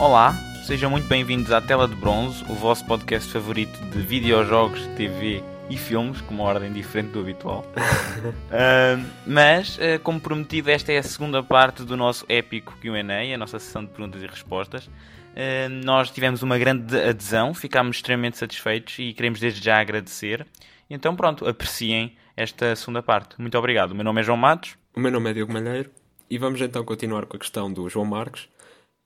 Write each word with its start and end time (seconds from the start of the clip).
Olá, 0.00 0.32
sejam 0.64 0.88
muito 0.92 1.08
bem-vindos 1.08 1.50
à 1.50 1.60
Tela 1.60 1.88
de 1.88 1.96
Bronze, 1.96 2.44
o 2.44 2.54
vosso 2.54 2.86
podcast 2.86 3.32
favorito 3.32 3.76
de 3.86 4.00
videojogos, 4.00 4.86
TV 4.96 5.42
e 5.68 5.76
filmes, 5.76 6.20
com 6.20 6.34
uma 6.34 6.44
ordem 6.44 6.72
diferente 6.72 7.10
do 7.10 7.18
habitual. 7.18 7.64
uh, 7.74 9.04
mas, 9.26 9.76
uh, 9.76 9.98
como 10.04 10.20
prometido, 10.20 10.70
esta 10.70 10.92
é 10.92 10.98
a 10.98 11.02
segunda 11.02 11.42
parte 11.42 11.82
do 11.82 11.96
nosso 11.96 12.24
épico 12.28 12.76
QA, 12.80 13.34
a 13.34 13.36
nossa 13.36 13.58
sessão 13.58 13.84
de 13.84 13.90
perguntas 13.90 14.22
e 14.22 14.26
respostas. 14.28 14.86
Uh, 14.86 15.68
nós 15.84 16.12
tivemos 16.12 16.44
uma 16.44 16.56
grande 16.58 16.96
adesão, 16.96 17.52
ficámos 17.52 17.96
extremamente 17.96 18.38
satisfeitos 18.38 18.96
e 19.00 19.12
queremos 19.12 19.40
desde 19.40 19.60
já 19.60 19.80
agradecer. 19.80 20.46
Então, 20.88 21.16
pronto, 21.16 21.44
apreciem 21.44 22.16
esta 22.36 22.76
segunda 22.76 23.02
parte. 23.02 23.34
Muito 23.36 23.58
obrigado. 23.58 23.90
O 23.90 23.94
meu 23.96 24.04
nome 24.04 24.20
é 24.20 24.24
João 24.24 24.38
Matos. 24.38 24.76
O 24.94 25.00
meu 25.00 25.10
nome 25.10 25.30
é 25.30 25.34
Diogo 25.34 25.52
Malheiro. 25.52 25.90
E 26.30 26.38
vamos 26.38 26.60
então 26.60 26.84
continuar 26.84 27.26
com 27.26 27.36
a 27.36 27.40
questão 27.40 27.72
do 27.72 27.88
João 27.88 28.06
Marques 28.06 28.48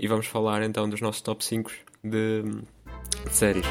e 0.03 0.09
vamos 0.09 0.27
falar 0.27 0.65
então 0.65 0.91
dos 0.91 1.01
nossos 1.01 1.23
top 1.23 1.45
5 1.45 1.71
de, 2.03 2.43
de 2.43 3.31
séries. 3.31 3.65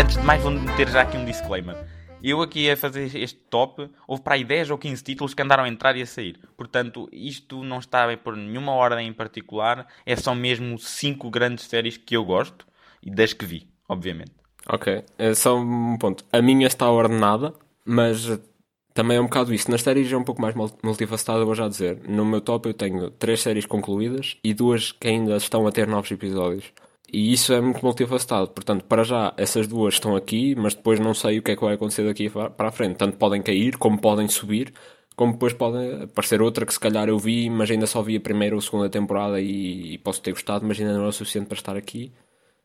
Antes 0.00 0.16
de 0.16 0.24
mais, 0.24 0.42
vou 0.42 0.50
meter 0.50 0.88
já 0.88 1.02
aqui 1.02 1.16
um 1.16 1.24
disclaimer. 1.24 1.76
Eu 2.20 2.42
aqui 2.42 2.68
a 2.68 2.76
fazer 2.76 3.16
este 3.16 3.38
top, 3.38 3.88
houve 4.06 4.22
para 4.22 4.34
aí 4.34 4.44
10 4.44 4.70
ou 4.70 4.78
15 4.78 5.02
títulos 5.04 5.32
que 5.32 5.40
andaram 5.40 5.62
a 5.62 5.68
entrar 5.68 5.96
e 5.96 6.02
a 6.02 6.06
sair. 6.06 6.40
Portanto, 6.56 7.08
isto 7.12 7.62
não 7.62 7.78
está 7.78 8.14
por 8.16 8.36
nenhuma 8.36 8.72
ordem 8.72 9.06
em 9.06 9.12
particular, 9.12 9.86
é 10.04 10.16
só 10.16 10.34
mesmo 10.34 10.76
5 10.76 11.30
grandes 11.30 11.66
séries 11.66 11.96
que 11.96 12.16
eu 12.16 12.24
gosto 12.24 12.66
e 13.00 13.10
das 13.10 13.32
que 13.32 13.46
vi, 13.46 13.68
obviamente. 13.88 14.32
Ok, 14.68 15.04
é 15.16 15.34
só 15.34 15.56
um 15.56 15.96
ponto. 15.98 16.24
A 16.32 16.42
minha 16.42 16.66
está 16.66 16.90
ordenada, 16.90 17.54
mas 17.84 18.28
também 18.92 19.16
é 19.16 19.20
um 19.20 19.24
bocado 19.24 19.54
isso. 19.54 19.70
Nas 19.70 19.82
séries 19.82 20.12
é 20.12 20.16
um 20.16 20.24
pouco 20.24 20.42
mais 20.42 20.54
multifacetada, 20.82 21.44
vou 21.44 21.54
já 21.54 21.68
dizer. 21.68 22.00
No 22.08 22.24
meu 22.24 22.40
top 22.40 22.68
eu 22.68 22.74
tenho 22.74 23.10
três 23.10 23.40
séries 23.40 23.66
concluídas 23.66 24.36
e 24.42 24.52
duas 24.52 24.92
que 24.92 25.08
ainda 25.08 25.36
estão 25.36 25.66
a 25.66 25.72
ter 25.72 25.86
novos 25.86 26.10
episódios. 26.10 26.72
E 27.12 27.32
isso 27.32 27.52
é 27.52 27.60
muito 27.60 27.84
multifacetado. 27.84 28.48
Portanto, 28.48 28.84
para 28.84 29.02
já, 29.02 29.34
essas 29.36 29.66
duas 29.66 29.94
estão 29.94 30.14
aqui, 30.16 30.54
mas 30.54 30.74
depois 30.74 31.00
não 31.00 31.14
sei 31.14 31.38
o 31.38 31.42
que 31.42 31.52
é 31.52 31.56
que 31.56 31.64
vai 31.64 31.74
acontecer 31.74 32.04
daqui 32.04 32.30
para 32.30 32.68
a 32.68 32.72
frente. 32.72 32.96
Tanto 32.96 33.16
podem 33.16 33.42
cair, 33.42 33.76
como 33.76 34.00
podem 34.00 34.28
subir, 34.28 34.72
como 35.16 35.32
depois 35.32 35.52
podem 35.52 36.04
aparecer 36.04 36.40
outra 36.40 36.64
que 36.64 36.72
se 36.72 36.80
calhar 36.80 37.08
eu 37.08 37.18
vi, 37.18 37.50
mas 37.50 37.70
ainda 37.70 37.86
só 37.86 38.00
vi 38.02 38.16
a 38.16 38.20
primeira 38.20 38.54
ou 38.54 38.60
segunda 38.60 38.88
temporada 38.88 39.40
e, 39.40 39.94
e 39.94 39.98
posso 39.98 40.22
ter 40.22 40.32
gostado, 40.32 40.64
mas 40.66 40.80
ainda 40.80 40.94
não 40.94 41.04
é 41.04 41.08
o 41.08 41.12
suficiente 41.12 41.46
para 41.46 41.56
estar 41.56 41.76
aqui. 41.76 42.12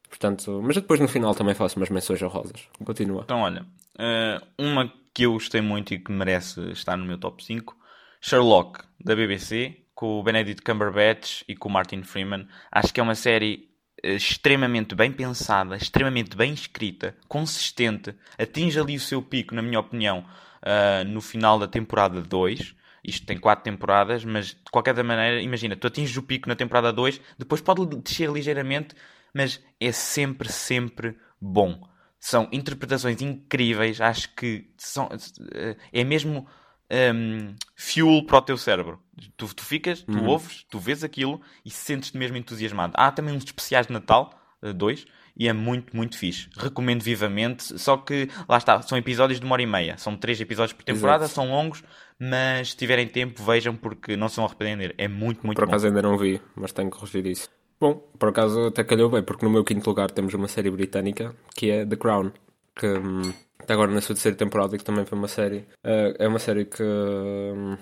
Portanto, 0.07 0.61
mas 0.63 0.75
depois 0.75 0.99
no 0.99 1.07
final 1.07 1.33
também 1.33 1.55
faço 1.55 1.77
umas 1.77 1.89
menções 1.89 2.21
honrosas. 2.21 2.67
Continua. 2.83 3.23
Então, 3.23 3.41
olha, 3.41 3.65
eh, 3.97 4.39
uma 4.57 4.91
que 5.15 5.23
eu 5.23 5.31
gostei 5.31 5.61
muito 5.61 5.93
e 5.93 5.97
que 5.97 6.11
merece 6.11 6.59
estar 6.71 6.97
no 6.97 7.05
meu 7.05 7.17
top 7.17 7.41
5, 7.41 7.73
Sherlock, 8.19 8.81
da 8.99 9.15
BBC, 9.15 9.77
com 9.95 10.19
o 10.19 10.23
Benedict 10.23 10.61
Cumberbatch 10.61 11.43
e 11.47 11.55
com 11.55 11.69
o 11.69 11.71
Martin 11.71 12.03
Freeman. 12.03 12.45
Acho 12.69 12.93
que 12.93 12.99
é 12.99 13.03
uma 13.03 13.15
série 13.15 13.69
eh, 14.03 14.15
extremamente 14.15 14.93
bem 14.93 15.13
pensada, 15.13 15.77
extremamente 15.77 16.35
bem 16.35 16.53
escrita, 16.53 17.15
consistente, 17.29 18.13
atinge 18.37 18.77
ali 18.77 18.97
o 18.97 18.99
seu 18.99 19.21
pico, 19.21 19.55
na 19.55 19.61
minha 19.61 19.79
opinião, 19.79 20.19
uh, 20.19 21.07
no 21.07 21.21
final 21.21 21.57
da 21.57 21.67
temporada 21.67 22.21
2. 22.21 22.75
Isto 23.01 23.25
tem 23.25 23.37
4 23.37 23.63
temporadas, 23.63 24.25
mas 24.25 24.47
de 24.47 24.69
qualquer 24.69 25.01
maneira, 25.01 25.41
imagina, 25.41 25.77
tu 25.77 25.87
atinges 25.87 26.17
o 26.17 26.23
pico 26.23 26.49
na 26.49 26.57
temporada 26.57 26.91
2, 26.91 27.21
depois 27.39 27.61
pode 27.61 27.85
descer 28.01 28.29
ligeiramente, 28.29 28.93
mas 29.33 29.63
é 29.79 29.93
sempre, 29.93 30.51
sempre 30.51 31.15
bom. 31.39 31.94
São 32.25 32.49
interpretações 32.51 33.21
incríveis, 33.21 34.01
acho 34.01 34.33
que 34.33 34.67
são, 34.79 35.07
eh, 35.53 35.77
é 35.93 36.03
mesmo 36.03 36.47
um, 36.91 37.53
fuel 37.75 38.25
para 38.25 38.39
o 38.39 38.41
teu 38.41 38.57
cérebro. 38.57 38.99
Tu, 39.37 39.53
tu 39.53 39.63
ficas, 39.63 40.01
tu 40.01 40.17
uhum. 40.17 40.29
ouves, 40.29 40.65
tu 40.67 40.79
vês 40.79 41.03
aquilo 41.03 41.39
e 41.63 41.69
sentes-te 41.69 42.17
mesmo 42.17 42.35
entusiasmado. 42.35 42.93
Há 42.95 43.11
também 43.11 43.35
uns 43.35 43.43
especiais 43.43 43.85
de 43.85 43.93
Natal, 43.93 44.33
uh, 44.63 44.73
dois, 44.73 45.05
e 45.37 45.47
é 45.47 45.53
muito, 45.53 45.95
muito 45.95 46.17
fixe. 46.17 46.49
Recomendo 46.57 47.03
vivamente. 47.03 47.77
Só 47.77 47.95
que, 47.95 48.27
lá 48.49 48.57
está, 48.57 48.81
são 48.81 48.97
episódios 48.97 49.39
de 49.39 49.45
uma 49.45 49.53
hora 49.53 49.61
e 49.61 49.67
meia. 49.67 49.95
São 49.99 50.17
três 50.17 50.41
episódios 50.41 50.73
por 50.73 50.83
temporada, 50.83 51.25
Exato. 51.25 51.35
são 51.35 51.51
longos, 51.51 51.83
mas 52.17 52.71
se 52.71 52.75
tiverem 52.75 53.07
tempo, 53.07 53.43
vejam 53.43 53.75
porque 53.75 54.17
não 54.17 54.29
se 54.29 54.37
vão 54.37 54.45
arrepender. 54.45 54.95
É 54.97 55.07
muito, 55.07 55.45
muito 55.45 55.57
por 55.57 55.65
bom. 55.65 55.67
Por 55.67 55.75
acaso 55.75 55.85
ainda 55.85 56.01
não 56.01 56.17
vi, 56.17 56.41
mas 56.55 56.71
tenho 56.71 56.89
que 56.89 56.97
corrigir 56.97 57.27
isso. 57.27 57.51
Bom, 57.79 57.95
por 58.17 58.29
acaso 58.29 58.67
até 58.67 58.83
calhou 58.83 59.09
bem, 59.09 59.23
porque 59.23 59.45
no 59.45 59.51
meu 59.51 59.63
quinto 59.63 59.89
lugar 59.89 60.09
temos 60.11 60.33
uma 60.33 60.47
série 60.47 60.71
britânica 60.71 61.35
que 61.55 61.69
é 61.69 61.85
The 61.85 61.95
Crown, 61.95 62.31
que 62.75 62.87
hum, 62.87 63.33
está 63.59 63.73
agora 63.73 63.91
na 63.91 64.01
sua 64.01 64.15
terceira 64.15 64.37
temporada 64.37 64.77
que 64.77 64.83
também 64.83 65.05
foi 65.05 65.17
uma 65.17 65.27
série. 65.27 65.59
Uh, 65.83 66.15
é 66.17 66.27
uma 66.27 66.39
série 66.39 66.65
que 66.65 66.83
hum, 66.83 67.77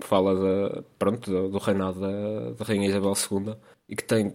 fala 0.00 0.34
de, 0.34 0.82
pronto, 0.98 1.30
do, 1.30 1.48
do 1.48 1.58
reinado 1.58 2.00
da, 2.00 2.50
da, 2.52 2.64
Rainha 2.64 2.88
Isabel 2.88 3.14
II 3.14 3.56
e 3.88 3.96
que 3.96 4.04
tem 4.04 4.34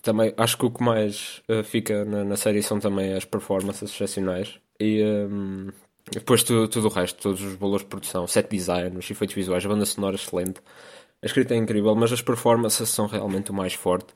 também. 0.00 0.32
Acho 0.36 0.58
que 0.58 0.66
o 0.66 0.70
que 0.70 0.82
mais 0.82 1.42
uh, 1.48 1.64
fica 1.64 2.04
na, 2.04 2.24
na, 2.24 2.36
série 2.36 2.62
são 2.62 2.78
também 2.78 3.14
as 3.14 3.24
performances 3.24 3.90
excepcionais 3.90 4.58
e. 4.80 5.02
Um, 5.02 5.70
depois 6.10 6.42
tudo, 6.42 6.66
tudo 6.68 6.88
o 6.88 6.90
resto, 6.90 7.22
todos 7.22 7.40
os 7.42 7.54
valores 7.54 7.84
de 7.84 7.88
produção, 7.88 8.26
set 8.26 8.50
design, 8.50 8.98
os 8.98 9.08
efeitos 9.08 9.36
visuais, 9.36 9.64
a 9.64 9.68
banda 9.68 9.86
sonora 9.86 10.16
excelente. 10.16 10.60
A 11.22 11.26
escrita 11.26 11.54
é 11.54 11.56
incrível, 11.56 11.94
mas 11.94 12.12
as 12.12 12.20
performances 12.20 12.88
são 12.88 13.06
realmente 13.06 13.52
o 13.52 13.54
mais 13.54 13.74
forte. 13.74 14.12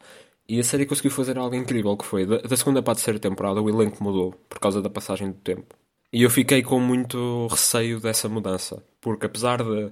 E 0.49 0.61
a 0.61 0.65
série 0.65 0.87
conseguiu 0.87 1.11
fazer 1.11 1.37
algo 1.39 1.55
incrível, 1.57 1.97
que 1.97 2.07
foi, 2.07 2.25
da, 2.25 2.39
da 2.39 2.57
segunda 2.57 2.83
para 2.83 2.93
a 2.93 2.97
terceira 2.97 3.19
temporada, 3.19 3.61
o 3.61 3.69
elenco 3.69 4.03
mudou, 4.03 4.33
por 4.49 4.61
causa 4.61 4.81
da 4.81 4.89
passagem 4.89 5.31
do 5.31 5.39
tempo. 5.39 5.75
E 6.13 6.23
eu 6.23 6.31
fiquei 6.31 6.63
com 6.63 6.79
muito 6.79 7.49
receio 7.49 7.99
dessa 8.01 8.29
mudança, 8.29 8.83
porque 9.01 9.27
apesar 9.27 9.63
de 9.63 9.91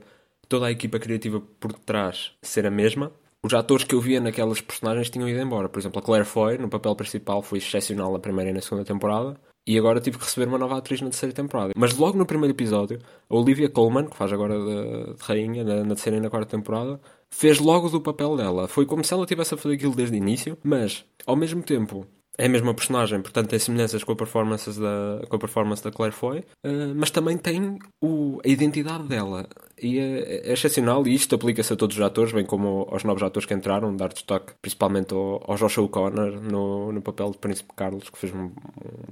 toda 0.49 0.67
a 0.67 0.71
equipa 0.71 0.99
criativa 0.99 1.41
por 1.59 1.73
trás 1.73 2.33
ser 2.41 2.67
a 2.67 2.71
mesma, 2.71 3.13
os 3.43 3.53
atores 3.53 3.85
que 3.85 3.95
eu 3.95 4.01
via 4.01 4.21
naquelas 4.21 4.61
personagens 4.61 5.11
tinham 5.11 5.29
ido 5.29 5.41
embora. 5.41 5.69
Por 5.69 5.79
exemplo, 5.79 5.99
a 5.99 6.03
Claire 6.03 6.25
Foy, 6.25 6.57
no 6.57 6.69
papel 6.69 6.95
principal, 6.95 7.43
foi 7.43 7.59
excepcional 7.59 8.13
na 8.13 8.19
primeira 8.19 8.51
e 8.51 8.55
na 8.55 8.63
segunda 8.63 8.85
temporada, 8.85 9.37
e 9.67 9.79
agora 9.79 10.01
tive 10.01 10.19
que 10.19 10.25
receber 10.25 10.49
uma 10.49 10.59
nova 10.59 10.77
atriz 10.77 11.01
na 11.01 11.09
terceira 11.09 11.35
temporada. 11.35 11.73
Mas 11.77 11.97
logo 11.97 12.19
no 12.19 12.27
primeiro 12.27 12.55
episódio, 12.55 12.99
a 13.29 13.35
Olivia 13.35 13.69
Colman, 13.69 14.07
que 14.07 14.17
faz 14.17 14.33
agora 14.33 14.59
de, 14.59 15.15
de 15.15 15.23
rainha 15.23 15.65
na, 15.65 15.77
na 15.77 15.95
terceira 15.95 16.19
e 16.19 16.21
na 16.21 16.31
quarta 16.31 16.57
temporada, 16.57 17.01
fez 17.31 17.59
logo 17.59 17.89
do 17.89 18.01
papel 18.01 18.37
dela. 18.37 18.69
Foi 18.69 18.85
como 18.85 19.03
se 19.03 19.13
ela 19.13 19.27
tivesse 19.27 19.55
a 19.55 19.57
fazer 19.57 19.75
aquilo 19.75 19.95
desde 19.95 20.15
o 20.15 20.19
início, 20.19 20.59
mas 20.63 21.05
ao 21.27 21.37
mesmo 21.37 21.63
tempo 21.63 22.07
é 22.37 22.47
a 22.47 22.49
mesma 22.49 22.75
personagem, 22.75 23.23
portanto 23.23 23.49
tem 23.49 23.59
semelhanças 23.59 24.03
com 24.03 24.13
a 24.13 24.17
performance 24.17 24.69
da, 24.79 25.25
com 25.29 25.37
a 25.37 25.39
performance 25.39 25.83
da 25.83 25.93
Claire 25.93 26.15
Foy, 26.15 26.41
uh, 26.41 26.95
mas 26.95 27.11
também 27.11 27.39
tem 27.39 27.79
o, 28.03 28.41
a 28.45 28.49
identidade 28.49 29.05
dela. 29.05 29.47
E 29.81 29.99
é, 29.99 30.49
é 30.49 30.53
excepcional, 30.53 31.07
e 31.07 31.15
isto 31.15 31.35
aplica-se 31.35 31.73
a 31.73 31.77
todos 31.77 31.97
os 31.97 32.03
atores, 32.03 32.33
bem 32.33 32.45
como 32.45 32.87
aos 32.91 33.05
novos 33.05 33.23
atores 33.23 33.47
que 33.47 33.55
entraram, 33.55 33.95
dar 33.97 34.13
destaque 34.13 34.53
principalmente 34.63 35.13
ao, 35.13 35.43
ao 35.51 35.57
Joshua 35.57 35.85
O'Connor 35.85 36.41
no, 36.41 36.93
no 36.93 37.03
papel 37.03 37.31
de 37.31 37.39
Príncipe 37.39 37.73
Carlos, 37.75 38.09
que 38.09 38.19
fez 38.19 38.33
um, 38.33 38.51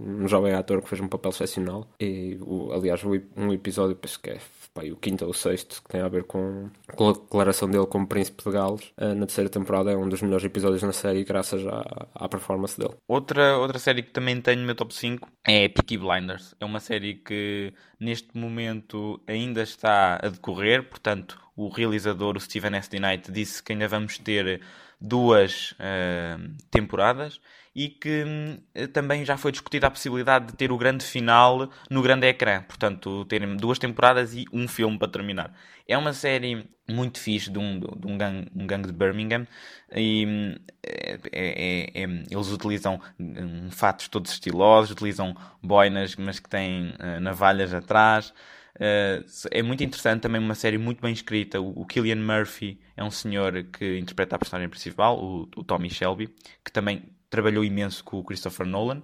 um 0.00 0.28
jovem 0.28 0.54
ator 0.54 0.80
que 0.82 0.88
fez 0.88 1.00
um 1.00 1.08
papel 1.08 1.30
excepcional. 1.30 1.86
E, 2.00 2.38
o, 2.40 2.72
aliás, 2.72 3.02
um 3.04 3.52
episódio, 3.52 3.96
penso 3.96 4.20
que 4.20 4.30
é 4.30 4.38
pá, 4.74 4.82
o 4.84 4.96
quinto 4.96 5.24
ou 5.24 5.30
o 5.30 5.34
sexto, 5.34 5.82
que 5.82 5.88
tem 5.88 6.00
a 6.00 6.08
ver 6.08 6.24
com, 6.24 6.70
com 6.94 7.10
a 7.10 7.12
declaração 7.12 7.68
dele 7.68 7.86
como 7.86 8.06
Príncipe 8.06 8.42
de 8.42 8.50
Gales, 8.50 8.92
uh, 8.98 9.14
na 9.14 9.26
terceira 9.26 9.50
temporada 9.50 9.90
é 9.90 9.96
um 9.96 10.08
dos 10.08 10.22
melhores 10.22 10.44
episódios 10.44 10.82
na 10.82 10.92
série, 10.92 11.24
graças 11.24 11.66
à, 11.66 12.08
à 12.14 12.28
performance 12.28 12.78
dele. 12.78 12.94
Outra, 13.06 13.58
outra 13.58 13.78
série 13.78 14.02
que 14.02 14.10
também 14.10 14.40
tenho 14.40 14.60
no 14.60 14.66
meu 14.66 14.74
top 14.74 14.94
5 14.94 15.28
é 15.46 15.68
Peaky 15.68 15.98
Blinders. 15.98 16.54
É 16.60 16.64
uma 16.64 16.80
série 16.80 17.14
que 17.14 17.72
neste 18.00 18.36
momento 18.36 19.20
ainda 19.26 19.62
está 19.62 20.16
a 20.22 20.28
decorrer, 20.28 20.88
portanto, 20.88 21.40
o 21.56 21.68
realizador, 21.68 22.36
o 22.36 22.40
Steven 22.40 22.74
S. 22.76 22.90
D. 22.90 22.98
Knight, 22.98 23.30
disse 23.30 23.62
que 23.62 23.72
ainda 23.72 23.88
vamos 23.88 24.18
ter 24.18 24.60
duas 25.02 25.72
uh, 25.72 26.56
temporadas 26.70 27.40
e 27.74 27.88
que 27.88 28.24
uh, 28.24 28.88
também 28.88 29.24
já 29.24 29.36
foi 29.36 29.50
discutida 29.50 29.88
a 29.88 29.90
possibilidade 29.90 30.46
de 30.46 30.52
ter 30.52 30.70
o 30.70 30.78
grande 30.78 31.04
final 31.04 31.68
no 31.90 32.02
grande 32.02 32.26
ecrã, 32.26 32.62
portanto, 32.62 33.24
terem 33.24 33.56
duas 33.56 33.78
temporadas 33.78 34.34
e 34.34 34.44
um 34.52 34.68
filme 34.68 34.98
para 34.98 35.08
terminar. 35.08 35.52
É 35.88 35.98
uma 35.98 36.12
série 36.12 36.68
muito 36.88 37.18
fixe 37.18 37.50
de 37.50 37.58
um, 37.58 37.80
de 37.80 38.06
um, 38.06 38.16
gangue, 38.16 38.50
um 38.54 38.66
de 38.66 38.92
Birmingham 38.92 39.46
e 39.94 40.26
hum, 40.26 40.54
é, 40.84 41.18
é, 41.32 42.02
é, 42.02 42.04
eles 42.04 42.48
utilizam 42.48 43.00
um, 43.18 43.70
fatos 43.70 44.08
todos 44.08 44.30
estilosos, 44.32 44.92
utilizam 44.92 45.34
boinas, 45.62 46.14
mas 46.16 46.38
que 46.38 46.48
têm 46.48 46.90
uh, 46.90 47.20
navalhas 47.20 47.74
atrás. 47.74 48.32
Uh, 48.76 49.24
é 49.50 49.62
muito 49.62 49.84
interessante, 49.84 50.22
também 50.22 50.40
uma 50.40 50.54
série 50.54 50.78
muito 50.78 51.00
bem 51.02 51.12
escrita. 51.12 51.60
O, 51.60 51.82
o 51.82 51.86
Killian 51.86 52.16
Murphy 52.16 52.80
é 52.96 53.04
um 53.04 53.10
senhor 53.10 53.64
que 53.64 53.98
interpreta 53.98 54.36
a 54.36 54.38
personagem 54.38 54.68
principal, 54.68 55.22
o, 55.22 55.48
o 55.56 55.64
Tommy 55.64 55.90
Shelby, 55.90 56.28
que 56.64 56.72
também 56.72 57.04
trabalhou 57.28 57.64
imenso 57.64 58.02
com 58.04 58.18
o 58.18 58.24
Christopher 58.24 58.66
Nolan. 58.66 59.02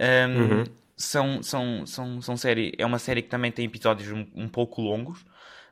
Um, 0.00 0.40
uhum. 0.40 0.64
são, 0.96 1.42
são, 1.42 1.86
são, 1.86 2.22
são 2.22 2.36
série, 2.36 2.72
é 2.78 2.86
uma 2.86 2.98
série 2.98 3.22
que 3.22 3.28
também 3.28 3.52
tem 3.52 3.66
episódios 3.66 4.10
um, 4.10 4.26
um 4.34 4.48
pouco 4.48 4.80
longos, 4.80 5.24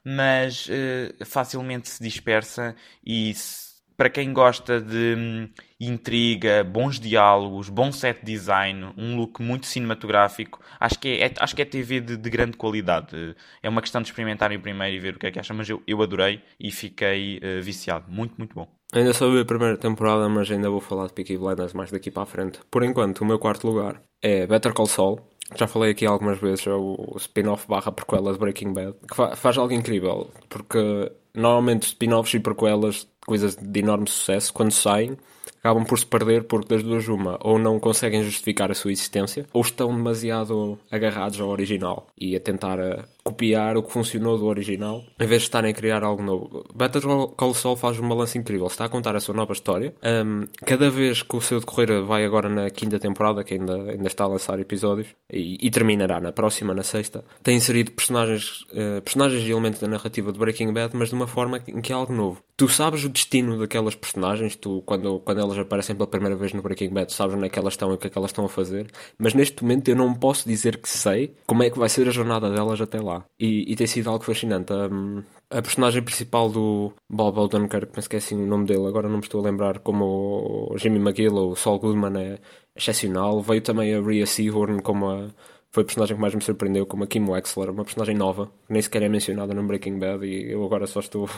mas 0.05 0.67
uh, 0.69 1.25
facilmente 1.25 1.88
se 1.88 2.02
dispersa 2.02 2.75
e 3.05 3.34
se 3.34 3.68
para 3.98 4.08
quem 4.08 4.32
gosta 4.32 4.80
de 4.80 5.16
hum, 5.18 5.48
intriga, 5.80 6.62
bons 6.62 7.00
diálogos, 7.00 7.68
bom 7.68 7.90
set 7.90 8.24
design, 8.24 8.92
um 8.96 9.16
look 9.16 9.42
muito 9.42 9.66
cinematográfico, 9.66 10.60
acho 10.78 11.00
que 11.00 11.08
é, 11.08 11.26
é 11.26 11.32
acho 11.40 11.56
que 11.56 11.62
é 11.62 11.64
TV 11.64 12.00
de, 12.00 12.16
de, 12.16 12.30
grande 12.30 12.56
qualidade. 12.56 13.34
É 13.60 13.68
uma 13.68 13.82
questão 13.82 14.00
de 14.00 14.06
experimentarem 14.06 14.60
primeiro 14.60 14.94
e 14.94 15.00
ver 15.00 15.16
o 15.16 15.18
que 15.18 15.26
é 15.26 15.32
que 15.32 15.40
acham, 15.40 15.56
mas 15.56 15.68
eu, 15.68 15.82
eu 15.84 16.00
adorei 16.00 16.40
e 16.60 16.70
fiquei 16.70 17.38
uh, 17.38 17.60
viciado. 17.60 18.04
Muito, 18.08 18.34
muito 18.38 18.54
bom. 18.54 18.68
Ainda 18.94 19.12
só 19.12 19.28
vi 19.28 19.40
a 19.40 19.44
primeira 19.44 19.76
temporada, 19.76 20.28
mas 20.28 20.48
ainda 20.48 20.70
vou 20.70 20.80
falar 20.80 21.08
de 21.08 21.12
Peaky 21.12 21.36
Blinders 21.36 21.72
mais 21.72 21.90
daqui 21.90 22.08
para 22.08 22.22
a 22.22 22.26
frente. 22.26 22.60
Por 22.70 22.84
enquanto, 22.84 23.22
o 23.22 23.26
meu 23.26 23.38
quarto 23.38 23.66
lugar 23.66 24.00
é 24.22 24.46
Better 24.46 24.72
Call 24.72 24.86
Saul. 24.86 25.20
Já 25.56 25.66
falei 25.66 25.90
aqui 25.90 26.06
algumas 26.06 26.38
vezes, 26.38 26.66
é 26.66 26.72
o 26.72 27.14
spin-off 27.16 27.66
barra 27.66 27.90
prequela 27.90 28.32
de 28.32 28.38
Breaking 28.38 28.72
Bad, 28.74 28.94
que 29.08 29.36
faz 29.36 29.56
algo 29.56 29.72
incrível, 29.72 30.30
porque 30.48 31.10
normalmente 31.38 31.87
spin-offs 31.87 32.35
e 32.35 32.40
prequelas, 32.40 33.08
coisas 33.26 33.56
de 33.56 33.81
enorme 33.81 34.08
sucesso, 34.08 34.52
quando 34.52 34.73
saem, 34.73 35.17
acabam 35.58 35.85
por 35.85 35.99
se 35.99 36.06
perder 36.06 36.44
porque 36.44 36.69
das 36.69 36.82
duas 36.82 37.08
uma, 37.08 37.38
ou 37.40 37.58
não 37.58 37.79
conseguem 37.79 38.23
justificar 38.23 38.70
a 38.70 38.75
sua 38.75 38.93
existência, 38.93 39.46
ou 39.52 39.62
estão 39.62 39.94
demasiado 39.94 40.79
agarrados 40.90 41.40
ao 41.40 41.49
original 41.49 42.06
e 42.19 42.35
a 42.35 42.40
tentar 42.40 42.81
a 42.81 43.05
copiar 43.28 43.76
o 43.76 43.82
que 43.82 43.92
funcionou 43.92 44.38
do 44.38 44.46
original, 44.46 45.04
em 45.19 45.26
vez 45.26 45.42
de 45.42 45.48
estarem 45.48 45.70
a 45.70 45.75
criar 45.75 46.02
algo 46.02 46.22
novo. 46.22 46.64
Better 46.75 47.02
Call 47.36 47.54
Saul 47.54 47.76
faz 47.76 47.98
um 48.00 48.08
balanço 48.08 48.38
incrível, 48.38 48.66
está 48.66 48.86
a 48.86 48.88
contar 48.88 49.14
a 49.14 49.20
sua 49.20 49.34
nova 49.34 49.52
história. 49.52 49.94
Um, 50.02 50.46
cada 50.64 50.90
vez 50.90 51.22
que 51.22 51.36
o 51.36 51.40
seu 51.40 51.60
decorrer 51.60 52.02
vai 52.02 52.25
agora 52.25 52.48
na 52.48 52.70
quinta 52.70 52.98
temporada, 52.98 53.44
que 53.44 53.54
ainda, 53.54 53.75
ainda 53.75 54.06
está 54.06 54.25
a 54.25 54.28
lançar 54.28 54.58
episódios, 54.58 55.08
e, 55.30 55.58
e 55.60 55.70
terminará 55.70 56.20
na 56.20 56.32
próxima, 56.32 56.72
na 56.72 56.82
sexta, 56.82 57.25
tem 57.42 57.56
inserido 57.56 57.92
personagens, 57.92 58.62
uh, 58.72 59.02
personagens 59.02 59.42
e 59.46 59.50
elementos 59.50 59.81
da 59.81 59.88
narrativa 59.88 60.32
de 60.32 60.38
Breaking 60.38 60.72
Bad, 60.72 60.96
mas 60.96 61.10
de 61.10 61.14
uma 61.14 61.26
forma 61.26 61.60
em 61.69 61.81
que 61.81 61.92
é 61.92 61.94
algo 61.94 62.12
novo. 62.12 62.42
Tu 62.56 62.69
sabes 62.69 63.04
o 63.04 63.08
destino 63.08 63.58
daquelas 63.58 63.94
personagens, 63.94 64.56
tu, 64.56 64.82
quando, 64.84 65.20
quando 65.20 65.40
elas 65.40 65.58
aparecem 65.58 65.94
pela 65.94 66.08
primeira 66.08 66.34
vez 66.34 66.52
no 66.52 66.62
Breaking 66.62 66.90
Bad, 66.90 67.12
sabes 67.12 67.36
onde 67.36 67.46
é 67.46 67.48
que 67.48 67.58
elas 67.58 67.74
estão 67.74 67.90
e 67.92 67.94
o 67.94 67.98
que 67.98 68.08
é 68.08 68.10
que 68.10 68.19
elas 68.19 68.31
estão 68.31 68.44
a 68.44 68.48
fazer, 68.48 68.88
mas 69.16 69.34
neste 69.34 69.62
momento 69.62 69.88
eu 69.88 69.96
não 69.96 70.12
posso 70.12 70.48
dizer 70.48 70.78
que 70.78 70.88
sei 70.88 71.34
como 71.46 71.62
é 71.62 71.70
que 71.70 71.78
vai 71.78 71.88
ser 71.88 72.08
a 72.08 72.10
jornada 72.10 72.50
delas 72.50 72.81
até 72.81 73.00
lá. 73.00 73.18
E, 73.38 73.73
e 73.73 73.76
tem 73.76 73.87
sido 73.87 74.11
algo 74.11 74.25
fascinante. 74.25 74.73
Um, 74.73 75.23
a 75.50 75.62
personagem 75.62 76.03
principal 76.03 76.50
do 76.50 76.93
Bob 77.09 77.38
Odenkirk, 77.38 77.93
me 77.93 78.00
esqueci 78.00 78.35
o 78.35 78.47
nome 78.47 78.67
dele, 78.67 78.87
agora 78.87 79.09
não 79.09 79.17
me 79.17 79.23
estou 79.23 79.41
a 79.41 79.44
lembrar, 79.44 79.79
como 79.81 80.70
o 80.73 80.79
Jimmy 80.79 80.99
McGill 80.99 81.35
ou 81.35 81.53
o 81.53 81.56
Saul 81.56 81.79
Goodman 81.79 82.20
é 82.20 82.38
excepcional. 82.76 83.41
Veio 83.43 83.62
também 83.62 83.94
a 83.94 84.00
Rhea 84.00 84.26
Seahorn 84.26 84.82
como 84.82 85.09
a 85.09 85.29
foi 85.70 85.82
a 85.82 85.87
personagem 85.87 86.17
que 86.17 86.20
mais 86.20 86.35
me 86.35 86.41
surpreendeu, 86.41 86.87
como 86.87 87.05
a 87.05 87.06
Kim 87.06 87.29
Wexler, 87.29 87.70
uma 87.70 87.85
personagem 87.85 88.17
nova, 88.17 88.50
nem 88.69 88.81
sequer 88.81 89.03
é 89.03 89.09
mencionada 89.09 89.53
no 89.53 89.62
Breaking 89.67 89.99
Bad 89.99 90.25
e 90.26 90.50
eu 90.50 90.65
agora 90.65 90.87
só 90.87 91.00
estou 91.00 91.29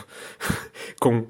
com 1.01 1.19
uh, 1.19 1.27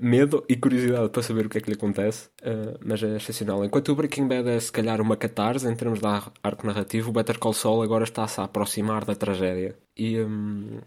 medo 0.00 0.44
e 0.48 0.56
curiosidade 0.56 1.10
para 1.10 1.22
saber 1.22 1.46
o 1.46 1.48
que 1.48 1.58
é 1.58 1.60
que 1.60 1.70
lhe 1.70 1.76
acontece, 1.76 2.28
uh, 2.42 2.78
mas 2.84 3.02
é 3.02 3.16
excepcional. 3.16 3.64
Enquanto 3.64 3.92
o 3.92 3.94
Breaking 3.94 4.26
Bad 4.26 4.48
é 4.48 4.58
se 4.58 4.72
calhar 4.72 5.00
uma 5.00 5.16
catarse 5.16 5.66
em 5.68 5.74
termos 5.76 6.00
de 6.00 6.06
arco 6.06 6.66
narrativo, 6.66 7.10
o 7.10 7.12
Better 7.12 7.38
Call 7.38 7.52
Saul 7.52 7.82
agora 7.82 8.04
está-se 8.04 8.40
a 8.40 8.44
aproximar 8.44 9.04
da 9.04 9.14
tragédia. 9.14 9.76
E 9.96 10.20
um, 10.20 10.78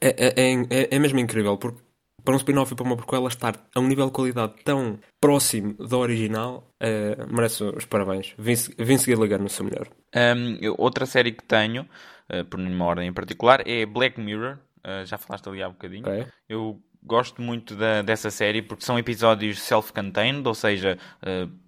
é, 0.00 0.08
é, 0.26 0.52
é, 0.70 0.88
é 0.90 0.98
mesmo 0.98 1.18
incrível, 1.18 1.56
porque 1.56 1.87
para 2.28 2.34
um 2.34 2.36
spin-off 2.36 2.70
e 2.70 2.76
para 2.76 2.84
uma 2.84 2.94
prequela 2.94 3.26
estar 3.26 3.54
a 3.74 3.80
um 3.80 3.88
nível 3.88 4.04
de 4.04 4.12
qualidade 4.12 4.52
tão 4.62 4.98
próximo 5.18 5.72
da 5.78 5.96
original, 5.96 6.70
uh, 6.74 7.34
merece 7.34 7.64
os 7.64 7.86
parabéns. 7.86 8.34
Vince, 8.36 8.74
Vince 8.78 9.06
Gilligan 9.06 9.38
no 9.38 9.48
seu 9.48 9.64
melhor. 9.64 9.88
Um, 10.14 10.58
outra 10.76 11.06
série 11.06 11.32
que 11.32 11.42
tenho, 11.42 11.88
uh, 12.30 12.44
por 12.44 12.60
nenhuma 12.60 12.84
ordem 12.84 13.08
em 13.08 13.12
particular, 13.14 13.66
é 13.66 13.86
Black 13.86 14.20
Mirror. 14.20 14.58
Uh, 14.80 15.06
já 15.06 15.16
falaste 15.16 15.48
ali 15.48 15.62
há 15.62 15.68
um 15.68 15.72
bocadinho. 15.72 16.02
Okay. 16.02 16.26
Eu 16.46 16.78
gosto 17.02 17.40
muito 17.40 17.74
da, 17.74 18.02
dessa 18.02 18.30
série 18.30 18.60
porque 18.60 18.84
são 18.84 18.98
episódios 18.98 19.62
self-contained, 19.62 20.46
ou 20.46 20.54
seja, 20.54 20.98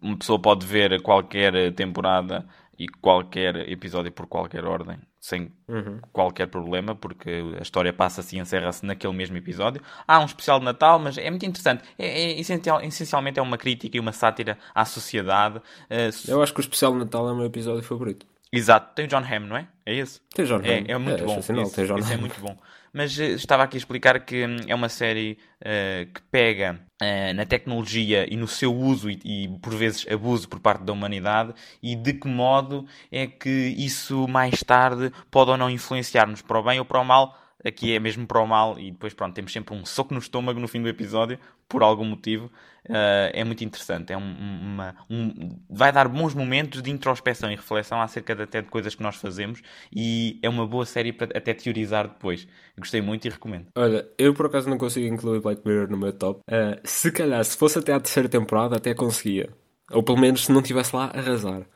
uma 0.03 0.19
pessoa 0.19 0.39
pode 0.39 0.67
ver 0.67 1.01
qualquer 1.01 1.73
temporada 1.73 2.47
e 2.79 2.87
qualquer 2.87 3.57
episódio 3.67 4.13
por 4.13 4.27
qualquer 4.27 4.67
ordem 4.67 4.99
sem 5.21 5.53
uhum. 5.69 6.01
qualquer 6.13 6.47
problema, 6.47 6.95
porque 6.95 7.43
a 7.59 7.63
história 7.63 7.93
passa-se 7.93 8.37
e 8.37 8.39
encerra-se 8.39 8.85
naquele 8.87 9.13
mesmo 9.13 9.37
episódio. 9.37 9.83
Há 10.09 10.19
um 10.19 10.25
especial 10.25 10.59
de 10.59 10.65
Natal, 10.65 10.99
mas 10.99 11.19
é 11.19 11.29
muito 11.29 11.45
interessante. 11.45 11.85
É, 11.99 12.07
é 12.07 12.41
essencial, 12.41 12.81
essencialmente 12.81 13.39
é 13.39 13.43
uma 13.43 13.59
crítica 13.59 13.97
e 13.97 14.01
uma 14.01 14.13
sátira 14.13 14.57
à 14.75 14.85
sociedade. 14.87 15.59
Uh, 15.59 16.31
Eu 16.31 16.43
acho 16.43 16.55
que 16.55 16.61
o 16.61 16.63
especial 16.63 16.93
de 16.93 16.99
Natal 16.99 17.29
é 17.29 17.33
o 17.33 17.37
meu 17.37 17.45
episódio 17.45 17.83
favorito. 17.83 18.27
Exato, 18.51 18.95
tem 18.95 19.05
o 19.05 19.09
John 19.09 19.19
Hamm, 19.19 19.47
não 19.47 19.57
é? 19.57 19.69
É 19.85 19.95
isso? 19.95 20.21
Tem 20.35 20.45
John 20.47 20.61
é, 20.63 20.79
Hamm. 20.79 20.85
É, 20.89 20.99
muito 20.99 21.23
é, 21.23 21.27
bom. 21.27 21.39
Esse, 21.39 21.53
tem 21.75 21.87
John 21.87 21.99
esse 21.99 22.13
é 22.13 22.17
muito 22.17 22.41
bom. 22.41 22.57
Mas 22.93 23.17
uh, 23.19 23.23
estava 23.23 23.63
aqui 23.63 23.77
a 23.77 23.79
explicar 23.79 24.19
que 24.21 24.47
hum, 24.47 24.57
é 24.67 24.75
uma 24.75 24.89
série 24.89 25.39
uh, 25.61 26.13
que 26.13 26.21
pega 26.31 26.81
uh, 27.01 27.35
na 27.35 27.47
tecnologia 27.47 28.27
e 28.33 28.37
no 28.37 28.49
seu 28.49 28.75
uso 28.75 29.11
e, 29.11 29.21
e, 29.25 29.49
por 29.61 29.75
vezes 29.75 30.07
abuso 30.11 30.49
por 30.49 30.61
parte 30.61 30.85
da 30.85 30.93
humanidade 30.93 31.55
e 31.83 31.95
de 31.95 32.15
que 32.15 32.29
modo 32.29 32.87
é 33.11 33.27
que 33.27 33.75
isso 33.79 34.27
mais 34.27 34.61
tarde 34.63 35.13
pode 35.31 35.51
ou 35.51 35.57
não 35.57 35.71
influenciar-nos 35.71 36.43
para 36.43 36.59
o 36.59 36.63
bem 36.63 36.79
ou 36.79 36.85
para 36.85 37.01
o 37.01 37.05
mal 37.05 37.40
aqui 37.65 37.95
é 37.95 37.99
mesmo 37.99 38.27
para 38.27 38.41
o 38.41 38.47
mal 38.47 38.79
e 38.79 38.91
depois 38.91 39.15
pronto, 39.15 39.35
temos 39.35 39.53
sempre 39.53 39.75
um 39.75 39.85
soco 39.85 40.15
no 40.15 40.21
estômago 40.21 40.61
no 40.61 40.69
fim 40.69 40.83
do 40.83 40.89
episódio, 40.89 41.39
por 41.69 41.83
algum 41.83 42.05
motivo. 42.05 42.51
Uh, 42.89 43.31
é 43.33 43.45
muito 43.45 43.63
interessante. 43.63 44.13
É 44.13 44.17
um, 44.17 44.21
uma, 44.21 44.97
um, 45.09 45.51
vai 45.69 45.93
dar 45.93 46.09
bons 46.09 46.35
momentos 46.35 46.83
de 46.83 46.91
introspeção 46.91 47.51
e 47.51 47.55
reflexão 47.55 48.01
acerca 48.01 48.35
de, 48.35 48.43
até 48.43 48.63
de 48.63 48.69
coisas 48.69 48.95
que 48.95 49.03
nós 49.03 49.17
fazemos 49.17 49.63
e 49.95 50.39
é 50.43 50.49
uma 50.49 50.67
boa 50.67 50.87
série 50.87 51.13
para 51.13 51.37
até 51.37 51.53
teorizar 51.55 52.09
depois. 52.09 52.49
Gostei 52.79 53.01
muito 53.01 53.27
e 53.27 53.31
recomendo. 53.31 53.67
Olha, 53.77 54.09
eu 54.19 54.35
por 54.35 54.47
acaso 54.47 54.69
não 54.69 54.79
consigo 54.79 55.07
incluir 55.07 55.41
Black 55.41 55.63
Mirror 55.65 55.91
no 55.91 55.99
meu 55.99 56.13
top. 56.13 56.41
Uh, 56.51 56.81
se 56.85 57.13
calhar, 57.13 57.45
se 57.45 57.57
fosse 57.57 57.79
até 57.79 57.93
à 57.93 58.01
terceira 58.01 58.29
temporada, 58.29 58.77
até 58.77 58.95
conseguia. 58.95 59.51
Ou 59.91 60.03
pelo 60.03 60.19
menos 60.19 60.47
se 60.47 60.53
não 60.53 60.61
estivesse 60.61 60.95
lá, 60.95 61.11
arrasar. 61.15 61.67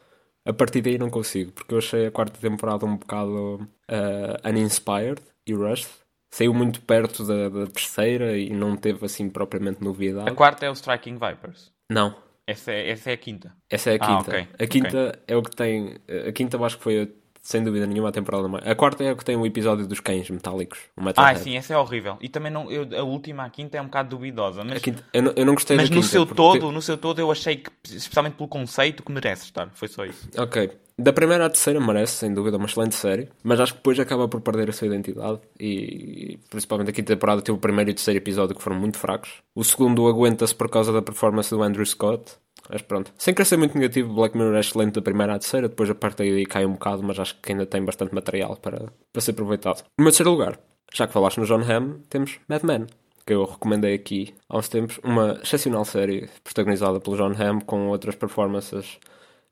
A 0.47 0.53
partir 0.53 0.83
daí 0.83 0.99
não 0.99 1.09
consigo, 1.09 1.53
porque 1.53 1.73
eu 1.73 1.79
achei 1.79 2.07
a 2.07 2.11
quarta 2.11 2.39
temporada 2.39 2.85
um 2.85 2.97
bocado 2.99 3.63
uh, 3.91 4.49
uninspired 4.49 5.21
e 5.46 5.52
Rush 5.52 5.88
saiu 6.32 6.52
muito 6.52 6.81
perto 6.82 7.25
da, 7.25 7.49
da, 7.49 7.67
terceira 7.67 8.37
e 8.37 8.50
não 8.50 8.76
teve 8.76 9.05
assim 9.05 9.29
propriamente 9.29 9.82
novidade. 9.82 10.29
A 10.29 10.35
quarta 10.35 10.67
é 10.67 10.70
o 10.70 10.73
Striking 10.73 11.14
Vipers? 11.14 11.73
Não. 11.91 12.17
Essa 12.46 12.73
é, 12.73 12.91
essa 12.91 13.11
é 13.11 13.14
a 13.14 13.17
quinta? 13.17 13.56
Essa 13.70 13.91
é 13.91 13.93
a 13.94 13.96
ah, 13.96 13.99
quinta. 13.99 14.37
Ah, 14.37 14.43
okay. 14.43 14.49
A 14.58 14.67
quinta 14.67 15.08
okay. 15.08 15.23
é 15.29 15.37
o 15.37 15.43
que 15.43 15.56
tem. 15.56 15.96
A 16.29 16.32
quinta 16.32 16.56
eu 16.56 16.64
acho 16.64 16.76
que 16.76 16.82
foi 16.82 17.02
a 17.02 17.08
sem 17.44 17.62
dúvida 17.62 17.87
nenhuma, 17.87 18.08
a 18.08 18.12
temporada 18.12 18.49
mais. 18.49 18.67
A 18.67 18.75
quarta 18.75 19.05
é 19.05 19.11
a 19.11 19.14
que 19.14 19.23
tem 19.23 19.37
o 19.37 19.44
episódio 19.44 19.87
dos 19.87 20.00
cães 20.00 20.31
metálicos. 20.31 20.79
ah, 21.14 21.35
sim, 21.35 21.58
essa 21.58 21.75
é 21.75 21.76
horrível. 21.76 22.17
E 22.19 22.26
também 22.26 22.50
não, 22.50 22.70
eu, 22.70 22.88
a 22.99 23.02
última, 23.02 23.44
a 23.44 23.50
quinta, 23.50 23.76
é 23.76 23.82
um 23.82 23.85
bocado 23.85 24.08
duvidosa. 24.08 24.64
Mas, 24.64 24.81
quinta, 24.81 25.05
eu, 25.12 25.23
não, 25.23 25.32
eu, 25.37 25.44
não, 25.44 25.52
gostei 25.52 25.76
mas 25.76 25.91
no 25.91 26.02
seu 26.02 26.25
todo, 26.25 26.73
no 26.73 26.81
seu 26.81 26.96
todo, 26.96 27.19
eu 27.19 27.31
achei 27.31 27.56
que, 27.56 27.70
especialmente 27.85 28.37
pelo 28.37 28.49
conceito, 28.49 29.02
que 29.02 29.12
merece 29.12 29.44
estar. 29.44 29.69
Foi 29.75 29.88
só 29.88 30.06
isso. 30.06 30.26
Ok. 30.38 30.70
Da 30.96 31.12
primeira 31.12 31.44
à 31.44 31.50
terceira 31.50 31.79
merece, 31.81 32.15
sem 32.15 32.32
dúvida, 32.32 32.56
uma 32.56 32.67
excelente 32.67 32.94
série, 32.94 33.29
mas 33.43 33.60
acho 33.60 33.72
que 33.72 33.79
depois 33.79 33.98
acaba 33.98 34.27
por 34.27 34.41
perder 34.41 34.70
a 34.70 34.72
sua 34.72 34.86
identidade 34.86 35.41
e 35.58 36.39
principalmente 36.48 36.91
a 36.91 36.93
quinta 36.93 37.13
temporada 37.13 37.43
teve 37.43 37.58
o 37.58 37.60
primeiro 37.60 37.91
e 37.91 37.93
o 37.93 37.94
terceiro 37.94 38.19
episódio 38.19 38.55
que 38.55 38.63
foram 38.63 38.77
muito 38.77 38.96
fracos. 38.96 39.43
O 39.56 39.65
segundo 39.65 40.06
aguenta-se 40.06 40.55
por 40.55 40.70
causa 40.70 40.93
da 40.93 41.03
performance 41.03 41.51
do 41.51 41.63
Andrew 41.65 41.84
Scott, 41.84 42.36
mas 42.71 42.83
pronto. 42.83 43.13
Sem 43.19 43.35
querer 43.35 43.47
ser 43.47 43.56
muito 43.56 43.77
negativo, 43.77 44.15
Black 44.15 44.37
Mirror 44.37 44.56
é 44.56 44.61
excelente 44.61 44.94
da 44.94 45.03
primeira 45.03 45.35
à 45.35 45.39
terceira, 45.39 45.69
depois 45.69 45.91
a 45.91 45.94
partir 45.94 46.33
daí 46.33 46.47
cai 46.47 46.65
um 46.65 46.73
bocado, 46.73 47.03
mas 47.03 47.19
acho 47.19 47.41
que 47.41 47.53
ainda 47.53 47.67
tem 47.67 47.85
bastante 47.85 48.15
material 48.15 48.56
para, 48.56 48.93
para 49.13 49.23
ser 49.23 49.33
aproveitado. 49.33 49.83
No 49.99 50.05
meu 50.05 50.11
terceiro 50.13 50.31
lugar, 50.31 50.59
já 50.93 51.06
que 51.06 51.13
falaste 51.13 51.39
no 51.39 51.47
John 51.47 51.63
Hamm, 51.63 52.01
temos 52.09 52.39
Mad 52.49 52.63
Men, 52.63 52.87
que 53.27 53.33
eu 53.33 53.44
recomendei 53.44 53.94
aqui 53.94 54.35
há 54.49 54.59
uns 54.59 54.69
tempos. 54.69 54.99
Uma 55.03 55.41
excepcional 55.43 55.85
série 55.85 56.29
protagonizada 56.43 57.01
pelo 57.01 57.17
John 57.17 57.35
Hamm, 57.37 57.61
com 57.61 57.89
outras 57.89 58.15
performances 58.15 58.99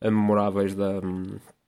memoráveis 0.03 0.75
da, 0.75 1.01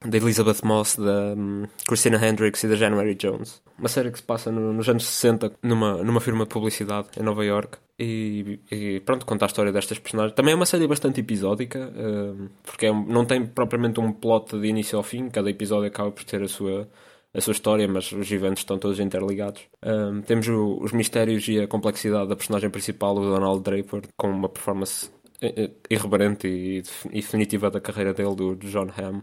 da 0.04 0.16
Elizabeth 0.18 0.62
Moss, 0.62 0.96
da 0.96 1.34
um, 1.36 1.64
Christina 1.86 2.24
Hendricks 2.24 2.62
e 2.62 2.68
da 2.68 2.76
January 2.76 3.14
Jones. 3.14 3.62
Uma 3.78 3.88
série 3.88 4.10
que 4.10 4.18
se 4.18 4.24
passa 4.24 4.52
no, 4.52 4.72
nos 4.72 4.88
anos 4.88 5.04
60 5.04 5.52
numa, 5.62 6.02
numa 6.02 6.20
firma 6.20 6.44
de 6.44 6.50
publicidade 6.50 7.08
em 7.18 7.22
Nova 7.22 7.44
York 7.44 7.78
e, 7.98 8.60
e, 8.70 9.00
pronto, 9.00 9.24
conta 9.24 9.44
a 9.44 9.48
história 9.48 9.72
destas 9.72 9.98
personagens. 9.98 10.34
Também 10.34 10.52
é 10.52 10.54
uma 10.54 10.66
série 10.66 10.86
bastante 10.86 11.20
episódica, 11.20 11.90
uh, 11.90 12.50
porque 12.62 12.86
é, 12.86 12.92
não 12.92 13.24
tem 13.24 13.46
propriamente 13.46 14.00
um 14.00 14.12
plot 14.12 14.58
de 14.58 14.66
início 14.66 14.98
ao 14.98 15.02
fim, 15.02 15.28
cada 15.28 15.48
episódio 15.48 15.88
acaba 15.88 16.10
por 16.10 16.24
ter 16.24 16.42
a 16.42 16.48
sua, 16.48 16.88
a 17.32 17.40
sua 17.40 17.52
história, 17.52 17.88
mas 17.88 18.12
os 18.12 18.30
eventos 18.30 18.60
estão 18.60 18.78
todos 18.78 19.00
interligados. 19.00 19.62
Uh, 19.82 20.20
temos 20.22 20.46
o, 20.48 20.78
os 20.82 20.92
mistérios 20.92 21.48
e 21.48 21.60
a 21.60 21.66
complexidade 21.66 22.28
da 22.28 22.36
personagem 22.36 22.68
principal, 22.68 23.16
o 23.16 23.24
Donald 23.24 23.62
Draper, 23.62 24.02
com 24.16 24.28
uma 24.28 24.48
performance 24.48 25.10
eh, 25.40 25.70
irreverente 25.88 26.46
e, 26.46 26.82
e 27.10 27.20
definitiva 27.20 27.70
da 27.70 27.80
carreira 27.80 28.12
dele, 28.12 28.34
do 28.34 28.56
John 28.56 28.88
Hamm 28.98 29.22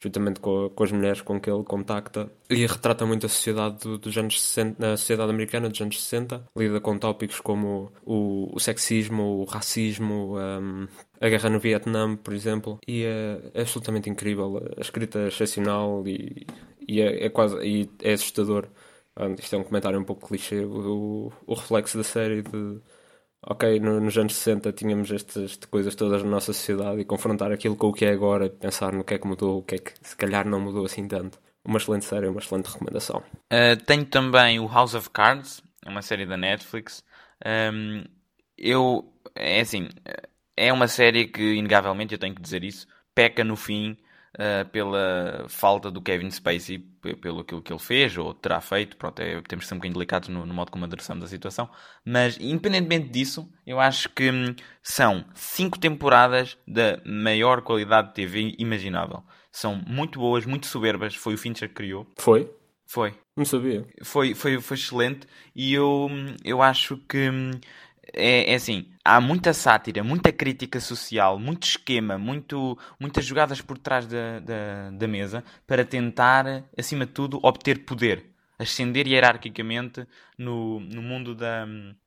juntamente 0.00 0.40
com, 0.40 0.68
com, 0.70 0.84
as 0.84 0.92
mulheres 0.92 1.20
com 1.22 1.40
que 1.40 1.50
ele 1.50 1.64
contacta, 1.64 2.30
e 2.50 2.66
retrata 2.66 3.06
muito 3.06 3.26
a 3.26 3.28
sociedade 3.28 3.78
do, 3.78 3.98
dos 3.98 4.16
anos 4.16 4.40
60, 4.40 4.92
a 4.92 4.96
sociedade 4.96 5.30
americana 5.30 5.68
dos 5.68 5.80
anos 5.80 6.02
60, 6.02 6.48
lida 6.56 6.80
com 6.80 6.98
tópicos 6.98 7.40
como 7.40 7.92
o, 8.04 8.54
o 8.54 8.60
sexismo, 8.60 9.40
o 9.40 9.44
racismo, 9.44 10.36
um, 10.38 10.86
a 11.20 11.28
guerra 11.28 11.50
no 11.50 11.58
Vietnã, 11.58 12.16
por 12.16 12.34
exemplo, 12.34 12.78
e 12.86 13.04
é, 13.04 13.40
é, 13.54 13.60
absolutamente 13.62 14.10
incrível, 14.10 14.62
a 14.76 14.80
escrita 14.80 15.18
é 15.20 15.28
excepcional 15.28 16.06
e, 16.06 16.46
e 16.86 17.00
é, 17.00 17.26
é, 17.26 17.28
quase 17.30 17.56
e 17.66 17.90
é 18.02 18.12
assustador. 18.12 18.68
Isto 19.38 19.56
é 19.56 19.58
um 19.58 19.64
comentário 19.64 19.98
um 19.98 20.04
pouco 20.04 20.28
clichê, 20.28 20.60
o, 20.60 21.32
o 21.46 21.54
reflexo 21.54 21.96
da 21.96 22.04
série 22.04 22.42
de 22.42 22.80
ok, 23.46 23.80
no, 23.80 24.00
nos 24.00 24.18
anos 24.18 24.34
60 24.34 24.72
tínhamos 24.72 25.10
estas 25.10 25.56
coisas 25.56 25.94
todas 25.94 26.22
na 26.22 26.30
nossa 26.30 26.52
sociedade 26.52 27.00
e 27.00 27.04
confrontar 27.04 27.52
aquilo 27.52 27.76
com 27.76 27.88
o 27.88 27.92
que 27.92 28.04
é 28.04 28.10
agora, 28.10 28.50
pensar 28.50 28.92
no 28.92 29.04
que 29.04 29.14
é 29.14 29.18
que 29.18 29.26
mudou, 29.26 29.58
o 29.58 29.62
que 29.62 29.76
é 29.76 29.78
que 29.78 29.92
se 30.02 30.16
calhar 30.16 30.46
não 30.46 30.60
mudou 30.60 30.84
assim 30.84 31.06
tanto. 31.06 31.38
Uma 31.64 31.78
excelente 31.78 32.04
série, 32.04 32.28
uma 32.28 32.40
excelente 32.40 32.66
recomendação. 32.66 33.22
Uh, 33.52 33.76
tenho 33.86 34.04
também 34.04 34.60
o 34.60 34.68
House 34.68 34.94
of 34.94 35.10
Cards, 35.10 35.62
uma 35.84 36.02
série 36.02 36.26
da 36.26 36.36
Netflix. 36.36 37.02
Um, 37.44 38.04
eu, 38.56 39.12
é 39.34 39.60
assim, 39.60 39.88
é 40.56 40.72
uma 40.72 40.88
série 40.88 41.26
que, 41.26 41.54
inegavelmente, 41.54 42.14
eu 42.14 42.18
tenho 42.18 42.34
que 42.34 42.42
dizer 42.42 42.62
isso, 42.62 42.86
peca 43.14 43.42
no 43.42 43.56
fim 43.56 43.96
uh, 44.36 44.68
pela 44.70 45.46
falta 45.48 45.90
do 45.90 46.00
Kevin 46.00 46.30
Spacey, 46.30 46.78
pelo 47.20 47.40
aquilo 47.40 47.62
que 47.62 47.72
ele 47.72 47.80
fez 47.80 48.16
ou 48.16 48.32
terá 48.34 48.60
feito. 48.60 48.96
Pronto, 48.96 49.20
é, 49.20 49.40
temos 49.42 49.64
que 49.64 49.68
ser 49.68 49.74
um 49.74 49.78
bocadinho 49.78 49.94
delicados 49.94 50.28
no, 50.28 50.46
no, 50.46 50.54
modo 50.54 50.70
como 50.70 50.84
adressamos 50.84 51.24
a 51.24 51.28
situação. 51.28 51.68
Mas, 52.04 52.38
independentemente 52.38 53.08
disso, 53.08 53.50
eu 53.66 53.80
acho 53.80 54.08
que 54.10 54.30
hum, 54.30 54.54
são 54.82 55.24
cinco 55.34 55.78
temporadas 55.78 56.56
da 56.66 57.00
maior 57.04 57.62
qualidade 57.62 58.08
de 58.08 58.14
TV 58.14 58.54
imaginável. 58.58 59.22
São 59.50 59.80
muito 59.86 60.18
boas, 60.18 60.44
muito 60.44 60.66
soberbas. 60.66 61.14
Foi 61.14 61.34
o 61.34 61.38
Fincher 61.38 61.68
que 61.68 61.74
criou. 61.74 62.06
Foi? 62.18 62.50
Foi. 62.86 63.14
Não 63.36 63.44
sabia. 63.44 63.86
Foi, 64.02 64.34
foi, 64.34 64.60
foi 64.60 64.76
excelente 64.76 65.26
e 65.54 65.74
eu, 65.74 66.08
hum, 66.10 66.36
eu 66.44 66.62
acho 66.62 66.96
que 67.08 67.28
hum, 67.28 67.50
é, 68.12 68.52
é, 68.52 68.54
assim, 68.54 68.90
há 69.04 69.20
muita 69.20 69.52
sátira, 69.52 70.02
muita 70.04 70.32
crítica 70.32 70.80
social, 70.80 71.38
muito 71.38 71.64
esquema, 71.64 72.18
muito, 72.18 72.78
muitas 72.98 73.24
jogadas 73.24 73.60
por 73.60 73.78
trás 73.78 74.06
da, 74.06 74.40
da, 74.40 74.90
da 74.90 75.08
mesa 75.08 75.44
para 75.66 75.84
tentar, 75.84 76.64
acima 76.76 77.06
de 77.06 77.12
tudo, 77.12 77.40
obter 77.42 77.84
poder. 77.84 78.32
Ascender 78.58 79.06
hierarquicamente 79.06 80.06
no, 80.38 80.80
no 80.80 81.02
mundo 81.02 81.34
da, 81.34 81.66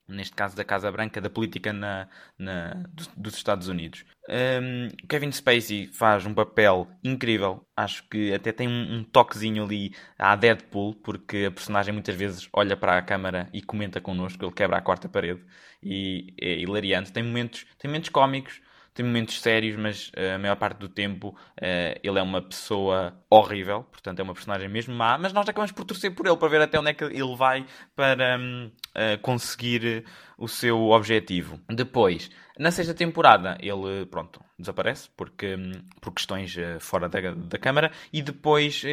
neste 0.09 0.35
caso 0.35 0.55
da 0.55 0.63
Casa 0.63 0.91
Branca, 0.91 1.21
da 1.21 1.29
política 1.29 1.71
na, 1.71 2.07
na, 2.37 2.83
dos 3.15 3.35
Estados 3.35 3.67
Unidos. 3.67 4.03
Um, 4.29 4.89
Kevin 5.07 5.31
Spacey 5.31 5.87
faz 5.87 6.25
um 6.25 6.33
papel 6.33 6.87
incrível, 7.03 7.65
acho 7.75 8.03
que 8.09 8.33
até 8.33 8.51
tem 8.51 8.67
um, 8.67 8.97
um, 8.97 9.03
toquezinho 9.03 9.63
ali 9.63 9.95
à 10.17 10.35
Deadpool, 10.35 10.95
porque 10.95 11.45
a 11.47 11.51
personagem 11.51 11.93
muitas 11.93 12.15
vezes 12.15 12.47
olha 12.53 12.77
para 12.77 12.97
a 12.97 13.01
câmara 13.01 13.49
e 13.53 13.61
comenta 13.61 13.99
connosco, 13.99 14.43
ele 14.43 14.53
quebra 14.53 14.77
a 14.77 14.81
quarta 14.81 15.09
parede 15.09 15.41
e 15.81 16.33
é 16.39 16.59
hilariante. 16.59 17.11
Tem 17.11 17.23
momentos, 17.23 17.65
tem 17.79 17.89
momentos 17.89 18.09
cómicos, 18.09 18.61
tem 18.99 19.05
momentos 19.05 19.39
sérios, 19.39 19.77
mas 19.77 20.09
uh, 20.09 20.35
a 20.35 20.37
maior 20.37 20.57
parte 20.57 20.77
do 20.77 20.89
tempo 20.89 21.29
uh, 21.29 21.99
ele 22.03 22.19
é 22.19 22.21
uma 22.21 22.41
pessoa 22.41 23.13
horrível, 23.29 23.83
portanto 23.83 24.19
é 24.19 24.23
uma 24.23 24.33
personagem 24.33 24.67
mesmo 24.67 24.93
má, 24.93 25.17
mas 25.17 25.31
nós 25.31 25.47
acabamos 25.47 25.71
por 25.71 25.85
torcer 25.85 26.13
por 26.13 26.27
ele 26.27 26.35
para 26.35 26.49
ver 26.49 26.61
até 26.61 26.77
onde 26.77 26.89
é 26.89 26.93
que 26.93 27.05
ele 27.05 27.35
vai 27.37 27.65
para 27.95 28.37
um, 28.37 28.65
uh, 28.65 28.71
eh, 28.95 29.17
conseguir 29.17 30.03
o 30.37 30.49
seu 30.49 30.89
objetivo. 30.89 31.61
Depois, 31.69 32.29
na 32.57 32.71
sexta 32.71 32.93
temporada, 32.93 33.57
ele, 33.61 34.05
pronto, 34.07 34.43
desaparece 34.57 35.09
porque, 35.15 35.55
um, 35.55 35.71
por 36.01 36.13
questões 36.13 36.53
fora 36.81 37.07
da, 37.07 37.33
da 37.33 37.57
Câmara 37.57 37.91
e 38.11 38.21
depois 38.21 38.83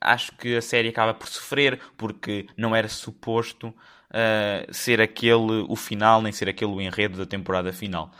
acho 0.00 0.32
que 0.36 0.56
a 0.56 0.62
série 0.62 0.88
acaba 0.88 1.12
por 1.14 1.26
sofrer 1.26 1.80
porque 1.96 2.46
não 2.56 2.74
era 2.74 2.88
suposto 2.88 3.74
ser 4.72 5.00
aquele 5.00 5.64
o 5.68 5.76
final, 5.76 6.22
nem 6.22 6.32
ser 6.32 6.48
aquele 6.48 6.72
o 6.72 6.80
enredo 6.80 7.18
da 7.18 7.26
temporada 7.26 7.72
final. 7.72 8.12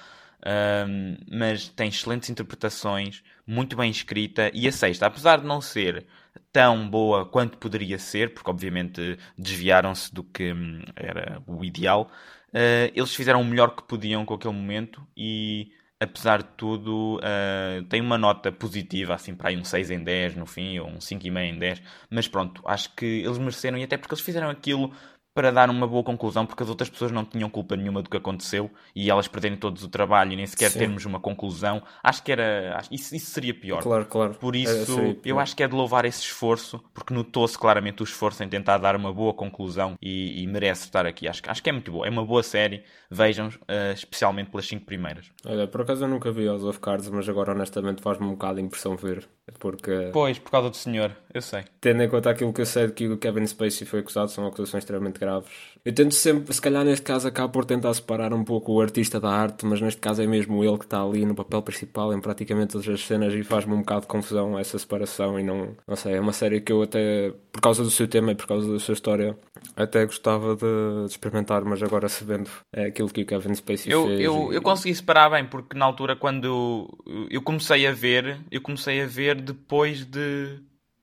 Um, 0.46 1.16
mas 1.30 1.68
tem 1.68 1.88
excelentes 1.88 2.30
interpretações, 2.30 3.22
muito 3.46 3.76
bem 3.76 3.90
escrita. 3.90 4.50
E 4.54 4.66
a 4.66 4.72
sexta, 4.72 5.06
apesar 5.06 5.40
de 5.40 5.46
não 5.46 5.60
ser 5.60 6.06
tão 6.52 6.88
boa 6.88 7.26
quanto 7.26 7.58
poderia 7.58 7.98
ser, 7.98 8.32
porque 8.32 8.50
obviamente 8.50 9.18
desviaram-se 9.36 10.12
do 10.12 10.24
que 10.24 10.52
hum, 10.52 10.82
era 10.96 11.42
o 11.46 11.64
ideal, 11.64 12.10
uh, 12.48 12.92
eles 12.94 13.14
fizeram 13.14 13.40
o 13.40 13.44
melhor 13.44 13.74
que 13.74 13.82
podiam 13.82 14.24
com 14.24 14.34
aquele 14.34 14.54
momento 14.54 15.06
e. 15.16 15.72
Apesar 16.02 16.42
de 16.42 16.48
tudo, 16.56 17.18
uh, 17.18 17.84
tem 17.90 18.00
uma 18.00 18.16
nota 18.16 18.50
positiva, 18.50 19.12
assim, 19.14 19.34
para 19.34 19.50
aí 19.50 19.56
um 19.58 19.64
6 19.64 19.90
em 19.90 20.02
10 20.02 20.34
no 20.34 20.46
fim, 20.46 20.78
ou 20.78 20.88
um 20.88 20.96
5,5 20.96 21.38
em 21.38 21.58
10. 21.58 21.82
Mas 22.08 22.26
pronto, 22.26 22.62
acho 22.64 22.94
que 22.94 23.04
eles 23.04 23.36
mereceram, 23.36 23.76
e 23.76 23.82
até 23.82 23.98
porque 23.98 24.14
eles 24.14 24.24
fizeram 24.24 24.48
aquilo 24.48 24.94
para 25.34 25.50
dar 25.50 25.70
uma 25.70 25.86
boa 25.86 26.02
conclusão, 26.02 26.44
porque 26.44 26.62
as 26.62 26.68
outras 26.68 26.90
pessoas 26.90 27.12
não 27.12 27.24
tinham 27.24 27.48
culpa 27.48 27.76
nenhuma 27.76 28.02
do 28.02 28.10
que 28.10 28.16
aconteceu 28.16 28.70
e 28.94 29.10
elas 29.10 29.28
perderem 29.28 29.56
todos 29.56 29.84
o 29.84 29.88
trabalho 29.88 30.32
e 30.32 30.36
nem 30.36 30.46
sequer 30.46 30.70
Sim. 30.70 30.80
termos 30.80 31.04
uma 31.04 31.20
conclusão. 31.20 31.82
Acho 32.02 32.22
que 32.22 32.32
era. 32.32 32.76
Acho, 32.76 32.92
isso, 32.92 33.14
isso 33.14 33.30
seria 33.30 33.54
pior. 33.54 33.82
Claro, 33.82 34.06
claro. 34.06 34.34
Por 34.34 34.56
isso, 34.56 35.16
eu 35.24 35.38
acho 35.38 35.54
que 35.54 35.62
é 35.62 35.68
de 35.68 35.74
louvar 35.74 36.04
esse 36.04 36.20
esforço, 36.20 36.82
porque 36.92 37.14
notou-se 37.14 37.58
claramente 37.58 38.02
o 38.02 38.04
esforço 38.04 38.42
em 38.42 38.48
tentar 38.48 38.78
dar 38.78 38.96
uma 38.96 39.12
boa 39.12 39.32
conclusão 39.32 39.96
e, 40.00 40.42
e, 40.42 40.46
merece 40.46 40.84
estar 40.84 41.06
aqui. 41.06 41.28
Acho, 41.28 41.42
acho 41.46 41.62
que 41.62 41.70
é 41.70 41.72
muito 41.72 41.92
boa. 41.92 42.06
É 42.06 42.10
uma 42.10 42.24
boa 42.24 42.42
série. 42.42 42.82
Vejam, 43.10 43.48
uh, 43.48 43.92
especialmente 43.94 44.50
pelas 44.50 44.66
cinco 44.66 44.84
primeiras. 44.84 45.30
Olha, 45.44 45.66
por 45.66 45.82
acaso 45.82 46.04
eu 46.04 46.08
nunca 46.08 46.30
vi 46.30 46.46
House 46.46 46.64
of 46.64 46.78
Cards, 46.80 47.08
mas 47.08 47.28
agora 47.28 47.52
honestamente 47.52 48.02
faz-me 48.02 48.26
um 48.26 48.30
bocado 48.30 48.56
de 48.56 48.62
impressão 48.62 48.96
ver. 48.96 49.28
Porque. 49.58 50.10
Pois, 50.12 50.38
por 50.38 50.50
causa 50.50 50.70
do 50.70 50.76
senhor, 50.76 51.16
eu 51.32 51.42
sei. 51.42 51.64
Tendo 51.80 52.02
em 52.02 52.08
conta 52.08 52.30
aquilo 52.30 52.52
que 52.52 52.60
eu 52.60 52.66
sei 52.66 52.86
de 52.86 52.92
que 52.92 53.08
o 53.08 53.18
Kevin 53.18 53.46
Spacey 53.46 53.86
foi 53.86 54.00
acusado, 54.00 54.30
são 54.30 54.46
acusações 54.46 54.84
extremamente 54.84 55.18
graves. 55.18 55.50
Eu 55.84 55.94
tento 55.94 56.14
sempre, 56.14 56.52
se 56.52 56.60
calhar 56.60 56.84
neste 56.84 57.04
caso 57.04 57.26
acabo 57.26 57.52
por 57.52 57.64
tentar 57.64 57.94
separar 57.94 58.34
um 58.34 58.44
pouco 58.44 58.72
o 58.72 58.80
artista 58.80 59.18
da 59.18 59.30
arte, 59.30 59.64
mas 59.64 59.80
neste 59.80 60.00
caso 60.00 60.20
é 60.20 60.26
mesmo 60.26 60.62
ele 60.62 60.76
que 60.76 60.84
está 60.84 61.02
ali 61.02 61.24
no 61.24 61.34
papel 61.34 61.62
principal 61.62 62.12
em 62.12 62.20
praticamente 62.20 62.72
todas 62.72 62.88
as 62.88 63.00
cenas 63.00 63.32
e 63.32 63.42
faz-me 63.42 63.72
um 63.72 63.78
bocado 63.78 64.02
de 64.02 64.06
confusão 64.08 64.58
essa 64.58 64.78
separação 64.78 65.40
e 65.40 65.42
não, 65.42 65.74
não 65.86 65.96
sei, 65.96 66.14
é 66.14 66.20
uma 66.20 66.32
série 66.32 66.60
que 66.60 66.70
eu 66.70 66.82
até, 66.82 67.32
por 67.50 67.62
causa 67.62 67.82
do 67.82 67.90
seu 67.90 68.06
tema 68.06 68.32
e 68.32 68.34
por 68.34 68.46
causa 68.46 68.70
da 68.70 68.78
sua 68.78 68.92
história, 68.92 69.38
até 69.74 70.04
gostava 70.04 70.54
de, 70.54 71.06
de 71.06 71.12
experimentar, 71.12 71.64
mas 71.64 71.82
agora 71.82 72.08
sabendo 72.08 72.50
é 72.74 72.86
aquilo 72.86 73.08
que 73.08 73.22
o 73.22 73.26
Kevin 73.26 73.54
Spacey 73.54 73.90
eu, 73.90 74.06
fez. 74.06 74.20
Eu, 74.20 74.52
e... 74.52 74.56
eu 74.56 74.62
consegui 74.62 74.94
separar 74.94 75.30
bem, 75.30 75.46
porque 75.46 75.78
na 75.78 75.86
altura 75.86 76.14
quando 76.14 76.90
eu 77.30 77.40
comecei 77.40 77.86
a 77.86 77.92
ver, 77.92 78.38
eu 78.50 78.60
comecei 78.60 79.00
a 79.00 79.06
ver 79.06 79.40
depois 79.40 80.04
de... 80.04 80.58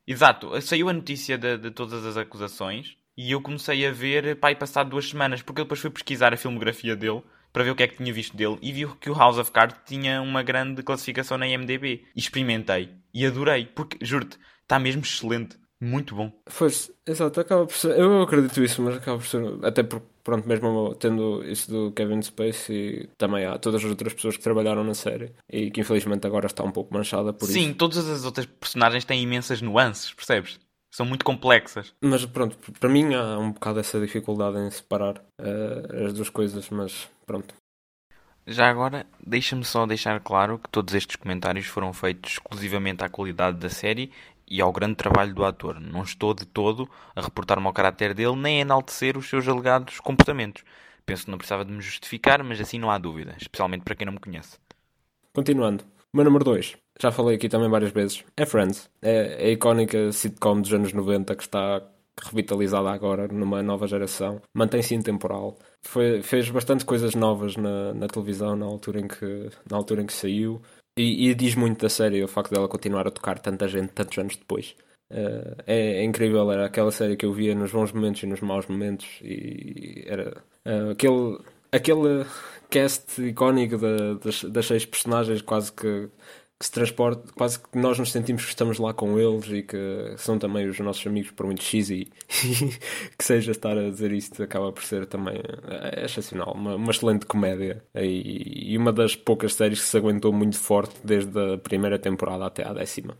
Exato, 0.06 0.58
saiu 0.62 0.88
a 0.88 0.92
notícia 0.92 1.36
de, 1.36 1.58
de 1.58 1.70
todas 1.70 2.06
as 2.06 2.16
acusações 2.16 2.97
e 3.18 3.32
eu 3.32 3.40
comecei 3.42 3.84
a 3.84 3.90
ver, 3.90 4.36
pá, 4.36 4.52
e 4.52 4.54
passado 4.54 4.90
duas 4.90 5.10
semanas, 5.10 5.42
porque 5.42 5.60
eu 5.60 5.64
depois 5.64 5.80
fui 5.80 5.90
pesquisar 5.90 6.32
a 6.32 6.36
filmografia 6.36 6.94
dele 6.94 7.20
para 7.52 7.64
ver 7.64 7.72
o 7.72 7.74
que 7.74 7.82
é 7.82 7.88
que 7.88 7.96
tinha 7.96 8.12
visto 8.12 8.36
dele 8.36 8.56
e 8.62 8.70
vi 8.70 8.86
que 9.00 9.10
o 9.10 9.14
House 9.14 9.38
of 9.38 9.50
Cards 9.50 9.76
tinha 9.84 10.22
uma 10.22 10.40
grande 10.44 10.84
classificação 10.84 11.36
na 11.36 11.48
IMDb. 11.48 12.04
E 12.14 12.20
experimentei 12.20 12.90
e 13.12 13.26
adorei, 13.26 13.66
porque, 13.66 13.98
juro-te, 14.00 14.38
está 14.62 14.78
mesmo 14.78 15.02
excelente. 15.02 15.58
Muito 15.80 16.14
bom. 16.14 16.32
Pois, 16.58 16.92
exato, 17.06 17.40
acaba 17.40 17.66
por 17.66 17.74
ser. 17.74 17.98
Eu 17.98 18.22
acredito 18.22 18.62
isso, 18.62 18.82
mas 18.82 18.96
acaba 18.96 19.18
por 19.18 19.26
ser. 19.26 19.42
Até 19.64 19.82
porque, 19.82 20.06
pronto, 20.22 20.48
mesmo 20.48 20.94
tendo 20.96 21.42
isso 21.44 21.70
do 21.70 21.92
Kevin 21.92 22.22
Spacey, 22.22 23.08
também 23.16 23.44
há 23.44 23.58
todas 23.58 23.84
as 23.84 23.90
outras 23.90 24.12
pessoas 24.12 24.36
que 24.36 24.42
trabalharam 24.42 24.84
na 24.84 24.94
série 24.94 25.32
e 25.48 25.70
que 25.70 25.80
infelizmente 25.80 26.26
agora 26.26 26.46
está 26.46 26.62
um 26.62 26.72
pouco 26.72 26.94
manchada 26.94 27.32
por 27.32 27.46
Sim, 27.46 27.52
isso. 27.52 27.68
Sim, 27.68 27.74
todas 27.74 28.08
as 28.08 28.24
outras 28.24 28.46
personagens 28.46 29.04
têm 29.04 29.22
imensas 29.22 29.62
nuances, 29.62 30.12
percebes? 30.12 30.58
São 30.90 31.04
muito 31.06 31.24
complexas. 31.24 31.94
Mas 32.00 32.24
pronto, 32.24 32.56
para 32.78 32.88
mim 32.88 33.14
há 33.14 33.38
um 33.38 33.52
bocado 33.52 33.80
essa 33.80 34.00
dificuldade 34.00 34.58
em 34.58 34.70
separar 34.70 35.18
uh, 35.40 36.06
as 36.06 36.12
duas 36.12 36.30
coisas, 36.30 36.68
mas 36.70 37.08
pronto. 37.26 37.54
Já 38.46 38.70
agora, 38.70 39.06
deixa-me 39.24 39.64
só 39.64 39.86
deixar 39.86 40.20
claro 40.20 40.58
que 40.58 40.70
todos 40.70 40.94
estes 40.94 41.16
comentários 41.16 41.66
foram 41.66 41.92
feitos 41.92 42.32
exclusivamente 42.32 43.04
à 43.04 43.08
qualidade 43.08 43.58
da 43.58 43.68
série 43.68 44.10
e 44.46 44.62
ao 44.62 44.72
grande 44.72 44.94
trabalho 44.94 45.34
do 45.34 45.44
ator. 45.44 45.78
Não 45.78 46.02
estou 46.02 46.32
de 46.32 46.46
todo 46.46 46.88
a 47.14 47.20
reportar-me 47.20 47.66
ao 47.66 47.72
caráter 47.74 48.14
dele 48.14 48.36
nem 48.36 48.58
a 48.58 48.62
enaltecer 48.62 49.18
os 49.18 49.28
seus 49.28 49.46
alegados 49.46 50.00
comportamentos. 50.00 50.64
Penso 51.04 51.26
que 51.26 51.30
não 51.30 51.36
precisava 51.38 51.64
de 51.64 51.72
me 51.72 51.82
justificar, 51.82 52.42
mas 52.42 52.58
assim 52.60 52.78
não 52.78 52.90
há 52.90 52.96
dúvida, 52.96 53.36
especialmente 53.38 53.84
para 53.84 53.94
quem 53.94 54.06
não 54.06 54.14
me 54.14 54.20
conhece. 54.20 54.58
Continuando. 55.34 55.84
Meu 56.14 56.24
número 56.24 56.44
2 56.44 56.78
já 57.00 57.12
falei 57.12 57.36
aqui 57.36 57.48
também 57.48 57.70
várias 57.70 57.92
vezes, 57.92 58.24
é 58.36 58.44
Friends. 58.44 58.90
É 59.00 59.46
a 59.46 59.50
icónica 59.50 60.10
sitcom 60.12 60.60
dos 60.60 60.72
anos 60.72 60.92
90 60.92 61.34
que 61.36 61.42
está 61.42 61.82
revitalizada 62.20 62.90
agora 62.90 63.28
numa 63.28 63.62
nova 63.62 63.86
geração. 63.86 64.40
Mantém-se 64.54 64.94
intemporal. 64.94 65.56
Foi, 65.82 66.22
fez 66.22 66.50
bastante 66.50 66.84
coisas 66.84 67.14
novas 67.14 67.56
na, 67.56 67.94
na 67.94 68.08
televisão 68.08 68.56
na 68.56 68.66
altura 68.66 69.00
em 69.00 69.08
que, 69.08 69.50
na 69.70 69.76
altura 69.76 70.02
em 70.02 70.06
que 70.06 70.12
saiu. 70.12 70.60
E, 70.98 71.28
e 71.28 71.34
diz 71.34 71.54
muito 71.54 71.80
da 71.80 71.88
série 71.88 72.22
o 72.24 72.28
facto 72.28 72.52
dela 72.52 72.68
continuar 72.68 73.06
a 73.06 73.10
tocar 73.10 73.38
tanta 73.38 73.68
gente 73.68 73.92
tantos 73.92 74.18
anos 74.18 74.36
depois. 74.36 74.74
Uh, 75.10 75.54
é, 75.66 76.00
é, 76.00 76.04
incrível, 76.04 76.50
era 76.52 76.66
aquela 76.66 76.90
série 76.90 77.16
que 77.16 77.24
eu 77.24 77.32
via 77.32 77.54
nos 77.54 77.72
bons 77.72 77.92
momentos 77.92 78.22
e 78.22 78.26
nos 78.26 78.40
maus 78.40 78.66
momentos. 78.66 79.06
E 79.22 80.04
era 80.06 80.42
uh, 80.66 80.90
aquele, 80.90 81.38
aquele 81.72 82.26
cast 82.68 83.22
icónico 83.22 83.78
da, 83.78 84.14
das, 84.14 84.44
das 84.44 84.66
seis 84.66 84.84
personagens 84.84 85.40
quase 85.40 85.72
que 85.72 86.10
que 86.58 86.66
se 86.66 86.72
transporte, 86.72 87.32
quase 87.34 87.60
que 87.60 87.78
nós 87.78 87.98
nos 87.98 88.10
sentimos 88.10 88.42
que 88.42 88.48
estamos 88.48 88.78
lá 88.78 88.92
com 88.92 89.16
eles 89.16 89.46
e 89.48 89.62
que 89.62 90.14
são 90.16 90.38
também 90.40 90.66
os 90.66 90.78
nossos 90.80 91.06
amigos 91.06 91.30
por 91.30 91.46
muito 91.46 91.62
X 91.62 91.88
e 91.90 92.08
que 93.16 93.24
seja 93.24 93.52
estar 93.52 93.78
a 93.78 93.88
dizer 93.88 94.10
isto 94.12 94.42
acaba 94.42 94.72
por 94.72 94.82
ser 94.82 95.06
também 95.06 95.36
é, 95.68 96.04
excepcional, 96.04 96.52
uma, 96.54 96.74
uma 96.74 96.90
excelente 96.90 97.26
comédia 97.26 97.84
e, 97.94 98.72
e, 98.72 98.76
uma 98.76 98.92
das 98.92 99.14
poucas 99.14 99.54
séries 99.54 99.80
que 99.80 99.86
se 99.86 99.96
aguentou 99.96 100.32
muito 100.32 100.58
forte 100.58 100.98
desde 101.04 101.54
a 101.54 101.58
primeira 101.58 101.98
temporada 101.98 102.46
até 102.46 102.66
à 102.66 102.72
décima. 102.72 103.16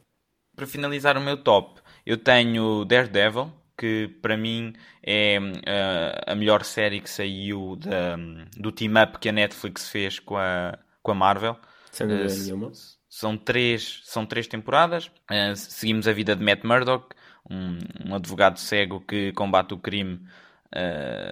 Para 0.57 0.67
finalizar 0.67 1.17
o 1.17 1.21
meu 1.21 1.37
top, 1.37 1.81
eu 2.05 2.17
tenho 2.17 2.85
Daredevil, 2.85 3.53
que 3.77 4.09
para 4.21 4.37
mim 4.37 4.73
é 5.01 5.39
uh, 5.39 6.33
a 6.33 6.35
melhor 6.35 6.65
série 6.65 7.01
que 7.01 7.09
saiu 7.09 7.77
da, 7.77 8.17
do 8.57 8.73
team-up 8.73 9.21
que 9.21 9.29
a 9.29 9.33
Netflix 9.33 9.89
fez 9.89 10.19
com 10.19 10.37
a, 10.37 10.77
com 11.01 11.13
a 11.13 11.15
Marvel. 11.15 11.57
Sem 11.93 12.09
dúvida 12.09 12.33
uh, 12.33 12.37
nenhuma. 12.37 12.73
São 13.09 13.37
três, 13.37 14.01
são 14.05 14.27
três 14.27 14.47
temporadas. 14.47 15.07
Uh, 15.31 15.57
seguimos 15.57 16.07
a 16.07 16.13
vida 16.13 16.37
de 16.37 16.45
Matt 16.45 16.65
Murdock, 16.65 17.15
um, 17.51 17.79
um 18.07 18.15
advogado 18.15 18.59
cego 18.59 19.01
que 19.01 19.33
combate 19.33 19.75
o 19.75 19.79
crime 19.79 20.21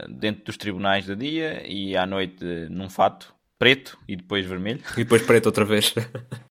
dentro 0.09 0.45
dos 0.45 0.57
tribunais 0.57 1.05
de 1.05 1.15
dia 1.15 1.63
e 1.67 1.95
à 1.95 2.07
noite 2.07 2.43
num 2.71 2.89
fato 2.89 3.35
preto 3.59 3.99
e 4.09 4.17
depois 4.17 4.47
vermelho. 4.47 4.83
E 4.95 5.05
depois 5.05 5.23
preto 5.23 5.47
outra 5.47 5.65
vez. 5.65 5.95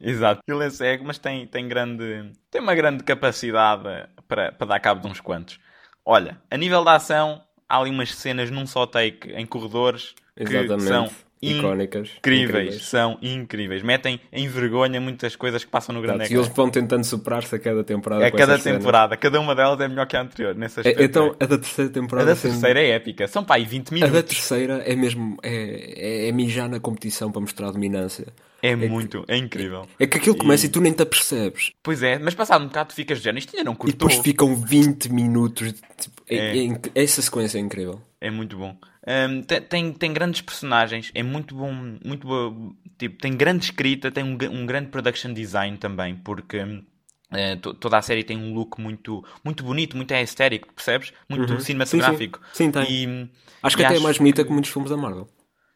Exato. 0.00 0.40
Ele 0.48 0.64
é 0.64 0.70
cego, 0.70 1.04
mas 1.04 1.18
tem, 1.18 1.46
tem, 1.46 1.68
grande, 1.68 2.32
tem 2.50 2.60
uma 2.60 2.74
grande 2.74 3.04
capacidade 3.04 3.84
para, 4.26 4.50
para 4.50 4.66
dar 4.66 4.80
cabo 4.80 5.00
de 5.00 5.06
uns 5.06 5.20
quantos. 5.20 5.60
Olha, 6.04 6.40
a 6.50 6.56
nível 6.56 6.82
da 6.82 6.96
ação, 6.96 7.40
há 7.68 7.78
ali 7.78 7.90
umas 7.90 8.12
cenas 8.12 8.50
num 8.50 8.66
só 8.66 8.84
take 8.84 9.30
em 9.32 9.46
corredores 9.46 10.14
Exatamente. 10.36 10.74
que 10.74 10.80
são 10.80 11.10
icónicas. 11.42 12.10
Incríveis, 12.18 12.50
incríveis, 12.50 12.84
são 12.84 13.18
incríveis. 13.20 13.82
Metem 13.82 14.20
em 14.32 14.48
vergonha 14.48 15.00
muitas 15.00 15.34
coisas 15.34 15.64
que 15.64 15.70
passam 15.70 15.94
no 15.94 16.00
grande 16.00 16.32
E 16.32 16.36
eles 16.36 16.48
vão 16.48 16.70
tentando 16.70 17.04
superar-se 17.04 17.54
a 17.56 17.58
cada 17.58 17.82
temporada. 17.82 18.26
A 18.26 18.30
cada 18.30 18.58
temporada, 18.58 19.14
cenas. 19.14 19.20
cada 19.20 19.40
uma 19.40 19.54
delas 19.54 19.80
é 19.80 19.88
melhor 19.88 20.06
que 20.06 20.16
a 20.16 20.22
anterior. 20.22 20.54
Nesse 20.54 20.80
é, 20.80 21.04
então, 21.04 21.34
a 21.40 21.46
da 21.46 21.58
terceira 21.58 21.90
temporada. 21.90 22.30
A 22.30 22.34
da 22.34 22.40
terceira 22.40 22.80
é 22.80 22.90
épica, 22.90 23.26
são 23.26 23.44
pá, 23.44 23.56
aí 23.56 23.64
20 23.64 23.92
minutos. 23.92 24.16
A 24.16 24.20
da 24.20 24.26
terceira 24.26 24.82
é 24.86 24.94
mesmo. 24.94 25.36
É, 25.42 26.24
é, 26.24 26.28
é 26.28 26.32
mijar 26.32 26.68
na 26.68 26.78
competição 26.78 27.32
para 27.32 27.40
mostrar 27.40 27.70
dominância. 27.70 28.26
É, 28.62 28.70
é 28.70 28.76
muito, 28.76 29.24
que, 29.24 29.32
é 29.32 29.36
incrível. 29.36 29.88
É, 29.98 30.04
é 30.04 30.06
que 30.06 30.18
aquilo 30.18 30.36
começa 30.36 30.66
e... 30.66 30.68
e 30.68 30.70
tu 30.70 30.80
nem 30.80 30.92
te 30.92 31.02
apercebes. 31.02 31.72
Pois 31.82 32.00
é, 32.00 32.16
mas 32.20 32.32
passado 32.32 32.62
um 32.62 32.68
bocado 32.68 32.90
tu 32.90 32.94
ficas 32.94 33.20
já, 33.20 33.32
isto 33.32 33.56
ainda 33.56 33.68
não 33.68 33.74
curtou. 33.74 33.88
E 33.90 33.92
depois 33.92 34.24
ficam 34.24 34.54
20 34.54 35.12
minutos. 35.12 35.72
Tipo, 35.72 36.22
é, 36.30 36.66
é. 36.66 36.80
essa 36.94 37.20
sequência 37.20 37.58
é 37.58 37.60
incrível. 37.60 38.00
É 38.20 38.30
muito 38.30 38.56
bom. 38.56 38.76
Um, 39.06 39.42
tem, 39.42 39.92
tem, 39.92 40.12
grandes 40.12 40.40
personagens, 40.42 41.10
é 41.12 41.24
muito 41.24 41.56
bom, 41.56 41.72
muito 42.04 42.26
bom, 42.26 42.72
tipo, 42.96 43.18
tem 43.18 43.36
grande 43.36 43.64
escrita, 43.64 44.12
tem 44.12 44.22
um, 44.22 44.38
um 44.52 44.64
grande 44.64 44.90
production 44.90 45.32
design 45.32 45.76
também, 45.76 46.14
porque 46.14 46.58
uh, 46.62 47.74
toda 47.80 47.98
a 47.98 48.02
série 48.02 48.22
tem 48.22 48.38
um 48.38 48.54
look 48.54 48.80
muito, 48.80 49.24
muito 49.44 49.64
bonito, 49.64 49.96
muito 49.96 50.12
estético, 50.12 50.72
percebes? 50.72 51.12
Muito 51.28 51.52
uhum. 51.52 51.58
cinematográfico. 51.58 52.38
Sim, 52.38 52.44
sim. 52.52 52.64
sim 52.66 52.70
tem. 52.70 52.84
E, 52.90 53.30
acho 53.60 53.76
que 53.76 53.84
até 53.84 53.96
é 53.96 54.00
mais 54.00 54.18
bonita 54.18 54.44
que 54.44 54.52
muitos 54.52 54.70
filmes 54.70 54.90
da 54.90 54.96
Marvel. 54.96 55.28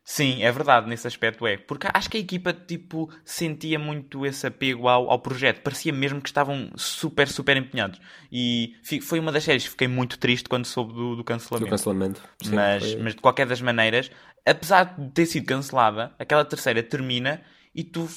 Sim, 0.08 0.40
é 0.44 0.52
verdade, 0.52 0.88
nesse 0.88 1.04
aspecto 1.04 1.44
é. 1.48 1.56
Porque 1.56 1.88
acho 1.92 2.08
que 2.08 2.16
a 2.16 2.20
equipa, 2.20 2.52
tipo, 2.52 3.10
sentia 3.24 3.76
muito 3.76 4.24
esse 4.24 4.46
apego 4.46 4.86
ao, 4.86 5.10
ao 5.10 5.18
projeto. 5.18 5.62
Parecia 5.62 5.92
mesmo 5.92 6.20
que 6.20 6.28
estavam 6.28 6.70
super, 6.76 7.26
super 7.26 7.56
empenhados. 7.56 8.00
E 8.30 8.76
foi 9.02 9.18
uma 9.18 9.32
das 9.32 9.42
séries 9.42 9.64
que 9.64 9.70
fiquei 9.70 9.88
muito 9.88 10.16
triste 10.16 10.48
quando 10.48 10.64
soube 10.64 10.92
do, 10.92 11.16
do 11.16 11.24
cancelamento. 11.24 11.66
Do 11.66 11.70
cancelamento. 11.70 12.22
Sim, 12.40 12.54
mas, 12.54 12.92
foi... 12.92 13.02
mas, 13.02 13.14
de 13.16 13.20
qualquer 13.20 13.46
das 13.46 13.60
maneiras, 13.60 14.08
apesar 14.46 14.94
de 14.96 15.10
ter 15.10 15.26
sido 15.26 15.44
cancelada, 15.44 16.14
aquela 16.20 16.44
terceira 16.44 16.84
termina 16.84 17.42
e 17.74 17.82
tu... 17.82 18.08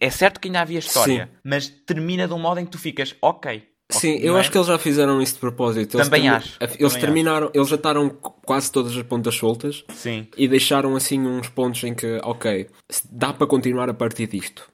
É 0.00 0.10
certo 0.10 0.40
que 0.40 0.48
ainda 0.48 0.62
havia 0.62 0.80
história, 0.80 1.26
Sim. 1.26 1.38
mas 1.44 1.68
termina 1.68 2.26
de 2.26 2.34
um 2.34 2.40
modo 2.40 2.58
em 2.58 2.64
que 2.64 2.72
tu 2.72 2.78
ficas, 2.78 3.14
ok, 3.22 3.64
Sim, 3.88 4.18
eu 4.20 4.36
é? 4.36 4.40
acho 4.40 4.50
que 4.50 4.58
eles 4.58 4.66
já 4.66 4.78
fizeram 4.78 5.22
isso 5.22 5.34
de 5.34 5.40
propósito. 5.40 5.96
Eles 5.96 6.08
também 6.08 6.28
acho. 6.28 6.56
Eles 6.60 6.76
também 6.76 7.00
terminaram, 7.00 7.46
acho. 7.46 7.56
eles 7.56 7.68
já 7.68 7.76
estaram 7.76 8.08
quase 8.08 8.70
todas 8.70 8.96
as 8.96 9.02
pontas 9.04 9.34
soltas. 9.34 9.84
Sim. 9.90 10.26
E 10.36 10.48
deixaram 10.48 10.96
assim 10.96 11.20
uns 11.20 11.48
pontos 11.48 11.82
em 11.84 11.94
que, 11.94 12.18
ok, 12.24 12.68
dá 13.10 13.32
para 13.32 13.46
continuar 13.46 13.88
a 13.88 13.94
partir 13.94 14.26
disto. 14.26 14.68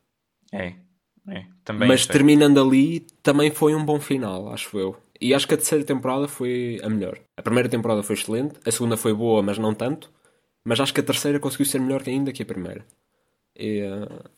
É, 0.50 0.75
é. 1.28 1.45
Também 1.64 1.88
Mas 1.88 2.04
sei. 2.04 2.12
terminando 2.12 2.61
ali, 2.61 3.00
também 3.23 3.50
foi 3.50 3.75
um 3.75 3.85
bom 3.85 4.00
final, 4.00 4.52
acho 4.52 4.78
eu. 4.78 4.97
E 5.21 5.33
acho 5.35 5.47
que 5.47 5.54
a 5.54 5.57
terceira 5.57 5.85
temporada 5.85 6.26
foi 6.26 6.81
a 6.83 6.88
melhor. 6.88 7.19
A 7.37 7.42
primeira 7.42 7.69
temporada 7.69 8.02
foi 8.02 8.16
excelente, 8.16 8.54
a 8.64 8.73
segunda 8.73 8.97
foi 8.97 9.14
boa, 9.14 9.42
mas 9.42 9.59
não 9.59 9.73
tanto. 9.73 10.11
Mas 10.64 10.81
acho 10.81 10.92
que 10.92 11.00
a 11.00 11.04
terceira 11.04 11.38
conseguiu 11.38 11.66
ser 11.66 11.81
melhor 11.81 12.02
ainda 12.07 12.33
que 12.33 12.42
a 12.42 12.47
primeira. 12.47 12.85
E, 13.57 13.83
uh, 13.83 14.31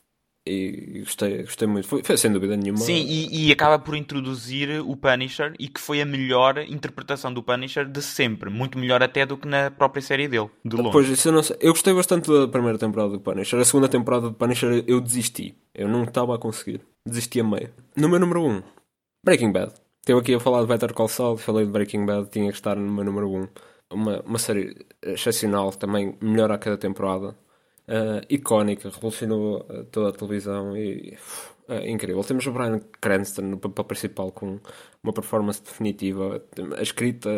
e 0.47 0.99
gostei, 0.99 1.41
gostei 1.41 1.67
muito. 1.67 1.87
Foi, 1.87 2.03
foi 2.03 2.17
sem 2.17 2.31
dúvida 2.31 2.55
nenhuma. 2.55 2.77
Sim, 2.77 3.03
e, 3.07 3.47
e, 3.47 3.51
acaba 3.51 3.79
por 3.79 3.95
introduzir 3.95 4.79
o 4.79 4.95
Punisher 4.95 5.55
e 5.57 5.67
que 5.67 5.81
foi 5.81 6.01
a 6.01 6.05
melhor 6.05 6.59
interpretação 6.59 7.33
do 7.33 7.41
Punisher 7.41 7.89
de 7.89 8.01
sempre. 8.03 8.51
Muito 8.51 8.77
melhor 8.77 9.01
até 9.01 9.25
do 9.25 9.37
que 9.37 9.47
na 9.47 9.71
própria 9.71 10.03
série 10.03 10.27
dele, 10.27 10.49
de 10.63 10.75
longe. 10.75 10.91
Pois, 10.91 11.09
isso 11.09 11.29
eu, 11.29 11.31
não 11.31 11.41
sei. 11.41 11.57
eu 11.59 11.73
gostei 11.73 11.93
bastante 11.95 12.29
da 12.31 12.47
primeira 12.47 12.77
temporada 12.77 13.11
do 13.11 13.19
Punisher. 13.19 13.59
A 13.59 13.65
segunda 13.65 13.89
temporada 13.89 14.29
do 14.29 14.33
Punisher 14.35 14.83
eu 14.85 15.01
desisti. 15.01 15.55
Eu 15.73 15.87
não 15.87 16.03
estava 16.03 16.35
a 16.35 16.37
conseguir. 16.37 16.81
Desisti 17.07 17.39
a 17.39 17.43
meio. 17.43 17.71
No 17.97 18.07
meu 18.07 18.19
número 18.19 18.43
1, 18.43 18.47
um, 18.47 18.63
Breaking 19.25 19.51
Bad. 19.51 19.73
Estou 20.01 20.19
aqui 20.19 20.35
a 20.35 20.39
falar 20.39 20.61
de 20.61 20.67
Better 20.67 20.93
Call 20.93 21.07
Saul, 21.07 21.37
falei 21.37 21.65
de 21.65 21.71
Breaking 21.71 22.05
Bad, 22.05 22.29
tinha 22.29 22.51
que 22.51 22.57
estar 22.57 22.75
no 22.75 22.91
meu 22.91 23.03
número 23.03 23.31
1. 23.31 23.41
Um. 23.41 23.47
Uma, 23.91 24.21
uma 24.21 24.39
série 24.39 24.75
excepcional, 25.01 25.71
também 25.71 26.15
melhor 26.19 26.51
a 26.51 26.57
cada 26.57 26.75
temporada 26.75 27.35
uh, 27.87 28.25
icónica, 28.29 28.89
revolucionou 28.89 29.65
eh, 29.69 29.83
toda 29.91 30.09
a 30.09 30.11
televisão 30.11 30.75
e 30.75 31.17
uh, 31.69 31.87
incrível. 31.87 32.23
Temos 32.23 32.45
o 32.45 32.51
Brian 32.51 32.79
Cranston 32.99 33.43
no 33.43 33.57
papel 33.57 33.85
principal 33.85 34.31
com 34.31 34.59
uma 35.03 35.13
performance 35.13 35.63
definitiva, 35.63 36.41
a 36.77 36.81
escrita 36.81 37.29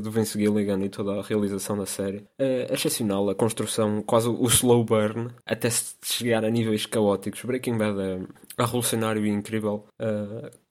de 0.00 0.08
Vince 0.08 0.38
Gilligan 0.38 0.84
e 0.84 0.88
toda 0.88 1.18
a 1.18 1.22
realização 1.22 1.76
da 1.76 1.86
série. 1.86 2.24
É 2.38 2.72
excepcional, 2.72 3.28
a 3.28 3.34
construção, 3.34 4.02
quase 4.02 4.28
o 4.28 4.46
slow 4.46 4.84
burn, 4.84 5.30
até 5.44 5.68
chegar 6.02 6.44
a 6.44 6.50
níveis 6.50 6.86
caóticos. 6.86 7.42
Breaking 7.42 7.76
Bad 7.76 8.00
é 8.00 8.20
revolucionário 8.56 9.26
e 9.26 9.30
incrível. 9.30 9.86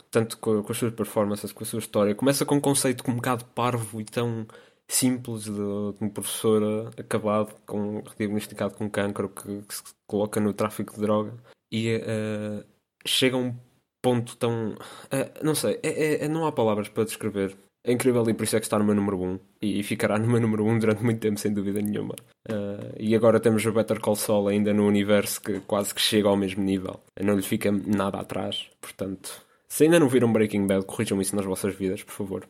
Tanto 0.09 0.37
com, 0.37 0.63
com, 0.63 0.71
as 0.71 0.77
suas 0.77 0.93
performances, 0.93 1.51
com 1.51 1.65
a 1.65 1.67
sua 1.67 1.79
história. 1.79 2.15
Começa 2.15 2.45
com 2.45 2.55
um 2.55 2.61
conceito 2.61 3.03
um 3.11 3.15
bocado 3.15 3.43
parvo 3.53 3.99
e 3.99 4.05
tão 4.05 4.47
simples 4.87 5.43
de, 5.43 5.51
de 5.53 6.03
um 6.03 6.09
professor 6.09 6.91
acabado, 6.97 7.55
com, 7.65 8.03
diagnosticado 8.17 8.75
com 8.75 8.89
cancro, 8.89 9.29
que, 9.29 9.61
que, 9.63 9.75
se 9.75 9.83
coloca 10.07 10.39
no 10.39 10.53
tráfico 10.53 10.95
de 10.95 11.01
droga 11.01 11.33
e 11.71 11.95
uh, 11.97 12.63
chega 13.05 13.35
a 13.35 13.39
um 13.39 13.55
ponto 14.01 14.37
tão. 14.37 14.73
Uh, 14.73 15.43
não 15.43 15.55
sei, 15.55 15.79
é, 15.81 15.89
é, 15.89 16.25
é, 16.25 16.27
não 16.27 16.45
há 16.45 16.51
palavras 16.51 16.87
para 16.89 17.05
descrever. 17.05 17.55
É 17.83 17.91
incrível 17.91 18.27
e 18.27 18.33
por 18.33 18.43
isso 18.43 18.55
é 18.55 18.59
que 18.59 18.65
está 18.65 18.79
no 18.79 18.85
meu 18.85 18.95
número 18.95 19.21
1 19.21 19.39
e 19.61 19.83
ficará 19.83 20.17
no 20.17 20.27
meu 20.27 20.41
número 20.41 20.65
1 20.65 20.79
durante 20.79 21.03
muito 21.03 21.19
tempo, 21.19 21.39
sem 21.39 21.53
dúvida 21.53 21.79
nenhuma. 21.81 22.15
Uh, 22.49 22.95
e 22.99 23.15
agora 23.15 23.39
temos 23.39 23.63
o 23.63 23.71
Better 23.71 23.99
Call 23.99 24.15
Saul 24.15 24.47
ainda 24.47 24.73
no 24.73 24.87
universo 24.87 25.39
que 25.39 25.59
quase 25.61 25.93
que 25.93 26.01
chega 26.01 26.27
ao 26.27 26.35
mesmo 26.35 26.63
nível. 26.63 26.99
Não 27.21 27.35
lhe 27.35 27.43
fica 27.43 27.71
nada 27.71 28.19
atrás, 28.19 28.67
portanto. 28.81 29.45
Se 29.67 29.83
ainda 29.83 29.99
não 29.99 30.07
viram 30.07 30.31
Breaking 30.31 30.65
Bad, 30.65 30.85
corrijam 30.85 31.21
isso 31.21 31.35
nas 31.35 31.45
vossas 31.45 31.75
vidas, 31.75 32.01
por 32.01 32.13
favor. 32.13 32.47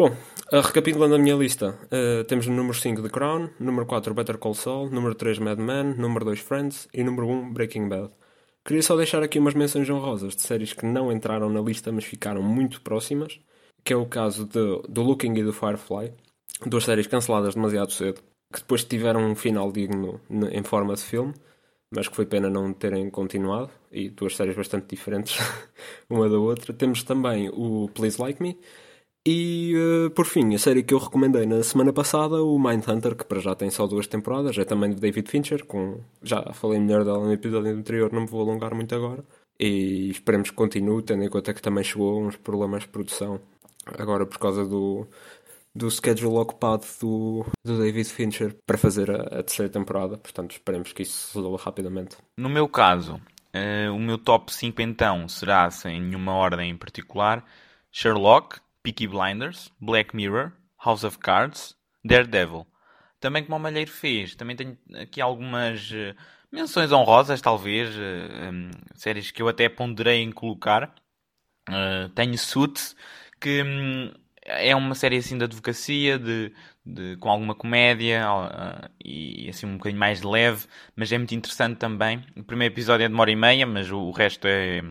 Bom, 0.00 0.16
uh, 0.50 0.60
recapitulando 0.62 1.14
a 1.14 1.18
minha 1.18 1.34
lista, 1.34 1.78
uh, 1.92 2.24
temos 2.24 2.46
no 2.46 2.56
número 2.56 2.72
5 2.72 3.02
The 3.02 3.10
Crown, 3.10 3.50
número 3.60 3.84
4 3.84 4.14
Better 4.14 4.38
Call 4.38 4.54
Saul, 4.54 4.88
número 4.88 5.14
3 5.14 5.38
Mad 5.40 5.58
Men, 5.58 5.94
número 5.94 6.24
2 6.24 6.40
Friends 6.40 6.88
e 6.94 7.04
número 7.04 7.28
1 7.28 7.52
Breaking 7.52 7.86
Bad. 7.86 8.08
Queria 8.64 8.82
só 8.82 8.96
deixar 8.96 9.22
aqui 9.22 9.38
umas 9.38 9.52
menções 9.52 9.90
honrosas 9.90 10.34
de 10.34 10.40
séries 10.40 10.72
que 10.72 10.86
não 10.86 11.12
entraram 11.12 11.50
na 11.50 11.60
lista 11.60 11.92
mas 11.92 12.06
ficaram 12.06 12.42
muito 12.42 12.80
próximas, 12.80 13.38
que 13.84 13.92
é 13.92 13.96
o 13.96 14.06
caso 14.06 14.46
de, 14.46 14.80
do 14.88 15.02
Looking 15.02 15.34
e 15.34 15.44
do 15.44 15.52
Firefly, 15.52 16.14
duas 16.64 16.84
séries 16.84 17.06
canceladas 17.06 17.54
demasiado 17.54 17.92
cedo, 17.92 18.22
que 18.50 18.60
depois 18.60 18.82
tiveram 18.82 19.30
um 19.30 19.34
final 19.34 19.70
digno 19.70 20.18
em 20.50 20.62
forma 20.62 20.94
de 20.94 21.02
filme, 21.02 21.34
mas 21.94 22.08
que 22.08 22.16
foi 22.16 22.24
pena 22.24 22.48
não 22.48 22.72
terem 22.72 23.10
continuado, 23.10 23.70
e 23.92 24.08
duas 24.08 24.34
séries 24.34 24.56
bastante 24.56 24.86
diferentes 24.88 25.36
uma 26.08 26.26
da 26.26 26.38
outra. 26.38 26.72
Temos 26.72 27.02
também 27.02 27.50
o 27.50 27.90
Please 27.92 28.18
Like 28.18 28.42
Me, 28.42 28.56
e 29.26 29.74
uh, 29.76 30.10
por 30.10 30.24
fim, 30.24 30.54
a 30.54 30.58
série 30.58 30.82
que 30.82 30.94
eu 30.94 30.98
recomendei 30.98 31.44
na 31.44 31.62
semana 31.62 31.92
passada, 31.92 32.42
o 32.42 32.58
Mindhunter, 32.58 33.14
que 33.14 33.24
para 33.24 33.40
já 33.40 33.54
tem 33.54 33.70
só 33.70 33.86
duas 33.86 34.06
temporadas, 34.06 34.56
é 34.56 34.64
também 34.64 34.90
de 34.90 35.00
David 35.00 35.28
Fincher, 35.28 35.66
com 35.66 36.00
já 36.22 36.42
falei 36.54 36.80
melhor 36.80 37.04
dela 37.04 37.24
no 37.26 37.32
episódio 37.32 37.70
anterior, 37.70 38.10
não 38.12 38.22
me 38.22 38.26
vou 38.26 38.40
alongar 38.40 38.74
muito 38.74 38.94
agora. 38.94 39.24
E 39.58 40.08
esperemos 40.10 40.48
que 40.50 40.56
continue, 40.56 41.02
tendo 41.02 41.22
em 41.22 41.28
conta 41.28 41.52
que 41.52 41.60
também 41.60 41.84
chegou 41.84 42.14
a 42.14 42.26
uns 42.26 42.36
problemas 42.36 42.82
de 42.84 42.88
produção 42.88 43.40
agora 43.98 44.24
por 44.24 44.38
causa 44.38 44.64
do, 44.64 45.06
do 45.74 45.90
schedule 45.90 46.36
ocupado 46.36 46.86
do, 47.00 47.44
do 47.62 47.78
David 47.78 48.08
Fincher 48.08 48.56
para 48.66 48.78
fazer 48.78 49.10
a, 49.10 49.40
a 49.40 49.42
terceira 49.42 49.70
temporada. 49.70 50.16
Portanto, 50.16 50.52
esperemos 50.52 50.94
que 50.94 51.02
isso 51.02 51.28
se 51.28 51.34
resolva 51.36 51.62
rapidamente. 51.62 52.16
No 52.38 52.48
meu 52.48 52.66
caso, 52.66 53.16
uh, 53.16 53.94
o 53.94 53.98
meu 53.98 54.16
top 54.16 54.52
5 54.52 54.80
então 54.80 55.28
será, 55.28 55.70
sem 55.70 56.00
nenhuma 56.00 56.32
ordem 56.32 56.70
em 56.70 56.76
particular, 56.76 57.44
Sherlock, 57.92 58.60
Peaky 58.82 59.06
Blinders, 59.06 59.70
Black 59.80 60.14
Mirror, 60.14 60.52
House 60.84 61.04
of 61.04 61.18
Cards, 61.18 61.76
Daredevil. 62.04 62.66
Também 63.20 63.44
como 63.44 63.56
o 63.56 63.60
Malheiro 63.60 63.90
fez, 63.90 64.34
também 64.34 64.56
tenho 64.56 64.78
aqui 64.94 65.20
algumas 65.20 65.90
uh, 65.90 66.16
menções 66.50 66.90
honrosas, 66.90 67.40
talvez, 67.40 67.94
eh, 67.94 68.50
um, 68.50 68.70
séries 68.94 69.30
que 69.30 69.42
eu 69.42 69.48
até 69.48 69.68
ponderei 69.68 70.22
em 70.22 70.32
colocar. 70.32 70.94
Uh, 71.68 72.08
tenho 72.14 72.36
Suits, 72.38 72.96
que 73.38 73.62
um, 73.62 74.12
é 74.44 74.74
uma 74.74 74.94
série 74.94 75.18
assim 75.18 75.36
de 75.36 75.44
advocacia, 75.44 76.18
de, 76.18 76.52
de 76.84 77.16
com 77.18 77.30
alguma 77.30 77.54
comédia 77.54 78.24
e 79.04 79.48
assim 79.48 79.66
um 79.66 79.76
bocadinho 79.76 80.00
mais 80.00 80.22
leve, 80.22 80.66
mas 80.96 81.12
é 81.12 81.18
muito 81.18 81.34
interessante 81.34 81.76
também. 81.76 82.24
O 82.36 82.42
primeiro 82.42 82.72
episódio 82.72 83.04
é 83.04 83.08
de 83.08 83.14
uma 83.14 83.22
hora 83.22 83.30
e 83.30 83.36
meia, 83.36 83.66
mas 83.66 83.90
o 83.90 84.10
resto 84.10 84.46
é 84.48 84.82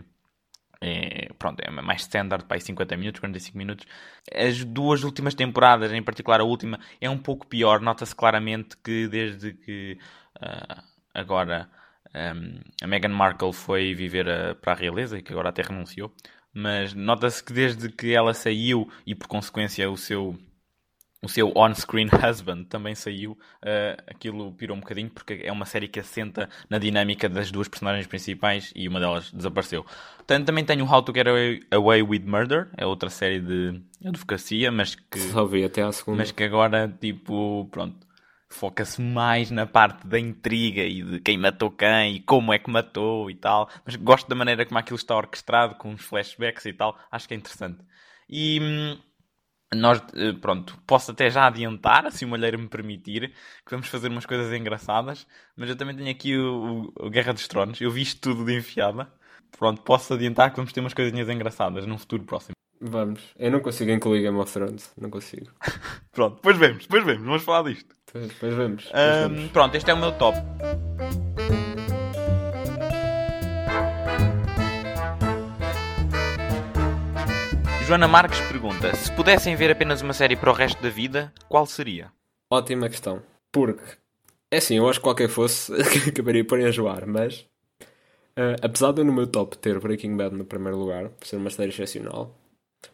é, 0.81 1.33
pronto, 1.37 1.59
é 1.61 1.69
mais 1.69 2.01
standard, 2.01 2.45
para 2.45 2.57
aí 2.57 2.61
50 2.61 2.95
minutos, 2.95 3.19
45 3.19 3.57
minutos. 3.57 3.85
As 4.33 4.63
duas 4.63 5.03
últimas 5.03 5.33
temporadas, 5.33 5.91
em 5.91 6.01
particular 6.01 6.39
a 6.39 6.43
última, 6.43 6.79
é 7.01 7.09
um 7.09 7.17
pouco 7.17 7.45
pior. 7.47 7.81
Nota-se 7.81 8.15
claramente 8.15 8.77
que 8.77 9.07
desde 9.07 9.53
que 9.53 9.97
uh, 10.37 10.81
agora 11.13 11.69
um, 12.15 12.59
a 12.81 12.87
Meghan 12.87 13.09
Markle 13.09 13.53
foi 13.53 13.93
viver 13.93 14.29
a, 14.29 14.55
para 14.55 14.73
a 14.73 14.75
realeza 14.75 15.17
e 15.17 15.21
que 15.21 15.31
agora 15.31 15.49
até 15.49 15.61
renunciou, 15.61 16.13
mas 16.53 16.93
nota-se 16.93 17.43
que 17.43 17.53
desde 17.53 17.89
que 17.89 18.13
ela 18.13 18.33
saiu 18.33 18.89
e 19.05 19.13
por 19.13 19.27
consequência 19.27 19.89
o 19.89 19.97
seu 19.97 20.37
o 21.21 21.27
seu 21.27 21.51
on-screen 21.55 22.07
husband 22.23 22.65
também 22.65 22.95
saiu, 22.95 23.31
uh, 23.31 24.01
aquilo 24.07 24.53
pirou 24.53 24.75
um 24.75 24.79
bocadinho 24.79 25.09
porque 25.09 25.41
é 25.43 25.51
uma 25.51 25.65
série 25.65 25.87
que 25.87 25.99
assenta 25.99 26.49
na 26.69 26.77
dinâmica 26.77 27.27
das 27.27 27.51
duas 27.51 27.67
personagens 27.67 28.07
principais 28.07 28.71
e 28.75 28.87
uma 28.87 28.99
delas 28.99 29.31
desapareceu. 29.31 29.85
Tanto, 30.25 30.45
também 30.45 30.63
tenho 30.63 30.85
How 30.85 31.01
to 31.01 31.13
Get 31.13 31.27
Away, 31.27 31.61
Away, 31.71 32.01
with 32.03 32.23
Murder, 32.25 32.69
é 32.77 32.85
outra 32.85 33.09
série 33.09 33.39
de 33.39 33.81
advocacia, 34.05 34.71
mas 34.71 34.95
que 34.95 35.19
só 35.19 35.45
vi 35.45 35.63
até 35.63 35.81
à 35.81 35.91
segunda. 35.91 36.19
Mas 36.19 36.31
que 36.31 36.43
agora 36.43 36.87
tipo, 36.87 37.67
pronto, 37.71 38.07
foca-se 38.49 39.01
mais 39.01 39.51
na 39.51 39.65
parte 39.65 40.07
da 40.07 40.19
intriga 40.19 40.81
e 40.81 41.03
de 41.03 41.19
quem 41.19 41.37
matou 41.37 41.69
quem 41.69 42.15
e 42.15 42.19
como 42.21 42.53
é 42.53 42.59
que 42.59 42.69
matou 42.69 43.29
e 43.29 43.35
tal. 43.35 43.69
Mas 43.85 43.95
gosto 43.95 44.27
da 44.27 44.35
maneira 44.35 44.65
como 44.65 44.79
aquilo 44.79 44.97
está 44.97 45.15
orquestrado 45.15 45.75
com 45.75 45.93
os 45.93 46.01
flashbacks 46.01 46.65
e 46.65 46.73
tal, 46.73 46.97
acho 47.11 47.27
que 47.27 47.33
é 47.33 47.37
interessante. 47.37 47.79
E 48.29 48.59
hum, 48.61 48.97
nós, 49.75 50.01
eh, 50.15 50.33
pronto, 50.33 50.77
posso 50.85 51.11
até 51.11 51.29
já 51.29 51.45
adiantar, 51.45 52.11
se 52.11 52.25
o 52.25 52.27
Malheiro 52.27 52.57
me 52.57 52.67
permitir, 52.67 53.29
que 53.65 53.71
vamos 53.71 53.87
fazer 53.87 54.07
umas 54.07 54.25
coisas 54.25 54.51
engraçadas, 54.53 55.27
mas 55.55 55.69
eu 55.69 55.75
também 55.75 55.95
tenho 55.95 56.09
aqui 56.09 56.35
o, 56.37 56.91
o, 56.95 57.09
Guerra 57.09 57.33
dos 57.33 57.47
Tronos, 57.47 57.79
eu 57.79 57.91
vi 57.91 58.01
isto 58.01 58.19
tudo 58.21 58.45
de 58.45 58.57
enfiada. 58.57 59.07
Pronto, 59.57 59.81
posso 59.81 60.13
adiantar 60.13 60.51
que 60.51 60.57
vamos 60.57 60.71
ter 60.71 60.79
umas 60.79 60.93
coisinhas 60.93 61.27
engraçadas 61.27 61.85
num 61.85 61.97
futuro 61.97 62.23
próximo. 62.23 62.53
Vamos, 62.81 63.21
eu 63.37 63.51
não 63.51 63.59
consigo 63.59 63.91
incluir 63.91 64.21
Game 64.21 64.37
of 64.37 64.51
Thrones, 64.51 64.91
não 64.97 65.09
consigo. 65.09 65.51
pronto, 66.11 66.35
depois 66.35 66.57
vemos, 66.57 66.83
depois 66.83 67.03
vemos, 67.03 67.25
vamos 67.25 67.43
falar 67.43 67.69
disto. 67.69 67.93
Depois, 68.05 68.27
depois 68.27 68.55
vemos. 68.55 68.85
Depois 68.85 69.25
um, 69.25 69.35
vemos. 69.35 69.51
Pronto, 69.51 69.75
este 69.75 69.91
é 69.91 69.93
o 69.93 69.97
meu 69.97 70.11
top. 70.13 70.37
Joana 77.89 78.07
Marques 78.07 78.39
pergunta: 78.41 78.95
se 78.95 79.11
pudessem 79.13 79.55
ver 79.55 79.71
apenas 79.71 80.03
uma 80.03 80.13
série 80.13 80.35
para 80.35 80.51
o 80.51 80.53
resto 80.53 80.79
da 80.79 80.89
vida, 80.89 81.33
qual 81.47 81.65
seria? 81.65 82.11
Ótima 82.47 82.87
questão. 82.87 83.19
Porque, 83.51 83.81
é 84.51 84.57
assim, 84.57 84.77
eu 84.77 84.87
acho 84.87 84.99
que 84.99 85.03
qualquer 85.05 85.27
fosse 85.27 85.73
acabaria 86.07 86.45
por 86.45 86.59
enjoar, 86.59 87.07
mas 87.07 87.47
uh, 88.37 88.61
apesar 88.61 88.91
de 88.91 89.01
eu 89.01 89.05
no 89.05 89.11
meu 89.11 89.25
top 89.25 89.57
ter 89.57 89.79
Breaking 89.79 90.15
Bad 90.15 90.35
no 90.35 90.45
primeiro 90.45 90.77
lugar, 90.77 91.09
por 91.09 91.25
ser 91.25 91.37
uma 91.37 91.49
série 91.49 91.69
excepcional, 91.69 92.31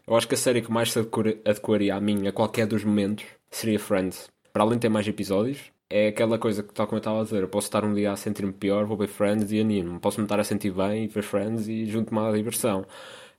eu 0.07 0.15
acho 0.15 0.29
que 0.29 0.35
a 0.35 0.37
série 0.37 0.61
que 0.61 0.71
mais 0.71 0.93
se 0.93 0.99
adequaria 0.99 1.93
a 1.93 1.99
mim 1.99 2.25
a 2.29 2.31
qualquer 2.31 2.65
dos 2.65 2.85
momentos 2.85 3.25
seria 3.51 3.77
Friends. 3.77 4.29
Para 4.53 4.63
além 4.63 4.75
de 4.75 4.83
ter 4.83 4.89
mais 4.89 5.05
episódios, 5.05 5.59
é 5.89 6.07
aquela 6.07 6.39
coisa 6.39 6.63
que, 6.63 6.73
tal 6.73 6.87
como 6.87 6.99
eu 6.99 6.99
estava 6.99 7.19
a 7.19 7.23
dizer, 7.25 7.41
eu 7.43 7.49
posso 7.49 7.67
estar 7.67 7.83
um 7.83 7.93
dia 7.93 8.13
a 8.13 8.15
sentir-me 8.15 8.53
pior, 8.53 8.85
vou 8.85 8.95
ver 8.95 9.07
Friends 9.07 9.51
e 9.51 9.59
animo. 9.59 9.99
Posso 9.99 10.21
me 10.21 10.25
estar 10.25 10.39
a 10.39 10.43
sentir 10.45 10.71
bem 10.71 11.03
e 11.03 11.07
ver 11.07 11.21
Friends 11.21 11.67
e 11.67 11.85
junto-me 11.85 12.21
à 12.21 12.31
diversão. 12.31 12.85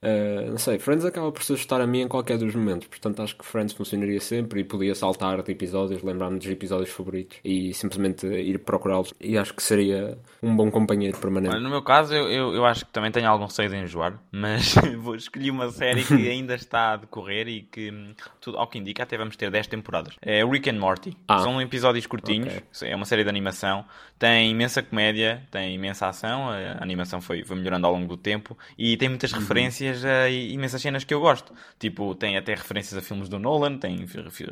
Uh, 0.02 0.50
não 0.50 0.58
sei, 0.58 0.78
Friends 0.78 1.04
acaba 1.04 1.32
por 1.32 1.42
se 1.42 1.52
ajustar 1.52 1.80
a 1.80 1.86
mim 1.86 2.02
em 2.02 2.08
qualquer 2.08 2.38
dos 2.38 2.54
momentos, 2.54 2.86
portanto 2.86 3.22
acho 3.22 3.36
que 3.36 3.44
Friends 3.44 3.72
funcionaria 3.72 4.20
sempre 4.20 4.60
e 4.60 4.64
podia 4.64 4.94
saltar 4.94 5.42
de 5.42 5.52
episódios, 5.52 6.02
lembrar-me 6.02 6.38
dos 6.38 6.46
episódios 6.48 6.90
favoritos 6.90 7.38
e 7.44 7.72
simplesmente 7.72 8.26
ir 8.26 8.58
procurá-los. 8.58 9.14
E 9.20 9.38
acho 9.38 9.54
que 9.54 9.62
seria 9.62 10.18
um 10.42 10.54
bom 10.54 10.70
companheiro 10.70 11.18
permanente. 11.18 11.54
Olha, 11.54 11.62
no 11.62 11.70
meu 11.70 11.82
caso, 11.82 12.14
eu, 12.14 12.28
eu, 12.28 12.54
eu, 12.54 12.64
acho 12.66 12.84
que 12.84 12.92
também 12.92 13.10
tenho 13.10 13.28
algum 13.28 13.46
receio 13.46 13.68
de 13.68 13.76
enjoar, 13.76 14.20
mas 14.30 14.74
vou 14.98 15.14
escolher 15.14 15.50
uma 15.50 15.70
série 15.70 16.04
que 16.04 16.14
ainda 16.28 16.54
está 16.54 16.92
a 16.92 16.96
decorrer 16.96 17.48
e 17.48 17.62
que, 17.62 17.92
tudo 18.40 18.58
ao 18.58 18.66
que 18.66 18.78
indica, 18.78 19.02
até 19.02 19.16
vamos 19.16 19.36
ter 19.36 19.50
10 19.50 19.66
temporadas. 19.66 20.14
É 20.20 20.44
Rick 20.44 20.68
and 20.70 20.78
Morty. 20.78 21.16
Ah. 21.26 21.38
São 21.38 21.60
episódios 21.60 22.06
curtinhos, 22.06 22.54
okay. 22.54 22.90
é 22.90 22.96
uma 22.96 23.04
série 23.04 23.22
de 23.22 23.30
animação, 23.30 23.84
tem 24.18 24.50
imensa 24.50 24.82
comédia, 24.82 25.42
tem 25.50 25.74
imensa 25.74 26.08
ação, 26.08 26.48
a 26.48 26.82
animação 26.82 27.20
foi, 27.20 27.44
foi 27.44 27.56
melhorando 27.56 27.86
ao 27.86 27.92
longo 27.92 28.06
do 28.06 28.16
tempo 28.16 28.56
e 28.78 28.96
tem 28.96 29.08
muitas 29.08 29.32
uhum. 29.32 29.40
referências 29.40 29.85
referências 29.86 30.04
a 30.04 30.28
imensas 30.28 30.82
cenas 30.82 31.04
que 31.04 31.14
eu 31.14 31.20
gosto. 31.20 31.52
Tipo, 31.78 32.14
tem 32.14 32.36
até 32.36 32.54
referências 32.54 32.96
a 32.96 33.02
filmes 33.02 33.28
do 33.28 33.38
Nolan, 33.38 33.78
tem 33.78 34.04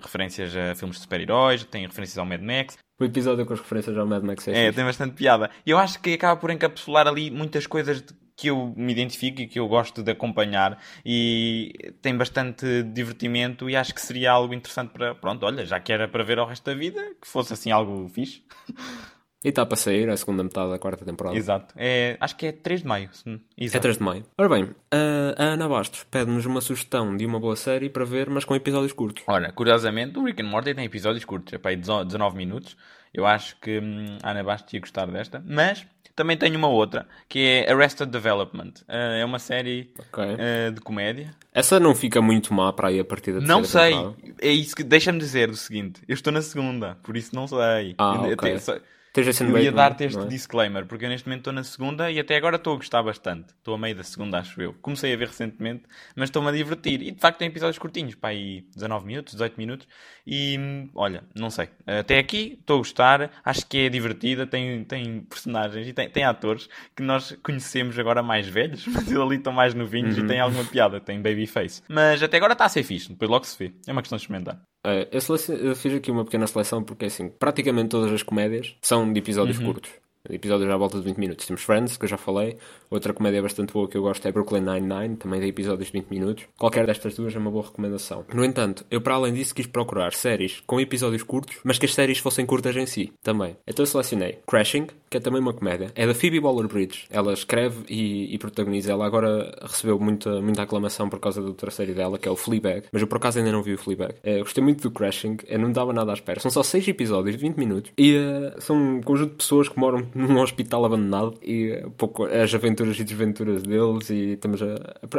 referências 0.03 0.55
a 0.57 0.75
filmes 0.75 0.97
de 0.97 1.03
super-heróis, 1.03 1.64
tem 1.64 1.87
referências 1.87 2.18
ao 2.18 2.27
Mad 2.27 2.40
Max. 2.40 2.79
O 2.99 3.05
episódio 3.05 3.44
com 3.44 3.53
as 3.53 3.61
referências 3.61 3.97
ao 3.97 4.07
Mad 4.07 4.23
Max 4.23 4.47
é, 4.49 4.66
é 4.66 4.73
tem 4.73 4.85
bastante 4.85 5.14
piada. 5.14 5.51
Eu 5.66 5.79
acho 5.79 6.01
que 6.01 6.14
acaba 6.14 6.40
por 6.40 6.51
encapsular 6.51 7.07
ali 7.07 7.31
muitas 7.31 7.66
coisas 7.66 8.05
que 8.37 8.49
eu 8.49 8.75
me 8.77 8.90
identifico 8.90 9.40
e 9.40 9.47
que 9.47 9.61
eu 9.61 9.68
gosto 9.68 10.03
de 10.03 10.11
acompanhar 10.11 10.83
e 11.07 11.73
tem 12.03 12.16
bastante 12.16 12.83
divertimento 12.83 13.70
e 13.70 13.77
acho 13.77 13.94
que 13.94 14.01
seria 14.01 14.33
algo 14.33 14.53
interessante 14.53 14.90
para, 14.90 15.14
pronto, 15.14 15.47
olha, 15.47 15.64
já 15.64 15.79
que 15.79 15.92
era 15.92 16.09
para 16.09 16.25
ver 16.25 16.40
ao 16.40 16.47
resto 16.49 16.64
da 16.64 16.75
vida, 16.75 17.01
que 17.20 17.29
fosse 17.29 17.53
assim 17.53 17.70
algo 17.70 18.09
fixe. 18.09 18.42
E 19.45 19.51
está 19.51 19.67
para 19.67 19.77
sair 19.77 20.09
a 20.09 20.17
segunda 20.17 20.43
metade 20.43 20.71
da 20.71 20.79
quarta 20.79 21.05
temporada. 21.05 21.37
Exato. 21.37 21.75
É, 21.77 22.17
acho 22.19 22.35
que 22.35 22.47
é 22.47 22.53
3 22.53 22.81
de 22.81 22.87
maio. 22.87 23.11
Exato. 23.59 23.77
É 23.77 23.81
3 23.81 23.99
de 23.99 24.03
maio. 24.03 24.25
Ora 24.39 24.49
bem, 24.49 24.71
a 24.91 25.45
Ana 25.45 25.69
Bastos 25.69 26.05
pede-nos 26.11 26.47
uma 26.47 26.63
sugestão 26.63 27.15
de 27.15 27.27
uma 27.27 27.39
boa 27.39 27.55
série 27.55 27.91
para 27.91 28.05
ver, 28.05 28.31
mas 28.31 28.45
com 28.45 28.55
episódios 28.55 28.93
curtos. 28.93 29.23
Olha, 29.27 29.53
curiosamente, 29.53 30.19
o 30.19 30.25
Rick 30.25 30.43
and 30.43 30.49
Morty 30.49 30.75
tem 30.75 30.87
episódios 30.87 31.25
curtos. 31.27 31.53
É 31.53 31.59
para 31.59 31.73
aí 31.73 31.77
19 31.77 32.37
minutos. 32.37 32.75
Eu 33.13 33.27
acho 33.27 33.57
que 33.61 33.79
hum, 33.79 34.19
a 34.23 34.31
Ana 34.31 34.43
Bastos 34.43 34.73
ia 34.73 34.81
gostar 34.81 35.07
desta. 35.07 35.45
Mas 35.47 35.87
também 36.17 36.37
tenho 36.37 36.57
uma 36.57 36.69
outra, 36.69 37.07
que 37.29 37.41
é 37.41 37.73
Arrested 37.73 38.11
Development. 38.11 38.73
Uh, 38.89 39.19
é 39.21 39.25
uma 39.25 39.39
série 39.39 39.93
okay. 39.99 40.35
uh, 40.35 40.73
de 40.73 40.81
comédia. 40.81 41.35
Essa 41.53 41.79
não 41.79 41.95
fica 41.95 42.23
muito 42.23 42.55
má 42.55 42.73
para 42.73 42.89
aí 42.89 43.01
a 43.01 43.05
partir 43.05 43.33
da 43.33 43.41
Não 43.41 43.65
sei. 43.65 43.93
Temporada. 43.93 44.17
É 44.41 44.49
isso 44.49 44.75
que... 44.77 44.85
Deixa-me 44.85 45.19
dizer 45.19 45.51
o 45.51 45.57
seguinte. 45.57 46.01
Eu 46.09 46.15
estou 46.15 46.33
na 46.33 46.41
segunda, 46.41 46.97
por 47.03 47.17
isso 47.17 47.35
não 47.35 47.47
sei. 47.47 47.95
Ah, 47.99 48.23
eu, 48.27 48.33
okay. 48.33 48.55
eu, 48.55 48.81
Jason 49.22 49.44
eu 49.44 49.59
ia 49.59 49.70
dar-te 49.70 50.05
este 50.05 50.18
é? 50.18 50.27
disclaimer, 50.27 50.87
porque 50.87 51.05
eu 51.05 51.09
neste 51.09 51.29
momento 51.29 51.40
estou 51.40 51.53
na 51.53 51.62
segunda 51.62 52.11
e 52.11 52.18
até 52.18 52.37
agora 52.37 52.57
estou 52.57 52.74
a 52.74 52.77
gostar 52.77 53.03
bastante. 53.03 53.50
Estou 53.50 53.74
a 53.74 53.79
meio 53.79 53.94
da 53.94 54.03
segunda, 54.03 54.38
acho 54.38 54.61
eu. 54.61 54.74
Comecei 54.74 55.12
a 55.12 55.16
ver 55.16 55.29
recentemente, 55.29 55.85
mas 56.16 56.29
estou-me 56.29 56.48
a 56.48 56.53
divertir. 56.53 57.00
E 57.03 57.11
de 57.12 57.20
facto 57.20 57.38
tem 57.38 57.48
episódios 57.48 57.79
curtinhos, 57.79 58.14
para 58.14 58.31
aí 58.31 58.66
19 58.74 59.07
minutos, 59.07 59.35
18 59.35 59.57
minutos. 59.57 59.87
E 60.27 60.59
olha, 60.94 61.22
não 61.35 61.50
sei. 61.50 61.68
Até 61.87 62.18
aqui 62.18 62.57
estou 62.59 62.77
a 62.77 62.79
gostar, 62.79 63.31
acho 63.44 63.66
que 63.66 63.79
é 63.79 63.88
divertida, 63.88 64.46
tem, 64.46 64.83
tem 64.85 65.20
personagens 65.20 65.87
e 65.87 65.92
tem, 65.92 66.09
tem 66.11 66.24
atores 66.24 66.68
que 66.96 67.03
nós 67.03 67.37
conhecemos 67.42 67.98
agora 67.98 68.22
mais 68.22 68.48
velhos, 68.48 68.87
mas 68.88 69.07
eles 69.07 69.20
ali 69.20 69.37
estão 69.37 69.53
mais 69.53 69.74
novinhos 69.74 70.18
uhum. 70.18 70.24
e 70.24 70.27
tem 70.27 70.40
alguma 70.40 70.64
piada, 70.64 71.00
tem 71.00 71.22
babyface. 71.22 71.83
Mas 71.88 72.22
até 72.22 72.37
agora 72.37 72.55
está 72.55 72.64
a 72.64 72.68
ser 72.68 72.83
fixe, 72.83 73.11
depois 73.11 73.31
logo 73.31 73.44
se 73.44 73.57
vê. 73.59 73.72
É 73.87 73.92
uma 73.92 74.03
questão 74.03 74.16
de 74.16 74.22
experimentar. 74.22 74.61
É, 74.85 75.09
eu, 75.11 75.57
eu, 75.57 75.75
fiz 75.75 75.94
aqui 75.94 76.11
uma 76.11 76.25
pequena 76.25 76.47
seleção 76.47 76.83
porque 76.83 77.07
assim, 77.07 77.29
praticamente 77.29 77.88
todas 77.88 78.12
as 78.12 78.23
comédias 78.23 78.77
são 78.83 79.11
de 79.11 79.18
episódios 79.18 79.59
uhum. 79.59 79.66
curtos 79.66 80.04
episódios 80.31 80.71
à 80.71 80.77
volta 80.77 80.99
de 80.99 81.05
20 81.05 81.19
minutos. 81.19 81.47
Temos 81.47 81.63
Friends, 81.63 81.97
que 81.97 82.05
eu 82.05 82.09
já 82.09 82.17
falei. 82.17 82.57
Outra 82.91 83.13
comédia 83.13 83.43
bastante 83.43 83.73
boa 83.73 83.89
que 83.89 83.97
eu 83.97 84.03
gosto 84.03 84.27
é 84.27 84.33
Brooklyn 84.33 84.63
Nine-Nine, 84.63 85.17
também 85.17 85.41
tem 85.41 85.49
episódios 85.49 85.89
de 85.89 85.93
20 85.93 86.09
minutos. 86.09 86.45
Qualquer 86.57 86.87
destas 86.87 87.15
duas 87.15 87.35
é 87.35 87.39
uma 87.39 87.51
boa 87.51 87.65
recomendação. 87.65 88.25
No 88.33 88.45
entanto, 88.45 88.85
eu 88.91 89.01
para 89.01 89.15
além 89.15 89.35
disso 89.35 89.55
quis 89.55 89.67
procurar 89.67 90.13
séries 90.13 90.63
com 90.67 90.81
episódios 90.81 91.23
curtos, 91.23 91.59
mas 91.65 91.79
que 91.79 91.87
as 91.87 91.95
séries 91.95 92.19
fossem 92.19 92.47
curtas 92.47 92.77
em 92.77 92.87
si, 92.87 93.13
também. 93.23 93.57
Então 93.67 93.83
eu 93.83 93.87
selecionei 93.87 94.39
Crashing, 94.47 94.87
que 95.11 95.17
é 95.19 95.21
também 95.21 95.41
uma 95.41 95.53
comédia. 95.53 95.93
É 95.95 96.07
da 96.07 96.15
Phoebe 96.15 96.41
Waller-Bridge. 96.41 97.07
Ela 97.11 97.33
escreve 97.33 97.85
e, 97.89 98.35
e, 98.35 98.39
protagoniza. 98.39 98.93
Ela 98.93 99.07
agora 99.07 99.57
recebeu 99.63 99.99
muita, 99.99 100.41
muita 100.41 100.63
aclamação 100.63 101.09
por 101.09 101.21
causa 101.21 101.41
outra 101.41 101.71
série 101.71 101.95
dela, 101.95 102.19
que 102.19 102.29
é 102.29 102.31
o 102.31 102.37
Fleabag. 102.37 102.87
Mas 102.93 103.03
eu 103.03 103.09
por 103.09 103.17
acaso 103.17 103.39
ainda 103.39 103.53
não 103.53 103.63
vi 103.63 103.75
o 103.75 103.79
Fleabag. 103.79 104.15
É, 104.23 104.39
gostei 104.39 104.63
muito 104.63 104.83
do 104.83 104.91
Crashing. 104.91 105.37
Eu 105.47 105.59
não 105.59 105.71
dava 105.71 105.93
nada 105.93 106.11
à 106.11 106.15
espera. 106.15 106.41
São 106.41 106.51
só 106.51 106.63
6 106.63 106.89
episódios 106.89 107.37
de 107.37 107.43
20 107.43 107.57
minutos. 107.57 107.93
E 107.97 108.17
uh, 108.17 108.61
são 108.61 108.77
um 108.77 109.01
conjunto 109.03 109.31
de 109.31 109.37
pessoas 109.37 109.69
que 109.69 109.79
moram 109.79 110.07
num 110.29 110.40
hospital 110.40 110.85
abandonado 110.85 111.35
e 111.42 111.83
pouco 111.96 112.24
as 112.24 112.55
aventuras 112.55 112.98
e 112.98 113.05
desventuras 113.05 113.62
deles 113.62 114.11
e 114.11 114.37
temos 114.37 114.62
a, 114.62 114.74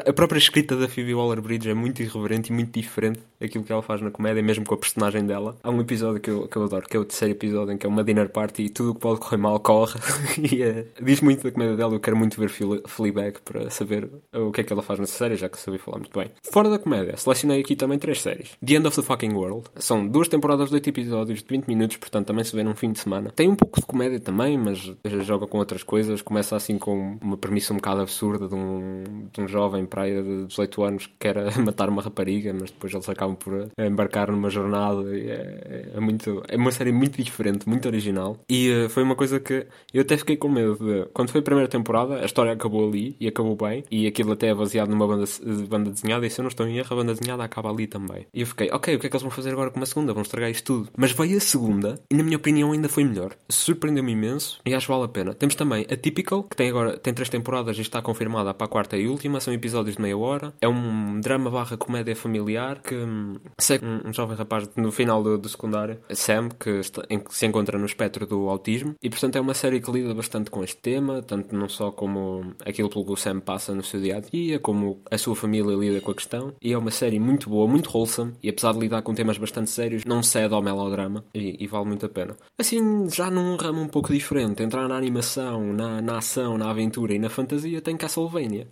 a 0.06 0.14
própria 0.14 0.38
escrita 0.38 0.76
da 0.76 0.88
Phoebe 0.88 1.14
Waller-Bridge 1.14 1.70
é 1.70 1.74
muito 1.74 2.02
irreverente 2.02 2.52
e 2.52 2.56
muito 2.56 2.72
diferente 2.72 3.20
daquilo 3.40 3.64
que 3.64 3.72
ela 3.72 3.82
faz 3.82 4.02
na 4.02 4.12
comédia, 4.12 4.42
mesmo 4.42 4.66
com 4.66 4.74
a 4.74 4.78
personagem 4.78 5.26
dela. 5.26 5.56
Há 5.64 5.70
um 5.70 5.82
episódio 5.82 6.22
que 6.22 6.30
eu, 6.30 6.48
que 6.48 6.58
eu 6.58 6.64
adoro, 6.64 6.88
que 6.88 6.96
é 6.96 7.00
o 7.00 7.06
terceiro 7.06 7.34
episódio 7.34 7.74
em 7.74 7.78
que 7.78 7.86
é 7.86 7.90
uma 7.90 8.04
dinner 8.04 8.30
party 8.30 8.64
e 8.64 8.70
tudo 8.70 8.92
o 8.92 8.96
que 8.96 9.02
pode 9.02 9.20
correr 9.20 9.38
mal 9.38 9.60
corre 9.60 10.00
e 10.52 10.64
é, 10.64 10.86
diz 11.02 11.22
muito 11.22 11.44
da 11.44 11.52
comédia 11.52 11.76
dela, 11.76 11.94
eu 11.94 12.00
quero 12.00 12.16
muito 12.16 12.40
ver 12.40 12.50
Fleabag 12.50 13.40
para 13.44 13.70
saber 13.70 14.10
o 14.34 14.52
que 14.52 14.62
é 14.62 14.64
que 14.64 14.72
ela 14.72 14.82
faz 14.82 15.00
nessa 15.00 15.18
série, 15.18 15.36
já 15.36 15.50
que 15.50 15.58
sabia 15.58 15.80
falar 15.80 15.98
muito 15.98 16.18
bem. 16.18 16.30
Fora 16.44 16.70
da 16.70 16.80
comédia, 16.80 17.18
selecionei 17.18 17.62
aqui 17.62 17.76
também 17.76 18.00
três 18.00 18.22
séries. 18.22 18.56
The 18.66 18.76
End 18.76 18.88
of 18.88 18.96
the 18.96 19.04
Fucking 19.04 19.34
World. 19.34 19.68
São 19.76 20.08
duas 20.08 20.28
temporadas 20.28 20.70
de 20.70 20.76
8 20.76 20.90
episódios 20.90 21.44
de 21.44 21.50
20 21.50 21.68
minutos, 21.68 21.98
portanto 21.98 22.28
também 22.28 22.44
se 22.44 22.56
vê 22.56 22.64
num 22.64 22.76
fim 22.76 22.92
de 22.92 23.00
semana. 23.00 23.32
Tem 23.36 23.50
um 23.50 23.56
pouco 23.56 23.80
de 23.80 23.86
comédia 23.86 24.20
também, 24.20 24.58
mas 24.58 24.85
joga 25.24 25.48
com 25.48 25.58
outras 25.58 25.84
coisas. 25.84 26.22
Começa 26.22 26.56
assim 26.56 26.78
com 26.78 27.18
uma 27.22 27.38
premissa 27.38 27.74
um 27.74 27.78
bocado 27.78 28.02
absurda 28.02 28.48
de 28.48 28.56
um, 28.56 29.04
de 29.32 29.42
um 29.42 29.48
jovem 29.48 29.86
praia 29.86 30.22
de 30.22 30.46
18 30.46 30.84
anos 30.84 31.08
que 31.08 31.14
quer 31.20 31.36
matar 31.60 31.90
uma 31.90 32.02
rapariga, 32.02 32.54
mas 32.54 32.72
depois 32.72 32.94
eles 32.94 33.08
acabam 33.10 33.36
por 33.36 33.70
embarcar 33.78 34.32
numa 34.32 34.50
jornada. 34.50 35.04
É, 35.18 35.92
é, 35.96 36.00
muito, 36.00 36.44
é 36.48 36.56
uma 36.56 36.72
série 36.72 36.92
muito 36.92 37.22
diferente, 37.22 37.68
muito 37.68 37.88
original. 37.88 38.38
E 38.50 38.72
uh, 38.72 38.90
foi 38.90 39.04
uma 39.04 39.16
coisa 39.16 39.40
que 39.40 39.66
eu 39.94 40.02
até 40.02 40.18
fiquei 40.18 40.38
com 40.38 40.50
medo 40.50 40.76
de. 40.76 41.10
Quando 41.14 41.30
foi 41.30 41.42
a 41.42 41.44
primeira 41.44 41.70
temporada, 41.70 42.16
a 42.16 42.26
história 42.26 42.54
acabou 42.54 42.88
ali 42.88 43.16
e 43.20 43.28
acabou 43.28 43.56
bem. 43.56 43.84
E 43.90 44.08
aquilo 44.08 44.34
até 44.34 44.48
é 44.48 44.56
baseado 44.56 44.90
numa 44.90 45.08
banda, 45.08 45.26
banda 45.68 45.90
desenhada. 45.92 46.26
E 46.26 46.30
se 46.30 46.40
eu 46.40 46.44
não 46.44 46.50
estou 46.50 46.68
em 46.68 46.78
erro, 46.78 46.88
a 46.92 46.96
banda 46.96 47.14
desenhada 47.14 47.44
acaba 47.44 47.70
ali 47.70 47.88
também. 47.88 48.26
E 48.34 48.42
eu 48.42 48.48
fiquei, 48.48 48.70
ok, 48.72 48.96
o 48.96 49.00
que 49.00 49.08
é 49.08 49.10
que 49.10 49.16
eles 49.16 49.24
vão 49.24 49.32
fazer 49.32 49.52
agora 49.52 49.72
com 49.72 49.78
uma 49.78 49.86
segunda? 49.86 50.14
Vão 50.14 50.22
estragar 50.22 50.50
isto 50.50 50.66
tudo. 50.66 50.90
Mas 50.98 51.12
veio 51.12 51.38
a 51.38 51.42
segunda 51.42 52.00
e, 52.10 52.16
na 52.16 52.24
minha 52.24 52.38
opinião, 52.38 52.72
ainda 52.72 52.90
foi 52.90 53.04
melhor. 53.04 53.36
Surpreendeu-me 53.50 54.12
imenso 54.12 54.60
e 54.66 54.74
acho 54.76 54.88
que 54.88 54.92
vale 54.92 55.06
a 55.06 55.10
pena. 55.10 55.34
Temos 55.34 55.56
também 55.56 55.86
a 55.90 55.96
Typical, 55.96 56.44
que 56.44 56.56
tem 56.56 56.70
agora 56.70 56.98
tem 56.98 57.14
três 57.14 57.30
temporadas 57.30 57.78
e 57.78 57.82
está 57.82 58.02
confirmada 58.02 58.54
para 58.54 58.66
a 58.66 58.70
quarta 58.70 58.98
e 58.98 59.08
última. 59.08 59.40
São 59.40 59.54
episódios 59.54 59.96
de 59.96 60.02
meia 60.02 60.18
hora. 60.18 60.54
É 60.62 60.68
um 60.68 61.20
drama 61.20 61.50
barra 61.50 61.78
comédia 61.78 62.16
familiar 62.16 62.82
que 62.82 62.96
hum, 62.96 63.38
segue 63.58 63.86
um, 63.86 64.10
um, 64.10 64.14
jovem 64.14 64.36
rapaz 64.36 64.70
no 64.76 64.92
final 64.92 65.24
do, 65.24 65.38
do 65.38 65.50
secundário, 65.50 66.00
Sam, 66.12 66.50
que, 66.50 66.70
está, 66.70 67.04
em, 67.10 67.22
se 67.30 67.46
encontra 67.46 67.78
no 67.78 67.86
espectro 67.86 68.26
do 68.26 68.50
autismo. 68.50 68.96
E 69.02 69.10
portanto 69.10 69.36
é 69.36 69.42
uma 69.42 69.54
série 69.54 69.80
que 69.80 69.92
lida 69.92 70.14
bastante 70.14 70.50
com 70.50 70.64
este 70.64 70.78
tema, 70.78 71.22
tanto 71.22 71.56
não 71.56 71.70
só 71.70 71.92
como 71.92 72.54
aquilo 72.66 72.90
pelo 72.90 73.06
que 73.06 73.12
o 73.12 73.18
Sam 73.18 73.40
passa 73.40 73.74
no 73.74 73.84
seu 73.84 74.00
dia 74.02 74.18
a 74.18 74.20
dia, 74.20 74.60
como 74.60 75.02
a 75.10 75.18
sua 75.18 75.36
família 75.36 75.76
lida 75.76 76.02
com 76.02 76.12
a 76.12 76.16
questão. 76.16 76.54
E 76.62 76.74
é 76.74 76.78
uma 76.78 76.92
série 76.92 77.20
muito 77.20 77.50
boa, 77.50 77.68
muito 77.68 77.96
wholesome. 77.96 78.34
E 78.42 78.50
apesar 78.50 78.74
de 78.74 78.80
lidar 78.80 79.02
com 79.02 79.14
temas 79.14 79.38
bastante 79.38 79.70
sérios, 79.70 80.04
não 80.06 80.22
cede 80.24 80.54
ao 80.54 80.62
melodrama 80.62 81.24
e, 81.34 81.64
e 81.64 81.68
vale 81.68 81.86
muito 81.86 82.06
a 82.06 82.10
pena. 82.10 82.36
Assim, 82.58 83.10
já 83.10 83.30
num 83.30 83.56
ramo 83.56 83.82
um 83.82 83.88
pouco 83.88 84.14
diferente, 84.14 84.64
entrar 84.66 84.88
na 84.88 84.98
animação, 84.98 85.74
na, 85.74 86.02
na 86.02 86.18
ação, 86.18 86.58
na 86.58 86.70
aventura 86.70 87.14
e 87.14 87.20
na 87.20 87.30
fantasia, 87.30 87.82
tem 87.82 87.96
Castlevania. 87.96 88.68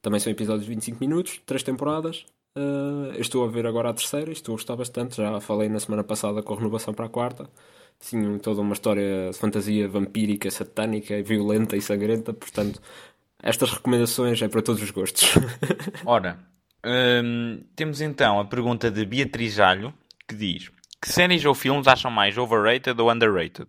Também 0.00 0.20
são 0.20 0.30
episódios 0.30 0.64
de 0.64 0.70
25 0.70 1.00
minutos, 1.00 1.40
3 1.44 1.62
temporadas. 1.62 2.24
Uh, 2.56 3.12
estou 3.20 3.44
a 3.44 3.48
ver 3.48 3.66
agora 3.66 3.90
a 3.90 3.94
terceira 3.94 4.32
estou 4.32 4.54
a 4.54 4.56
gostar 4.56 4.76
bastante. 4.76 5.16
Já 5.16 5.40
falei 5.40 5.68
na 5.68 5.80
semana 5.80 6.04
passada 6.04 6.42
com 6.42 6.54
a 6.54 6.56
renovação 6.56 6.94
para 6.94 7.06
a 7.06 7.08
quarta. 7.08 7.48
Sim, 8.00 8.38
toda 8.38 8.60
uma 8.60 8.74
história 8.74 9.30
de 9.30 9.38
fantasia 9.38 9.88
vampírica, 9.88 10.50
satânica, 10.50 11.20
violenta 11.22 11.76
e 11.76 11.82
sangrenta. 11.82 12.32
Portanto, 12.32 12.80
estas 13.42 13.72
recomendações 13.72 14.40
é 14.40 14.48
para 14.48 14.62
todos 14.62 14.82
os 14.82 14.90
gostos. 14.90 15.34
Ora, 16.06 16.38
hum, 16.84 17.60
temos 17.74 18.00
então 18.00 18.38
a 18.38 18.44
pergunta 18.44 18.90
de 18.90 19.04
Beatriz 19.04 19.54
Jalho 19.54 19.92
que 20.28 20.34
diz: 20.34 20.70
Que 21.00 21.08
séries 21.10 21.44
ou 21.44 21.54
filmes 21.54 21.88
acham 21.88 22.10
mais 22.10 22.38
overrated 22.38 23.00
ou 23.00 23.10
underrated? 23.10 23.68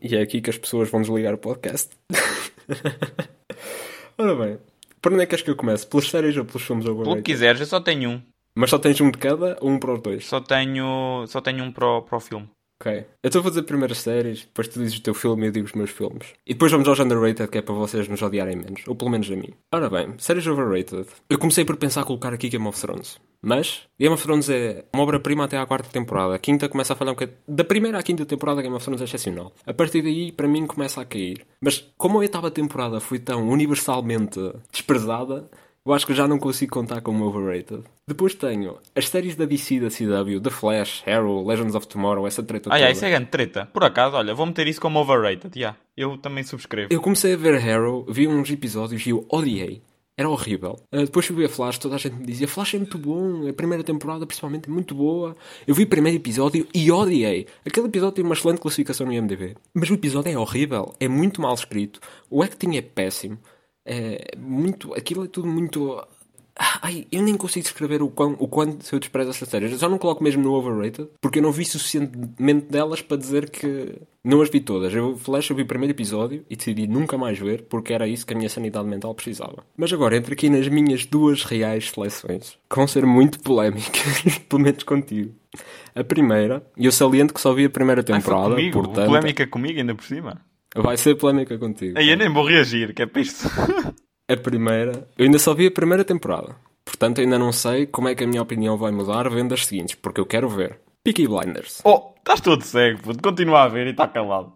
E 0.00 0.16
é 0.16 0.22
aqui 0.22 0.40
que 0.40 0.50
as 0.50 0.58
pessoas 0.58 0.90
vão 0.90 1.02
desligar 1.02 1.34
o 1.34 1.38
podcast. 1.38 1.90
Ora 4.18 4.34
bem, 4.34 4.58
por 5.00 5.12
onde 5.12 5.22
é 5.22 5.26
que 5.26 5.34
és 5.34 5.42
que 5.42 5.50
eu 5.50 5.56
começo? 5.56 5.86
Pelas 5.86 6.08
séries 6.08 6.36
ou 6.36 6.44
pelos 6.44 6.62
filmes? 6.62 6.84
Pelo 6.84 7.16
que 7.16 7.22
quiseres, 7.22 7.60
eu 7.60 7.66
só 7.66 7.80
tenho 7.80 8.10
um. 8.10 8.22
Mas 8.54 8.70
só 8.70 8.78
tens 8.78 9.00
um 9.00 9.10
de 9.10 9.18
cada 9.18 9.56
ou 9.60 9.70
um 9.70 9.78
para 9.78 9.94
os 9.94 10.02
dois? 10.02 10.26
Só 10.26 10.40
tenho, 10.40 11.24
só 11.26 11.40
tenho 11.40 11.64
um 11.64 11.72
para 11.72 11.86
o, 11.86 12.02
para 12.02 12.16
o 12.16 12.20
filme. 12.20 12.48
Ok. 12.82 13.04
Eu 13.22 13.28
estou 13.28 13.40
a 13.40 13.44
fazer 13.44 13.62
primeiras 13.62 13.98
séries, 13.98 14.40
depois 14.40 14.66
tu 14.66 14.80
dizes 14.80 14.98
o 14.98 15.02
teu 15.02 15.14
filme 15.14 15.44
e 15.44 15.46
eu 15.46 15.52
digo 15.52 15.66
os 15.66 15.72
meus 15.72 15.90
filmes. 15.90 16.34
E 16.44 16.52
depois 16.52 16.72
vamos 16.72 16.88
aos 16.88 16.98
underrated, 16.98 17.48
que 17.48 17.58
é 17.58 17.62
para 17.62 17.74
vocês 17.76 18.08
nos 18.08 18.20
odiarem 18.20 18.56
menos. 18.56 18.82
Ou 18.88 18.96
pelo 18.96 19.08
menos 19.08 19.30
a 19.30 19.36
mim. 19.36 19.50
Ora 19.70 19.88
bem, 19.88 20.14
séries 20.18 20.48
overrated. 20.48 21.06
Eu 21.30 21.38
comecei 21.38 21.64
por 21.64 21.76
pensar 21.76 22.04
colocar 22.04 22.34
aqui 22.34 22.48
Game 22.48 22.66
of 22.66 22.80
Thrones. 22.80 23.20
Mas 23.40 23.82
Game 23.98 24.12
of 24.12 24.20
Thrones 24.20 24.50
é 24.50 24.84
uma 24.92 25.04
obra-prima 25.04 25.44
até 25.44 25.58
à 25.58 25.64
quarta 25.64 25.88
temporada. 25.90 26.34
A 26.34 26.40
quinta 26.40 26.68
começa 26.68 26.92
a 26.92 26.96
falhar 26.96 27.12
um 27.12 27.14
bocadinho. 27.14 27.38
Da 27.46 27.62
primeira 27.62 28.00
à 28.00 28.02
quinta 28.02 28.26
temporada, 28.26 28.60
Game 28.60 28.74
of 28.74 28.84
Thrones 28.84 29.00
é 29.00 29.04
excepcional. 29.04 29.52
A 29.64 29.72
partir 29.72 30.02
daí, 30.02 30.32
para 30.32 30.48
mim, 30.48 30.66
começa 30.66 31.00
a 31.00 31.04
cair. 31.04 31.46
Mas 31.60 31.88
como 31.96 32.18
a 32.18 32.20
oitava 32.20 32.50
temporada 32.50 32.98
foi 32.98 33.20
tão 33.20 33.48
universalmente 33.48 34.40
desprezada, 34.72 35.48
eu 35.84 35.92
acho 35.92 36.06
que 36.06 36.14
já 36.14 36.28
não 36.28 36.38
consigo 36.38 36.72
contar 36.72 37.00
como 37.00 37.24
overrated. 37.24 37.82
Depois 38.06 38.34
tenho 38.34 38.78
as 38.94 39.08
séries 39.08 39.34
da 39.34 39.44
DC 39.44 39.80
da 39.80 39.88
CW, 39.88 40.40
The 40.40 40.50
Flash, 40.50 41.02
Arrow, 41.06 41.44
Legends 41.46 41.74
of 41.74 41.88
Tomorrow, 41.88 42.26
essa 42.26 42.42
treta 42.42 42.68
ah, 42.70 42.74
toda. 42.74 42.86
Ah, 42.86 42.90
isso 42.90 43.04
é 43.04 43.10
grande 43.10 43.26
treta. 43.26 43.66
Por 43.72 43.82
acaso, 43.82 44.16
olha, 44.16 44.34
vou 44.34 44.46
meter 44.46 44.66
isso 44.68 44.80
como 44.80 45.00
overrated. 45.00 45.58
Yeah. 45.58 45.76
Eu 45.96 46.16
também 46.18 46.44
subscrevo. 46.44 46.92
Eu 46.92 47.00
comecei 47.00 47.34
a 47.34 47.36
ver 47.36 47.56
Arrow, 47.56 48.06
vi 48.08 48.28
uns 48.28 48.50
episódios 48.50 49.04
e 49.06 49.10
eu 49.10 49.26
odiei. 49.28 49.82
Era 50.16 50.28
horrível. 50.28 50.78
Uh, 50.92 51.04
depois 51.04 51.26
fui 51.26 51.34
ver 51.34 51.46
a 51.46 51.48
Flash, 51.48 51.78
toda 51.78 51.94
a 51.94 51.98
gente 51.98 52.14
me 52.14 52.26
dizia 52.26 52.46
Flash 52.46 52.74
é 52.74 52.78
muito 52.78 52.98
bom, 52.98 53.48
a 53.48 53.52
primeira 53.52 53.82
temporada 53.82 54.26
principalmente 54.26 54.68
é 54.68 54.72
muito 54.72 54.94
boa. 54.94 55.34
Eu 55.66 55.74
vi 55.74 55.84
o 55.84 55.86
primeiro 55.86 56.18
episódio 56.18 56.66
e 56.72 56.92
odiei. 56.92 57.46
Aquele 57.66 57.86
episódio 57.86 58.16
tem 58.16 58.24
uma 58.24 58.34
excelente 58.34 58.60
classificação 58.60 59.06
no 59.06 59.12
IMDb. 59.12 59.56
Mas 59.74 59.90
o 59.90 59.94
episódio 59.94 60.30
é 60.30 60.38
horrível, 60.38 60.94
é 61.00 61.08
muito 61.08 61.40
mal 61.40 61.54
escrito, 61.54 61.98
o 62.30 62.42
acting 62.42 62.76
é 62.76 62.82
péssimo. 62.82 63.38
É 63.84 64.36
muito, 64.38 64.94
aquilo 64.94 65.24
é 65.24 65.28
tudo 65.28 65.48
muito. 65.48 66.02
Ai, 66.82 67.06
eu 67.10 67.22
nem 67.22 67.36
consigo 67.36 67.64
descrever 67.64 68.02
o, 68.02 68.08
quão, 68.08 68.36
o 68.38 68.46
quanto 68.46 68.86
eu 68.94 68.98
desprezo 68.98 69.30
essa 69.30 69.46
série. 69.46 69.70
Eu 69.70 69.78
só 69.78 69.88
não 69.88 69.98
coloco 69.98 70.22
mesmo 70.22 70.42
no 70.42 70.52
overrated, 70.52 71.08
porque 71.20 71.38
eu 71.38 71.42
não 71.42 71.50
vi 71.50 71.64
suficientemente 71.64 72.66
delas 72.66 73.00
para 73.00 73.16
dizer 73.16 73.48
que 73.48 73.94
não 74.22 74.40
as 74.42 74.50
vi 74.50 74.60
todas. 74.60 74.94
Eu 74.94 75.16
Flash 75.16 75.50
eu 75.50 75.56
vi 75.56 75.62
o 75.62 75.66
primeiro 75.66 75.92
episódio 75.92 76.44
e 76.48 76.54
decidi 76.54 76.86
nunca 76.86 77.16
mais 77.16 77.38
ver, 77.38 77.62
porque 77.62 77.92
era 77.92 78.06
isso 78.06 78.26
que 78.26 78.34
a 78.34 78.36
minha 78.36 78.50
sanidade 78.50 78.86
mental 78.86 79.14
precisava. 79.14 79.64
Mas 79.76 79.92
agora 79.92 80.16
entro 80.16 80.34
aqui 80.34 80.50
nas 80.50 80.68
minhas 80.68 81.06
duas 81.06 81.42
reais 81.42 81.90
seleções, 81.90 82.58
que 82.68 82.76
vão 82.76 82.86
ser 82.86 83.06
muito 83.06 83.40
polémicas, 83.40 84.38
pelo 84.48 84.62
menos 84.62 84.82
contigo. 84.82 85.32
A 85.94 86.04
primeira, 86.04 86.64
e 86.76 86.84
eu 86.86 86.92
saliento 86.92 87.34
que 87.34 87.40
só 87.40 87.52
vi 87.52 87.64
a 87.64 87.70
primeira 87.70 88.02
temporada, 88.02 88.54
Ai, 88.54 88.70
portanto... 88.70 89.06
Polémica 89.06 89.46
comigo 89.46 89.78
ainda 89.78 89.94
por 89.94 90.04
cima? 90.04 90.40
Vai 90.74 90.96
ser 90.96 91.16
polémica 91.16 91.58
contigo. 91.58 91.98
Aí 91.98 92.10
eu 92.10 92.16
nem 92.16 92.32
vou 92.32 92.46
reagir, 92.46 92.94
que 92.94 93.02
é 93.02 93.06
para 93.06 93.22
isto. 93.22 93.48
a 94.28 94.36
primeira. 94.36 95.08
Eu 95.18 95.26
ainda 95.26 95.38
só 95.38 95.54
vi 95.54 95.66
a 95.66 95.70
primeira 95.70 96.04
temporada. 96.04 96.56
Portanto, 96.84 97.20
ainda 97.20 97.38
não 97.38 97.52
sei 97.52 97.86
como 97.86 98.08
é 98.08 98.14
que 98.14 98.24
a 98.24 98.26
minha 98.26 98.42
opinião 98.42 98.76
vai 98.76 98.90
mudar 98.90 99.28
vendo 99.28 99.54
as 99.54 99.66
seguintes, 99.66 99.94
porque 99.94 100.20
eu 100.20 100.26
quero 100.26 100.48
ver. 100.48 100.78
Peaky 101.04 101.26
Blinders. 101.26 101.80
Oh, 101.84 102.12
estás 102.18 102.40
todo 102.40 102.62
cego, 102.62 103.02
puto. 103.02 103.22
Continua 103.22 103.64
a 103.64 103.68
ver 103.68 103.86
e 103.86 103.90
está 103.90 104.06
calado. 104.08 104.52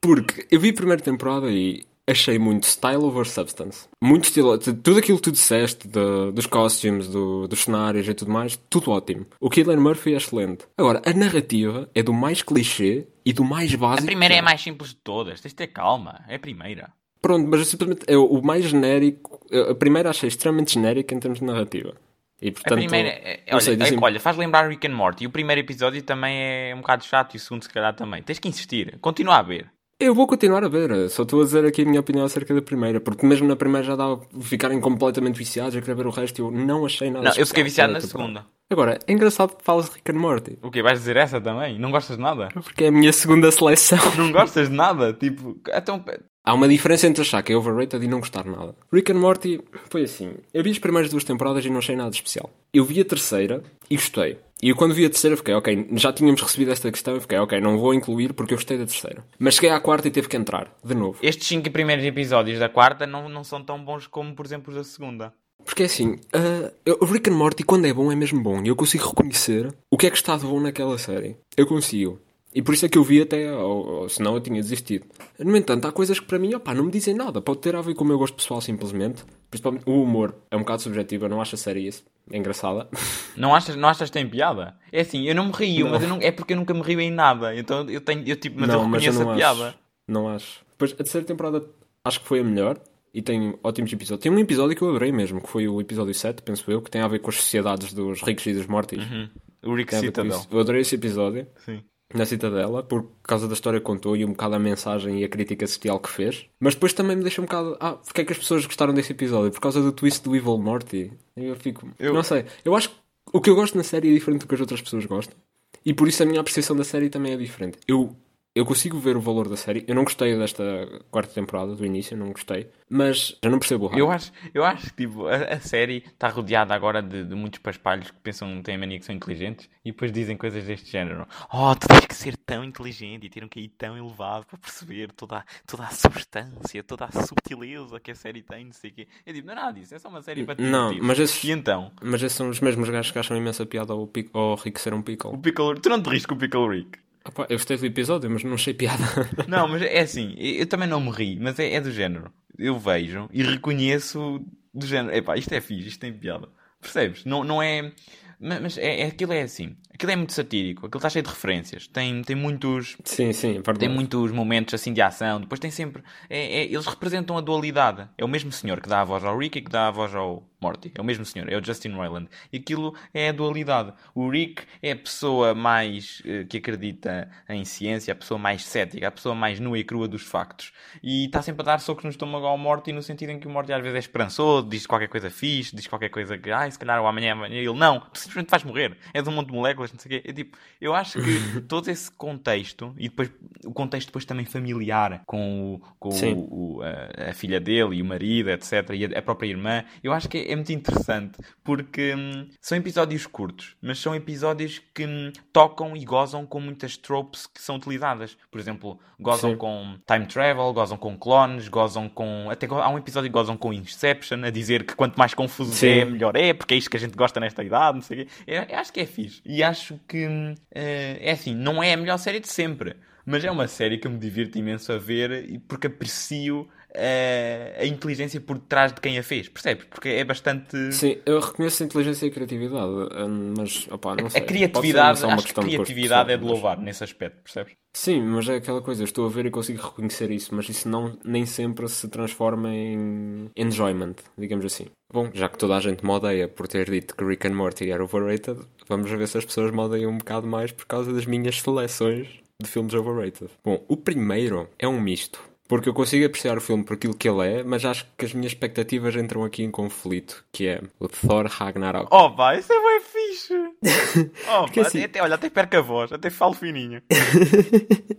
porque 0.00 0.46
eu 0.50 0.60
vi 0.60 0.70
a 0.70 0.74
primeira 0.74 1.02
temporada 1.02 1.50
e 1.50 1.84
achei 2.08 2.38
muito 2.38 2.66
style 2.66 3.04
over 3.04 3.26
substance. 3.26 3.88
Muito 4.02 4.24
estilo. 4.24 4.56
Tudo 4.58 4.98
aquilo 4.98 5.18
que 5.18 5.24
tu 5.24 5.32
disseste, 5.32 5.88
de, 5.88 6.32
dos 6.32 6.46
costumes, 6.46 7.08
do, 7.08 7.48
dos 7.48 7.64
cenários 7.64 8.08
e 8.08 8.14
tudo 8.14 8.30
mais, 8.30 8.58
tudo 8.70 8.90
ótimo. 8.90 9.26
O 9.40 9.50
Killian 9.50 9.80
Murphy 9.80 10.14
é 10.14 10.16
excelente. 10.16 10.64
Agora, 10.76 11.02
a 11.04 11.12
narrativa 11.12 11.88
é 11.94 12.02
do 12.02 12.12
mais 12.12 12.42
clichê 12.42 13.06
e 13.26 13.32
do 13.32 13.42
mais 13.42 13.74
básico. 13.74 14.04
A 14.04 14.06
primeira 14.06 14.36
é 14.36 14.38
a 14.38 14.42
mais 14.42 14.62
simples 14.62 14.90
de 14.90 14.96
todas. 14.96 15.40
Tens 15.40 15.50
de 15.50 15.56
ter 15.56 15.66
calma. 15.66 16.24
É 16.28 16.36
a 16.36 16.38
primeira. 16.38 16.92
Pronto, 17.20 17.48
mas 17.48 17.66
simplesmente 17.66 18.04
é 18.06 18.16
o 18.16 18.40
mais 18.40 18.66
genérico. 18.66 19.44
A 19.68 19.74
primeira 19.74 20.10
achei 20.10 20.28
extremamente 20.28 20.74
genérica 20.74 21.12
em 21.12 21.18
termos 21.18 21.40
de 21.40 21.44
narrativa. 21.44 21.94
E, 22.40 22.52
portanto, 22.52 22.74
a 22.74 22.76
primeira, 22.76 23.08
é, 23.08 23.42
olha, 23.50 23.60
sei, 23.60 23.74
é, 23.74 23.98
olha, 24.00 24.20
faz 24.20 24.36
lembrar 24.36 24.68
Rick 24.68 24.86
and 24.86 24.94
Morty. 24.94 25.24
E 25.24 25.26
o 25.26 25.30
primeiro 25.30 25.60
episódio 25.60 26.00
também 26.02 26.38
é 26.38 26.74
um 26.74 26.78
bocado 26.78 27.04
chato 27.04 27.34
e 27.34 27.38
o 27.38 27.40
segundo, 27.40 27.64
se 27.64 27.68
calhar, 27.68 27.94
também. 27.94 28.22
Tens 28.22 28.38
que 28.38 28.46
insistir. 28.46 28.96
Continua 29.00 29.38
a 29.38 29.42
ver. 29.42 29.66
Eu 29.98 30.14
vou 30.14 30.26
continuar 30.26 30.62
a 30.62 30.68
ver, 30.68 31.08
só 31.08 31.22
estou 31.22 31.40
a 31.40 31.44
dizer 31.44 31.64
aqui 31.64 31.80
a 31.80 31.84
minha 31.86 32.00
opinião 32.00 32.26
acerca 32.26 32.54
da 32.54 32.60
primeira, 32.60 33.00
porque 33.00 33.24
mesmo 33.24 33.48
na 33.48 33.56
primeira 33.56 33.86
já 33.86 33.96
dava 33.96 34.20
ficarem 34.42 34.78
completamente 34.78 35.38
viciados 35.38 35.74
a 35.74 35.80
querer 35.80 35.94
ver 35.94 36.06
o 36.06 36.10
resto 36.10 36.38
e 36.38 36.42
eu 36.42 36.50
não 36.50 36.84
achei 36.84 37.10
nada. 37.10 37.30
Não, 37.30 37.34
eu 37.34 37.46
fiquei 37.46 37.64
viciado 37.64 37.94
na 37.94 38.00
segunda. 38.02 38.44
Agora, 38.68 38.98
é 39.06 39.12
engraçado 39.12 39.56
que 39.56 39.64
falas 39.64 39.88
de 39.88 39.94
Rick 39.94 40.10
and 40.10 40.18
Morty. 40.20 40.58
O 40.60 40.70
quê? 40.70 40.82
Vais 40.82 40.98
dizer 40.98 41.16
essa 41.16 41.40
também? 41.40 41.78
Não 41.78 41.90
gostas 41.90 42.18
de 42.18 42.22
nada? 42.22 42.48
Porque 42.52 42.84
é 42.84 42.88
a 42.88 42.92
minha 42.92 43.12
segunda 43.12 43.50
seleção. 43.50 43.98
Não 44.18 44.30
gostas 44.32 44.68
de 44.68 44.74
nada? 44.74 45.14
Tipo, 45.14 45.56
então... 45.72 46.04
Há 46.44 46.52
uma 46.52 46.68
diferença 46.68 47.06
entre 47.06 47.22
achar 47.22 47.42
que 47.42 47.52
é 47.52 47.56
overrated 47.56 48.04
e 48.04 48.06
não 48.06 48.20
gostar 48.20 48.44
de 48.44 48.50
nada. 48.50 48.76
Rick 48.92 49.10
and 49.10 49.16
Morty 49.16 49.60
foi 49.90 50.04
assim. 50.04 50.34
Eu 50.54 50.62
vi 50.62 50.70
as 50.70 50.78
primeiras 50.78 51.10
duas 51.10 51.24
temporadas 51.24 51.64
e 51.64 51.70
não 51.70 51.78
achei 51.78 51.96
nada 51.96 52.10
especial. 52.10 52.50
Eu 52.72 52.84
vi 52.84 53.00
a 53.00 53.04
terceira 53.04 53.64
e 53.90 53.96
gostei. 53.96 54.38
E 54.62 54.70
eu 54.70 54.76
quando 54.76 54.94
vi 54.94 55.04
a 55.04 55.10
terceira 55.10 55.36
fiquei, 55.36 55.54
ok, 55.54 55.88
já 55.92 56.12
tínhamos 56.12 56.40
recebido 56.40 56.72
esta 56.72 56.90
questão 56.90 57.16
e 57.16 57.20
fiquei, 57.20 57.38
ok, 57.38 57.60
não 57.60 57.78
vou 57.78 57.92
incluir 57.92 58.32
porque 58.32 58.54
eu 58.54 58.58
gostei 58.58 58.78
da 58.78 58.86
terceira. 58.86 59.24
Mas 59.38 59.54
cheguei 59.54 59.70
à 59.70 59.78
quarta 59.78 60.08
e 60.08 60.10
teve 60.10 60.28
que 60.28 60.36
entrar, 60.36 60.74
de 60.82 60.94
novo. 60.94 61.18
Estes 61.22 61.46
cinco 61.46 61.70
primeiros 61.70 62.04
episódios 62.04 62.58
da 62.58 62.68
quarta 62.68 63.06
não, 63.06 63.28
não 63.28 63.44
são 63.44 63.62
tão 63.62 63.84
bons 63.84 64.06
como, 64.06 64.34
por 64.34 64.46
exemplo, 64.46 64.70
os 64.70 64.76
da 64.76 64.84
segunda. 64.84 65.32
Porque 65.64 65.82
é 65.82 65.86
assim, 65.86 66.12
uh, 66.12 66.96
o 67.00 67.04
Rick 67.04 67.28
and 67.28 67.34
Morty 67.34 67.64
quando 67.64 67.86
é 67.86 67.92
bom 67.92 68.10
é 68.10 68.14
mesmo 68.14 68.40
bom. 68.40 68.62
E 68.62 68.68
eu 68.68 68.76
consigo 68.76 69.08
reconhecer 69.08 69.74
o 69.90 69.98
que 69.98 70.06
é 70.06 70.10
que 70.10 70.16
está 70.16 70.36
de 70.36 70.46
bom 70.46 70.60
naquela 70.60 70.96
série. 70.96 71.36
Eu 71.56 71.66
consigo. 71.66 72.20
E 72.56 72.62
por 72.62 72.72
isso 72.72 72.86
é 72.86 72.88
que 72.88 72.96
eu 72.96 73.04
vi 73.04 73.20
até, 73.20 73.52
ou, 73.52 73.86
ou 73.86 74.08
senão 74.08 74.32
eu 74.32 74.40
tinha 74.40 74.62
desistido. 74.62 75.04
No 75.38 75.54
entanto, 75.58 75.86
há 75.86 75.92
coisas 75.92 76.18
que 76.18 76.24
para 76.24 76.38
mim, 76.38 76.54
opá, 76.54 76.72
não 76.72 76.84
me 76.84 76.90
dizem 76.90 77.14
nada. 77.14 77.38
Pode 77.42 77.58
ter 77.58 77.76
a 77.76 77.82
ver 77.82 77.94
com 77.94 78.02
o 78.02 78.06
meu 78.06 78.16
gosto 78.16 78.34
pessoal 78.34 78.62
simplesmente. 78.62 79.22
Principalmente 79.50 79.82
o 79.86 80.02
humor. 80.02 80.34
É 80.50 80.56
um 80.56 80.60
bocado 80.60 80.80
subjetivo, 80.80 81.26
eu 81.26 81.28
não 81.28 81.42
acho 81.42 81.54
a 81.54 81.58
série 81.58 81.86
isso. 81.86 82.02
É 82.30 82.38
engraçada. 82.38 82.88
Não 83.36 83.54
achas, 83.54 83.76
não 83.76 83.86
achas 83.90 84.08
que 84.08 84.14
tem 84.14 84.26
piada? 84.26 84.74
É 84.90 85.02
assim, 85.02 85.28
eu 85.28 85.34
não 85.34 85.48
me 85.48 85.52
rio, 85.52 85.84
não. 85.84 85.92
mas 85.92 86.08
não, 86.08 86.18
é 86.22 86.32
porque 86.32 86.54
eu 86.54 86.56
nunca 86.56 86.72
me 86.72 86.80
rio 86.80 86.98
em 86.98 87.10
nada. 87.10 87.54
Então 87.54 87.86
eu 87.90 88.00
tenho, 88.00 88.26
eu 88.26 88.34
tipo, 88.34 88.58
mas 88.58 88.68
não, 88.68 88.76
eu 88.76 88.84
reconheço 88.86 89.18
mas 89.18 89.26
eu 89.26 89.30
a 89.30 89.36
piada. 89.36 89.68
Acho, 89.68 89.78
não 90.08 90.26
acho. 90.26 90.60
Depois, 90.70 90.92
a 90.92 90.96
terceira 90.96 91.26
temporada 91.26 91.62
acho 92.02 92.20
que 92.20 92.26
foi 92.26 92.40
a 92.40 92.42
melhor 92.44 92.80
e 93.12 93.20
tem 93.20 93.54
ótimos 93.62 93.92
episódios. 93.92 94.22
Tem 94.22 94.32
um 94.32 94.38
episódio 94.38 94.74
que 94.74 94.80
eu 94.80 94.88
adorei 94.88 95.12
mesmo, 95.12 95.42
que 95.42 95.50
foi 95.50 95.68
o 95.68 95.78
episódio 95.82 96.14
7, 96.14 96.40
penso 96.40 96.70
eu, 96.70 96.80
que 96.80 96.90
tem 96.90 97.02
a 97.02 97.08
ver 97.08 97.18
com 97.18 97.28
as 97.28 97.36
sociedades 97.36 97.92
dos 97.92 98.22
ricos 98.22 98.46
e 98.46 98.54
dos 98.54 98.66
mortos. 98.66 99.04
Uhum. 99.04 99.28
O 99.62 99.74
Rick 99.74 99.94
Citadel. 99.94 100.46
Eu 100.50 100.60
adorei 100.60 100.80
esse 100.80 100.94
episódio. 100.94 101.46
Sim. 101.62 101.82
Na 102.14 102.24
Citadela, 102.24 102.82
por 102.82 103.08
causa 103.22 103.46
da 103.48 103.54
história 103.54 103.80
que 103.80 103.84
contou 103.86 104.16
e 104.16 104.24
um 104.24 104.28
bocado 104.28 104.54
a 104.54 104.58
mensagem 104.58 105.20
e 105.20 105.24
a 105.24 105.28
crítica 105.28 105.66
social 105.66 105.98
que 105.98 106.08
fez. 106.08 106.46
Mas 106.60 106.74
depois 106.74 106.92
também 106.92 107.16
me 107.16 107.22
deixa 107.22 107.40
um 107.40 107.44
bocado. 107.44 107.76
Ah, 107.80 107.92
porque 107.94 108.20
é 108.20 108.24
que 108.24 108.32
as 108.32 108.38
pessoas 108.38 108.64
gostaram 108.64 108.94
desse 108.94 109.12
episódio? 109.12 109.50
Por 109.50 109.60
causa 109.60 109.82
do 109.82 109.92
twist 109.92 110.22
do 110.22 110.34
Evil 110.36 110.58
Morty. 110.58 111.12
Eu 111.36 111.56
fico. 111.56 111.88
Eu- 111.98 112.14
Não 112.14 112.22
sei. 112.22 112.44
Eu 112.64 112.74
acho 112.76 112.90
que 112.90 112.96
o 113.32 113.40
que 113.40 113.50
eu 113.50 113.54
gosto 113.56 113.76
na 113.76 113.82
série 113.82 114.10
é 114.10 114.14
diferente 114.14 114.40
do 114.42 114.46
que 114.48 114.54
as 114.54 114.60
outras 114.60 114.80
pessoas 114.80 115.04
gostam. 115.04 115.36
E 115.84 115.92
por 115.92 116.08
isso 116.08 116.22
a 116.22 116.26
minha 116.26 116.40
apreciação 116.40 116.74
da 116.76 116.84
série 116.84 117.08
também 117.10 117.32
é 117.32 117.36
diferente. 117.36 117.78
Eu, 117.86 118.16
eu 118.56 118.64
consigo 118.66 118.98
ver 118.98 119.16
o 119.16 119.20
valor 119.20 119.48
da 119.48 119.56
série. 119.56 119.84
Eu 119.86 119.94
não 119.94 120.02
gostei 120.04 120.36
desta 120.36 120.64
quarta 121.10 121.32
temporada, 121.32 121.76
do 121.76 121.86
início, 121.86 122.16
não 122.16 122.32
gostei. 122.32 122.68
Mas 122.88 123.36
eu 123.42 123.50
não 123.50 123.58
percebo 123.58 123.84
o 123.84 123.88
hype. 123.88 123.98
Eu 124.00 124.10
acho, 124.10 124.32
eu 124.54 124.64
acho 124.64 124.86
que 124.94 125.04
tipo, 125.06 125.26
a, 125.26 125.34
a 125.36 125.60
série 125.60 125.98
está 126.06 126.28
rodeada 126.28 126.74
agora 126.74 127.02
de, 127.02 127.24
de 127.24 127.34
muitos 127.34 127.58
paspalhos 127.60 128.10
que 128.10 128.16
pensam, 128.20 128.62
têm 128.62 128.74
a 128.76 128.78
mania 128.78 128.98
que 128.98 129.04
são 129.04 129.14
inteligentes 129.14 129.68
e 129.84 129.90
depois 129.92 130.10
dizem 130.10 130.36
coisas 130.36 130.64
deste 130.64 130.90
género. 130.90 131.26
Oh, 131.52 131.74
tu 131.74 131.86
tens 131.88 132.06
que 132.06 132.14
ser 132.14 132.36
tão 132.36 132.64
inteligente 132.64 133.26
e 133.26 133.30
ter 133.30 133.44
um 133.44 133.48
QI 133.48 133.68
tão 133.68 133.96
elevado 133.96 134.46
para 134.46 134.58
perceber 134.58 135.12
toda, 135.12 135.38
a- 135.38 135.44
toda 135.66 135.84
a 135.84 135.90
substância, 135.90 136.82
toda 136.82 137.04
a 137.04 137.12
subtileza 137.26 138.00
que 138.00 138.10
a 138.10 138.14
série 138.14 138.42
tem, 138.42 138.64
não 138.64 138.72
sei 138.72 138.90
o 138.90 138.94
quê. 138.94 139.08
Eu 139.26 139.32
digo, 139.34 139.46
não 139.46 139.52
é 139.52 139.56
nada 139.56 139.72
disso, 139.78 139.94
é 139.94 139.98
só 139.98 140.08
uma 140.08 140.22
série 140.22 140.44
para 140.44 140.54
te 140.56 140.62
Não, 140.62 140.88
divertir. 140.90 141.06
mas 141.06 141.18
esses- 141.18 141.44
E 141.44 141.50
então, 141.50 141.92
Mas 142.02 142.22
esses 142.22 142.36
são 142.36 142.48
os 142.48 142.60
mesmos 142.60 142.88
gajos 142.88 143.10
que 143.12 143.18
acham 143.18 143.36
imensa 143.36 143.66
piada 143.66 143.92
ao, 143.92 144.06
pic- 144.06 144.30
ao 144.32 144.54
Rick 144.54 144.80
ser 144.80 144.94
um 144.94 144.98
o 145.00 145.02
pickle. 145.02 145.36
Pickle... 145.38 145.74
Tu 145.80 145.88
não 145.88 146.02
te 146.02 146.08
rires 146.08 146.24
com 146.26 146.34
o 146.34 146.38
Pickle 146.38 146.68
Rick? 146.68 146.98
Opa, 147.26 147.46
eu 147.48 147.56
gostei 147.56 147.76
do 147.76 147.86
episódio, 147.86 148.30
mas 148.30 148.44
não 148.44 148.54
achei 148.54 148.72
piada. 148.74 149.02
Não, 149.48 149.66
mas 149.68 149.82
é 149.82 150.00
assim, 150.00 150.34
eu 150.38 150.66
também 150.66 150.88
não 150.88 151.00
me 151.00 151.10
ri, 151.10 151.38
mas 151.40 151.58
é, 151.58 151.72
é 151.74 151.80
do 151.80 151.90
género. 151.90 152.30
Eu 152.58 152.78
vejo 152.78 153.28
e 153.32 153.42
reconheço 153.42 154.40
do 154.72 154.86
género. 154.86 155.14
Epá, 155.16 155.36
isto 155.36 155.52
é 155.52 155.60
fixe, 155.60 155.88
isto 155.88 156.00
tem 156.00 156.12
piada. 156.12 156.48
Percebes? 156.80 157.24
Não, 157.24 157.42
não 157.42 157.62
é. 157.62 157.92
Mas 158.38 158.60
mas 158.60 158.78
é, 158.78 159.00
é- 159.00 159.06
aquilo 159.06 159.32
é 159.32 159.42
assim. 159.42 159.76
Aquilo 159.92 160.12
é 160.12 160.16
muito 160.16 160.34
satírico, 160.34 160.86
aquilo 160.86 160.98
está 160.98 161.08
cheio 161.08 161.22
de 161.22 161.30
referências. 161.30 161.86
Tem, 161.88 162.22
tem 162.22 162.36
muitos. 162.36 162.96
sim, 163.02 163.32
sim, 163.32 163.50
é 163.50 163.52
verdade. 163.54 163.78
Tem 163.80 163.88
muitos 163.88 164.30
momentos 164.30 164.74
assim 164.74 164.92
de 164.92 165.00
ação. 165.00 165.40
Depois 165.40 165.58
tem 165.58 165.70
sempre. 165.70 166.02
é- 166.28 166.60
é- 166.60 166.64
eles 166.66 166.84
representam 166.86 167.36
a 167.38 167.40
dualidade. 167.40 168.06
É 168.18 168.24
o 168.24 168.28
mesmo 168.28 168.52
senhor 168.52 168.80
que 168.80 168.88
dá 168.88 169.00
a 169.00 169.04
voz 169.04 169.24
ao 169.24 169.36
Rick 169.38 169.58
e 169.58 169.62
que 169.62 169.70
dá 169.70 169.88
a 169.88 169.90
voz 169.90 170.14
ao 170.14 170.46
Morty. 170.60 170.90
É 170.94 171.00
o 171.00 171.04
mesmo 171.04 171.24
senhor, 171.24 171.50
é 171.52 171.56
o 171.56 171.64
Justin 171.64 171.90
Roiland. 171.90 172.28
E 172.52 172.56
aquilo 172.58 172.94
é 173.12 173.28
a 173.28 173.32
dualidade. 173.32 173.92
O 174.14 174.28
Rick 174.28 174.62
é 174.82 174.92
a 174.92 174.96
pessoa 174.96 175.54
mais 175.54 176.22
eh, 176.24 176.44
que 176.44 176.56
acredita 176.58 177.28
em 177.48 177.64
ciência, 177.64 178.12
a 178.12 178.16
pessoa 178.16 178.38
mais 178.38 178.64
cética, 178.64 179.08
a 179.08 179.10
pessoa 179.10 179.34
mais 179.34 179.60
nua 179.60 179.78
e 179.78 179.84
crua 179.84 180.08
dos 180.08 180.22
factos. 180.22 180.72
E 181.02 181.26
está 181.26 181.42
sempre 181.42 181.62
a 181.62 181.64
dar 181.64 181.80
socos 181.80 182.04
no 182.04 182.10
estômago 182.10 182.46
ao 182.46 182.56
Morty 182.56 182.92
no 182.92 183.02
sentido 183.02 183.30
em 183.30 183.38
que 183.38 183.46
o 183.46 183.50
Morty 183.50 183.72
às 183.72 183.80
vezes 183.82 183.96
é 183.96 183.98
esperançoso, 184.00 184.68
diz 184.68 184.86
qualquer 184.86 185.08
coisa 185.08 185.30
fixe, 185.30 185.74
diz 185.76 185.86
qualquer 185.86 186.08
coisa 186.08 186.36
que, 186.38 186.50
ai, 186.50 186.70
se 186.70 186.78
calhar 186.78 187.00
o 187.02 187.06
amanhã, 187.06 187.32
amanhã. 187.32 187.54
Ele, 187.56 187.72
não, 187.74 188.00
tu 188.00 188.18
simplesmente 188.18 188.50
vais 188.50 188.64
morrer. 188.64 188.96
É 189.12 189.20
de 189.22 189.28
um 189.28 189.32
monte 189.32 189.48
de 189.48 189.52
moléculas, 189.54 189.92
não 189.92 189.98
sei 190.00 190.18
o 190.18 190.22
quê. 190.22 190.28
É 190.30 190.32
tipo, 190.32 190.56
eu 190.80 190.94
acho 190.94 191.20
que 191.22 191.60
todo 191.68 191.88
esse 191.90 192.10
contexto, 192.10 192.94
e 192.98 193.08
depois 193.08 193.30
o 193.64 193.72
contexto 193.72 194.06
depois 194.08 194.24
também 194.24 194.44
familiar 194.44 195.22
com, 195.26 195.74
o, 195.74 195.78
com 195.98 196.10
o- 196.32 196.76
o- 196.78 196.82
a, 196.82 197.30
a 197.30 197.32
filha 197.34 197.60
dele 197.60 197.96
e 197.96 198.02
o 198.02 198.04
marido, 198.04 198.50
etc., 198.50 198.90
e 198.94 199.04
a, 199.04 199.18
a 199.18 199.22
própria 199.22 199.48
irmã, 199.48 199.84
eu 200.02 200.12
acho 200.12 200.28
que 200.28 200.38
é, 200.38 200.45
é 200.46 200.54
muito 200.54 200.72
interessante 200.72 201.38
porque 201.64 202.14
hum, 202.14 202.48
são 202.60 202.78
episódios 202.78 203.26
curtos, 203.26 203.76
mas 203.80 203.98
são 203.98 204.14
episódios 204.14 204.80
que 204.94 205.06
hum, 205.06 205.32
tocam 205.52 205.96
e 205.96 206.04
gozam 206.04 206.46
com 206.46 206.60
muitas 206.60 206.96
tropes 206.96 207.46
que 207.46 207.60
são 207.60 207.76
utilizadas. 207.76 208.36
Por 208.50 208.60
exemplo, 208.60 208.98
gozam 209.18 209.52
Sim. 209.52 209.56
com 209.56 209.96
time 210.06 210.26
travel, 210.26 210.72
gozam 210.72 210.96
com 210.96 211.16
clones, 211.18 211.68
gozam 211.68 212.08
com. 212.08 212.48
Até 212.50 212.66
há 212.66 212.88
um 212.88 212.98
episódio 212.98 213.30
que 213.30 213.34
gozam 213.34 213.56
com 213.56 213.72
Inception, 213.72 214.44
a 214.44 214.50
dizer 214.50 214.84
que 214.84 214.94
quanto 214.94 215.16
mais 215.16 215.34
confuso 215.34 215.72
Sim. 215.72 215.88
é, 215.88 216.04
melhor 216.04 216.36
é, 216.36 216.52
porque 216.52 216.74
é 216.74 216.76
isto 216.76 216.90
que 216.90 216.96
a 216.96 217.00
gente 217.00 217.16
gosta 217.16 217.40
nesta 217.40 217.62
idade, 217.62 217.96
não 217.96 218.02
sei 218.02 218.22
o 218.22 218.26
quê. 218.26 218.32
Eu, 218.46 218.62
eu 218.62 218.78
acho 218.78 218.92
que 218.92 219.00
é 219.00 219.06
fixe. 219.06 219.40
E 219.44 219.62
acho 219.62 219.98
que 220.08 220.26
hum, 220.26 220.54
eh, 220.74 221.18
é 221.20 221.32
assim, 221.32 221.54
não 221.54 221.82
é 221.82 221.92
a 221.92 221.96
melhor 221.96 222.18
série 222.18 222.40
de 222.40 222.48
sempre. 222.48 222.96
Mas 223.26 223.44
é 223.44 223.50
uma 223.50 223.66
série 223.66 223.98
que 223.98 224.06
eu 224.06 224.10
me 224.10 224.18
divirto 224.18 224.56
imenso 224.56 224.92
a 224.92 224.98
ver 224.98 225.50
e 225.50 225.58
porque 225.58 225.88
aprecio 225.88 226.68
eh, 226.94 227.76
a 227.78 227.84
inteligência 227.84 228.40
por 228.40 228.58
trás 228.58 228.92
de 228.92 229.00
quem 229.00 229.18
a 229.18 229.22
fez, 229.22 229.48
percebes? 229.48 229.84
Porque 229.84 230.08
é 230.08 230.24
bastante. 230.24 230.92
Sim, 230.92 231.18
eu 231.26 231.40
reconheço 231.40 231.82
a 231.82 231.86
inteligência 231.86 232.26
e 232.26 232.28
a 232.28 232.32
criatividade, 232.32 232.86
hum, 232.88 233.54
mas 233.58 233.86
opá, 233.90 234.14
não 234.14 234.30
sei. 234.30 234.42
A 234.42 234.44
criatividade, 234.44 235.24
acho 235.26 235.46
que 235.46 235.52
gosto 235.54 235.60
criatividade 235.60 236.32
é 236.32 236.36
de 236.36 236.42
pessoal, 236.42 236.54
mas- 236.54 236.62
louvar 236.62 236.78
nesse 236.78 237.04
aspecto, 237.04 237.42
percebes? 237.42 237.74
Sim, 237.94 238.22
mas 238.22 238.48
é 238.48 238.56
aquela 238.56 238.80
coisa, 238.80 239.02
eu 239.02 239.06
estou 239.06 239.26
a 239.26 239.28
ver 239.30 239.46
e 239.46 239.50
consigo 239.50 239.82
reconhecer 239.82 240.30
isso, 240.30 240.54
mas 240.54 240.68
isso 240.68 240.88
não, 240.88 241.18
nem 241.24 241.44
sempre 241.46 241.88
se 241.88 242.08
transforma 242.08 242.72
em 242.72 243.50
enjoyment, 243.56 244.16
digamos 244.36 244.64
assim. 244.66 244.86
Bom, 245.12 245.30
já 245.32 245.48
que 245.48 245.56
toda 245.58 245.76
a 245.76 245.80
gente 245.80 246.04
me 246.04 246.10
odeia 246.10 246.46
por 246.46 246.68
ter 246.68 246.90
dito 246.90 247.16
que 247.16 247.24
Rick 247.24 247.46
and 247.48 247.54
Morty 247.54 247.90
era 247.90 248.04
overrated, 248.04 248.60
vamos 248.88 249.10
ver 249.10 249.26
se 249.26 249.38
as 249.38 249.44
pessoas 249.44 249.70
me 249.70 249.78
odeiam 249.80 250.10
um 250.12 250.18
bocado 250.18 250.46
mais 250.46 250.72
por 250.72 250.84
causa 250.86 251.12
das 251.12 251.24
minhas 251.26 251.60
seleções 251.60 252.28
de 252.62 252.68
filmes 252.68 252.94
overrated. 252.94 253.50
Bom, 253.64 253.84
o 253.88 253.96
primeiro 253.96 254.68
é 254.78 254.88
um 254.88 255.00
misto. 255.00 255.38
Porque 255.68 255.88
eu 255.88 255.94
consigo 255.94 256.24
apreciar 256.24 256.56
o 256.56 256.60
filme 256.60 256.84
por 256.84 256.94
aquilo 256.94 257.16
que 257.16 257.28
ele 257.28 257.44
é, 257.44 257.62
mas 257.64 257.84
acho 257.84 258.06
que 258.16 258.24
as 258.24 258.32
minhas 258.32 258.52
expectativas 258.52 259.16
entram 259.16 259.42
aqui 259.42 259.64
em 259.64 259.70
conflito, 259.70 260.44
que 260.52 260.68
é 260.68 260.80
o 261.00 261.08
Thor 261.08 261.46
Ragnarok. 261.46 262.06
Oh 262.12 262.30
pá, 262.30 262.54
isso 262.56 262.72
é 262.72 262.76
bem 262.80 263.00
fixe! 263.00 263.54
Oh, 264.48 264.62
Porque 264.62 264.80
pá, 264.80 264.86
assim- 264.86 265.02
até, 265.02 265.20
olha, 265.20 265.34
até 265.34 265.50
perco 265.50 265.76
a 265.76 265.80
voz, 265.80 266.12
até 266.12 266.30
falo 266.30 266.54
fininho. 266.54 267.02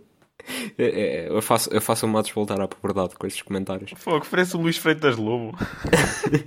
É, 0.78 0.84
é, 0.84 1.28
eu, 1.28 1.42
faço, 1.42 1.68
eu 1.70 1.80
faço 1.80 2.06
o 2.06 2.08
Matos 2.08 2.30
voltar 2.30 2.58
à 2.58 2.66
puberdade 2.66 3.14
com 3.16 3.26
estes 3.26 3.42
comentários. 3.42 3.90
Fogo, 3.98 4.24
parece 4.30 4.56
o 4.56 4.60
Luís 4.60 4.78
Freitas 4.78 5.14
Lobo. 5.18 5.54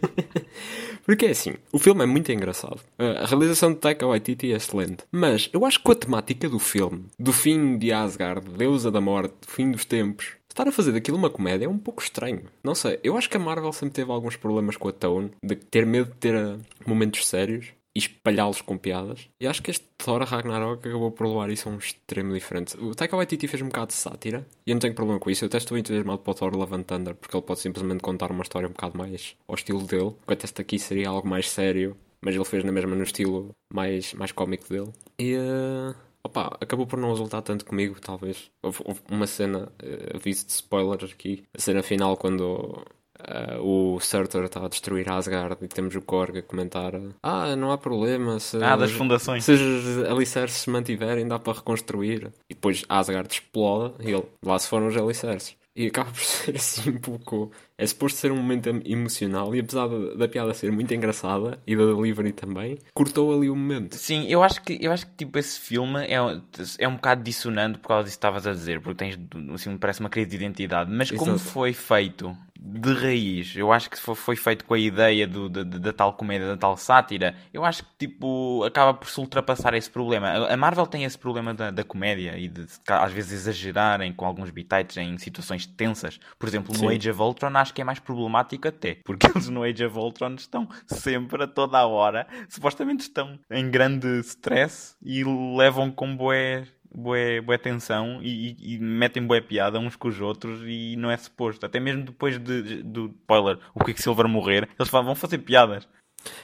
Porque 1.05 1.25
é 1.25 1.31
assim, 1.31 1.53
o 1.71 1.79
filme 1.79 2.03
é 2.03 2.05
muito 2.05 2.31
engraçado. 2.31 2.79
A 2.97 3.25
realização 3.25 3.73
de 3.73 3.79
Taika 3.79 4.07
Waititi 4.07 4.51
é 4.51 4.55
excelente. 4.55 5.03
Mas 5.11 5.49
eu 5.53 5.65
acho 5.65 5.79
que 5.79 5.83
com 5.83 5.91
a 5.91 5.95
temática 5.95 6.49
do 6.49 6.59
filme, 6.59 7.05
do 7.19 7.33
fim 7.33 7.77
de 7.77 7.91
Asgard, 7.91 8.47
deusa 8.49 8.91
da 8.91 9.01
morte, 9.01 9.33
fim 9.47 9.71
dos 9.71 9.85
tempos, 9.85 10.33
estar 10.51 10.67
a 10.67 10.71
fazer 10.71 10.91
daquilo 10.91 11.17
uma 11.17 11.29
comédia 11.29 11.65
é 11.65 11.69
um 11.69 11.77
pouco 11.77 12.01
estranho. 12.01 12.43
Não 12.63 12.75
sei, 12.75 12.99
eu 13.03 13.17
acho 13.17 13.29
que 13.29 13.37
a 13.37 13.39
Marvel 13.39 13.71
sempre 13.73 13.95
teve 13.95 14.11
alguns 14.11 14.35
problemas 14.35 14.77
com 14.77 14.87
a 14.87 14.91
tone, 14.91 15.31
de 15.43 15.55
ter 15.55 15.85
medo 15.85 16.11
de 16.11 16.17
ter 16.17 16.35
ah, 16.35 16.57
momentos 16.85 17.25
sérios 17.25 17.73
e 17.95 17.99
espalhá-los 17.99 18.61
com 18.61 18.77
piadas. 18.77 19.27
E 19.39 19.47
acho 19.47 19.61
que 19.61 19.71
este 19.71 19.85
Thor 19.97 20.21
Ragnarok 20.23 20.87
acabou 20.87 21.11
por 21.11 21.27
levar 21.27 21.49
isso 21.49 21.67
a 21.69 21.71
um 21.71 21.77
extremo 21.77 22.33
diferente. 22.33 22.77
O 22.77 22.95
Taika 22.95 23.15
Waititi 23.15 23.47
fez 23.47 23.61
um 23.61 23.67
bocado 23.67 23.87
de 23.87 23.93
sátira 23.93 24.45
e 24.65 24.71
eu 24.71 24.75
não 24.75 24.79
tenho 24.79 24.95
problema 24.95 25.19
com 25.19 25.29
isso. 25.29 25.43
Eu 25.43 25.47
até 25.47 25.57
estou 25.57 25.77
entusiasmado 25.77 26.19
para 26.19 26.31
o 26.31 26.33
Thor 26.33 26.55
Love 26.55 26.75
and 26.75 26.83
Thunder 26.83 27.15
porque 27.15 27.35
ele 27.35 27.45
pode 27.45 27.59
simplesmente 27.59 28.01
contar 28.01 28.31
uma 28.31 28.43
história 28.43 28.67
um 28.67 28.71
bocado 28.71 28.97
mais 28.97 29.35
ao 29.47 29.55
estilo 29.55 29.83
dele. 29.83 30.13
Enquanto 30.23 30.43
este 30.45 30.61
aqui 30.61 30.79
seria 30.79 31.09
algo 31.09 31.27
mais 31.27 31.49
sério, 31.49 31.97
mas 32.21 32.35
ele 32.35 32.45
fez 32.45 32.63
na 32.63 32.71
mesma 32.71 32.95
no 32.95 33.03
estilo 33.03 33.49
mais, 33.73 34.13
mais 34.13 34.31
cómico 34.31 34.67
dele. 34.69 34.91
E... 35.19 35.33
eh, 35.35 35.95
Opa, 36.23 36.55
acabou 36.61 36.85
por 36.85 36.99
não 36.99 37.09
resultar 37.09 37.41
tanto 37.41 37.65
comigo, 37.65 37.99
talvez. 37.99 38.51
Houve, 38.61 38.79
houve 38.85 39.01
uma 39.09 39.25
cena, 39.25 39.71
eh, 39.81 40.11
aviso 40.15 40.45
de 40.45 40.51
spoilers 40.51 41.11
aqui, 41.11 41.43
a 41.51 41.59
cena 41.59 41.81
final 41.81 42.15
quando 42.15 42.85
eh, 43.27 43.57
o 43.59 43.99
Surtur 43.99 44.43
está 44.45 44.63
a 44.65 44.67
destruir 44.67 45.09
Asgard 45.11 45.57
e 45.61 45.67
temos 45.67 45.95
o 45.95 46.01
Korg 46.01 46.37
a 46.39 46.41
comentar 46.41 46.93
Ah, 47.23 47.55
não 47.55 47.71
há 47.71 47.77
problema 47.77 48.39
se, 48.39 48.57
Ah, 48.63 48.75
das 48.75 48.91
fundações. 48.91 49.43
se 49.43 49.51
os 49.53 50.03
alicerces 50.09 50.61
se 50.61 50.69
mantiverem 50.69 51.27
dá 51.27 51.37
para 51.39 51.53
reconstruir. 51.53 52.31
E 52.49 52.53
depois 52.53 52.83
Asgard 52.89 53.29
explode 53.31 53.95
e 53.99 54.11
ele, 54.11 54.25
lá 54.45 54.57
se 54.59 54.67
foram 54.67 54.87
os 54.87 54.97
alicerces. 54.97 55.55
E 55.75 55.87
acaba 55.87 56.11
por 56.11 56.19
ser 56.23 56.55
assim 56.55 56.89
um 56.91 56.97
pouco. 56.99 57.51
É 57.81 57.87
suposto 57.87 58.19
ser 58.19 58.31
um 58.31 58.35
momento 58.37 58.69
em- 58.69 58.81
emocional 58.85 59.55
e 59.55 59.59
apesar 59.59 59.87
da, 59.87 60.13
da 60.13 60.27
piada 60.27 60.53
ser 60.53 60.71
muito 60.71 60.93
engraçada 60.93 61.57
e 61.65 61.75
da 61.75 61.83
delivery 61.85 62.31
também, 62.31 62.77
cortou 62.93 63.35
ali 63.35 63.49
o 63.49 63.55
momento. 63.55 63.95
Sim, 63.95 64.25
eu 64.27 64.43
acho 64.43 64.61
que, 64.61 64.77
eu 64.79 64.91
acho 64.91 65.07
que 65.07 65.13
tipo, 65.17 65.39
esse 65.39 65.59
filme 65.59 66.05
é, 66.07 66.21
um- 66.21 66.41
é 66.77 66.87
um 66.87 66.95
bocado 66.95 67.23
dissonante 67.23 67.79
por 67.79 67.87
causa 67.87 68.03
disso 68.03 68.15
que 68.15 68.19
estavas 68.19 68.45
a 68.45 68.51
dizer, 68.53 68.81
porque 68.81 68.97
tens, 69.03 69.17
assim, 69.53 69.75
parece 69.77 69.99
uma 69.99 70.09
crise 70.09 70.29
de 70.29 70.35
identidade, 70.35 70.91
mas 70.91 71.09
como 71.09 71.31
Exato. 71.31 71.49
foi 71.49 71.73
feito 71.73 72.37
de 72.63 72.93
raiz, 72.93 73.55
eu 73.55 73.71
acho 73.71 73.89
que 73.89 73.97
foi, 73.99 74.13
foi 74.13 74.35
feito 74.35 74.63
com 74.65 74.75
a 74.75 74.77
ideia 74.77 75.27
do, 75.27 75.49
da, 75.49 75.63
da- 75.63 75.91
tal 75.91 76.13
comédia, 76.13 76.45
da 76.47 76.55
tal 76.55 76.77
sátira, 76.77 77.33
eu 77.51 77.65
acho 77.65 77.81
que 77.83 77.89
tipo, 78.07 78.63
acaba 78.63 78.93
por 78.93 79.09
se 79.09 79.19
ultrapassar 79.19 79.73
esse 79.73 79.89
problema. 79.89 80.27
A- 80.27 80.53
A 80.53 80.57
Marvel 80.57 80.85
tem 80.85 81.03
esse 81.03 81.17
problema 81.17 81.55
da, 81.55 81.71
da 81.71 81.83
comédia 81.83 82.37
e 82.37 82.47
de 82.47 82.67
às 82.87 83.11
vezes 83.11 83.31
exagerarem 83.31 84.13
com 84.13 84.25
alguns 84.27 84.51
bitites 84.51 84.95
em 84.97 85.17
situações 85.17 85.65
tensas. 85.65 86.19
Por 86.37 86.47
exemplo, 86.47 86.71
no 86.73 86.81
Sim. 86.87 86.95
Age 86.95 87.09
of 87.09 87.19
Ultron 87.19 87.57
acho 87.57 87.70
que 87.71 87.81
é 87.81 87.83
mais 87.83 87.99
problemático 87.99 88.67
até, 88.67 88.95
porque 89.03 89.27
eles 89.33 89.49
no 89.49 89.63
Age 89.63 89.85
of 89.85 89.97
Ultron 89.97 90.35
estão 90.35 90.67
sempre 90.85 91.43
a 91.43 91.47
toda 91.47 91.77
a 91.77 91.85
hora, 91.87 92.27
supostamente 92.49 93.01
estão 93.03 93.39
em 93.49 93.69
grande 93.69 94.07
stress 94.21 94.95
e 95.01 95.23
levam 95.57 95.91
com 95.91 96.15
bué, 96.15 96.65
bué, 96.93 97.41
bué 97.41 97.57
tensão 97.57 98.19
e, 98.21 98.49
e- 98.59 98.75
e 98.75 98.79
metem 98.79 99.25
bué 99.25 99.41
piada 99.41 99.79
uns 99.79 99.95
com 99.95 100.07
os 100.07 100.19
outros 100.21 100.61
e 100.65 100.95
não 100.97 101.09
é 101.11 101.17
suposto. 101.17 101.65
Até 101.65 101.79
mesmo 101.79 102.03
depois 102.03 102.37
de, 102.37 102.61
de- 102.61 102.83
do 102.83 103.05
spoiler, 103.21 103.57
o 103.73 103.83
Quicksilver 103.83 104.27
morrer, 104.27 104.67
eles 104.79 104.89
vão 104.91 105.15
fazer 105.15 105.37
piadas. 105.39 105.87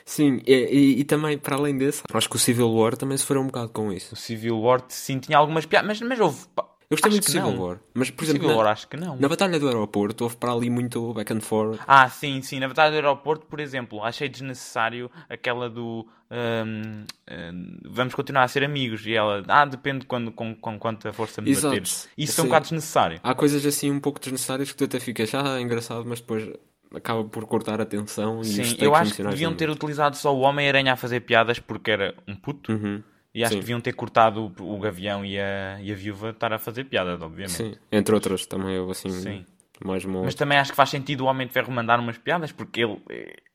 Sim, 0.03 0.41
e, 0.47 0.53
e- 0.53 0.99
e 1.01 1.03
também, 1.03 1.37
para 1.37 1.55
além 1.55 1.77
desse, 1.77 2.01
acho 2.11 2.29
que 2.29 2.35
o 2.35 2.39
Civil 2.39 2.71
War 2.71 2.97
também 2.97 3.15
sofreu 3.17 3.41
um 3.41 3.45
bocado 3.47 3.69
com 3.69 3.91
isso. 3.93 4.15
O 4.15 4.17
Civil 4.17 4.59
War, 4.59 4.83
sim, 4.89 5.19
tinha 5.19 5.37
algumas 5.37 5.65
piadas, 5.67 5.87
mas, 5.99 6.01
mas 6.09 6.19
houve... 6.19 6.39
Eu 6.89 6.95
gostei 6.95 7.09
Acho 7.09 7.15
muito 7.15 7.25
de 7.25 7.31
Civil 7.31 7.51
não. 7.51 7.67
War. 7.67 7.79
Mas, 7.93 8.09
por 8.09 8.23
exemplo, 8.23 8.41
Civil 8.43 8.55
na, 8.55 8.63
War, 8.63 8.71
acho 8.71 8.87
que 8.87 8.95
não. 8.95 9.17
na 9.17 9.27
Batalha 9.27 9.59
do 9.59 9.67
Aeroporto 9.67 10.23
houve 10.23 10.37
para 10.37 10.53
ali 10.53 10.69
muito 10.69 11.13
back 11.13 11.33
and 11.33 11.41
forth. 11.41 11.79
Ah, 11.85 12.07
sim, 12.07 12.41
sim. 12.41 12.59
Na 12.59 12.67
Batalha 12.69 12.91
do 12.91 12.95
Aeroporto, 12.95 13.45
por 13.45 13.59
exemplo, 13.59 14.01
achei 14.01 14.29
desnecessário 14.29 15.11
aquela 15.29 15.69
do 15.69 16.07
hum, 16.31 17.03
hum, 17.29 17.77
vamos 17.85 18.15
continuar 18.15 18.43
a 18.43 18.47
ser 18.47 18.63
amigos. 18.63 19.05
E 19.05 19.13
ela, 19.13 19.43
ah, 19.49 19.65
depende 19.65 20.05
quando, 20.05 20.31
com, 20.31 20.55
com 20.55 20.79
quanta 20.79 21.11
força 21.11 21.41
me 21.41 21.51
Exato. 21.51 21.67
bateres. 21.67 22.07
Isso 22.17 22.35
foi 22.35 22.43
um 22.43 22.45
Sim. 22.45 22.49
bocado 22.49 22.63
desnecessário. 22.63 23.19
Há 23.21 23.35
coisas 23.35 23.65
assim 23.65 23.91
um 23.91 23.99
pouco 23.99 24.17
desnecessárias 24.21 24.71
que 24.71 24.77
tu 24.77 24.85
até 24.85 24.97
ficas, 24.97 25.35
ah, 25.35 25.59
engraçado, 25.59 26.05
mas 26.07 26.21
depois 26.21 26.49
acaba 26.95 27.21
por 27.25 27.45
cortar 27.45 27.81
a 27.81 27.83
atenção 27.83 28.39
e 28.39 28.45
Sim, 28.45 28.77
eu 28.79 28.95
acho 28.95 29.13
que 29.13 29.23
deviam 29.23 29.53
ter 29.53 29.69
utilizado 29.69 30.15
só 30.15 30.33
o 30.33 30.39
Homem-Aranha 30.39 30.93
a 30.93 30.95
fazer 30.95 31.19
piadas 31.19 31.59
porque 31.59 31.91
era 31.91 32.15
um 32.25 32.33
puto. 32.33 32.71
Uhum. 32.71 33.03
E 33.33 33.43
acho 33.43 33.51
Sim. 33.53 33.59
que 33.59 33.61
deviam 33.61 33.81
ter 33.81 33.93
cortado 33.93 34.51
o, 34.59 34.79
Gavião 34.79 35.23
e 35.23 35.39
a, 35.39 35.79
e 35.81 35.91
a 35.91 35.95
Viúva 35.95 36.31
estar 36.31 36.51
a 36.53 36.57
fazer 36.59 36.85
piadas, 36.85 37.21
obviamente. 37.21 37.57
Sim, 37.57 37.75
entre 37.91 38.15
outras 38.15 38.45
também 38.45 38.79
houve 38.79 38.93
assim 38.93 39.09
Sim. 39.09 39.45
mais 39.83 40.03
uma 40.05 40.23
Mas 40.23 40.35
também 40.35 40.57
acho 40.57 40.71
que 40.71 40.75
faz 40.77 40.89
sentido 40.89 41.21
o 41.21 41.27
Homem 41.27 41.45
de 41.47 41.53
Ferro 41.53 41.71
mandar 41.71 41.99
umas 41.99 42.17
piadas 42.17 42.51
porque 42.51 42.81
ele 42.81 42.99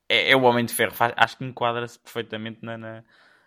é, 0.09 0.31
é 0.31 0.37
o 0.37 0.43
Homem 0.43 0.65
de 0.65 0.73
Ferro. 0.75 0.93
Faz- 0.93 1.15
acho 1.17 1.37
que 1.37 1.45
enquadra-se 1.45 1.99
perfeitamente 1.99 2.59
na, 2.63 2.79
na, 2.79 3.05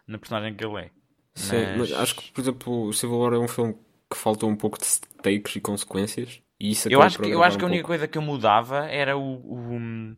na 0.07 0.17
personagem 0.17 0.53
que 0.55 0.65
ele 0.65 0.81
é. 0.81 0.91
Sim, 1.35 1.77
mas 1.77 1.91
acho 1.91 2.15
que, 2.15 2.31
por 2.31 2.41
exemplo, 2.41 2.83
o 2.87 2.93
Civil 2.93 3.17
War 3.17 3.33
é 3.33 3.37
um 3.37 3.47
filme 3.47 3.75
que 4.09 4.17
faltou 4.17 4.49
um 4.49 4.55
pouco 4.55 4.77
de 4.79 4.85
stakes 4.85 5.55
e 5.55 5.61
consequências. 5.61 6.41
E 6.59 6.71
isso 6.71 6.89
Eu 6.89 7.01
acho 7.01 7.19
que, 7.19 7.29
eu 7.29 7.43
acho 7.43 7.57
que 7.57 7.63
a 7.63 7.67
um 7.67 7.69
única 7.69 7.83
pouco. 7.83 7.87
coisa 7.87 8.07
que 8.07 8.17
eu 8.17 8.21
mudava 8.21 8.85
era 8.85 9.17
o, 9.17 9.21
o, 9.21 10.15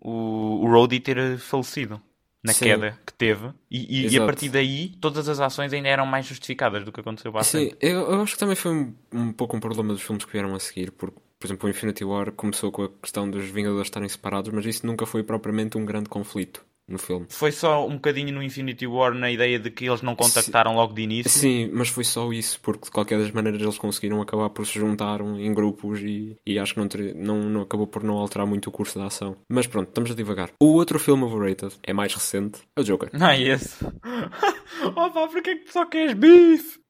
o, 0.00 0.64
o 0.64 0.66
Rhodey 0.70 1.00
ter 1.00 1.38
falecido 1.38 2.00
na 2.42 2.52
Sim. 2.52 2.64
queda 2.64 2.98
que 3.06 3.12
teve. 3.12 3.48
E, 3.70 4.06
e- 4.06 4.08
e 4.08 4.16
a 4.18 4.24
partir 4.26 4.48
daí, 4.48 4.90
todas 5.00 5.28
as 5.28 5.38
ações 5.40 5.72
ainda 5.72 5.88
eram 5.88 6.06
mais 6.06 6.26
justificadas 6.26 6.84
do 6.84 6.92
que 6.92 7.00
aconteceu 7.00 7.36
a 7.36 7.42
Sim, 7.42 7.70
eu, 7.80 8.00
eu 8.10 8.22
acho 8.22 8.34
que 8.34 8.38
também 8.40 8.56
foi 8.56 8.72
um, 8.72 8.94
um 9.12 9.32
pouco 9.32 9.56
um 9.56 9.60
problema 9.60 9.92
dos 9.92 10.02
filmes 10.02 10.24
que 10.24 10.32
vieram 10.32 10.54
a 10.54 10.58
seguir, 10.58 10.90
porque, 10.92 11.16
por 11.38 11.46
exemplo, 11.46 11.66
o 11.66 11.70
Infinity 11.70 12.04
War 12.04 12.32
começou 12.32 12.72
com 12.72 12.84
a 12.84 12.88
questão 12.88 13.30
dos 13.30 13.44
Vingadores 13.46 13.86
estarem 13.86 14.08
separados, 14.08 14.52
mas 14.52 14.66
isso 14.66 14.86
nunca 14.86 15.06
foi 15.06 15.22
propriamente 15.22 15.78
um 15.78 15.84
grande 15.84 16.08
conflito 16.08 16.64
no 16.92 16.98
filme. 16.98 17.26
Foi 17.28 17.50
só 17.50 17.86
um 17.86 17.94
bocadinho 17.94 18.32
no 18.32 18.42
Infinity 18.42 18.86
War 18.86 19.14
na 19.14 19.30
ideia 19.30 19.58
de 19.58 19.70
que 19.70 19.86
eles 19.86 20.02
não 20.02 20.14
contactaram 20.14 20.74
logo 20.74 20.92
de 20.92 21.02
início. 21.02 21.30
Sim, 21.30 21.70
mas 21.72 21.88
foi 21.88 22.04
só 22.04 22.32
isso, 22.32 22.60
porque 22.60 22.84
de 22.84 22.90
qualquer 22.90 23.18
das 23.18 23.30
maneiras 23.30 23.60
eles 23.60 23.78
conseguiram 23.78 24.20
acabar 24.20 24.50
por 24.50 24.66
se 24.66 24.78
juntar 24.78 25.20
em 25.20 25.52
grupos 25.52 26.00
e, 26.00 26.36
e 26.46 26.58
acho 26.58 26.74
que 26.74 26.80
não, 26.80 26.88
não, 27.16 27.48
não 27.48 27.62
acabou 27.62 27.86
por 27.86 28.02
não 28.02 28.16
alterar 28.18 28.46
muito 28.46 28.68
o 28.68 28.72
curso 28.72 28.98
da 28.98 29.06
ação. 29.06 29.36
Mas 29.48 29.66
pronto, 29.66 29.88
estamos 29.88 30.10
a 30.10 30.14
divagar. 30.14 30.50
O 30.60 30.74
outro 30.74 30.98
filme 30.98 31.24
overrated 31.24 31.74
é 31.82 31.92
mais 31.92 32.14
recente, 32.14 32.60
é 32.76 32.80
o 32.80 32.84
Joker. 32.84 33.10
Não 33.12 33.28
é 33.28 33.40
esse. 33.40 33.84
Opa, 34.84 35.28
porquê 35.28 35.56
que 35.56 35.64
tu 35.66 35.72
só 35.72 35.86
queres 35.86 36.14
bife? 36.14 36.80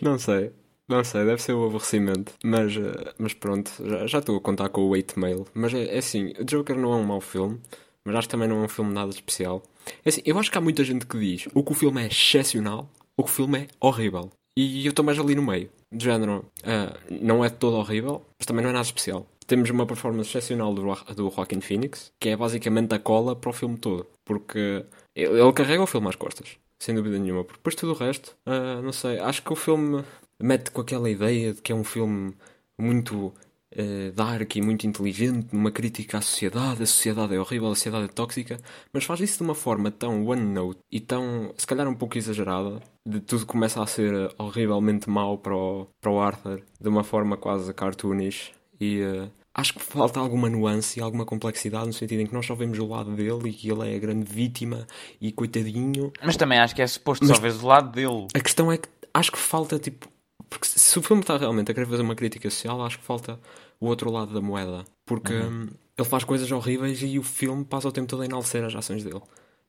Não 0.00 0.18
sei. 0.18 0.52
Não 0.88 1.02
sei, 1.02 1.24
deve 1.24 1.42
ser 1.42 1.52
o 1.52 1.64
aborrecimento. 1.66 2.32
Mas, 2.44 2.76
eh, 2.76 3.14
mas 3.18 3.34
pronto, 3.34 3.72
já 3.84 4.06
já 4.06 4.18
estou 4.20 4.36
a 4.36 4.40
contar 4.40 4.68
com 4.68 4.82
o 4.82 4.88
8 4.90 5.18
mail. 5.18 5.44
Mas 5.52 5.74
é, 5.74 5.96
é 5.96 5.98
assim, 5.98 6.32
o 6.38 6.44
Joker 6.44 6.76
não 6.78 6.92
é 6.92 6.96
um 6.96 7.04
mau 7.04 7.20
filme, 7.20 7.60
mas 8.06 8.14
acho 8.14 8.28
que 8.28 8.32
também 8.32 8.48
não 8.48 8.62
é 8.62 8.64
um 8.64 8.68
filme 8.68 8.92
nada 8.92 9.10
especial. 9.10 9.62
É 10.04 10.08
assim, 10.08 10.22
eu 10.24 10.38
acho 10.38 10.50
que 10.50 10.56
há 10.56 10.60
muita 10.60 10.84
gente 10.84 11.04
que 11.04 11.18
diz 11.18 11.48
ou 11.52 11.64
que 11.64 11.72
o 11.72 11.74
filme 11.74 12.02
é 12.02 12.06
excepcional 12.06 12.88
ou 13.16 13.24
que 13.24 13.30
o 13.30 13.34
filme 13.34 13.58
é 13.58 13.66
horrível. 13.80 14.30
E 14.56 14.86
eu 14.86 14.90
estou 14.90 15.04
mais 15.04 15.18
ali 15.18 15.34
no 15.34 15.42
meio. 15.42 15.68
De 15.92 16.04
género, 16.04 16.44
ah, 16.64 16.96
não 17.10 17.44
é 17.44 17.50
todo 17.50 17.76
horrível, 17.76 18.24
mas 18.38 18.46
também 18.46 18.62
não 18.62 18.70
é 18.70 18.72
nada 18.72 18.84
especial. 18.84 19.26
Temos 19.46 19.68
uma 19.70 19.86
performance 19.86 20.30
excepcional 20.30 20.72
do, 20.72 20.82
do 21.14 21.30
Joaquin 21.30 21.60
Phoenix, 21.60 22.10
que 22.20 22.30
é 22.30 22.36
basicamente 22.36 22.94
a 22.94 22.98
cola 22.98 23.36
para 23.36 23.50
o 23.50 23.52
filme 23.52 23.76
todo. 23.76 24.06
Porque 24.24 24.84
ele, 25.14 25.40
ele 25.40 25.52
carrega 25.52 25.82
o 25.82 25.86
filme 25.86 26.08
às 26.08 26.16
costas, 26.16 26.56
sem 26.80 26.94
dúvida 26.94 27.18
nenhuma. 27.18 27.44
Porque 27.44 27.58
depois 27.58 27.74
tudo 27.74 27.92
o 27.92 27.96
resto, 27.96 28.36
ah, 28.46 28.80
não 28.82 28.92
sei, 28.92 29.18
acho 29.18 29.42
que 29.42 29.52
o 29.52 29.56
filme 29.56 30.04
mete 30.40 30.70
com 30.70 30.80
aquela 30.80 31.10
ideia 31.10 31.52
de 31.52 31.60
que 31.60 31.72
é 31.72 31.74
um 31.74 31.84
filme 31.84 32.34
muito 32.78 33.32
eh, 33.76 34.10
dark 34.14 34.56
e 34.56 34.62
muito 34.62 34.86
inteligente, 34.86 35.48
numa 35.52 35.70
crítica 35.70 36.18
à 36.18 36.20
sociedade, 36.20 36.82
a 36.82 36.86
sociedade 36.86 37.34
é 37.34 37.38
horrível, 37.38 37.68
a 37.70 37.74
sociedade 37.74 38.04
é 38.06 38.08
tóxica, 38.08 38.58
mas 38.92 39.04
faz 39.04 39.20
isso 39.20 39.38
de 39.38 39.42
uma 39.44 39.54
forma 39.54 39.90
tão 39.90 40.24
one 40.26 40.42
note 40.42 40.80
e 40.90 40.98
tão, 40.98 41.52
se 41.56 41.66
calhar 41.66 41.86
um 41.86 41.94
pouco 41.94 42.16
exagerada, 42.18 42.80
de 43.06 43.20
tudo 43.20 43.46
começa 43.46 43.82
a 43.82 43.86
ser 43.86 44.30
horrivelmente 44.38 45.08
mau 45.10 45.38
para 45.38 45.54
o, 45.54 45.86
para 46.00 46.10
o 46.10 46.20
Arthur, 46.20 46.62
de 46.80 46.88
uma 46.88 47.04
forma 47.04 47.36
quase 47.36 47.72
cartoonish 47.74 48.52
e 48.80 49.00
eh, 49.00 49.28
acho 49.54 49.74
que 49.74 49.82
falta 49.82 50.18
alguma 50.20 50.48
nuance 50.50 50.98
e 50.98 51.02
alguma 51.02 51.24
complexidade 51.24 51.86
no 51.86 51.92
sentido 51.92 52.20
em 52.20 52.26
que 52.26 52.34
nós 52.34 52.44
só 52.46 52.54
vemos 52.54 52.78
o 52.78 52.86
lado 52.86 53.14
dele 53.14 53.48
e 53.50 53.52
que 53.52 53.70
ele 53.70 53.92
é 53.92 53.96
a 53.96 53.98
grande 53.98 54.30
vítima 54.30 54.86
e 55.20 55.30
coitadinho, 55.32 56.12
Mas 56.24 56.36
também 56.36 56.58
acho 56.58 56.74
que 56.74 56.82
é 56.82 56.86
suposto 56.86 57.24
Mas- 57.26 57.36
só 57.36 57.42
veres 57.42 57.62
o 57.62 57.66
lado 57.66 57.90
dele. 57.92 58.26
a 58.34 58.40
questão 58.40 58.70
é 58.72 58.78
que 58.78 58.88
acho 59.14 59.30
que 59.32 59.38
falta 59.38 59.78
tipo. 59.78 60.08
Porque 60.48 60.66
se 60.68 60.96
o 60.98 61.02
filme 61.02 61.22
está 61.22 61.36
realmente 61.36 61.70
a 61.72 61.74
querer 61.74 61.86
fazer 61.86 62.02
uma 62.02 62.14
crítica 62.14 62.48
social, 62.48 62.80
acho 62.84 62.98
que 63.00 63.04
falta 63.04 63.40
o 63.80 63.86
outro 63.86 64.10
lado 64.10 64.32
da 64.34 64.40
moeda. 64.40 64.84
Porque 65.04 65.32
Uhum. 65.32 65.64
hum, 65.64 65.68
ele 65.98 66.08
faz 66.08 66.24
coisas 66.24 66.50
horríveis 66.50 67.00
e 67.02 67.18
o 67.18 67.22
filme 67.22 67.64
passa 67.64 67.88
o 67.88 67.92
tempo 67.92 68.06
todo 68.08 68.22
a 68.22 68.24
enaltecer 68.26 68.64
as 68.64 68.74
ações 68.74 69.02
dele. 69.04 69.20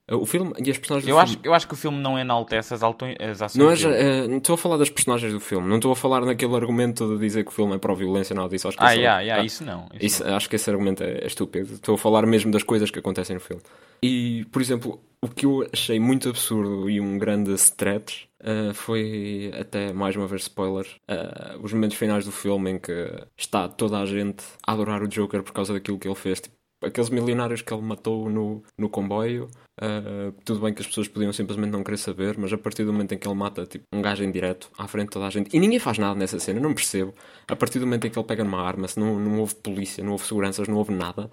O 0.10 0.26
filme 0.26 0.54
e 0.58 0.72
as 0.72 0.78
personagens 0.78 1.06
do 1.06 1.10
Eu 1.12 1.20
acho, 1.20 1.34
filme. 1.34 1.48
eu 1.50 1.54
acho 1.54 1.68
que 1.68 1.74
o 1.74 1.78
filme 1.78 1.98
não 1.98 2.18
enaltece 2.18 2.74
as, 2.74 2.82
alto, 2.82 3.04
as 3.20 3.42
ações 3.42 3.62
Não 3.62 3.70
é, 3.70 3.76
dele. 3.76 4.10
eh, 4.24 4.28
não 4.30 4.38
estou 4.38 4.54
a 4.56 4.58
falar 4.58 4.78
das 4.78 4.90
personagens 4.90 5.34
do 5.34 5.40
filme, 5.42 5.68
não 5.68 5.76
estou 5.76 5.92
a 5.92 5.96
falar 5.98 6.22
naquele 6.26 6.56
argumento 6.56 7.14
de 7.16 7.20
dizer 7.20 7.44
que 7.44 7.50
o 7.50 7.54
filme 7.54 7.76
é 7.76 7.78
pró-violência, 7.78 8.34
nada 8.34 8.48
disso. 8.48 8.70
Acho 8.70 8.78
que 8.78 8.84
Ah, 8.86 8.92
yeah, 8.94 9.20
yeah, 9.20 9.42
ah, 9.42 9.46
isso 9.46 9.66
não. 9.66 9.86
Isso 9.96 10.24
isso- 10.24 10.24
acho 10.24 10.50
que 10.50 10.56
esse 10.56 10.70
argumento 10.70 11.04
é, 11.04 11.20
é 11.24 11.28
estúpido. 11.28 11.74
Estou 11.74 11.96
a 11.96 11.98
falar 11.98 12.26
mesmo 12.26 12.50
das 12.54 12.64
coisas 12.64 12.90
que 12.90 13.00
acontecem 13.00 13.34
no 13.36 13.42
filme. 13.42 13.62
E, 14.02 14.46
por 14.52 14.62
exemplo, 14.62 15.02
o 15.22 15.28
que 15.28 15.46
eu 15.46 15.68
achei 15.74 16.00
muito 16.00 16.30
absurdo 16.30 16.90
e 16.90 17.02
um 17.02 17.18
grande 17.18 17.54
stretch 17.54 18.26
uh, 18.42 18.74
foi, 18.74 19.52
até 19.60 19.92
mais 19.92 20.16
uma 20.16 20.28
vez 20.28 20.44
spoiler, 20.44 20.86
uh, 21.10 21.60
os 21.62 21.74
momentos 21.74 21.98
finais 21.98 22.26
do 22.26 22.32
filme 22.32 22.72
em 22.72 22.80
que 22.80 22.92
está 23.36 23.68
toda 23.68 24.00
a 24.00 24.06
gente 24.06 24.44
a 24.66 24.74
adorar 24.74 25.02
o 25.02 25.08
Joker 25.08 25.42
por 25.44 25.54
causa 25.54 25.74
daquilo 25.74 25.98
que 25.98 26.08
ele 26.08 26.16
fez. 26.16 26.42
Tipo, 26.42 26.56
aqueles 26.84 27.10
milionários 27.10 27.62
que 27.62 27.74
ele 27.74 27.82
matou 27.82 28.30
no, 28.30 28.62
no 28.78 28.90
comboio. 28.90 29.50
uh, 29.82 30.32
tudo 30.46 30.60
bem 30.60 30.74
que 30.74 30.82
as 30.82 30.88
pessoas 30.88 31.08
podiam 31.08 31.34
simplesmente 31.34 31.72
não 31.72 31.84
querer 31.84 31.98
saber, 31.98 32.38
mas 32.38 32.54
a 32.54 32.58
partir 32.58 32.84
do 32.86 32.94
momento 32.94 33.14
em 33.14 33.18
que 33.18 33.28
ele 33.28 33.36
mata 33.36 33.66
tipo, 33.66 33.86
um 33.94 34.02
gajo 34.02 34.24
em 34.24 34.32
direto 34.32 34.70
à 34.78 34.88
frente 34.88 35.08
de 35.08 35.14
toda 35.14 35.26
a 35.26 35.30
gente, 35.30 35.56
e 35.56 35.60
ninguém 35.60 35.80
faz 35.80 35.98
nada 35.98 36.14
nessa 36.14 36.40
cena, 36.40 36.60
não 36.60 36.74
percebo. 36.74 37.14
A 37.48 37.56
partir 37.56 37.80
do 37.80 37.86
momento 37.86 38.06
em 38.06 38.12
que 38.12 38.20
ele 38.20 38.28
pega 38.28 38.44
numa 38.44 38.62
arma, 38.62 38.88
se 38.88 39.00
não, 39.00 39.20
não 39.20 39.40
houve 39.40 39.56
polícia, 39.56 40.04
não 40.04 40.12
houve 40.12 40.26
seguranças, 40.26 40.68
não 40.68 40.76
houve 40.78 40.94
nada, 40.94 41.30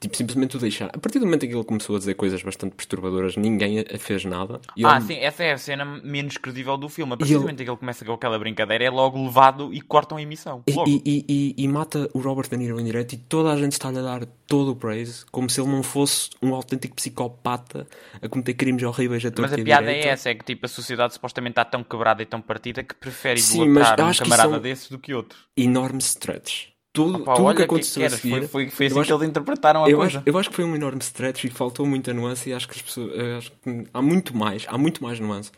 tipo, 0.00 0.16
simplesmente 0.16 0.56
o 0.56 0.60
deixar. 0.60 0.86
A 0.92 0.98
partir 0.98 1.18
do 1.18 1.24
momento 1.26 1.44
em 1.44 1.48
que 1.48 1.54
ele 1.54 1.64
começou 1.64 1.96
a 1.96 1.98
dizer 1.98 2.14
coisas 2.14 2.42
bastante 2.42 2.74
perturbadoras, 2.76 3.36
ninguém 3.36 3.80
a- 3.80 3.98
fez 3.98 4.24
nada. 4.24 4.60
Ah, 4.84 4.96
ele- 4.96 5.06
sim, 5.06 5.16
essa 5.18 5.42
é 5.44 5.52
a 5.52 5.58
cena 5.58 5.84
menos 5.84 6.36
credível 6.36 6.76
do 6.76 6.88
filme. 6.88 7.14
A 7.14 7.16
partir 7.16 7.34
do 7.34 7.40
momento 7.40 7.60
em 7.60 7.64
que 7.64 7.70
ele 7.70 7.76
começa 7.78 8.04
com 8.04 8.12
aquela 8.12 8.38
brincadeira, 8.38 8.84
é 8.84 8.90
logo 8.90 9.22
levado 9.22 9.72
e 9.74 9.80
cortam 9.80 10.18
a 10.18 10.22
emissão. 10.22 10.62
E, 10.66 10.72
e, 11.04 11.24
e, 11.28 11.54
e- 11.64 11.68
mata 11.68 12.08
o 12.14 12.18
Robert 12.20 12.48
De 12.48 12.56
Niro 12.56 12.80
em 12.80 12.84
direto 12.84 13.12
e 13.14 13.16
toda 13.16 13.52
a 13.52 13.56
gente 13.56 13.72
está-lhe 13.72 13.98
a 13.98 14.02
dar 14.02 14.24
todo 14.46 14.70
o 14.72 14.76
praise, 14.76 15.24
como 15.30 15.50
se 15.50 15.60
ele 15.60 15.68
não 15.70 15.82
fosse 15.82 16.30
um 16.40 16.54
autêntico 16.54 16.94
psicopata 16.96 17.86
a 18.22 18.28
cometer 18.28 18.54
crimes 18.54 18.82
horríveis 18.82 19.24
a 19.24 19.30
Mas 19.36 19.52
a 19.52 19.56
a 19.56 19.64
piada 19.64 19.90
é 19.92 20.06
essa, 20.08 20.30
é 20.30 20.34
que 20.34 20.44
tipo, 20.44 20.64
a 20.64 20.68
sociedade 20.68 21.12
supostamente 21.14 21.52
está 21.52 21.64
tão 21.64 21.82
quebrada 21.84 22.22
e 22.22 22.26
tão 22.26 22.40
partida 22.40 22.82
que 22.82 22.94
prefere 22.94 23.40
eu 23.40 23.62
um 23.64 23.74
camarada 24.14 24.60
desses 24.60 24.88
do 24.88 24.98
que 24.98 25.12
outro. 25.12 25.38
Enorme 25.56 25.98
stretch. 25.98 26.68
Tudo, 27.04 27.22
Opa, 27.22 27.34
tudo 27.34 27.44
o 27.44 27.46
que 27.48 27.52
o 27.52 27.56
que 27.56 27.62
aconteceu 27.62 28.04
a 28.06 28.10
seguir... 28.10 28.30
foi, 28.30 28.48
foi, 28.48 28.70
foi 28.70 28.86
assim 28.86 29.00
acho- 29.00 29.06
que 29.08 29.12
eles 29.14 29.28
interpretaram 29.28 29.84
a 29.84 29.90
Eu 29.90 29.98
coisa. 29.98 30.18
acho, 30.18 30.28
eu 30.28 30.38
acho 30.38 30.50
que 30.50 30.56
foi 30.56 30.64
um 30.64 30.74
enorme 30.74 31.00
stretch 31.00 31.44
e 31.44 31.50
faltou 31.50 31.86
muita 31.86 32.12
nuance 32.12 32.50
e 32.50 32.52
acho 32.52 32.68
que 32.68 32.74
as 32.74 32.82
pessoas 32.82 33.12
acho 33.38 33.52
que 33.52 33.84
há 33.92 34.02
muito 34.02 34.36
mais, 34.36 34.66
há 34.68 34.76
muito 34.78 35.02
mais 35.02 35.18
nuance. 35.20 35.50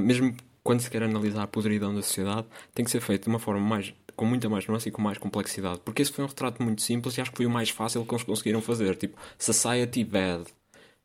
Mesmo 0.00 0.34
quando 0.62 0.80
se 0.80 0.90
quer 0.90 1.02
analisar 1.02 1.42
a 1.44 1.46
podridão 1.46 1.94
da 1.94 2.02
sociedade, 2.02 2.46
tem 2.74 2.84
que 2.84 2.90
ser 2.90 3.00
feito 3.00 3.24
de 3.24 3.28
uma 3.30 3.38
forma 3.38 3.60
mais 3.60 3.94
com 4.16 4.24
muita 4.26 4.48
mais 4.48 4.66
nuance 4.66 4.88
e 4.88 4.92
com 4.92 5.00
mais 5.00 5.16
complexidade. 5.16 5.80
Porque 5.84 6.02
esse 6.02 6.12
foi 6.12 6.24
um 6.24 6.28
retrato 6.28 6.62
muito 6.62 6.82
simples 6.82 7.16
e 7.16 7.20
acho 7.20 7.30
que 7.30 7.36
foi 7.36 7.46
o 7.46 7.50
mais 7.50 7.70
fácil 7.70 8.04
que 8.04 8.12
eles 8.14 8.24
conseguiram 8.24 8.60
fazer. 8.60 8.96
Tipo, 8.96 9.16
Society 9.38 10.04
Bad. 10.04 10.44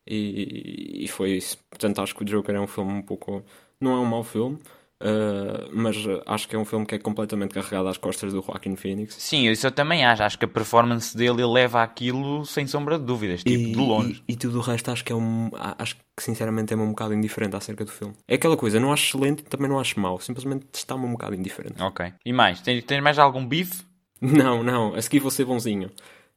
E, 0.06 1.04
e 1.04 1.08
foi 1.08 1.32
isso. 1.32 1.56
Portanto, 1.70 2.00
acho 2.02 2.14
que 2.14 2.22
o 2.22 2.24
Joker 2.26 2.54
é 2.54 2.60
um 2.60 2.66
filme 2.66 2.92
um 2.92 3.02
pouco. 3.02 3.42
Não 3.80 3.92
é 3.92 3.98
um 4.00 4.04
mau 4.04 4.22
filme, 4.24 4.58
uh, 5.02 5.70
mas 5.72 5.96
acho 6.26 6.48
que 6.48 6.56
é 6.56 6.58
um 6.58 6.64
filme 6.64 6.86
que 6.86 6.94
é 6.94 6.98
completamente 6.98 7.54
carregado 7.54 7.88
às 7.88 7.96
costas 7.96 8.32
do 8.32 8.42
Joaquin 8.42 8.76
Phoenix. 8.76 9.14
Sim, 9.18 9.48
isso 9.48 9.66
eu 9.66 9.72
também 9.72 10.04
acho. 10.04 10.22
Acho 10.22 10.38
que 10.38 10.44
a 10.44 10.48
performance 10.48 11.16
dele 11.16 11.44
leva 11.44 11.82
aquilo 11.82 12.44
sem 12.44 12.66
sombra 12.66 12.98
de 12.98 13.04
dúvidas, 13.04 13.42
tipo, 13.42 13.56
e, 13.56 13.72
de 13.72 13.78
longe. 13.78 14.22
E, 14.28 14.32
e 14.32 14.36
tudo 14.36 14.58
o 14.58 14.60
resto 14.60 14.90
acho 14.90 15.04
que 15.04 15.12
é 15.12 15.16
um. 15.16 15.50
Acho 15.78 15.96
que 15.96 16.22
sinceramente 16.22 16.72
é-me 16.72 16.82
um 16.82 16.90
bocado 16.90 17.14
indiferente 17.14 17.56
acerca 17.56 17.84
do 17.84 17.90
filme. 17.90 18.14
É 18.28 18.34
aquela 18.34 18.56
coisa, 18.56 18.78
não 18.78 18.92
acho 18.92 19.04
excelente 19.08 19.42
também 19.44 19.68
não 19.68 19.78
acho 19.78 19.98
mau. 19.98 20.20
Simplesmente 20.20 20.66
está-me 20.72 21.04
um 21.04 21.12
bocado 21.12 21.34
indiferente. 21.34 21.82
Ok. 21.82 22.12
E 22.24 22.32
mais? 22.32 22.60
Tens, 22.60 22.84
tens 22.84 23.02
mais 23.02 23.18
algum 23.18 23.44
bife? 23.44 23.82
Não, 24.24 24.62
não, 24.62 24.94
a 24.94 25.02
seguir 25.02 25.18
vou 25.18 25.30
ser 25.30 25.44
bonzinho. 25.44 25.90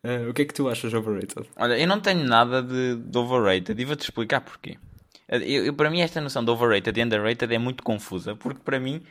Uh, 0.03 0.30
o 0.30 0.34
que 0.34 0.41
é 0.41 0.45
que 0.45 0.53
tu 0.53 0.68
achas 0.68 0.93
overrated? 0.93 1.47
Olha, 1.55 1.78
eu 1.78 1.88
não 1.88 1.99
tenho 1.99 2.24
nada 2.24 2.62
de, 2.62 2.95
de 2.95 3.18
overrated 3.18 3.82
e 3.82 3.86
vou-te 3.86 4.01
explicar 4.01 4.41
porquê. 4.41 4.78
Eu, 5.28 5.65
eu- 5.65 5.73
para 5.73 5.89
mim 5.89 6.01
esta 6.01 6.21
noção 6.21 6.43
de 6.43 6.51
overrated 6.51 6.97
e 6.99 7.03
underrated 7.03 7.53
é 7.53 7.57
muito 7.57 7.84
confusa, 7.84 8.36
porque 8.36 8.61
para 8.63 8.80
mim 8.80 9.03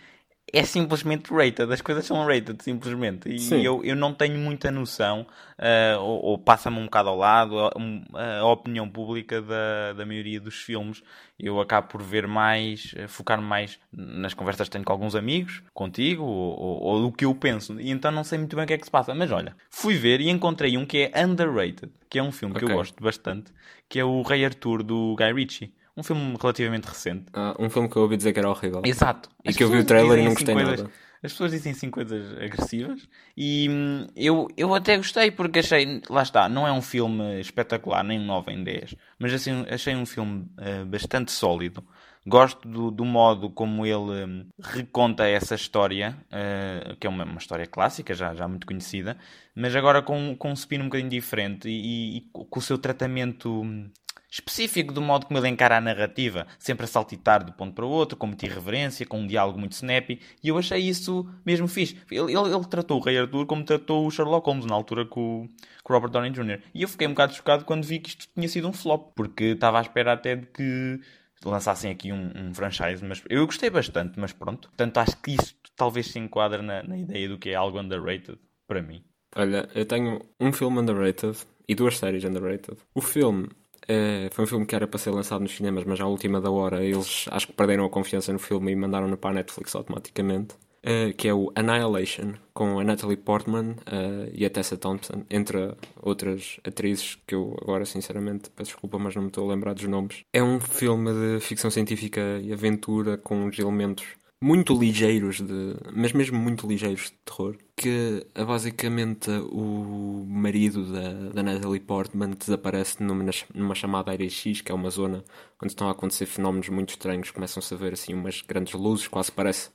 é 0.53 0.63
simplesmente 0.63 1.33
rated. 1.33 1.73
As 1.73 1.81
coisas 1.81 2.05
são 2.05 2.25
rated, 2.25 2.63
simplesmente. 2.63 3.29
E 3.29 3.65
eu, 3.65 3.85
eu 3.85 3.97
não 3.97 4.15
tenho 4.15 4.39
muita 4.39 4.71
noção, 4.71 5.27
uh, 5.59 6.01
ou, 6.01 6.23
ou 6.25 6.39
passa-me 6.39 6.79
um 6.79 6.85
bocado 6.85 7.09
ao 7.09 7.17
lado, 7.17 7.59
a, 7.59 8.39
a, 8.39 8.47
opinião 8.47 8.89
pública 8.89 9.43
da, 9.43 9.93
da 9.93 10.07
maioria 10.07 10.41
dos 10.41 10.55
filmes. 10.55 11.03
Eu 11.39 11.61
acabo 11.61 11.89
por 11.89 12.03
ver 12.03 12.27
mais, 12.27 12.95
eh, 12.97 13.07
focar-me 13.07 13.45
mais 13.45 13.79
nas 13.93 14.33
conversas 14.33 14.69
que 14.69 14.73
tenho 14.73 14.85
com 14.85 14.93
alguns 14.93 15.15
amigos, 15.15 15.63
contigo, 15.75 16.23
ou, 16.23 16.59
ou, 16.59 16.83
ou 16.83 17.03
do 17.03 17.13
que 17.13 17.27
eu 17.27 17.35
penso. 17.35 17.79
E 17.79 17.91
então 17.91 18.11
não 18.11 18.25
sei 18.25 18.39
muito 18.39 18.57
bem 18.57 18.65
o 18.65 18.69
que 18.69 18.73
é 18.73 18.79
que 18.79 18.87
se 18.87 18.91
passa. 18.91 19.15
Mas 19.15 19.31
olha, 19.31 19.55
fui 19.69 19.95
ver 19.97 20.21
e 20.21 20.31
encontrei 20.31 20.79
um 20.79 20.87
que 20.87 21.11
é 21.13 21.25
underrated, 21.25 21.93
que 22.09 22.19
é 22.19 22.23
um 22.23 22.33
filme 22.33 22.55
okay. 22.55 22.67
que 22.67 22.73
eu 22.73 22.77
gosto 22.79 23.03
bastante, 23.03 23.53
que 23.87 23.99
é 23.99 24.05
o 24.05 24.23
Rei 24.23 24.47
Arthur 24.47 24.83
do 24.83 25.15
Guy 25.17 25.33
Ritchie. 25.33 25.75
Um 25.97 26.03
filme 26.03 26.37
relativamente 26.41 26.85
recente. 26.85 27.25
Ah, 27.33 27.55
um 27.59 27.71
filme 27.71 27.89
que 27.89 27.97
eu 27.97 28.03
ouvi 28.03 28.17
dizer 28.17 28.33
que 28.33 28.39
era 28.39 28.51
horrível. 28.51 28.83
Exato. 28.85 29.31
E 29.43 29.49
As 29.49 29.57
que 29.57 29.65
eu 29.65 29.71
vi 29.71 29.79
o 29.79 29.85
trailer 29.85 30.19
e 30.19 30.25
não 30.25 30.35
gostei 30.35 30.55
coisas, 30.55 30.81
nada. 30.81 30.93
As 31.23 31.33
pessoas 31.33 31.51
dizem 31.51 31.73
sim 31.73 31.91
coisas 31.91 32.33
agressivas 32.35 33.09
e 33.37 33.69
hum, 33.69 34.07
eu, 34.15 34.47
eu 34.57 34.75
até 34.75 34.97
gostei 34.97 35.31
porque 35.31 35.61
achei, 35.61 36.03
lá 36.09 36.23
está, 36.23 36.49
não 36.49 36.67
é 36.67 36.73
um 36.73 36.83
filme 36.83 37.41
espetacular, 37.41 38.05
nem 38.05 38.21
um 38.21 38.27
9 38.27 38.53
em 38.53 38.63
10, 38.63 38.95
mas 39.19 39.33
assim, 39.33 39.65
achei 39.69 39.97
um 39.97 40.07
filme 40.07 40.47
uh, 40.59 40.85
bastante 40.87 41.33
sólido. 41.33 41.83
Gosto 42.29 42.69
do, 42.69 42.91
do, 42.91 43.05
modo 43.05 43.49
como 43.51 43.87
ele 43.87 44.25
um, 44.25 44.47
reconta 44.61 45.27
essa 45.27 45.55
história, 45.55 46.17
uh, 46.27 46.97
que 46.97 47.07
é 47.07 47.11
uma, 47.11 47.25
uma, 47.25 47.39
história 47.39 47.67
clássica, 47.67 48.15
já, 48.15 48.35
já 48.35 48.47
muito 48.49 48.67
conhecida, 48.67 49.17
mas 49.55 49.75
agora 49.75 50.03
com, 50.03 50.37
com 50.37 50.51
um 50.51 50.55
spin 50.55 50.81
um 50.81 50.85
bocadinho 50.85 51.11
diferente 51.11 51.69
e, 51.69 51.73
e, 51.73 52.17
e 52.19 52.21
com 52.33 52.59
o 52.59 52.63
seu 52.63 52.77
tratamento 52.77 53.63
hum, 53.63 53.89
específico 54.31 54.93
do 54.93 55.01
modo 55.01 55.27
como 55.27 55.39
ele 55.39 55.49
encara 55.49 55.77
a 55.77 55.81
narrativa, 55.81 56.47
sempre 56.59 56.85
a 56.85 56.89
saltitar 56.89 57.45
de 57.45 57.51
um 57.51 57.55
ponto 57.55 57.75
para 57.75 57.85
o 57.85 57.89
outro, 57.89 58.17
com 58.17 58.27
muita 58.27 58.47
irreverência, 58.47 59.07
com 59.07 59.21
um 59.21 59.27
diálogo 59.27 59.59
muito 59.59 59.73
snappy, 59.73 60.21
e 60.43 60.49
eu 60.49 60.59
achei 60.59 60.81
isso 60.81 61.29
mesmo 61.45 61.69
fixe. 61.69 61.97
Ele, 62.11 62.33
ele, 62.33 62.55
ele 62.55 62.65
tratou 62.67 62.99
o 62.99 63.03
Rei 63.03 63.19
Arthur 63.19 63.47
como 63.47 63.65
tratou 63.65 64.07
o 64.07 64.11
Sherlock 64.11 64.47
Holmes 64.47 64.67
na 64.67 64.75
altura 64.75 65.07
com, 65.07 65.49
o 65.89 65.93
Robert 65.93 66.11
Downey 66.11 66.31
Jr. 66.31 66.61
E 66.75 66.83
eu 66.83 66.89
fiquei 66.89 67.07
um 67.07 67.11
bocado 67.11 67.35
chocado 67.35 67.65
quando 67.65 67.85
vi 67.85 67.99
que 67.99 68.11
isto 68.11 68.29
tinha 68.35 68.49
sido 68.49 68.69
um 68.69 68.73
flop, 68.73 69.13
porque 69.15 69.45
estava 69.45 69.79
à 69.79 69.83
espera 69.83 70.13
até 70.13 70.37
de 70.37 70.47
que 70.47 71.01
lançassem 71.45 71.91
aqui 71.91 72.13
um, 72.13 72.33
um, 72.35 72.55
franchise, 72.55 73.05
mas 73.05 73.23
eu 73.29 73.47
gostei 73.47 73.71
bastante, 73.71 74.19
mas 74.19 74.33
pronto. 74.33 74.69
Portanto, 74.69 74.99
acho 74.99 75.17
que 75.23 75.33
isso 75.33 75.55
talvez 75.77 76.07
se 76.07 76.19
enquadra 76.19 76.63
na, 76.63 76.83
na 76.83 76.99
ideia 76.99 77.29
do 77.29 77.39
que 77.39 77.51
é 77.51 77.55
algo 77.55 77.79
underrated, 77.79 78.39
para 78.67 78.83
mim. 78.83 79.05
Olha, 79.35 79.69
eu 79.75 79.85
tenho 79.85 80.21
um 80.41 80.53
filme 80.53 80.79
underrated 80.81 81.37
e 81.69 81.75
duas 81.75 81.99
séries 81.99 82.25
underrated. 82.25 82.79
O 82.95 83.01
filme 83.01 83.49
é, 83.89 84.29
foi 84.33 84.45
um 84.45 84.49
filme 84.49 84.67
que 84.67 84.75
era 84.75 84.87
para 84.87 84.99
ser 84.99 85.11
lançado 85.11 85.41
nos 85.41 85.55
cinemas, 85.55 85.85
mas 85.85 86.01
à 86.01 86.07
última 86.07 86.41
da 86.41 86.51
hora 86.51 86.85
eles 86.85 87.27
acho 87.31 87.47
que 87.49 87.53
perderam 87.53 87.85
a 87.85 87.91
confiança 87.91 88.33
no 88.33 88.39
filme 88.39 88.73
e 88.73 88.77
mandaram-no 88.77 89.17
para 89.17 89.31
a 89.31 89.35
Netflix 89.35 89.75
automaticamente. 89.75 90.55
Uh, 90.85 91.13
que 91.17 91.27
é 91.27 91.35
o 91.35 91.51
Annihilation, 91.57 92.35
com 92.55 92.79
a 92.79 92.85
Natalie 92.85 93.17
Portman 93.17 93.71
uh, 93.71 94.31
e 94.33 94.47
a 94.47 94.51
Tessa 94.51 94.77
Thompson, 94.77 95.25
entre 95.29 95.75
outras 96.01 96.61
atrizes 96.65 97.19
que 97.27 97.35
eu 97.35 97.57
agora 97.61 97.85
sinceramente 97.85 98.51
peço 98.51 98.71
desculpa, 98.71 98.97
mas 98.97 99.17
não 99.17 99.23
me 99.23 99.29
estou 99.29 99.51
a 99.51 99.53
lembrar 99.53 99.75
dos 99.75 99.83
nomes. 99.83 100.23
É 100.33 100.41
um 100.41 100.61
filme 100.61 101.11
de 101.13 101.41
ficção 101.41 101.73
científica 101.73 102.21
e 102.41 102.53
aventura 102.53 103.19
com 103.19 103.47
os 103.47 103.59
elementos 103.59 104.07
muito 104.47 104.79
ligeiros, 104.79 105.41
de, 105.41 105.77
mas 105.93 106.13
mesmo 106.13 106.39
muito 106.39 106.69
ligeiros 106.69 107.07
de 107.07 107.13
terror, 107.25 107.57
que 107.77 108.25
basicamente 108.35 109.29
o 109.51 110.25
marido 110.29 110.93
da, 110.93 111.31
da 111.31 111.43
Natalie 111.43 111.81
Portman 111.81 112.31
desaparece 112.31 113.03
numa, 113.03 113.25
numa 113.53 113.75
chamada 113.75 114.13
Área 114.13 114.31
X, 114.31 114.61
que 114.61 114.71
é 114.71 114.75
uma 114.75 114.89
zona 114.89 115.25
onde 115.61 115.73
estão 115.73 115.89
a 115.89 115.91
acontecer 115.91 116.27
fenómenos 116.27 116.69
muito 116.69 116.91
estranhos, 116.91 117.33
começam-se 117.33 117.75
a 117.75 117.77
ver 117.77 117.95
assim 117.95 118.15
umas 118.15 118.41
grandes 118.41 118.75
luzes, 118.75 119.09
quase 119.09 119.33
parece 119.33 119.71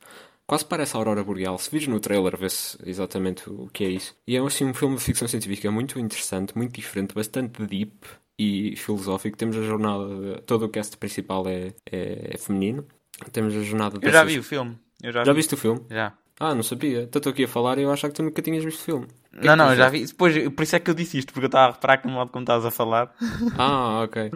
quase 0.47 0.65
parece 0.65 0.95
a 0.95 0.99
Aurora 0.99 1.23
Boreal. 1.23 1.57
Se 1.57 1.69
vires 1.69 1.87
no 1.87 1.99
trailer, 1.99 2.37
vê-se 2.37 2.77
exatamente 2.85 3.49
o 3.49 3.67
que 3.73 3.83
é 3.83 3.89
isso. 3.89 4.15
E 4.25 4.37
é 4.37 4.39
assim 4.39 4.65
um 4.65 4.73
filme 4.73 4.95
de 4.95 5.03
ficção 5.03 5.27
científica 5.27 5.69
muito 5.69 5.99
interessante, 5.99 6.57
muito 6.57 6.73
diferente, 6.75 7.13
bastante 7.13 7.65
deep 7.65 7.93
e 8.39 8.75
filosófico. 8.77 9.37
Temos 9.37 9.57
a 9.57 9.61
jornada, 9.63 10.41
todo 10.45 10.65
o 10.65 10.69
cast 10.69 10.97
principal 10.97 11.45
é, 11.47 11.73
é, 11.91 12.35
é 12.35 12.37
feminino. 12.37 12.85
Temos 13.29 13.55
a 13.55 13.61
jornada 13.61 13.99
Eu 14.01 14.11
já 14.11 14.23
vi 14.23 14.39
o 14.39 14.43
filme. 14.43 14.77
Eu 15.03 15.11
já, 15.11 15.23
já 15.23 15.31
vi. 15.31 15.37
viste 15.37 15.53
o 15.53 15.57
filme? 15.57 15.81
Já. 15.89 16.13
Ah, 16.39 16.55
não 16.55 16.63
sabia. 16.63 17.03
Então 17.03 17.19
estou 17.19 17.31
aqui 17.31 17.43
a 17.43 17.47
falar 17.47 17.77
e 17.77 17.83
eu 17.83 17.91
achava 17.91 18.11
que 18.11 18.17
tu 18.17 18.23
nunca 18.23 18.41
tinhas 18.41 18.63
visto 18.63 18.79
o 18.79 18.83
filme. 18.83 19.07
Que 19.31 19.45
não, 19.45 19.53
é 19.53 19.55
não, 19.55 19.69
eu 19.69 19.75
já 19.75 19.89
vi. 19.89 20.05
Depois, 20.05 20.49
por 20.49 20.63
isso 20.63 20.75
é 20.75 20.79
que 20.79 20.89
eu 20.89 20.95
disse 20.95 21.19
isto, 21.19 21.31
porque 21.33 21.45
eu 21.45 21.49
estava 21.49 21.71
a 21.71 21.75
reparar 21.75 21.97
que 21.97 22.07
no 22.07 22.13
modo 22.13 22.31
como 22.31 22.43
estavas 22.43 22.65
a 22.65 22.71
falar. 22.71 23.13
Ah, 23.57 24.01
ok. 24.03 24.31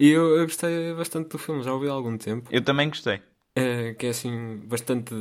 E 0.00 0.08
eu, 0.10 0.36
eu, 0.36 0.44
gostei 0.44 0.94
bastante 0.94 1.30
do 1.30 1.38
filme, 1.38 1.64
já 1.64 1.72
ouvi 1.72 1.88
há 1.88 1.92
algum 1.92 2.16
tempo. 2.16 2.48
Eu 2.52 2.62
também 2.62 2.88
gostei. 2.88 3.20
É, 3.58 3.94
que 3.94 4.06
é 4.06 4.10
assim, 4.10 4.60
bastante 4.64 5.14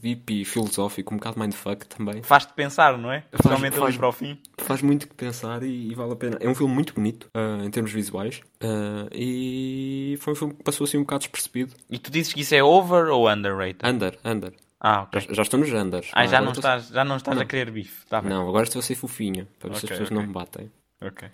deep 0.00 0.42
e 0.42 0.44
filosófico, 0.44 1.14
um 1.14 1.18
bocado 1.18 1.38
mindfuck 1.38 1.86
também. 1.86 2.22
Faz-te 2.22 2.52
pensar, 2.52 2.98
não 2.98 3.12
é? 3.12 3.24
Especialmente 3.32 3.80
ali 3.80 3.96
para 3.96 4.08
o 4.08 4.12
fim. 4.12 4.38
Faz 4.58 4.82
muito 4.82 5.08
que 5.08 5.14
pensar 5.14 5.62
e, 5.62 5.90
e, 5.90 5.94
vale 5.94 6.12
a 6.12 6.16
pena. 6.16 6.38
É 6.40 6.48
um 6.48 6.54
filme 6.54 6.74
muito 6.74 6.94
bonito 6.94 7.28
uh, 7.34 7.64
em 7.64 7.70
termos 7.70 7.92
visuais 7.92 8.40
uh, 8.62 9.08
e 9.12 10.16
foi 10.20 10.32
um 10.32 10.36
filme 10.36 10.54
que 10.54 10.62
passou 10.62 10.84
assim 10.84 10.98
um 10.98 11.02
bocado 11.02 11.20
despercebido. 11.20 11.74
E 11.90 11.98
tu 11.98 12.10
dizes 12.10 12.32
que 12.32 12.40
isso 12.40 12.54
é 12.54 12.62
over 12.62 13.08
ou 13.08 13.30
underrated? 13.30 13.78
Under, 13.84 14.18
under. 14.24 14.52
Ah, 14.80 15.02
ok. 15.02 15.20
Já, 15.20 15.34
já 15.34 15.42
estou 15.42 15.60
nos 15.60 15.72
unders. 15.72 16.10
Ah, 16.12 16.26
já 16.26 16.40
não, 16.40 16.52
estás, 16.52 16.88
já 16.88 17.04
não 17.04 17.16
estás 17.16 17.36
não. 17.36 17.42
a 17.42 17.46
querer 17.46 17.70
bife. 17.70 18.06
Tá 18.06 18.20
não, 18.22 18.48
agora 18.48 18.64
estou 18.64 18.80
a 18.80 18.82
ser 18.82 18.94
fofinho, 18.94 19.46
para 19.58 19.70
ver 19.70 19.76
okay, 19.76 19.80
se 19.80 19.84
as 19.86 19.90
pessoas 19.90 20.10
okay. 20.10 20.16
não 20.16 20.26
me 20.26 20.32
batem. 20.32 20.70
Ok. 21.00 21.28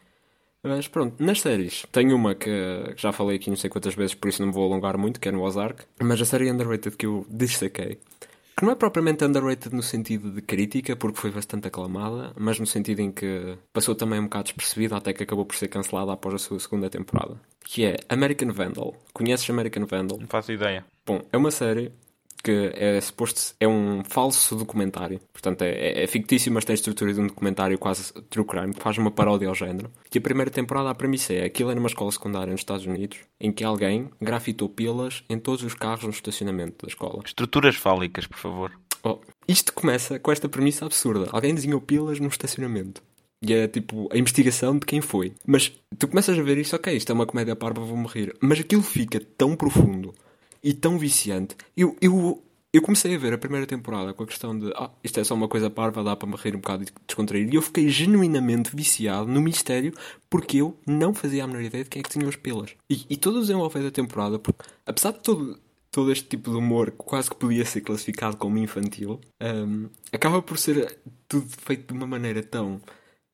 Mas 0.63 0.87
pronto, 0.87 1.23
nas 1.23 1.41
séries, 1.41 1.85
tenho 1.91 2.15
uma 2.15 2.35
que 2.35 2.51
já 2.97 3.11
falei 3.11 3.37
aqui 3.37 3.51
não 3.51 3.57
sei 3.57 3.69
quantas 3.69 3.95
vezes, 3.95 4.15
por 4.15 4.29
isso 4.29 4.41
não 4.41 4.49
me 4.49 4.55
vou 4.55 4.65
alongar 4.65 4.97
muito, 4.97 5.19
que 5.19 5.29
é 5.29 5.33
no 5.33 5.43
Ozark. 5.43 5.85
Mas 6.01 6.21
a 6.21 6.25
série 6.25 6.51
underrated 6.51 6.97
que 6.97 7.07
eu 7.07 7.27
destaquei, 7.29 7.99
que 8.57 8.65
não 8.65 8.71
é 8.71 8.77
propriamente 8.77 9.25
underrated 9.25 9.75
no 9.75 9.83
sentido 9.83 10.31
de 10.31 10.41
crítica, 10.41 10.95
porque 10.95 11.19
foi 11.19 11.31
bastante 11.33 11.67
aclamada, 11.67 12.33
mas 12.37 12.61
no 12.61 12.67
sentido 12.67 13.01
em 13.01 13.11
que 13.11 13.59
passou 13.73 13.95
também 13.95 14.21
um 14.21 14.25
bocado 14.25 14.45
despercebida 14.45 14.97
até 14.97 15.13
que 15.13 15.25
acabou 15.25 15.45
por 15.45 15.57
ser 15.57 15.67
cancelada 15.67 16.13
após 16.13 16.35
a 16.35 16.39
sua 16.39 16.61
segunda 16.61 16.89
temporada. 16.89 17.41
Que 17.65 17.85
é 17.87 17.97
American 18.09 18.53
Vandal. 18.53 18.95
Conheces 19.13 19.51
American 19.51 19.85
Vandal? 19.87 20.19
Não 20.21 20.29
faço 20.29 20.53
ideia. 20.53 20.85
Bom, 21.05 21.23
é 21.33 21.37
uma 21.37 21.51
série 21.51 21.91
que 22.43 22.73
é 22.75 23.01
suposto 23.01 23.55
é 23.61 23.69
um 23.69 24.03
falso 24.05 24.57
documentário. 24.57 25.21
Portanto, 25.33 25.63
é, 25.63 26.03
é, 26.03 26.07
fictício, 26.07 26.53
mas 26.53 26.65
tem 26.65 26.75
a 26.75 26.75
estrutura 26.75 27.15
de 27.15 27.21
um 27.21 27.27
documentário 27.27 27.79
quase 27.79 28.13
true 28.29 28.45
crime, 28.45 28.75
que 28.75 28.83
faz 28.83 28.99
uma 28.99 29.11
paródia 29.11 29.49
ao 29.49 29.55
género. 29.55 29.91
E 30.13 30.19
a 30.19 30.21
primeira 30.21 30.51
temporada, 30.51 30.91
a 30.91 30.95
premissa 30.95 31.33
é 31.33 31.45
aquilo 31.45 31.71
é 31.71 31.75
numa 31.75 31.89
escola 31.89 32.11
secundária 32.11 32.51
nos 32.51 32.61
Estados 32.61 32.87
Unidos, 32.87 33.19
em 33.41 33.53
que 33.53 33.65
alguém 33.65 34.11
grafitou 34.21 34.69
pilas 34.69 35.23
em 35.29 35.39
todos 35.39 35.63
os 35.63 35.75
carros 35.75 36.05
no 36.05 36.11
estacionamento 36.11 36.85
da 36.85 36.89
escola. 36.89 37.23
Estruturas 37.25 37.77
fálicas, 37.77 38.27
por 38.27 38.39
favor. 38.39 38.73
Oh, 39.05 39.19
isto 39.49 39.73
começa 39.73 40.19
com 40.19 40.31
esta 40.31 40.49
premissa 40.49 40.85
absurda. 40.85 41.29
Alguém 41.33 41.55
desenhou 41.55 41.81
pilas 41.81 42.21
no 42.21 42.29
estacionamento. 42.29 43.03
E 43.45 43.53
é 43.53 43.67
tipo 43.67 44.09
a 44.13 44.17
investigação 44.17 44.79
de 44.79 44.87
quem 44.87 45.01
foi. 45.01 45.33
Mas 45.45 45.73
tu 45.99 46.07
começas 46.07 46.39
a 46.39 46.43
ver 46.43 46.59
isso, 46.59 46.77
ok, 46.77 46.97
isto 46.97 47.11
é 47.11 47.15
uma 47.15 47.27
comédia 47.27 47.57
parva, 47.57 47.81
vou 47.85 47.97
morrer. 47.97 48.33
Mas 48.41 48.61
aquilo 48.61 48.83
fica 48.83 49.21
tão 49.37 49.57
profundo 49.57 50.15
e 50.63 50.73
tão 50.73 50.99
viciante. 50.99 51.57
Eu, 51.77 51.97
eu, 52.01 52.43
eu 52.73 52.81
comecei 52.81 53.15
a 53.15 53.19
ver 53.19 53.33
a 53.33 53.39
primeira 53.39 53.67
temporada 53.67 54.15
com 54.15 54.23
a 54.23 54.27
questão 54.27 54.59
de 54.59 54.73
ah, 54.75 54.91
isto 55.03 55.21
é 55.21 55.25
só 55.25 55.35
uma 55.35 55.49
coisa 55.49 55.69
parva, 55.69 56.03
dá 56.03 56.17
para 56.17 56.29
me 56.29 56.35
um 56.35 56.61
bocado 56.61 56.85
e 56.85 56.87
descontrair. 57.07 57.49
E 57.53 57.57
eu 57.57 57.63
fiquei 57.63 57.89
genuinamente 57.89 58.75
viciado 58.75 59.27
no 59.27 59.41
mistério 59.41 59.93
porque 60.31 60.59
eu 60.59 60.79
não 60.87 61.13
fazia 61.13 61.45
a 61.45 61.47
menor 61.47 61.63
ideia 61.63 61.85
de 61.85 61.91
quem 61.91 62.01
é 62.01 62.03
que 62.03 62.11
tinha 62.11 62.27
os 62.27 62.37
pelas. 62.37 62.71
E, 62.89 63.05
e 63.11 63.17
todo 63.17 63.37
o 63.37 63.41
desenvolver 63.41 63.83
da 63.83 63.91
temporada, 63.91 64.39
porque, 64.39 64.65
apesar 64.87 65.13
de 65.13 65.21
todo, 65.21 65.61
todo 65.91 66.11
este 66.11 66.29
tipo 66.29 66.51
de 66.51 66.57
humor 66.57 66.93
quase 66.93 67.29
que 67.29 67.37
podia 67.37 67.65
ser 67.67 67.83
classificado 67.83 68.37
como 68.37 68.57
infantil, 68.57 69.21
um, 69.41 69.89
acaba 70.11 70.41
por 70.41 70.57
ser 70.57 70.99
tudo 71.29 71.47
feito 71.59 71.89
de 71.89 71.93
uma 71.93 72.07
maneira 72.07 72.43
tão 72.43 72.81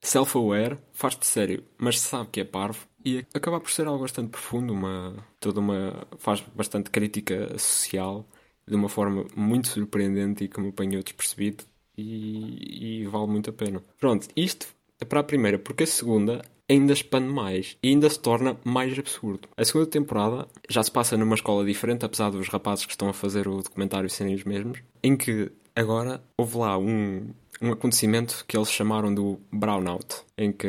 self-aware, 0.03 0.79
faz-te 0.93 1.26
sério, 1.26 1.64
mas 1.76 2.01
sabe 2.01 2.31
que 2.33 2.41
é 2.41 2.45
parvo 2.45 2.88
e 3.05 3.25
acaba 3.35 3.61
por 3.61 3.71
ser 3.71 3.87
algo 3.87 4.03
bastante 4.03 4.31
profundo, 4.31 4.73
uma 4.73 5.15
toda 5.41 5.61
uma 5.61 6.07
faz 6.19 6.41
bastante 6.55 6.91
crítica 6.91 7.59
social 7.59 8.27
de 8.67 8.75
uma 8.75 8.89
forma 8.89 9.27
muito 9.35 9.69
surpreendente 9.69 10.45
e 10.45 10.49
que 10.49 10.61
me 10.61 10.69
apanhou 10.69 11.03
despercebido 11.03 11.65
e, 11.97 13.01
e 13.03 13.07
vale 13.07 13.27
muito 13.27 13.51
a 13.51 13.53
pena. 13.53 13.83
Pronto, 13.99 14.29
isto 14.37 14.69
é 15.01 15.05
para 15.05 15.21
a 15.21 15.25
primeira, 15.25 15.59
porque 15.59 15.85
a 15.85 15.87
segunda 15.87 16.43
ainda 16.69 16.93
expande 16.93 17.29
mais 17.29 17.77
e 17.83 17.89
ainda 17.89 18.09
se 18.11 18.21
torna 18.21 18.57
mais 18.65 18.97
absurdo. 18.99 19.49
A 19.57 19.65
segunda 19.65 19.87
temporada 19.87 20.47
já 20.69 20.83
se 20.83 20.91
passa 20.91 21.17
numa 21.17 21.35
escola 21.35 21.65
diferente, 21.65 22.05
apesar 22.05 22.31
dos 22.31 22.49
rapazes 22.49 22.85
que 22.85 22.93
estão 22.93 23.09
a 23.09 23.15
fazer 23.15 23.49
o 23.49 23.63
documentário 23.63 24.11
serem 24.11 24.35
os 24.35 24.45
mesmos, 24.45 24.81
em 25.03 25.17
que 25.17 25.51
agora 25.75 26.23
houve 26.37 26.59
lá 26.59 26.77
um, 26.77 27.31
um 27.63 27.73
acontecimento 27.73 28.45
que 28.47 28.57
eles 28.57 28.71
chamaram 28.71 29.15
do 29.15 29.41
brownout, 29.51 30.23
em 30.37 30.53
que 30.53 30.69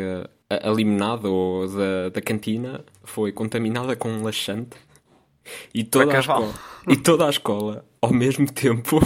a, 0.49 0.69
a 0.69 0.73
limonada 0.73 1.29
ou 1.29 1.67
da, 1.67 2.09
da 2.09 2.21
cantina 2.21 2.83
foi 3.03 3.31
contaminada 3.31 3.95
com 3.95 4.09
um 4.09 4.23
laxante 4.23 4.77
e 5.73 5.83
toda, 5.83 6.15
a 6.15 6.19
escola, 6.19 6.53
e 6.87 6.97
toda 6.97 7.25
a 7.25 7.29
escola, 7.29 7.85
ao 8.01 8.13
mesmo 8.13 8.45
tempo, 8.51 8.99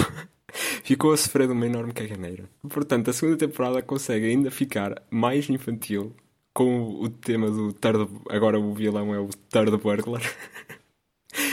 ficou 0.84 1.12
a 1.14 1.18
sofrer 1.18 1.48
de 1.48 1.54
uma 1.54 1.66
enorme 1.66 1.94
caganeira. 1.94 2.50
Portanto, 2.70 3.10
a 3.10 3.14
segunda 3.14 3.38
temporada 3.38 3.82
consegue 3.82 4.28
ainda 4.28 4.52
ficar 4.52 5.02
mais 5.10 5.50
infantil 5.50 6.16
com 6.54 7.02
o 7.02 7.10
tema 7.10 7.50
do 7.50 7.74
third... 7.74 8.08
Agora 8.30 8.60
o 8.60 8.74
vilão 8.74 9.14
é 9.14 9.20
o 9.20 9.30
third 9.50 9.76
burglar. 9.78 10.22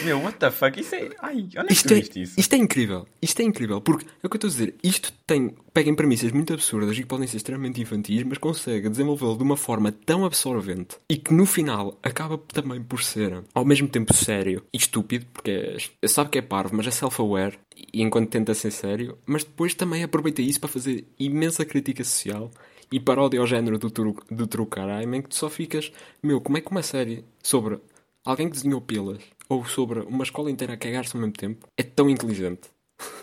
Meu, 0.04 0.20
what 0.22 0.38
the 0.38 0.50
fuck? 0.50 0.80
Isso 0.80 0.94
é. 0.94 1.10
Ai, 1.20 1.36
onde 1.42 1.58
é 1.58 1.66
que 1.66 1.72
Isto 1.72 1.88
tu 1.88 1.94
é, 1.94 1.98
isso? 1.98 2.40
isto 2.40 2.52
é 2.54 2.56
incrível. 2.56 3.06
Isto 3.20 3.40
é 3.40 3.44
incrível. 3.44 3.80
Porque 3.80 4.06
é 4.06 4.26
o 4.26 4.30
que 4.30 4.34
eu 4.34 4.38
estou 4.38 4.48
a 4.48 4.50
dizer. 4.50 4.74
Isto 4.82 5.12
tem, 5.26 5.54
pega 5.72 5.90
em 5.90 5.94
premissas 5.94 6.32
muito 6.32 6.52
absurdas 6.52 6.96
e 6.96 7.02
que 7.02 7.06
podem 7.06 7.26
ser 7.26 7.36
extremamente 7.36 7.80
infantis, 7.80 8.22
mas 8.22 8.38
consegue 8.38 8.88
desenvolvê-lo 8.88 9.36
de 9.36 9.42
uma 9.42 9.56
forma 9.56 9.92
tão 9.92 10.24
absorvente 10.24 10.96
e 11.08 11.16
que 11.16 11.34
no 11.34 11.44
final 11.46 11.98
acaba 12.02 12.38
também 12.38 12.82
por 12.82 13.02
ser 13.02 13.42
ao 13.54 13.64
mesmo 13.64 13.88
tempo 13.88 14.14
sério 14.14 14.62
e 14.72 14.76
estúpido, 14.76 15.26
porque 15.32 15.76
é, 16.02 16.08
sabe 16.08 16.30
que 16.30 16.38
é 16.38 16.42
parvo, 16.42 16.76
mas 16.76 16.86
é 16.86 16.90
self-aware 16.90 17.58
e 17.92 18.02
enquanto 18.02 18.30
tenta 18.30 18.54
ser 18.54 18.70
sério, 18.70 19.18
mas 19.26 19.44
depois 19.44 19.74
também 19.74 20.02
aproveita 20.02 20.42
isso 20.42 20.60
para 20.60 20.68
fazer 20.68 21.04
imensa 21.18 21.64
crítica 21.64 22.04
social 22.04 22.50
e 22.92 22.98
paródia 22.98 23.40
ao 23.40 23.46
género 23.46 23.78
do, 23.78 23.90
true, 23.90 24.14
do 24.30 24.46
true 24.46 24.66
crime 24.66 25.18
em 25.18 25.22
que 25.22 25.28
tu 25.28 25.36
só 25.36 25.48
ficas, 25.48 25.92
meu, 26.22 26.40
como 26.40 26.58
é 26.58 26.60
que 26.60 26.70
uma 26.70 26.82
série 26.82 27.24
sobre 27.42 27.78
alguém 28.24 28.48
que 28.48 28.56
desenhou 28.56 28.80
pilas 28.80 29.22
ou 29.50 29.64
sobre 29.66 30.00
uma 30.00 30.22
escola 30.24 30.50
inteira 30.50 30.74
a 30.74 30.76
cagar-se 30.76 31.14
ao 31.14 31.20
mesmo 31.20 31.34
tempo 31.34 31.66
é 31.76 31.82
tão 31.82 32.08
inteligente? 32.08 32.70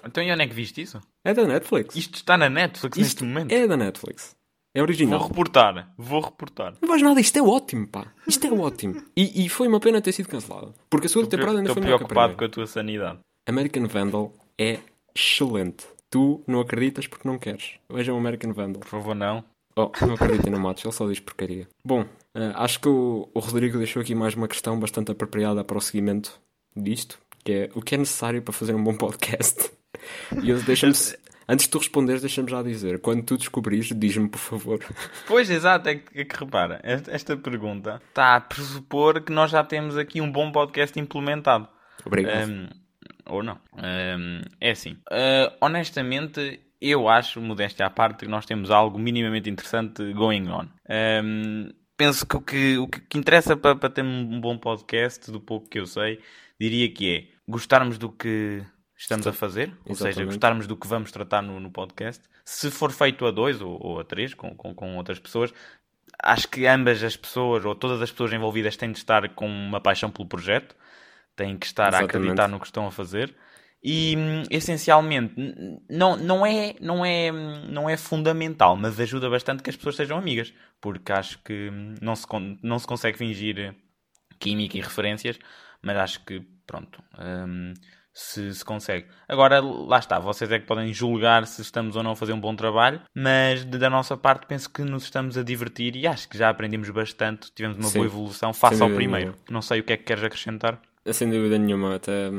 Então 0.05 0.23
e 0.23 0.31
onde 0.31 0.41
é 0.43 0.47
que 0.47 0.53
viste 0.53 0.81
isso? 0.81 0.99
É 1.23 1.33
da 1.33 1.45
Netflix. 1.45 1.95
Isto 1.95 2.15
está 2.15 2.37
na 2.37 2.49
Netflix 2.49 2.97
neste 2.97 3.23
momento. 3.23 3.51
é 3.51 3.65
da 3.67 3.77
Netflix. 3.77 4.35
É 4.75 4.79
Vou 4.79 4.83
original. 4.87 5.27
reportar. 5.27 5.93
Vou 5.97 6.21
reportar. 6.21 6.75
Não 6.81 6.87
faz 6.89 7.01
nada, 7.01 7.19
isto 7.19 7.37
é 7.37 7.41
ótimo, 7.41 7.87
pá. 7.87 8.11
Isto 8.27 8.45
é 8.45 8.51
ótimo. 8.51 9.01
E, 9.15 9.45
e 9.45 9.49
foi 9.49 9.67
uma 9.67 9.79
pena 9.79 10.01
ter 10.01 10.11
sido 10.11 10.29
cancelado. 10.29 10.75
Porque 10.89 11.07
a 11.07 11.09
segunda 11.09 11.29
temporada 11.29 11.57
ainda 11.59 11.73
foi 11.73 11.81
melhor 11.81 11.97
que 11.97 12.03
a 12.03 12.07
preocupado 12.07 12.37
com 12.37 12.45
a 12.45 12.49
tua 12.49 12.67
sanidade. 12.67 13.19
American 13.47 13.87
Vandal 13.87 14.33
é 14.57 14.79
excelente. 15.15 15.87
Tu 16.09 16.41
não 16.45 16.59
acreditas 16.59 17.07
porque 17.07 17.27
não 17.27 17.37
queres. 17.39 17.79
Vejam 17.89 18.15
o 18.15 18.19
American 18.19 18.53
Vandal. 18.53 18.81
Por 18.81 18.87
favor, 18.89 19.15
não. 19.15 19.43
Oh, 19.75 19.91
não 20.05 20.15
acreditem 20.15 20.51
no 20.51 20.59
Matos, 20.59 20.83
ele 20.83 20.93
só 20.93 21.07
diz 21.07 21.19
porcaria. 21.19 21.67
Bom, 21.85 22.03
eh, 22.37 22.53
acho 22.53 22.79
que 22.79 22.87
o, 22.87 23.27
o 23.33 23.39
Rodrigo 23.39 23.79
deixou 23.79 23.99
aqui 23.99 24.13
mais 24.13 24.35
uma 24.35 24.47
questão 24.47 24.79
bastante 24.79 25.11
apropriada 25.11 25.63
para 25.63 25.77
o 25.77 25.81
seguimento 25.81 26.39
disto, 26.75 27.17
que 27.43 27.51
é 27.51 27.69
o 27.73 27.81
que 27.81 27.95
é 27.95 27.97
necessário 27.97 28.43
para 28.43 28.53
fazer 28.53 28.75
um 28.75 28.83
bom 28.83 28.95
podcast. 28.95 29.71
E 30.43 30.51
eu 30.51 30.61
deixa-me. 30.61 30.93
Antes 31.49 31.65
de 31.65 31.71
tu 31.71 31.79
responderes, 31.79 32.21
deixa-me 32.21 32.51
já 32.51 32.61
dizer. 32.61 32.99
Quando 32.99 33.23
tu 33.23 33.37
descobrires, 33.37 33.91
diz-me, 33.95 34.29
por 34.29 34.37
favor. 34.37 34.79
Pois, 35.25 35.49
exato, 35.49 35.89
é 35.89 35.95
que, 35.95 36.21
é 36.21 36.25
que 36.25 36.37
repara, 36.37 36.79
esta, 36.83 37.11
esta 37.11 37.37
pergunta 37.37 38.01
está 38.09 38.35
a 38.35 38.41
pressupor 38.41 39.21
que 39.21 39.31
nós 39.31 39.49
já 39.49 39.63
temos 39.63 39.97
aqui 39.97 40.21
um 40.21 40.31
bom 40.31 40.51
podcast 40.51 40.99
implementado. 40.99 41.67
Obrigado. 42.05 42.49
Um, 42.49 42.67
ou 43.25 43.41
não. 43.41 43.57
Um, 43.73 44.41
é 44.61 44.71
assim. 44.71 44.91
Uh, 45.09 45.55
honestamente, 45.59 46.59
eu 46.79 47.09
acho, 47.09 47.41
modéstia 47.41 47.85
à 47.85 47.89
parte, 47.89 48.25
que 48.25 48.31
nós 48.31 48.45
temos 48.45 48.69
algo 48.69 48.99
minimamente 48.99 49.49
interessante 49.49 50.13
going 50.13 50.47
on. 50.49 50.67
Um, 50.89 51.69
penso 51.97 52.25
que 52.25 52.37
o 52.37 52.41
que, 52.41 52.77
o 52.77 52.87
que 52.87 53.17
interessa 53.17 53.57
para, 53.57 53.75
para 53.75 53.89
ter 53.89 54.03
um 54.03 54.39
bom 54.39 54.57
podcast, 54.57 55.29
do 55.31 55.41
pouco 55.41 55.67
que 55.67 55.79
eu 55.79 55.85
sei, 55.85 56.21
diria 56.59 56.89
que 56.89 57.15
é 57.15 57.27
gostarmos 57.47 57.97
do 57.97 58.09
que 58.09 58.63
estamos 58.95 59.27
a 59.27 59.33
fazer, 59.33 59.73
ou 59.85 59.95
seja, 59.95 60.09
Exatamente. 60.09 60.25
gostarmos 60.27 60.67
do 60.67 60.77
que 60.77 60.87
vamos 60.87 61.11
tratar 61.11 61.41
no, 61.41 61.59
no 61.59 61.71
podcast. 61.71 62.23
Se 62.45 62.71
for 62.71 62.91
feito 62.91 63.25
a 63.25 63.31
dois 63.31 63.61
ou, 63.61 63.77
ou 63.83 63.99
a 63.99 64.03
três, 64.03 64.33
com, 64.33 64.55
com, 64.55 64.73
com 64.73 64.95
outras 64.95 65.19
pessoas, 65.19 65.53
acho 66.21 66.47
que 66.47 66.65
ambas 66.65 67.03
as 67.03 67.17
pessoas, 67.17 67.65
ou 67.65 67.75
todas 67.75 68.01
as 68.01 68.11
pessoas 68.11 68.31
envolvidas, 68.31 68.77
têm 68.77 68.91
de 68.91 68.97
estar 68.97 69.27
com 69.29 69.47
uma 69.47 69.81
paixão 69.81 70.09
pelo 70.09 70.27
projeto, 70.27 70.75
têm 71.35 71.57
que 71.57 71.65
estar 71.65 71.85
a 71.85 71.89
Exatamente. 71.89 72.15
acreditar 72.15 72.47
no 72.47 72.59
que 72.59 72.65
estão 72.65 72.87
a 72.87 72.91
fazer. 72.91 73.35
E 73.83 74.15
hum, 74.17 74.43
essencialmente 74.49 75.33
não, 75.89 76.17
não, 76.17 76.45
é, 76.45 76.75
não, 76.81 77.05
é, 77.05 77.31
hum, 77.31 77.67
não 77.69 77.89
é 77.89 77.95
fundamental, 77.95 78.75
mas 78.75 78.99
ajuda 78.99 79.29
bastante 79.29 79.61
que 79.63 79.69
as 79.69 79.75
pessoas 79.75 79.95
sejam 79.95 80.17
amigas, 80.17 80.53
porque 80.81 81.11
acho 81.11 81.39
que 81.43 81.69
hum, 81.71 81.93
não 82.01 82.15
se, 82.15 82.25
não 82.63 82.79
se 82.79 82.87
consegue 82.87 83.17
fingir 83.17 83.75
química 84.39 84.77
e 84.77 84.81
referências, 84.81 85.37
mas 85.81 85.97
acho 85.97 86.25
que 86.25 86.41
pronto, 86.65 87.01
hum, 87.19 87.73
se, 88.13 88.53
se 88.53 88.65
consegue. 88.65 89.07
Agora, 89.27 89.59
lá 89.61 89.99
está, 89.99 90.17
vocês 90.19 90.51
é 90.51 90.59
que 90.59 90.65
podem 90.65 90.91
julgar 90.91 91.45
se 91.45 91.61
estamos 91.61 91.95
ou 91.95 92.01
não 92.03 92.11
a 92.11 92.15
fazer 92.15 92.33
um 92.33 92.39
bom 92.41 92.55
trabalho, 92.55 92.99
mas 93.13 93.63
de- 93.63 93.77
da 93.77 93.89
nossa 93.91 94.17
parte 94.17 94.47
penso 94.47 94.69
que 94.71 94.81
nos 94.81 95.03
estamos 95.03 95.37
a 95.37 95.43
divertir 95.43 95.95
e 95.95 96.07
acho 96.07 96.27
que 96.27 96.37
já 96.37 96.49
aprendemos 96.49 96.89
bastante, 96.89 97.51
tivemos 97.53 97.77
uma 97.77 97.89
Sim. 97.89 97.99
boa 97.99 98.07
evolução 98.07 98.53
face 98.53 98.77
Sem 98.77 98.87
ao 98.89 98.93
primeiro. 98.95 99.35
Não 99.49 99.61
sei 99.61 99.79
o 99.79 99.83
que 99.83 99.93
é 99.93 99.97
que 99.97 100.03
queres 100.03 100.23
acrescentar. 100.23 100.81
Sem 101.13 101.29
dúvida 101.29 101.57
nenhuma, 101.57 101.95
até 101.95 102.29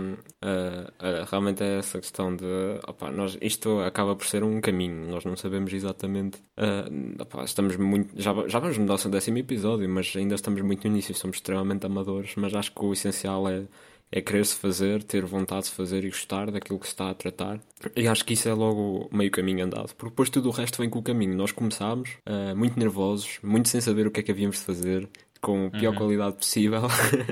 ah, 0.42 0.92
ah, 0.98 1.26
realmente 1.30 1.62
é 1.62 1.78
essa 1.78 1.98
questão 2.00 2.34
de 2.34 2.44
opá, 2.86 3.10
nós, 3.10 3.38
isto 3.40 3.80
acaba 3.80 4.14
por 4.14 4.26
ser 4.26 4.44
um 4.44 4.60
caminho, 4.60 5.10
nós 5.10 5.24
não 5.24 5.36
sabemos 5.36 5.72
exatamente. 5.72 6.38
ah, 6.56 6.88
opá, 7.22 7.44
estamos 7.44 7.76
muito. 7.76 8.20
Já, 8.20 8.34
já 8.46 8.58
vamos 8.58 8.78
no 8.78 8.84
nosso 8.84 9.08
décimo 9.08 9.38
episódio, 9.38 9.88
mas 9.88 10.14
ainda 10.16 10.34
estamos 10.34 10.60
muito 10.62 10.86
no 10.86 10.94
início, 10.94 11.14
somos 11.14 11.36
extremamente 11.38 11.86
amadores, 11.86 12.34
mas 12.36 12.54
acho 12.54 12.72
que 12.72 12.84
o 12.84 12.92
essencial 12.92 13.48
é, 13.48 13.64
é 14.10 14.20
querer-se 14.20 14.56
fazer, 14.56 15.02
ter 15.02 15.24
vontade 15.24 15.66
de 15.66 15.72
fazer 15.72 16.04
e 16.04 16.08
gostar 16.08 16.50
daquilo 16.50 16.78
que 16.78 16.86
se 16.86 16.92
está 16.92 17.10
a 17.10 17.14
tratar. 17.14 17.60
E 17.94 18.08
acho 18.08 18.24
que 18.24 18.32
isso 18.34 18.48
é 18.48 18.54
logo 18.54 19.08
meio 19.12 19.30
caminho 19.30 19.64
andado, 19.64 19.94
porque 19.94 20.10
depois 20.10 20.30
tudo 20.30 20.48
o 20.48 20.52
resto 20.52 20.78
vem 20.78 20.90
com 20.90 20.98
o 20.98 21.02
caminho. 21.02 21.34
Nós 21.34 21.52
começámos 21.52 22.10
ah, 22.26 22.54
muito 22.54 22.78
nervosos, 22.78 23.38
muito 23.42 23.68
sem 23.68 23.80
saber 23.80 24.06
o 24.06 24.10
que 24.10 24.20
é 24.20 24.22
que 24.22 24.32
havíamos 24.32 24.58
de 24.58 24.64
fazer, 24.64 25.08
com 25.48 25.66
a 25.68 25.70
pior 25.70 25.94
qualidade 25.94 26.36
possível. 26.36 26.82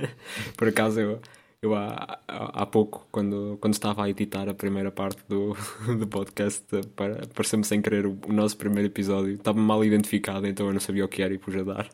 Por 0.56 0.68
acaso 0.68 0.98
eu, 0.98 1.20
eu 1.60 1.74
há, 1.74 2.18
há 2.26 2.64
pouco, 2.64 3.06
quando, 3.12 3.58
quando 3.60 3.74
estava 3.74 4.04
a 4.04 4.08
editar 4.08 4.48
a 4.48 4.54
primeira 4.54 4.90
parte 4.90 5.22
do, 5.28 5.54
do 5.98 6.06
podcast, 6.06 6.64
apareceu-me 7.30 7.64
sem 7.64 7.82
querer 7.82 8.06
o, 8.06 8.18
o 8.26 8.32
nosso 8.32 8.56
primeiro 8.56 8.88
episódio. 8.88 9.34
Estava 9.34 9.60
mal 9.60 9.84
identificado, 9.84 10.46
então 10.46 10.66
eu 10.66 10.72
não 10.72 10.80
sabia 10.80 11.04
o 11.04 11.08
que 11.08 11.20
era 11.20 11.34
e 11.34 11.38
pus 11.38 11.54
a 11.56 11.62
dar. 11.62 11.90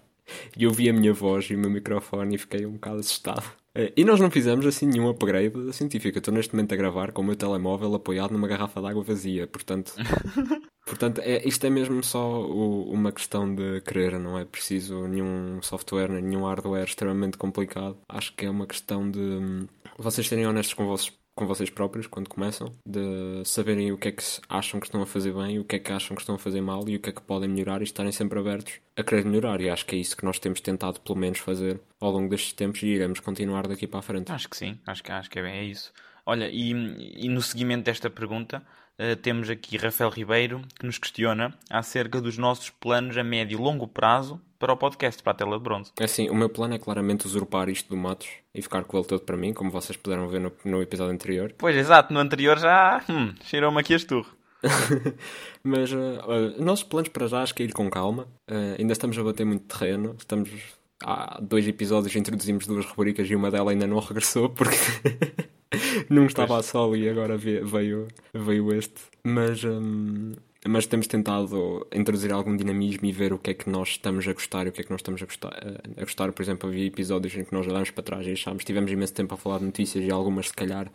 E 0.56 0.62
eu 0.62 0.70
vi 0.70 0.88
a 0.88 0.92
minha 0.92 1.12
voz 1.12 1.46
e 1.46 1.56
o 1.56 1.58
meu 1.58 1.70
microfone 1.70 2.36
e 2.36 2.38
fiquei 2.38 2.64
um 2.64 2.72
bocado 2.72 3.00
assustado. 3.00 3.61
Eh, 3.74 3.92
E 3.96 4.04
nós 4.04 4.20
não 4.20 4.30
fizemos 4.30 4.66
assim 4.66 4.86
nenhum 4.86 5.08
upgrade 5.08 5.72
científico. 5.72 6.16
Eu 6.18 6.20
estou 6.20 6.34
neste 6.34 6.54
momento 6.54 6.72
a 6.72 6.76
gravar 6.76 7.12
com 7.12 7.22
o 7.22 7.24
meu 7.24 7.36
telemóvel 7.36 7.94
apoiado 7.94 8.32
numa 8.32 8.48
garrafa 8.48 8.80
de 8.80 8.86
água 8.86 9.02
vazia, 9.02 9.46
portanto. 9.46 9.94
Portanto, 10.84 11.20
é, 11.20 11.46
isto 11.46 11.64
é 11.64 11.70
mesmo 11.70 12.02
só 12.02 12.42
o- 12.42 12.90
uma 12.92 13.12
questão 13.12 13.54
de 13.54 13.80
querer, 13.82 14.18
não 14.18 14.36
é 14.36 14.44
preciso 14.44 15.06
nenhum 15.06 15.62
software, 15.62 16.08
nenhum 16.20 16.44
hardware 16.44 16.84
extremamente 16.84 17.38
complicado. 17.38 17.96
Acho 18.08 18.34
que 18.34 18.44
é 18.46 18.50
uma 18.50 18.66
questão 18.66 19.08
de 19.08 19.18
hum, 19.20 19.66
vocês 19.96 20.26
serem 20.26 20.44
honestos 20.46 20.74
com 20.74 20.84
vocês, 20.86 21.16
com 21.35 21.47
vocês 21.47 21.70
próprios 21.70 22.07
quando 22.07 22.28
começam, 22.28 22.74
de 22.87 23.43
saberem 23.45 23.93
o 23.93 23.99
que 23.99 24.09
é 24.09 24.12
que 24.12 24.24
acham 24.49 24.78
que 24.78 24.87
estão 24.87 25.03
a 25.03 25.07
fazer 25.07 25.33
bem, 25.33 25.59
o 25.59 25.64
que 25.64 25.76
é 25.76 25.78
que 25.78 25.93
acham 25.93 26.14
que 26.14 26.22
estão 26.22 26.35
a 26.35 26.39
fazer 26.39 26.61
mal 26.61 26.89
e 26.89 26.97
o 26.97 27.01
que 27.01 27.11
é 27.11 27.12
que 27.12 27.22
podem 27.22 27.49
melhorar 27.49 27.80
e 27.80 27.85
estarem 27.85 28.12
sempre 28.12 28.39
abertos 28.39 28.74
a 28.97 29.03
querer 29.03 29.24
melhorar. 29.24 29.61
E 29.61 29.70
acho 29.70 29.87
que 29.87 29.97
é 29.97 29.99
isso 29.99 30.16
que 30.16 30.24
nós 30.24 30.39
temos 30.39 30.61
tentado, 30.61 31.01
pelo 31.01 31.18
menos, 31.18 31.39
fazer 31.39 31.80
ao 32.01 32.11
longo 32.11 32.28
destes 32.28 32.53
tempos 32.53 32.83
e 32.83 32.87
iremos 32.89 33.20
continuar 33.20 33.66
daqui 33.66 33.87
para 33.87 34.01
a 34.01 34.03
frente. 34.03 34.30
Acho 34.30 34.49
que 34.49 34.57
sim, 34.57 34.78
acho 34.87 35.03
que, 35.03 35.11
acho 35.12 35.30
que 35.30 35.39
é, 35.39 35.43
bem, 35.43 35.53
é 35.53 35.64
isso. 35.64 35.93
Olha, 36.24 36.49
e, 36.51 36.70
e 36.70 37.28
no 37.28 37.43
seguimento 37.43 37.85
desta 37.85 38.09
pergunta, 38.09 38.62
eh, 38.99 39.16
temos 39.16 39.49
aqui 39.51 39.76
Rafael 39.76 40.11
Ribeiro 40.11 40.62
que 40.78 40.87
nos 40.87 40.99
questiona 40.99 41.55
acerca 41.70 42.20
dos 42.20 42.39
nossos 42.39 42.70
planos 42.70 43.16
a 43.16 43.24
médio 43.24 43.59
e 43.59 43.61
longo 43.61 43.89
prazo 43.89 44.41
para 44.62 44.72
o 44.72 44.76
podcast, 44.76 45.20
para 45.24 45.32
a 45.32 45.34
tela 45.34 45.56
de 45.58 45.62
bronze. 45.64 45.90
É 45.98 46.04
Assim, 46.04 46.30
o 46.30 46.34
meu 46.36 46.48
plano 46.48 46.74
é 46.74 46.78
claramente 46.78 47.26
usurpar 47.26 47.68
isto 47.68 47.88
do 47.90 47.96
Matos 47.96 48.28
e 48.54 48.62
ficar 48.62 48.84
com 48.84 48.96
ele 48.96 49.06
todo 49.06 49.22
para 49.22 49.36
mim, 49.36 49.52
como 49.52 49.72
vocês 49.72 49.96
puderam 49.96 50.28
ver 50.28 50.38
no, 50.40 50.52
no 50.64 50.80
episódio 50.80 51.12
anterior. 51.12 51.52
Pois, 51.58 51.76
exato, 51.76 52.12
no 52.14 52.20
anterior 52.20 52.56
já 52.60 53.02
hum, 53.10 53.34
cheirou-me 53.44 53.80
aqui 53.80 53.92
as 53.94 54.04
turro. 54.04 54.30
Mas 55.64 55.92
eh, 55.92 56.20
olha, 56.24 56.50
nossos 56.58 56.84
planos 56.84 57.08
para 57.08 57.26
já 57.26 57.42
acho 57.42 57.52
que 57.54 57.62
é 57.64 57.66
ir 57.66 57.72
com 57.72 57.90
calma. 57.90 58.28
Eh, 58.48 58.76
ainda 58.78 58.92
estamos 58.92 59.18
a 59.18 59.22
bater 59.24 59.44
muito 59.44 59.64
terreno. 59.64 60.14
Estamos. 60.16 60.48
Há 61.04 61.40
dois 61.42 61.66
episódios 61.66 62.14
introduzimos 62.14 62.64
duas 62.64 62.86
rubricas 62.86 63.28
e 63.28 63.34
uma 63.34 63.50
delas 63.50 63.72
ainda 63.72 63.88
não 63.88 63.98
regressou 64.00 64.48
porque 64.50 64.76
não 66.08 66.26
estava 66.26 66.58
a 66.58 66.62
solo 66.62 66.96
e 66.96 67.08
agora 67.08 67.36
ve- 67.36 67.60
veio, 67.64 68.06
veio 68.32 68.72
este. 68.72 69.00
Mas, 69.24 69.64
hum, 69.64 70.32
mas 70.66 70.86
temos 70.86 71.06
tentado 71.06 71.86
introduzir 71.92 72.32
algum 72.32 72.56
dinamismo 72.56 73.04
e 73.06 73.12
ver 73.12 73.32
o 73.32 73.38
que 73.38 73.50
é 73.50 73.54
que 73.54 73.68
nós 73.68 73.90
estamos 73.90 74.26
a 74.28 74.32
gostar 74.32 74.66
e 74.66 74.68
o 74.70 74.72
que 74.72 74.80
é 74.80 74.84
que 74.84 74.90
nós 74.90 75.00
estamos 75.00 75.20
a 75.22 75.24
gostar. 75.26 75.52
A 75.96 76.00
gostar. 76.00 76.32
Por 76.32 76.42
exemplo, 76.42 76.68
havia 76.68 76.86
episódios 76.86 77.34
em 77.36 77.44
que 77.44 77.52
nós 77.52 77.66
olhámos 77.66 77.90
para 77.90 78.02
trás 78.04 78.26
e 78.26 78.30
achámos 78.32 78.64
tivemos 78.64 78.90
imenso 78.90 79.12
tempo 79.14 79.34
a 79.34 79.36
falar 79.36 79.58
de 79.58 79.64
notícias 79.64 80.04
e 80.04 80.10
algumas 80.10 80.48
se 80.48 80.54
calhar 80.54 80.90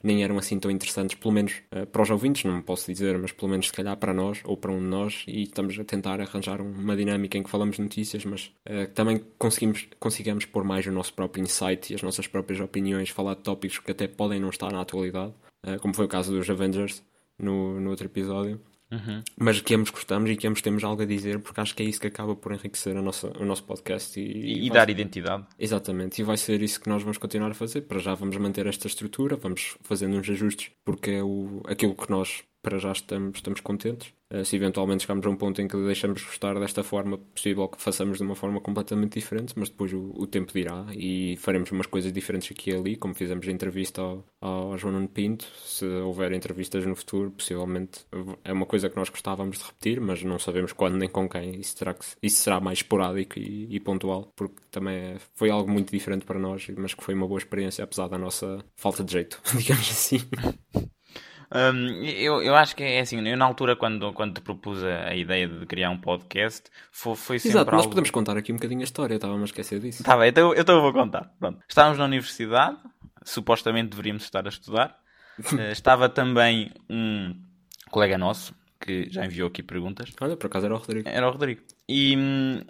nem 0.00 0.22
eram 0.22 0.38
assim 0.38 0.60
tão 0.60 0.70
interessantes, 0.70 1.16
pelo 1.16 1.34
menos 1.34 1.54
eh, 1.72 1.84
para 1.84 2.02
os 2.02 2.08
ouvintes, 2.10 2.44
não 2.44 2.62
posso 2.62 2.86
dizer, 2.92 3.18
mas 3.18 3.32
pelo 3.32 3.50
menos 3.50 3.66
se 3.66 3.72
calhar 3.72 3.96
para 3.96 4.14
nós 4.14 4.40
ou 4.44 4.56
para 4.56 4.70
um 4.70 4.78
de 4.78 4.84
nós, 4.86 5.24
e 5.26 5.42
estamos 5.42 5.76
a 5.76 5.82
tentar 5.82 6.20
arranjar 6.20 6.60
um- 6.60 6.70
uma 6.70 6.94
dinâmica 6.96 7.36
em 7.36 7.42
que 7.42 7.50
falamos 7.50 7.80
notícias, 7.80 8.24
mas 8.24 8.52
eh, 8.64 8.86
também 8.86 9.20
conseguimos, 9.36 9.88
consigamos 9.98 10.44
pôr 10.44 10.62
mais 10.62 10.86
o 10.86 10.92
nosso 10.92 11.12
próprio 11.14 11.42
insight 11.42 11.92
e 11.92 11.96
as 11.96 12.02
nossas 12.02 12.28
próprias 12.28 12.60
opiniões, 12.60 13.08
falar 13.10 13.34
de 13.34 13.42
tópicos 13.42 13.80
que 13.80 13.90
até 13.90 14.06
podem 14.06 14.38
não 14.38 14.50
estar 14.50 14.70
na 14.70 14.80
atualidade, 14.80 15.34
eh, 15.66 15.78
como 15.78 15.92
foi 15.92 16.04
o 16.04 16.08
caso 16.08 16.30
dos 16.30 16.48
Avengers 16.48 17.02
no, 17.36 17.80
no 17.80 17.90
outro 17.90 18.06
episódio. 18.06 18.60
Mas 19.36 19.60
que 19.60 19.74
ambos 19.74 19.90
gostamos 19.90 20.30
e 20.30 20.36
que 20.36 20.46
ambos 20.46 20.62
temos 20.62 20.82
algo 20.84 21.02
a 21.02 21.06
dizer, 21.06 21.40
porque 21.40 21.60
acho 21.60 21.74
que 21.74 21.82
é 21.82 21.86
isso 21.86 22.00
que 22.00 22.06
acaba 22.06 22.34
por 22.34 22.52
enriquecer 22.52 22.96
a 22.96 23.02
nossa, 23.02 23.32
o 23.38 23.44
nosso 23.44 23.64
podcast 23.64 24.18
e, 24.18 24.22
E, 24.22 24.66
e 24.66 24.70
dar 24.70 24.88
identidade. 24.88 25.46
Exatamente, 25.58 26.20
e 26.20 26.24
vai 26.24 26.36
ser 26.36 26.62
isso 26.62 26.80
que 26.80 26.88
nós 26.88 27.02
vamos 27.02 27.18
continuar 27.18 27.50
a 27.50 27.54
fazer. 27.54 27.82
Para 27.82 27.98
já 27.98 28.14
vamos 28.14 28.36
manter 28.36 28.66
esta 28.66 28.86
estrutura, 28.86 29.36
vamos 29.36 29.76
fazendo 29.82 30.16
uns 30.16 30.28
ajustes, 30.28 30.70
porque 30.84 31.10
é 31.10 31.22
o, 31.22 31.62
aquilo 31.66 31.94
que 31.94 32.10
nós 32.10 32.42
para 32.68 32.78
já 32.78 32.92
estamos, 32.92 33.36
estamos 33.36 33.60
contentes. 33.60 34.12
Uh, 34.30 34.44
se 34.44 34.56
eventualmente 34.56 35.04
chegarmos 35.04 35.24
a 35.24 35.30
um 35.30 35.36
ponto 35.36 35.62
em 35.62 35.66
que 35.66 35.74
deixamos 35.86 36.20
de 36.20 36.26
gostar 36.26 36.60
desta 36.60 36.84
forma, 36.84 37.16
possível 37.16 37.66
que 37.66 37.80
façamos 37.80 38.18
de 38.18 38.22
uma 38.22 38.34
forma 38.34 38.60
completamente 38.60 39.18
diferente, 39.18 39.54
mas 39.56 39.70
depois 39.70 39.90
o, 39.94 40.12
o 40.14 40.26
tempo 40.26 40.52
dirá 40.52 40.84
e 40.92 41.34
faremos 41.38 41.72
umas 41.72 41.86
coisas 41.86 42.12
diferentes 42.12 42.50
aqui 42.52 42.70
e 42.70 42.74
ali, 42.74 42.96
como 42.96 43.14
fizemos 43.14 43.48
a 43.48 43.50
entrevista 43.50 44.02
ao, 44.02 44.22
ao 44.38 44.76
João 44.76 44.92
Nuno 44.92 45.08
Pinto. 45.08 45.46
Se 45.64 45.86
houver 45.86 46.32
entrevistas 46.32 46.84
no 46.84 46.94
futuro, 46.94 47.30
possivelmente 47.30 48.00
é 48.44 48.52
uma 48.52 48.66
coisa 48.66 48.90
que 48.90 48.96
nós 48.96 49.08
gostávamos 49.08 49.56
de 49.56 49.64
repetir, 49.64 49.98
mas 49.98 50.22
não 50.22 50.38
sabemos 50.38 50.74
quando 50.74 50.98
nem 50.98 51.08
com 51.08 51.26
quem. 51.26 51.58
Isso, 51.58 51.74
terá 51.74 51.94
que, 51.94 52.04
isso 52.22 52.42
será 52.42 52.60
mais 52.60 52.80
esporádico 52.80 53.38
e, 53.38 53.74
e 53.74 53.80
pontual, 53.80 54.30
porque 54.36 54.60
também 54.70 54.94
é, 54.94 55.16
foi 55.34 55.48
algo 55.48 55.70
muito 55.70 55.90
diferente 55.90 56.26
para 56.26 56.38
nós, 56.38 56.66
mas 56.76 56.92
que 56.92 57.02
foi 57.02 57.14
uma 57.14 57.26
boa 57.26 57.38
experiência, 57.38 57.82
apesar 57.82 58.08
da 58.08 58.18
nossa 58.18 58.62
falta 58.76 59.02
de 59.02 59.10
jeito, 59.10 59.40
digamos 59.56 59.88
assim. 59.88 60.20
Um, 61.50 62.04
eu, 62.04 62.42
eu 62.42 62.54
acho 62.54 62.76
que 62.76 62.82
é 62.82 63.00
assim, 63.00 63.26
eu 63.26 63.36
na 63.36 63.44
altura 63.44 63.74
quando, 63.74 64.12
quando 64.12 64.34
te 64.34 64.40
propus 64.40 64.84
a, 64.84 65.14
ideia 65.14 65.48
de 65.48 65.64
criar 65.64 65.90
um 65.90 65.98
podcast, 65.98 66.70
foi, 66.92 67.16
foi 67.16 67.38
sempre 67.38 67.56
Exato, 67.56 67.70
algo... 67.70 67.76
nós 67.76 67.86
podemos 67.86 68.10
contar 68.10 68.36
aqui 68.36 68.52
um 68.52 68.56
bocadinho 68.56 68.82
a 68.82 68.84
história, 68.84 69.14
estava-me 69.14 69.40
a 69.40 69.44
esquecer 69.44 69.80
disso. 69.80 70.04
Tá 70.04 70.16
bem, 70.16 70.28
então, 70.28 70.54
então 70.54 70.76
eu 70.76 70.82
vou 70.82 70.92
contar. 70.92 71.32
Pronto. 71.38 71.58
Estávamos 71.66 71.98
na 71.98 72.04
universidade, 72.04 72.76
supostamente 73.24 73.90
deveríamos 73.90 74.24
estar 74.24 74.44
a 74.44 74.48
estudar. 74.50 74.98
uh, 75.38 75.60
estava 75.72 76.08
também 76.08 76.70
um 76.88 77.34
colega 77.90 78.18
nosso, 78.18 78.54
que 78.78 79.08
já 79.10 79.24
enviou 79.24 79.48
aqui 79.48 79.62
perguntas. 79.62 80.10
Olha, 80.20 80.36
por 80.36 80.46
acaso 80.48 80.66
era 80.66 80.74
o 80.74 80.78
Rodrigo. 80.78 81.08
Era 81.08 81.26
o 81.26 81.30
Rodrigo. 81.30 81.62
E 81.88 82.14
hum, 82.14 82.60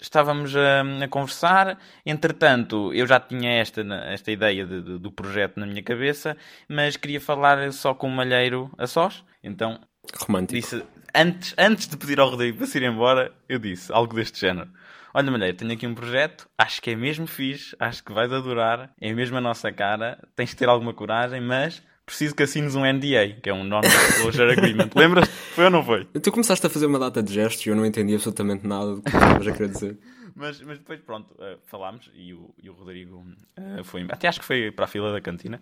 estávamos 0.00 0.54
a, 0.56 0.82
a, 1.04 1.08
conversar. 1.08 1.78
Entretanto, 2.04 2.92
eu 2.92 3.06
já 3.06 3.18
tinha 3.20 3.50
esta, 3.60 3.82
esta 4.06 4.30
ideia 4.30 4.66
de, 4.66 4.82
de, 4.82 4.98
do 4.98 5.10
projeto 5.10 5.58
na 5.58 5.66
minha 5.66 5.82
cabeça, 5.82 6.36
mas 6.68 6.96
queria 6.96 7.20
falar 7.20 7.72
só 7.72 7.94
com 7.94 8.08
o 8.08 8.10
Malheiro 8.10 8.70
a 8.76 8.86
sós. 8.86 9.24
Então, 9.42 9.80
Romântico. 10.14 10.60
disse, 10.60 10.84
antes, 11.14 11.54
antes 11.58 11.88
de 11.88 11.96
pedir 11.96 12.20
ao 12.20 12.30
Rodrigo 12.30 12.58
para 12.58 12.66
se 12.66 12.78
ir 12.78 12.84
embora, 12.84 13.32
eu 13.48 13.58
disse 13.58 13.92
algo 13.92 14.14
deste 14.14 14.40
género. 14.40 14.70
Olha, 15.14 15.30
Malheiro, 15.30 15.56
tenho 15.56 15.72
aqui 15.72 15.86
um 15.86 15.94
projeto, 15.94 16.46
acho 16.58 16.82
que 16.82 16.90
é 16.90 16.94
mesmo 16.94 17.26
fixe, 17.26 17.74
acho 17.80 18.04
que 18.04 18.12
vais 18.12 18.30
adorar, 18.30 18.90
é 19.00 19.14
mesmo 19.14 19.38
a 19.38 19.40
nossa 19.40 19.72
cara, 19.72 20.18
tens 20.34 20.50
de 20.50 20.56
ter 20.56 20.68
alguma 20.68 20.92
coragem, 20.92 21.40
mas 21.40 21.82
preciso 22.06 22.34
que 22.34 22.44
assines 22.44 22.76
um 22.76 22.84
NDA, 22.84 23.40
que 23.42 23.50
é 23.50 23.52
um 23.52 23.64
Non-Disclosure 23.64 24.52
Agreement. 24.52 24.90
Lembras? 24.94 25.28
Foi 25.28 25.64
ou 25.64 25.70
não 25.70 25.82
foi? 25.82 26.04
Tu 26.04 26.30
começaste 26.30 26.64
a 26.64 26.70
fazer 26.70 26.86
uma 26.86 27.00
data 27.00 27.20
de 27.20 27.34
gestos 27.34 27.66
e 27.66 27.68
eu 27.68 27.76
não 27.76 27.84
entendi 27.84 28.14
absolutamente 28.14 28.66
nada 28.66 28.94
do 28.94 29.02
que 29.02 29.08
estavas 29.08 29.46
a 29.46 29.52
querer 29.52 29.68
dizer. 29.68 29.98
mas, 30.34 30.60
mas 30.60 30.78
depois, 30.78 31.00
pronto, 31.00 31.32
uh, 31.34 31.58
falámos 31.66 32.08
e 32.14 32.32
o, 32.32 32.54
e 32.62 32.70
o 32.70 32.72
Rodrigo 32.72 33.26
uh, 33.58 33.82
foi. 33.82 34.06
Até 34.08 34.28
acho 34.28 34.38
que 34.38 34.46
foi 34.46 34.70
para 34.70 34.84
a 34.84 34.88
fila 34.88 35.12
da 35.12 35.20
cantina. 35.20 35.60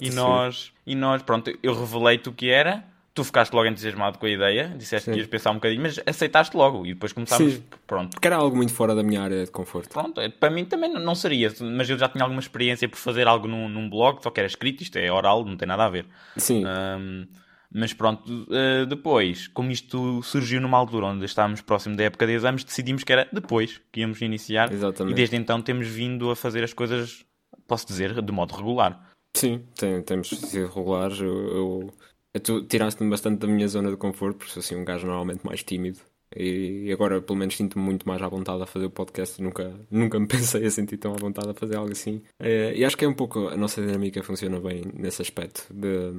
e 0.00 0.10
nós, 0.10 0.72
e 0.84 0.96
nós, 0.96 1.22
pronto, 1.22 1.56
eu 1.62 1.78
revelei-te 1.78 2.28
o 2.28 2.32
que 2.32 2.50
era 2.50 2.84
tu 3.14 3.22
ficaste 3.22 3.52
logo 3.52 3.68
entusiasmado 3.68 4.18
com 4.18 4.26
a 4.26 4.28
ideia, 4.28 4.74
disseste 4.76 5.06
Sim. 5.06 5.12
que 5.12 5.18
ias 5.18 5.28
pensar 5.28 5.52
um 5.52 5.54
bocadinho, 5.54 5.80
mas 5.80 6.00
aceitaste 6.04 6.56
logo 6.56 6.84
e 6.84 6.94
depois 6.94 7.12
começámos. 7.12 7.54
Sim. 7.54 7.62
Pronto. 7.86 8.10
Porque 8.10 8.26
era 8.26 8.36
algo 8.36 8.56
muito 8.56 8.74
fora 8.74 8.94
da 8.94 9.04
minha 9.04 9.22
área 9.22 9.44
de 9.44 9.50
conforto. 9.52 9.88
Pronto, 9.88 10.20
é, 10.20 10.28
para 10.28 10.50
mim 10.50 10.64
também 10.64 10.92
não 10.92 11.14
seria, 11.14 11.52
mas 11.60 11.88
eu 11.88 11.96
já 11.96 12.08
tinha 12.08 12.24
alguma 12.24 12.40
experiência 12.40 12.88
por 12.88 12.98
fazer 12.98 13.28
algo 13.28 13.46
num, 13.46 13.68
num 13.68 13.88
blog, 13.88 14.20
só 14.20 14.30
que 14.30 14.40
era 14.40 14.48
escrito, 14.48 14.82
isto 14.82 14.98
é 14.98 15.10
oral, 15.12 15.44
não 15.44 15.56
tem 15.56 15.68
nada 15.68 15.84
a 15.84 15.88
ver. 15.88 16.06
Sim. 16.36 16.64
Um, 16.66 17.26
mas 17.72 17.92
pronto, 17.92 18.28
uh, 18.28 18.86
depois, 18.86 19.46
como 19.48 19.70
isto 19.70 20.20
surgiu 20.22 20.60
numa 20.60 20.76
altura 20.76 21.06
onde 21.06 21.24
estávamos 21.24 21.60
próximo 21.60 21.96
da 21.96 22.04
época 22.04 22.26
de 22.26 22.32
exames, 22.32 22.64
decidimos 22.64 23.04
que 23.04 23.12
era 23.12 23.28
depois 23.32 23.80
que 23.92 24.00
íamos 24.00 24.20
iniciar. 24.22 24.72
Exatamente. 24.72 25.12
E 25.12 25.16
desde 25.16 25.36
então 25.36 25.62
temos 25.62 25.86
vindo 25.86 26.30
a 26.30 26.36
fazer 26.36 26.64
as 26.64 26.72
coisas, 26.72 27.24
posso 27.66 27.86
dizer, 27.86 28.20
de 28.20 28.32
modo 28.32 28.54
regular. 28.54 29.10
Sim, 29.34 29.64
tem, 29.76 30.02
temos 30.02 30.28
sido 30.28 30.68
regulares. 30.68 31.18
Eu, 31.18 31.26
eu 31.26 31.94
Tu 32.42 32.64
tiraste-me 32.64 33.10
bastante 33.10 33.38
da 33.40 33.46
minha 33.46 33.68
zona 33.68 33.90
de 33.90 33.96
conforto, 33.96 34.38
porque 34.38 34.52
sou 34.52 34.60
assim 34.60 34.76
um 34.76 34.84
gajo 34.84 35.06
normalmente 35.06 35.44
mais 35.46 35.62
tímido. 35.62 36.00
E 36.36 36.90
agora, 36.92 37.22
pelo 37.22 37.38
menos, 37.38 37.56
sinto-me 37.56 37.84
muito 37.84 38.08
mais 38.08 38.20
à 38.20 38.26
vontade 38.28 38.60
a 38.62 38.66
fazer 38.66 38.86
o 38.86 38.90
podcast. 38.90 39.40
Nunca, 39.40 39.72
nunca 39.90 40.18
me 40.18 40.26
pensei 40.26 40.66
a 40.66 40.70
sentir 40.70 40.96
tão 40.96 41.12
à 41.12 41.16
vontade 41.16 41.50
a 41.50 41.54
fazer 41.54 41.76
algo 41.76 41.92
assim. 41.92 42.22
É, 42.40 42.74
e 42.74 42.84
acho 42.84 42.96
que 42.96 43.04
é 43.04 43.08
um 43.08 43.14
pouco. 43.14 43.48
A 43.48 43.56
nossa 43.56 43.80
dinâmica 43.80 44.22
funciona 44.22 44.58
bem 44.60 44.82
nesse 44.94 45.22
aspecto. 45.22 45.64
De, 45.72 46.12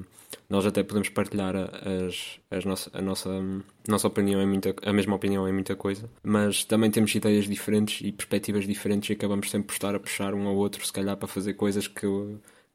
nós 0.50 0.66
até 0.66 0.84
podemos 0.84 1.10
partilhar 1.10 1.56
as, 1.56 2.40
as 2.50 2.64
nossa, 2.64 2.90
a 2.94 3.02
nossa, 3.02 3.30
nossa 3.88 4.08
opinião 4.08 4.42
em 4.42 4.48
muita, 4.48 4.74
a 4.84 4.94
mesma 4.94 5.16
opinião 5.16 5.48
em 5.50 5.54
muita 5.54 5.76
coisa, 5.76 6.10
mas 6.24 6.64
também 6.64 6.90
temos 6.90 7.14
ideias 7.14 7.46
diferentes 7.46 8.02
e 8.06 8.12
perspectivas 8.12 8.66
diferentes 8.66 9.10
e 9.10 9.14
acabamos 9.14 9.50
sempre 9.50 9.68
por 9.68 9.74
estar 9.74 9.96
a 9.96 10.00
puxar 10.00 10.34
um 10.34 10.48
ao 10.48 10.56
outro, 10.56 10.86
se 10.86 10.94
calhar, 10.94 11.18
para 11.18 11.28
fazer 11.28 11.56
coisas 11.56 11.88
que 11.88 12.06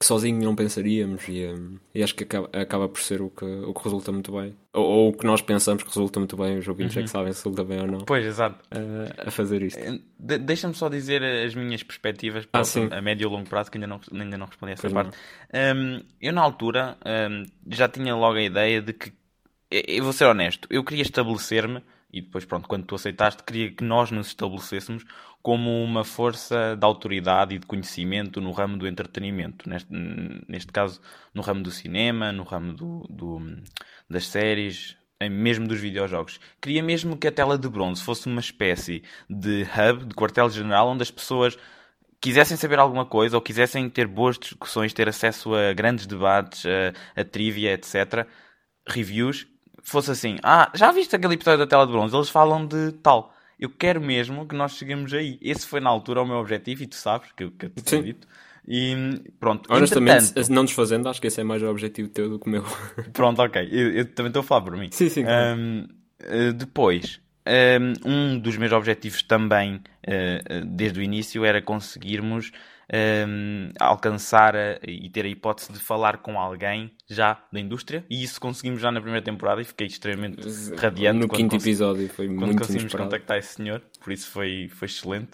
que 0.01 0.07
sozinho 0.07 0.43
não 0.43 0.57
pensaríamos 0.57 1.29
e, 1.29 1.45
um, 1.45 1.79
e 1.95 2.03
acho 2.03 2.15
que 2.15 2.25
acaba, 2.25 2.49
acaba, 2.55 2.89
por 2.89 3.03
ser 3.03 3.21
o 3.21 3.29
que, 3.29 3.45
o 3.45 3.75
que 3.75 3.85
resulta 3.85 4.11
muito 4.11 4.33
bem. 4.33 4.57
Ou, 4.73 4.83
ou, 4.83 5.09
o 5.11 5.13
que 5.13 5.27
nós 5.27 5.43
pensamos 5.43 5.83
que 5.83 5.91
resulta 5.91 6.19
muito 6.19 6.39
bem, 6.39 6.57
os 6.57 6.67
ouvintes 6.67 6.97
uhum. 6.97 7.03
é 7.03 7.05
que 7.05 7.11
uhum. 7.11 7.21
sabem 7.21 7.33
se 7.35 7.45
resulta 7.45 7.63
bem 7.63 7.81
ou 7.81 7.87
não. 7.87 7.99
Pois, 8.07 8.25
exato. 8.25 8.65
Uh, 8.75 9.29
a 9.29 9.31
fazer 9.31 9.61
isto. 9.61 9.79
Eh, 9.79 10.01
de 10.19 10.39
Deixa-me 10.39 10.73
só 10.73 10.89
dizer 10.89 11.23
as 11.23 11.55
minhas 11.55 11.83
perspectivas 11.83 12.49
ah, 12.51 12.63
a 12.97 13.03
médio 13.03 13.29
e 13.29 13.31
longo 13.31 13.47
prazo, 13.47 13.71
que 13.71 13.77
ainda 13.77 13.87
não, 13.87 14.01
ainda 14.11 14.39
não 14.39 14.47
respondi 14.47 14.71
a 14.71 14.73
essa 14.73 14.89
pois 14.89 14.93
parte. 14.95 15.19
Um, 15.53 16.03
eu, 16.19 16.33
na 16.33 16.41
altura, 16.41 16.97
um, 17.05 17.45
já 17.69 17.87
tinha 17.87 18.17
logo 18.17 18.39
a 18.39 18.43
ideia 18.43 18.81
de 18.81 18.95
que, 18.95 19.13
eu 19.71 20.03
vou 20.03 20.15
ser 20.15 20.25
honesto, 20.25 20.67
eu 20.71 20.83
queria 20.83 21.03
estabelecer-me 21.03 21.83
e 22.13 22.21
depois, 22.21 22.45
pronto, 22.45 22.69
quando 22.69 22.85
tu 22.85 22.95
aceitaste, 22.95 23.43
queria 23.43 23.71
que 23.71 23.85
nós 23.85 24.11
nos 24.11 24.29
estabelecêssemos 24.29 25.05
como 25.43 25.83
uma 25.83 26.05
força 26.05 26.77
de 26.77 26.85
autoridade 26.85 27.55
e 27.55 27.59
de 27.59 27.67
conhecimento 27.67 28.41
no 28.41 28.53
ramo 28.53 28.77
do 28.77 28.87
entretenimento. 28.87 29.69
Neste, 29.69 29.93
neste 30.49 30.73
caso, 30.73 31.01
no 31.33 31.43
ramo 31.43 31.63
do 31.63 31.71
cinema, 31.71 32.33
no 32.33 32.43
ramo 32.43 32.75
do, 32.75 33.07
do, 33.09 33.41
das 34.09 34.27
séries, 34.27 34.97
mesmo 35.29 35.67
dos 35.67 35.81
videojogos. 35.81 36.41
Queria 36.61 36.83
mesmo 36.83 37.17
que 37.17 37.27
a 37.27 37.33
tela 37.33 37.59
de 37.59 37.69
bronze 37.69 38.03
fosse 38.03 38.27
uma 38.27 38.41
espécie 38.41 39.03
de 39.29 39.63
hub, 39.63 40.07
de 40.07 40.15
quartel-general, 40.15 40.89
onde 40.89 41.03
as 41.03 41.11
pessoas 41.11 41.59
quisessem 42.21 42.57
saber 42.57 42.79
alguma 42.79 43.07
coisa 43.07 43.37
ou 43.37 43.43
quisessem 43.43 43.89
ter 43.89 44.07
boas 44.07 44.39
discussões, 44.39 44.93
ter 44.93 45.09
acesso 45.09 45.55
a 45.55 45.73
grandes 45.73 46.07
debates, 46.07 46.65
a, 46.67 47.21
a 47.21 47.25
trivia, 47.25 47.73
etc., 47.73 48.27
reviews, 48.87 49.47
fosse 49.83 50.11
assim: 50.11 50.37
Ah, 50.43 50.71
já 50.75 50.93
viste 50.93 51.15
aquele 51.15 51.35
episódio 51.35 51.59
da 51.59 51.67
tela 51.67 51.87
de 51.87 51.93
bronze? 51.93 52.15
Eles 52.15 52.29
falam 52.29 52.67
de 52.67 52.93
tal. 53.03 53.35
Eu 53.59 53.69
quero 53.69 54.01
mesmo 54.01 54.47
que 54.47 54.55
nós 54.55 54.73
cheguemos 54.73 55.13
aí. 55.13 55.39
Esse 55.43 55.67
foi 55.67 55.81
na 55.81 55.91
altura 55.91 56.23
o 56.23 56.27
meu 56.27 56.37
objetivo 56.37 56.83
e 56.83 56.87
tu 56.87 56.97
sabes 56.97 57.31
que, 57.33 57.51
que 57.51 57.67
eu 57.67 57.71
te 57.71 57.83
tinha 57.83 58.03
dito. 58.03 58.27
E 58.67 58.95
pronto, 59.39 59.73
honestamente, 59.73 60.31
Entretanto... 60.31 60.53
não 60.53 60.65
desfazendo, 60.65 61.09
acho 61.09 61.21
que 61.21 61.27
esse 61.27 61.41
é 61.41 61.45
mais 61.45 61.63
o 61.63 61.67
objetivo 61.69 62.09
teu 62.09 62.29
do 62.29 62.39
que 62.39 62.47
o 62.47 62.51
meu. 62.51 62.65
Pronto, 63.13 63.41
ok. 63.43 63.69
Eu, 63.71 63.91
eu 63.93 64.05
também 64.05 64.29
estou 64.29 64.41
a 64.41 64.45
falar 64.45 64.61
por 64.63 64.77
mim. 64.77 64.89
Sim, 64.93 65.09
sim. 65.09 65.25
Um, 65.25 65.87
eh, 66.21 66.53
depois, 66.53 67.21
um 68.05 68.39
dos 68.39 68.57
meus 68.57 68.73
objetivos 68.73 69.23
também, 69.23 69.81
eh, 70.07 70.43
eh, 70.45 70.63
desde 70.65 71.01
o 71.01 71.03
início, 71.03 71.45
era 71.45 71.61
conseguirmos 71.61 72.53
um, 72.93 73.71
alcançar 73.79 74.57
a, 74.57 74.79
e 74.87 75.09
ter 75.09 75.25
a 75.25 75.29
hipótese 75.29 75.73
de 75.73 75.79
falar 75.79 76.19
com 76.19 76.39
alguém 76.39 76.91
já 77.09 77.43
da 77.53 77.61
indústria. 77.61 78.05
E 78.11 78.23
isso 78.23 78.41
conseguimos 78.41 78.81
já 78.81 78.91
na 78.91 79.01
primeira 79.01 79.25
temporada 79.25 79.61
e 79.61 79.65
fiquei 79.65 79.87
extremamente 79.87 80.43
radiante. 80.77 81.19
No 81.19 81.29
quinto 81.29 81.57
episódio 81.57 82.09
foi 82.09 82.27
quando 82.27 82.41
muito 82.41 82.59
conseguimos 82.59 82.83
inesperado. 82.83 83.11
contactar 83.11 83.39
esse 83.39 83.55
senhor, 83.55 83.83
por 84.03 84.13
isso 84.13 84.29
foi, 84.31 84.69
foi 84.73 84.87
excelente. 84.87 85.31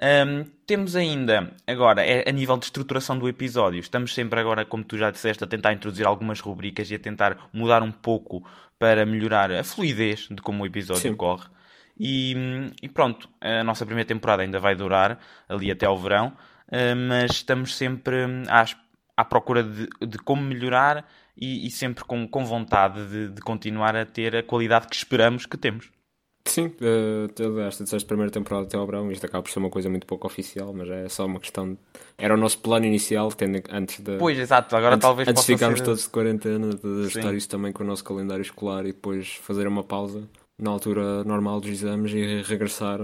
Um, 0.00 0.44
temos 0.64 0.94
ainda, 0.94 1.52
agora, 1.66 2.04
é 2.06 2.28
a 2.28 2.32
nível 2.32 2.56
de 2.56 2.66
estruturação 2.66 3.18
do 3.18 3.28
episódio, 3.28 3.80
estamos 3.80 4.14
sempre 4.14 4.38
agora, 4.38 4.64
como 4.64 4.84
tu 4.84 4.96
já 4.96 5.10
disseste, 5.10 5.42
a 5.42 5.46
tentar 5.46 5.72
introduzir 5.72 6.06
algumas 6.06 6.38
rubricas 6.38 6.88
e 6.88 6.94
a 6.94 6.98
tentar 7.00 7.48
mudar 7.52 7.82
um 7.82 7.90
pouco 7.90 8.46
para 8.78 9.04
melhorar 9.04 9.50
a 9.50 9.64
fluidez 9.64 10.28
de 10.30 10.40
como 10.40 10.62
o 10.62 10.66
episódio 10.66 11.02
Sim. 11.02 11.16
corre. 11.16 11.48
E, 11.98 12.36
e, 12.80 12.88
pronto, 12.88 13.28
a 13.40 13.64
nossa 13.64 13.84
primeira 13.84 14.06
temporada 14.06 14.42
ainda 14.42 14.60
vai 14.60 14.76
durar 14.76 15.18
ali 15.48 15.68
até 15.68 15.84
ao 15.84 15.98
verão. 15.98 16.32
Eh, 16.70 16.94
mas 16.94 17.32
estamos 17.32 17.76
sempre 17.76 18.16
à, 18.48 18.64
à 19.16 19.24
procura 19.24 19.62
de, 19.62 19.88
de, 20.06 20.18
como 20.18 20.42
melhorar 20.42 21.06
e, 21.36 21.66
e 21.66 21.70
sempre 21.70 22.04
com, 22.04 22.28
com 22.28 22.44
vontade 22.44 23.06
de, 23.06 23.28
de, 23.30 23.40
continuar 23.40 23.96
a 23.96 24.04
ter 24.04 24.36
a 24.36 24.42
qualidade 24.42 24.86
que 24.86 24.96
esperamos 24.96 25.46
que 25.46 25.56
temos. 25.56 25.90
Sim, 26.44 26.72
uh, 26.80 27.60
esta 27.60 27.84
disseste 27.84 28.06
primeira 28.06 28.30
temporada 28.30 28.66
até 28.66 28.76
ao 28.76 28.86
verão, 28.86 29.12
isto 29.12 29.24
acaba 29.26 29.42
por 29.42 29.50
ser 29.50 29.58
uma 29.58 29.68
coisa 29.68 29.90
muito 29.90 30.06
pouco 30.06 30.26
oficial, 30.26 30.72
mas 30.72 30.88
é 30.88 31.08
só 31.08 31.26
uma 31.26 31.38
questão. 31.38 31.74
De... 31.74 31.78
Era 32.16 32.34
o 32.34 32.36
nosso 32.38 32.58
plano 32.60 32.86
inicial, 32.86 33.30
tendo 33.32 33.62
antes 33.70 34.00
de. 34.00 34.16
Pois, 34.16 34.38
exato, 34.38 34.74
agora 34.74 34.94
antes, 34.94 35.02
talvez 35.02 35.28
Antes 35.28 35.44
de 35.44 35.52
ficarmos 35.52 35.80
ser... 35.80 35.84
todos 35.84 36.02
de 36.04 36.08
quarentena, 36.08 36.70
de 36.70 37.00
ajustar 37.00 37.34
isso 37.34 37.48
também 37.50 37.70
com 37.70 37.84
o 37.84 37.86
nosso 37.86 38.02
calendário 38.02 38.42
escolar 38.42 38.84
e 38.84 38.92
depois 38.92 39.34
fazer 39.42 39.68
uma 39.68 39.84
pausa 39.84 40.26
na 40.58 40.70
altura 40.70 41.22
normal 41.24 41.60
dos 41.60 41.70
exames 41.70 42.12
e 42.12 42.42
regressar 42.42 43.00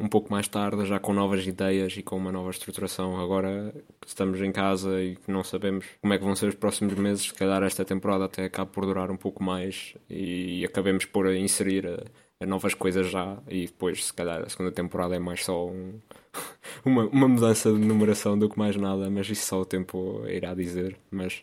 um 0.00 0.08
pouco 0.08 0.30
mais 0.30 0.46
tarde, 0.46 0.86
já 0.86 0.98
com 1.00 1.12
novas 1.12 1.46
ideias 1.46 1.96
e 1.96 2.02
com 2.02 2.16
uma 2.16 2.30
nova 2.30 2.50
estruturação. 2.50 3.20
Agora 3.20 3.74
que 4.00 4.06
estamos 4.06 4.40
em 4.40 4.52
casa 4.52 5.02
e 5.02 5.16
que 5.16 5.30
não 5.30 5.42
sabemos 5.42 5.84
como 6.00 6.14
é 6.14 6.18
que 6.18 6.24
vão 6.24 6.36
ser 6.36 6.48
os 6.48 6.54
próximos 6.54 6.94
meses, 6.94 7.26
se 7.26 7.34
calhar 7.34 7.62
esta 7.62 7.84
temporada 7.84 8.24
até 8.26 8.44
acaba 8.44 8.70
por 8.70 8.86
durar 8.86 9.10
um 9.10 9.16
pouco 9.16 9.42
mais 9.42 9.94
e 10.08 10.64
acabemos 10.64 11.04
por 11.04 11.34
inserir 11.34 11.86
a, 11.86 12.44
a 12.44 12.46
novas 12.46 12.74
coisas 12.74 13.10
já 13.10 13.38
e 13.48 13.66
depois, 13.66 14.04
se 14.06 14.14
calhar, 14.14 14.42
a 14.42 14.48
segunda 14.48 14.70
temporada 14.70 15.16
é 15.16 15.18
mais 15.18 15.44
só 15.44 15.66
um, 15.66 15.94
uma, 16.84 17.06
uma 17.06 17.28
mudança 17.28 17.72
de 17.72 17.78
numeração 17.78 18.38
do 18.38 18.48
que 18.48 18.58
mais 18.58 18.76
nada, 18.76 19.10
mas 19.10 19.28
isso 19.28 19.46
só 19.46 19.60
o 19.60 19.66
tempo 19.66 20.24
irá 20.28 20.54
dizer. 20.54 20.96
Mas 21.10 21.42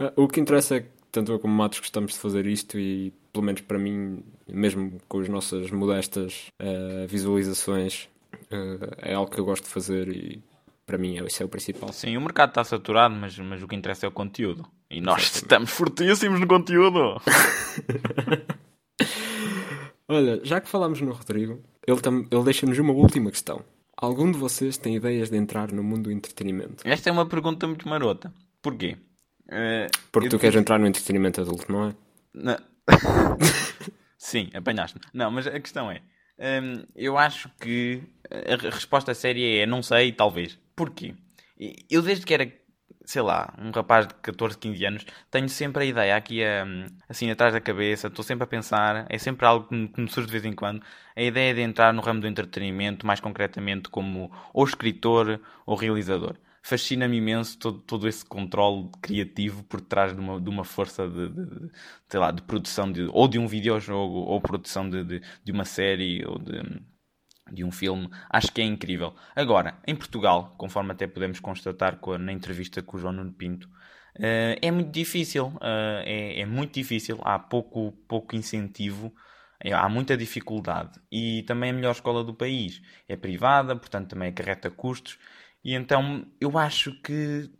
uh, 0.00 0.12
o 0.16 0.28
que 0.28 0.40
interessa 0.40 0.76
é 0.76 0.80
que 0.80 0.88
tanto 1.10 1.32
eu 1.32 1.40
como 1.40 1.52
Matos 1.54 1.80
gostamos 1.80 2.12
de 2.12 2.18
fazer 2.18 2.46
isto 2.46 2.78
e, 2.78 3.12
pelo 3.32 3.44
menos 3.44 3.60
para 3.60 3.78
mim, 3.78 4.22
mesmo 4.48 5.00
com 5.08 5.20
as 5.20 5.28
nossas 5.28 5.70
modestas 5.70 6.48
uh, 6.60 7.06
visualizações, 7.06 8.08
uh, 8.34 8.96
é 8.98 9.14
algo 9.14 9.30
que 9.30 9.38
eu 9.38 9.44
gosto 9.44 9.64
de 9.64 9.70
fazer 9.70 10.08
e 10.08 10.42
para 10.86 10.98
mim 10.98 11.18
esse 11.24 11.42
é 11.42 11.46
o 11.46 11.48
principal. 11.48 11.92
Sim, 11.92 12.16
o 12.16 12.20
mercado 12.20 12.50
está 12.50 12.64
saturado, 12.64 13.14
mas, 13.14 13.38
mas 13.38 13.62
o 13.62 13.68
que 13.68 13.76
interessa 13.76 14.06
é 14.06 14.08
o 14.08 14.12
conteúdo. 14.12 14.66
E 14.90 15.00
nós 15.00 15.22
Exatamente. 15.22 15.42
estamos 15.44 15.70
fortíssimos 15.70 16.40
no 16.40 16.46
conteúdo. 16.46 17.20
Olha, 20.08 20.40
já 20.44 20.60
que 20.60 20.68
falámos 20.68 21.00
no 21.00 21.12
Rodrigo, 21.12 21.60
ele, 21.86 22.00
ele 22.30 22.44
deixa-nos 22.44 22.76
uma 22.78 22.92
última 22.92 23.30
questão. 23.30 23.62
Algum 23.96 24.32
de 24.32 24.38
vocês 24.38 24.76
tem 24.76 24.96
ideias 24.96 25.30
de 25.30 25.36
entrar 25.36 25.70
no 25.70 25.84
mundo 25.84 26.04
do 26.04 26.10
entretenimento? 26.10 26.82
Esta 26.84 27.08
é 27.08 27.12
uma 27.12 27.26
pergunta 27.26 27.66
muito 27.68 27.88
marota. 27.88 28.32
Porquê? 28.60 28.96
Uh, 29.46 29.90
Porque 30.10 30.28
tu 30.28 30.38
queres 30.38 30.56
entrar 30.56 30.78
no 30.78 30.86
entretenimento 30.86 31.40
adulto, 31.40 31.70
não 31.70 31.88
é? 31.88 31.94
Não. 32.34 32.56
Sim, 34.16 34.50
apanhaste-me. 34.54 35.02
Não, 35.12 35.30
mas 35.30 35.46
a 35.46 35.58
questão 35.58 35.90
é: 35.90 36.00
um, 36.38 36.84
eu 36.94 37.18
acho 37.18 37.48
que 37.60 38.02
a 38.30 38.70
resposta 38.70 39.14
séria 39.14 39.62
é 39.62 39.66
não 39.66 39.82
sei, 39.82 40.12
talvez. 40.12 40.58
Porquê? 40.76 41.14
Eu 41.90 42.02
desde 42.02 42.24
que 42.24 42.34
era 42.34 42.50
sei 43.04 43.22
lá, 43.22 43.52
um 43.58 43.70
rapaz 43.72 44.06
de 44.06 44.14
14, 44.14 44.56
15 44.56 44.84
anos, 44.84 45.06
tenho 45.30 45.48
sempre 45.48 45.82
a 45.82 45.86
ideia 45.86 46.16
aqui 46.16 46.42
hum, 46.44 46.86
assim 47.08 47.28
atrás 47.30 47.52
da 47.52 47.60
cabeça, 47.60 48.06
estou 48.06 48.24
sempre 48.24 48.44
a 48.44 48.46
pensar, 48.46 49.06
é 49.08 49.18
sempre 49.18 49.46
algo 49.46 49.66
que 49.66 50.00
me, 50.00 50.08
surge 50.08 50.26
de 50.26 50.32
vez 50.32 50.44
em 50.44 50.52
quando, 50.52 50.80
a 51.16 51.22
ideia 51.22 51.52
de 51.52 51.60
entrar 51.60 51.92
no 51.92 52.02
ramo 52.02 52.20
do 52.20 52.28
entretenimento, 52.28 53.04
mais 53.04 53.18
concretamente 53.18 53.88
como 53.88 54.30
ou 54.54 54.64
escritor 54.64 55.40
ou 55.66 55.74
realizador. 55.76 56.36
Fascina-me 56.62 57.16
imenso 57.16 57.58
todo, 57.58 57.78
todo 57.80 58.08
esse 58.08 58.24
controle 58.24 58.90
criativo 59.02 59.62
por 59.64 59.80
trás 59.80 60.14
de 60.14 60.20
uma, 60.20 60.40
de 60.40 60.48
uma 60.50 60.64
força 60.64 61.08
de, 61.08 61.28
de, 61.28 61.46
de 61.46 61.72
sei 62.08 62.20
lá, 62.20 62.30
de 62.30 62.42
produção 62.42 62.90
de, 62.92 63.08
ou 63.12 63.26
de 63.28 63.38
um 63.38 63.46
videojogo 63.46 64.18
ou 64.18 64.40
produção 64.40 64.88
de, 64.88 65.04
de, 65.04 65.22
de 65.42 65.52
uma 65.52 65.64
série 65.64 66.24
ou 66.26 66.38
de 66.38 66.60
de 67.52 67.64
um 67.64 67.70
filme, 67.70 68.08
acho 68.28 68.52
que 68.52 68.60
é 68.60 68.64
incrível. 68.64 69.14
Agora, 69.34 69.78
em 69.86 69.94
Portugal, 69.96 70.54
conforme 70.56 70.92
até 70.92 71.06
podemos 71.06 71.40
constatar 71.40 71.98
a, 72.00 72.18
na 72.18 72.32
entrevista 72.32 72.82
com 72.82 72.96
o 72.96 73.00
João 73.00 73.12
Nuno 73.12 73.32
Pinto, 73.32 73.66
uh, 73.66 74.56
é 74.60 74.70
muito 74.70 74.90
difícil, 74.90 75.46
uh, 75.46 76.02
é, 76.04 76.40
é, 76.40 76.46
muito 76.46 76.74
difícil, 76.74 77.18
há 77.22 77.38
pouco, 77.38 77.92
pouco 78.08 78.36
incentivo, 78.36 79.12
é, 79.62 79.72
há 79.72 79.88
muita 79.88 80.16
dificuldade. 80.16 81.00
E 81.10 81.42
também 81.44 81.70
a 81.70 81.72
melhor 81.72 81.92
escola 81.92 82.24
do 82.24 82.34
país 82.34 82.80
é 83.08 83.16
privada, 83.16 83.76
portanto 83.76 84.10
também 84.10 84.28
acarreta 84.30 84.70
custos, 84.70 85.18
e 85.64 85.74
então 85.74 86.26
eu 86.40 86.58
acho 86.58 86.92
que, 87.02 87.50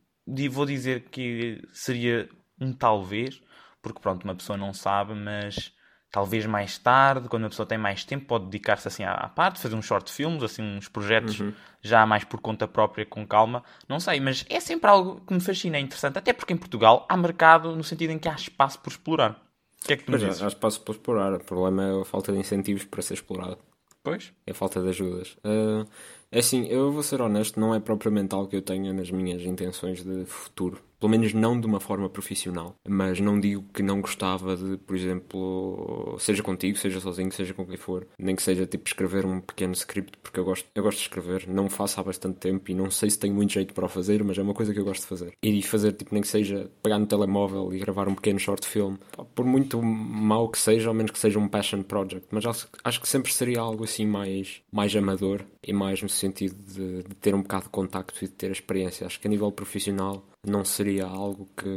vou 0.51 0.66
dizer 0.66 1.09
que 1.11 1.62
seria 1.72 2.28
um 2.61 2.72
talvez, 2.72 3.40
porque 3.82 4.01
pronto, 4.01 4.24
uma 4.24 4.34
pessoa 4.34 4.57
não 4.57 4.72
sabe, 4.72 5.14
mas 5.14 5.72
talvez 6.11 6.44
mais 6.44 6.76
tarde, 6.76 7.28
quando 7.28 7.46
a 7.46 7.48
pessoa 7.48 7.66
tem 7.66 7.78
mais 7.78 8.05
tempo, 8.05 8.26
pode 8.26 8.46
dedicar-se 8.46 8.88
assim 8.88 9.05
à, 9.05 9.28
parte, 9.28 9.61
fazer 9.61 9.74
uns 9.74 9.86
short 9.86 10.11
filmes, 10.11 10.42
assim 10.42 10.62
uns 10.62 10.88
projetos 10.88 11.38
uhum. 11.40 11.53
já 11.80 12.05
mais 12.05 12.24
por 12.24 12.40
conta 12.40 12.66
própria, 12.66 13.07
com 13.07 13.26
calma. 13.26 13.62
Não 13.88 14.01
sei, 14.01 14.20
mas 14.20 14.44
é 14.48 14.59
sempre 14.61 14.90
algo 14.90 15.20
que 15.20 15.32
me 15.32 15.40
fascina, 15.40 15.76
é 15.76 15.80
interessante, 15.80 16.18
até 16.18 16.32
porque 16.32 16.53
em 16.53 16.57
Portugal 16.57 17.07
há 17.09 17.16
mercado 17.16 17.76
no 17.76 17.84
sentido 17.84 18.11
em 18.11 18.18
que 18.18 18.28
há 18.28 18.34
espaço 18.34 18.78
por 18.80 18.90
explorar. 18.90 19.40
O 19.82 19.86
que 19.86 19.94
é 19.94 19.96
que 19.96 20.05
tu 20.05 20.12
me 20.12 20.18
dizes? 20.18 20.42
Há 20.42 20.48
espaço 20.48 20.80
por 20.82 20.92
explorar, 20.92 21.32
o 21.32 21.44
problema 21.44 21.84
é 21.84 22.03
a 22.03 22.05
falta 22.05 22.32
de 22.32 22.38
incentivos 22.38 22.84
para 22.84 23.01
ser 23.01 23.14
explorado. 23.14 23.59
Pois. 24.03 24.32
É 24.46 24.51
a 24.51 24.55
falta 24.55 24.80
de 24.80 24.88
ajudas. 24.88 25.36
Uh, 25.44 25.86
é 26.32 26.38
assim, 26.38 26.66
eu 26.66 26.92
vou 26.92 27.02
ser 27.02 27.20
honesto, 27.20 27.58
não 27.58 27.74
é 27.74 27.80
propriamente 27.80 28.34
algo 28.34 28.48
que 28.48 28.56
eu 28.56 28.62
tenha 28.62 28.92
nas 28.92 29.10
minhas 29.10 29.42
intenções 29.42 30.02
de 30.04 30.24
futuro 30.24 30.80
pelo 31.00 31.10
menos 31.10 31.32
não 31.32 31.58
de 31.58 31.66
uma 31.66 31.80
forma 31.80 32.08
profissional. 32.10 32.76
Mas 32.86 33.18
não 33.18 33.40
digo 33.40 33.64
que 33.72 33.82
não 33.82 34.02
gostava 34.02 34.54
de, 34.54 34.76
por 34.76 34.94
exemplo, 34.94 36.16
seja 36.20 36.42
contigo, 36.42 36.76
seja 36.76 37.00
sozinho, 37.00 37.32
seja 37.32 37.54
com 37.54 37.66
quem 37.66 37.78
for, 37.78 38.06
nem 38.18 38.36
que 38.36 38.42
seja 38.42 38.66
tipo 38.66 38.86
escrever 38.86 39.24
um 39.24 39.40
pequeno 39.40 39.72
script, 39.72 40.18
porque 40.22 40.38
eu 40.38 40.44
gosto, 40.44 40.68
eu 40.74 40.82
gosto 40.82 40.98
de 40.98 41.04
escrever, 41.04 41.48
não 41.48 41.70
faço 41.70 41.98
há 41.98 42.02
bastante 42.02 42.36
tempo 42.38 42.70
e 42.70 42.74
não 42.74 42.90
sei 42.90 43.08
se 43.08 43.18
tenho 43.18 43.34
muito 43.34 43.54
jeito 43.54 43.72
para 43.72 43.86
o 43.86 43.88
fazer, 43.88 44.22
mas 44.22 44.36
é 44.36 44.42
uma 44.42 44.52
coisa 44.52 44.74
que 44.74 44.78
eu 44.78 44.84
gosto 44.84 45.00
de 45.00 45.08
fazer. 45.08 45.32
E 45.42 45.62
fazer, 45.62 45.92
tipo, 45.92 46.12
nem 46.12 46.22
que 46.22 46.28
seja 46.28 46.70
pegar 46.82 46.98
no 46.98 47.06
telemóvel 47.06 47.72
e 47.72 47.78
gravar 47.78 48.06
um 48.06 48.14
pequeno 48.14 48.38
short 48.38 48.66
film, 48.66 48.96
por 49.34 49.46
muito 49.46 49.82
mau 49.82 50.50
que 50.50 50.58
seja, 50.58 50.88
ao 50.88 50.94
menos 50.94 51.12
que 51.12 51.18
seja 51.18 51.38
um 51.38 51.48
passion 51.48 51.82
project, 51.82 52.26
mas 52.30 52.44
acho, 52.44 52.68
acho 52.84 53.00
que 53.00 53.08
sempre 53.08 53.32
seria 53.32 53.60
algo 53.60 53.84
assim 53.84 54.06
mais, 54.06 54.60
mais 54.70 54.94
amador 54.94 55.44
e 55.62 55.72
mais 55.72 56.02
no 56.02 56.08
sentido 56.08 56.54
de, 56.54 57.02
de 57.02 57.14
ter 57.16 57.34
um 57.34 57.42
bocado 57.42 57.64
de 57.64 57.70
contacto 57.70 58.24
e 58.24 58.28
de 58.28 58.32
ter 58.32 58.48
a 58.48 58.52
experiência. 58.52 59.06
Acho 59.06 59.20
que 59.20 59.26
a 59.26 59.30
nível 59.30 59.52
profissional 59.52 60.24
não 60.46 60.64
seria 60.64 61.04
algo 61.04 61.48
que. 61.56 61.68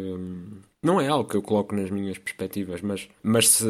Não 0.82 1.00
é 1.00 1.08
algo 1.08 1.30
que 1.30 1.38
eu 1.38 1.42
coloco 1.42 1.74
nas 1.76 1.90
minhas 1.90 2.18
perspectivas, 2.18 2.82
mas, 2.82 3.08
mas 3.22 3.48
se, 3.48 3.66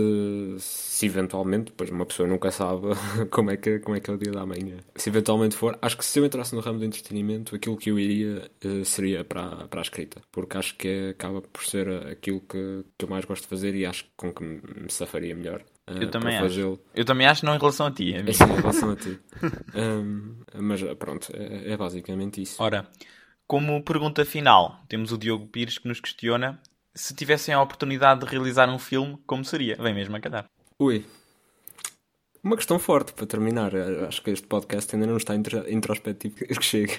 se 0.59 1.05
eventualmente, 1.05 1.65
depois 1.65 1.91
uma 1.91 2.05
pessoa 2.07 2.27
nunca 2.27 2.49
sabe 2.51 2.87
como 3.29 3.51
é, 3.51 3.57
que, 3.57 3.79
como 3.79 3.95
é 3.95 3.99
que 3.99 4.09
é 4.09 4.13
o 4.13 4.17
dia 4.17 4.31
da 4.31 4.45
manhã. 4.45 4.77
Se 4.95 5.09
eventualmente 5.09 5.55
for, 5.55 5.77
acho 5.79 5.97
que 5.97 6.05
se 6.05 6.19
eu 6.19 6.25
entrasse 6.25 6.55
no 6.55 6.61
ramo 6.61 6.79
do 6.79 6.85
entretenimento, 6.85 7.55
aquilo 7.55 7.77
que 7.77 7.91
eu 7.91 7.99
iria 7.99 8.49
uh, 8.65 8.83
seria 8.83 9.23
para, 9.23 9.67
para 9.67 9.81
a 9.81 9.83
escrita, 9.83 10.21
porque 10.31 10.57
acho 10.57 10.75
que 10.75 10.87
é, 10.87 11.09
acaba 11.09 11.41
por 11.41 11.63
ser 11.63 11.87
aquilo 12.07 12.39
que, 12.41 12.83
que 12.97 13.05
eu 13.05 13.09
mais 13.09 13.25
gosto 13.25 13.43
de 13.43 13.49
fazer 13.49 13.75
e 13.75 13.85
acho 13.85 14.05
com 14.17 14.33
que 14.33 14.43
me 14.43 14.89
safaria 14.89 15.35
melhor. 15.35 15.63
Uh, 15.89 16.01
eu 16.01 16.11
também 16.11 16.37
acho. 16.37 16.79
Eu 16.95 17.05
também 17.05 17.27
acho, 17.27 17.45
não 17.45 17.55
em 17.55 17.59
relação 17.59 17.87
a 17.87 17.91
ti. 17.91 18.13
É 18.13 18.31
sim, 18.31 18.43
em 18.51 18.55
relação 18.55 18.91
a 18.91 18.95
ti. 18.95 19.19
um, 19.75 20.35
mas 20.61 20.81
pronto, 20.97 21.29
é, 21.33 21.71
é 21.73 21.77
basicamente 21.77 22.41
isso. 22.41 22.61
Ora, 22.61 22.87
como 23.45 23.83
pergunta 23.83 24.23
final, 24.25 24.81
temos 24.87 25.11
o 25.11 25.17
Diogo 25.17 25.47
Pires 25.47 25.77
que 25.77 25.87
nos 25.87 25.99
questiona 25.99 26.59
se 26.95 27.13
tivessem 27.13 27.53
a 27.53 27.61
oportunidade 27.61 28.21
de 28.21 28.27
realizar 28.27 28.69
um 28.69 28.77
filme, 28.79 29.17
como 29.25 29.43
seria? 29.43 29.75
Vem 29.77 29.93
mesmo 29.93 30.15
a 30.15 30.19
calhar. 30.19 30.45
Ui. 30.79 31.05
Uma 32.43 32.55
questão 32.55 32.77
forte 32.77 33.13
para 33.13 33.25
terminar. 33.25 33.73
Acho 34.07 34.21
que 34.21 34.29
este 34.29 34.45
podcast 34.47 34.93
ainda 34.93 35.07
não 35.07 35.17
está 35.17 35.33
introspectivo 35.35 36.35
que 36.35 36.61
chega. 36.61 36.93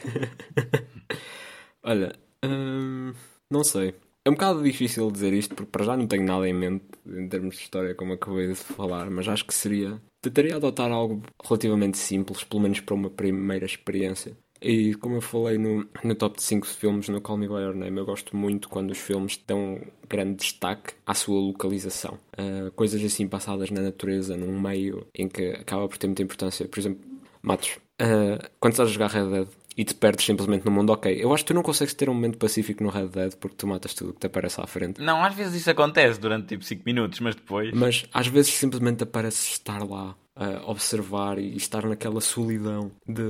Olha, 1.82 2.12
hum, 2.44 3.12
não 3.50 3.62
sei. 3.62 3.94
É 4.26 4.30
um 4.30 4.32
bocado 4.32 4.62
difícil 4.62 5.10
dizer 5.10 5.34
isto 5.34 5.54
porque 5.54 5.70
para 5.70 5.84
já 5.84 5.96
não 5.96 6.06
tenho 6.06 6.24
nada 6.24 6.48
em 6.48 6.54
mente 6.54 6.84
em 7.06 7.28
termos 7.28 7.56
de 7.56 7.62
história, 7.62 7.94
como 7.94 8.14
acabei 8.14 8.48
de 8.48 8.54
falar, 8.54 9.10
mas 9.10 9.28
acho 9.28 9.44
que 9.44 9.52
seria. 9.52 10.00
Tentaria 10.22 10.56
adotar 10.56 10.90
algo 10.90 11.22
relativamente 11.44 11.98
simples, 11.98 12.42
pelo 12.42 12.62
menos 12.62 12.80
para 12.80 12.94
uma 12.94 13.10
primeira 13.10 13.66
experiência. 13.66 14.34
E 14.62 14.94
como 14.94 15.16
eu 15.16 15.20
falei 15.20 15.58
no, 15.58 15.86
no 16.02 16.14
top 16.14 16.38
de 16.38 16.42
5 16.42 16.66
filmes 16.66 17.10
no 17.10 17.20
Call 17.20 17.36
Me 17.36 17.46
By 17.46 17.54
Your 17.54 17.74
Name, 17.74 17.98
eu 17.98 18.06
gosto 18.06 18.34
muito 18.34 18.70
quando 18.70 18.92
os 18.92 18.98
filmes 18.98 19.38
dão 19.46 19.78
grande 20.08 20.36
destaque 20.36 20.94
à 21.06 21.12
sua 21.12 21.38
localização. 21.38 22.18
Uh, 22.38 22.70
coisas 22.72 23.04
assim 23.04 23.28
passadas 23.28 23.70
na 23.70 23.82
natureza, 23.82 24.38
num 24.38 24.58
meio 24.58 25.06
em 25.14 25.28
que 25.28 25.50
acaba 25.50 25.86
por 25.86 25.98
ter 25.98 26.06
muita 26.06 26.22
importância. 26.22 26.66
Por 26.66 26.78
exemplo, 26.80 27.04
Matos, 27.42 27.76
uh, 28.00 28.42
quando 28.58 28.72
estás 28.72 28.88
a 28.88 28.92
jogar 28.92 29.10
Red 29.10 29.30
Dead 29.30 29.48
e 29.76 29.84
te 29.84 29.94
perdes 29.94 30.24
simplesmente 30.24 30.64
no 30.64 30.70
mundo, 30.70 30.90
ok, 30.92 31.16
eu 31.20 31.32
acho 31.32 31.44
que 31.44 31.48
tu 31.48 31.54
não 31.54 31.62
consegues 31.62 31.94
ter 31.94 32.08
um 32.08 32.14
momento 32.14 32.38
pacífico 32.38 32.82
no 32.82 32.90
Red 32.90 33.08
Dead 33.08 33.34
porque 33.36 33.56
tu 33.56 33.66
matas 33.66 33.94
tudo 33.94 34.12
que 34.12 34.20
te 34.20 34.26
aparece 34.26 34.60
à 34.60 34.66
frente. 34.66 35.00
Não, 35.00 35.22
às 35.22 35.34
vezes 35.34 35.60
isso 35.60 35.70
acontece 35.70 36.20
durante 36.20 36.46
tipo 36.48 36.64
5 36.64 36.82
minutos, 36.86 37.20
mas 37.20 37.34
depois. 37.34 37.72
Mas 37.72 38.06
às 38.12 38.26
vezes 38.26 38.52
simplesmente 38.52 39.02
aparece 39.02 39.48
estar 39.52 39.82
lá 39.82 40.16
a 40.36 40.70
observar 40.70 41.38
e 41.38 41.56
estar 41.56 41.86
naquela 41.86 42.20
solidão 42.20 42.90
de, 43.06 43.22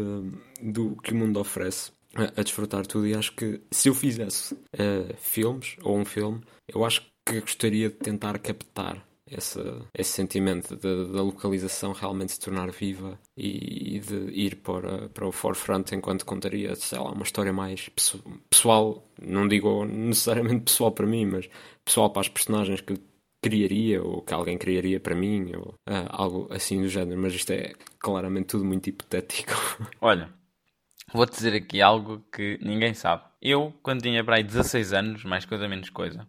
do 0.63 0.97
que 1.03 1.13
o 1.13 1.17
mundo 1.17 1.39
oferece, 1.39 1.93
a, 2.15 2.41
a 2.41 2.43
desfrutar 2.43 2.87
tudo. 2.87 3.07
E 3.07 3.15
acho 3.15 3.33
que 3.33 3.61
se 3.71 3.89
eu 3.89 3.95
fizesse 3.95 4.55
uh, 4.55 5.15
filmes 5.19 5.77
ou 5.83 5.99
um 5.99 6.05
filme, 6.05 6.41
eu 6.69 6.85
acho 6.85 7.03
que 7.27 7.41
gostaria 7.41 7.89
de 7.89 7.97
tentar 7.97 8.39
captar 8.39 9.05
esse, 9.37 9.61
esse 9.97 10.11
sentimento 10.11 10.77
da 10.77 11.23
localização 11.23 11.93
realmente 11.93 12.33
se 12.33 12.41
tornar 12.41 12.71
viva 12.71 13.19
e, 13.37 13.97
e, 13.97 14.01
de 14.01 14.31
ir 14.33 14.57
para, 14.57 15.09
para 15.09 15.27
o 15.27 15.33
forefront 15.33 15.95
enquanto 15.95 16.25
contaria, 16.25 16.75
sei 16.77 16.99
lá, 16.99 17.11
uma 17.11 17.23
história 17.23 17.53
mais 17.53 17.91
pessoal, 18.51 19.07
não 19.21 19.47
digo 19.49 19.85
necessariamente 19.85 20.65
pessoal 20.65 20.93
para 20.93 21.07
mim, 21.07 21.27
mas 21.27 21.49
pessoal 21.85 22.11
para 22.11 22.21
as 22.21 22.29
personagens 22.29 22.81
que 22.81 22.95
criaria 23.45 24.03
ou 24.03 24.23
que 24.23 24.33
alguém 24.33 24.57
criaria 24.57 24.99
para 24.99 25.15
mim 25.15 25.53
ou 25.55 25.75
uh, 25.87 26.09
algo 26.09 26.49
assim 26.51 26.81
do 26.81 26.89
género, 26.89 27.21
mas 27.21 27.35
isto 27.35 27.51
é 27.53 27.75
claramente 27.99 28.47
tudo 28.47 28.65
muito 28.65 28.89
hipotético. 28.89 29.53
Olha, 30.01 30.31
vou-te 31.13 31.35
dizer 31.35 31.55
aqui 31.55 31.83
algo 31.83 32.25
que 32.33 32.59
ninguém 32.63 32.95
sabe. 32.95 33.25
Eu, 33.43 33.75
quando 33.83 34.01
tinha 34.01 34.25
para 34.25 34.37
aí 34.37 34.43
16 34.43 34.95
anos, 34.95 35.25
mais 35.25 35.45
coisa 35.45 35.69
menos 35.69 35.91
coisa, 35.91 36.27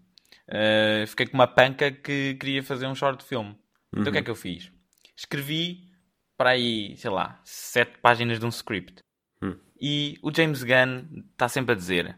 uh, 0.50 1.08
fiquei 1.08 1.28
com 1.28 1.36
uma 1.36 1.48
panca 1.48 1.91
que 1.91 2.36
queria 2.36 2.64
fazer 2.64 2.88
um 2.88 2.96
short 2.96 3.24
film. 3.24 3.54
Então 3.91 4.04
uhum. 4.04 4.10
o 4.10 4.12
que 4.12 4.18
é 4.18 4.20
uhum. 4.20 4.26
que 4.26 4.32
eu 4.32 4.36
fiz? 4.36 4.72
Escrevi 5.16 5.89
para 6.38 6.52
aí, 6.52 6.96
sei 6.98 7.10
lá, 7.10 7.39
7 7.43 8.00
páginas 8.00 8.39
de 8.39 8.46
um 8.46 8.50
script. 8.50 9.02
Uhum. 9.41 9.58
E 9.80 10.18
o 10.22 10.34
James 10.34 10.64
Gunn 10.64 11.24
está 11.32 11.48
sempre 11.48 11.74
a 11.74 11.76
dizer 11.76 12.18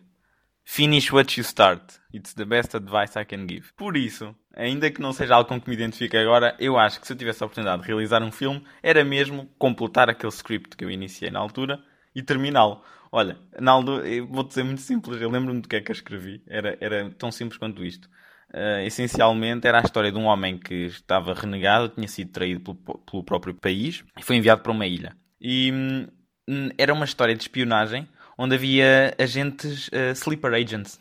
Finish 0.69 1.13
what 1.13 1.39
you 1.39 1.43
start. 1.43 1.93
It's 2.13 2.33
the 2.33 2.43
best 2.43 2.75
advice 2.75 3.17
I 3.17 3.23
can 3.23 3.47
give. 3.47 3.71
Por 3.77 3.95
isso, 3.95 4.35
ainda 4.53 4.91
que 4.91 5.01
não 5.01 5.13
seja 5.13 5.35
algo 5.35 5.47
com 5.47 5.61
que 5.61 5.69
me 5.69 5.75
identifique 5.75 6.17
agora, 6.17 6.57
eu 6.59 6.77
acho 6.77 6.99
que 6.99 7.07
se 7.07 7.13
eu 7.13 7.17
tivesse 7.17 7.41
a 7.41 7.45
oportunidade 7.45 7.83
de 7.83 7.87
realizar 7.87 8.21
um 8.21 8.33
filme, 8.33 8.61
era 8.83 9.01
mesmo 9.05 9.49
completar 9.57 10.09
aquele 10.09 10.31
script 10.31 10.75
que 10.75 10.83
eu 10.83 10.91
iniciei 10.91 11.31
na 11.31 11.39
altura 11.39 11.81
e 12.13 12.21
terminá-lo. 12.21 12.83
Olha, 13.11 13.37
Naldo, 13.59 14.01
vou 14.29 14.43
dizer 14.43 14.63
muito 14.63 14.81
simples, 14.81 15.21
eu 15.21 15.29
lembro-me 15.29 15.61
do 15.61 15.67
que 15.67 15.75
é 15.75 15.81
que 15.81 15.91
eu 15.91 15.95
escrevi. 15.95 16.41
Era, 16.47 16.77
era 16.81 17.09
tão 17.11 17.31
simples 17.31 17.57
quanto 17.57 17.83
isto. 17.83 18.09
uh, 18.53 18.85
essencialmente 18.85 19.67
era 19.67 19.79
a 19.79 19.83
história 19.83 20.11
de 20.11 20.17
um 20.17 20.25
homem 20.25 20.57
que 20.57 20.85
estava 20.85 21.33
renegado, 21.33 21.89
tinha 21.89 22.07
sido 22.07 22.31
traído 22.31 22.75
pelo, 22.75 22.99
pelo 22.99 23.23
próprio 23.23 23.53
país 23.53 24.03
e 24.17 24.23
foi 24.23 24.35
enviado 24.35 24.61
para 24.61 24.71
uma 24.71 24.85
ilha. 24.85 25.15
E 25.39 25.71
hum, 25.71 26.69
era 26.77 26.93
uma 26.93 27.05
história 27.05 27.35
de 27.35 27.41
espionagem 27.41 28.07
onde 28.37 28.55
havia 28.55 29.15
agentes 29.17 29.87
uh, 29.89 30.13
sleeper 30.13 30.53
agents. 30.53 30.99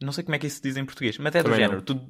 Não 0.00 0.12
sei 0.12 0.24
como 0.24 0.36
é 0.36 0.38
que 0.38 0.46
isso 0.46 0.56
se 0.56 0.62
diz 0.62 0.76
em 0.76 0.84
português, 0.84 1.18
mas 1.18 1.34
é 1.34 1.42
do 1.42 1.54
género. 1.54 1.82
Tu, 1.82 2.00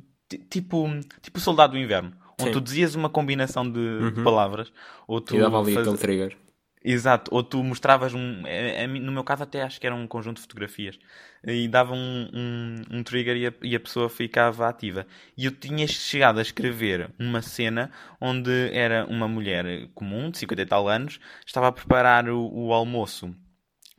tipo, 0.51 0.89
tipo 1.23 1.41
Soldado 1.41 1.73
do 1.75 1.79
Inverno. 1.79 2.13
Onde 2.39 2.51
Sim. 2.51 2.53
tu 2.53 2.61
dizias 2.61 2.95
uma 2.95 3.09
combinação 3.09 3.71
de, 3.71 3.79
uhum. 3.79 4.11
de 4.11 4.23
palavras. 4.23 4.73
Ou 5.07 5.21
tu 5.21 5.37
e 5.37 5.39
dava 5.39 5.59
ali 5.59 5.73
faz... 5.73 5.87
aquele 5.87 6.01
trigger. 6.01 6.37
Exato, 6.89 7.35
ou 7.35 7.43
tu 7.43 7.65
mostravas 7.65 8.15
um. 8.15 8.43
No 9.01 9.11
meu 9.11 9.25
caso, 9.25 9.43
até 9.43 9.61
acho 9.61 9.81
que 9.81 9.87
era 9.89 9.97
um 9.97 10.07
conjunto 10.07 10.37
de 10.37 10.43
fotografias. 10.43 10.97
E 11.45 11.67
dava 11.67 11.93
um, 11.93 12.31
um, 12.33 12.99
um 12.99 13.03
trigger 13.03 13.37
e 13.37 13.47
a, 13.49 13.53
e 13.61 13.75
a, 13.75 13.81
pessoa 13.81 14.09
ficava 14.09 14.69
ativa. 14.69 15.05
E 15.37 15.47
eu 15.47 15.51
tinha 15.51 15.85
chegado 15.89 16.39
a 16.39 16.43
escrever 16.43 17.11
uma 17.19 17.43
cena 17.43 17.91
onde 18.21 18.71
era 18.73 19.05
uma 19.07 19.27
mulher 19.27 19.89
comum, 19.97 20.31
de 20.31 20.39
50 20.39 20.63
e 20.63 20.67
tal 20.67 20.89
anos, 20.89 21.19
estava 21.45 21.67
a 21.69 21.73
preparar 21.73 22.29
o, 22.29 22.49
o 22.53 22.73
almoço 22.73 23.35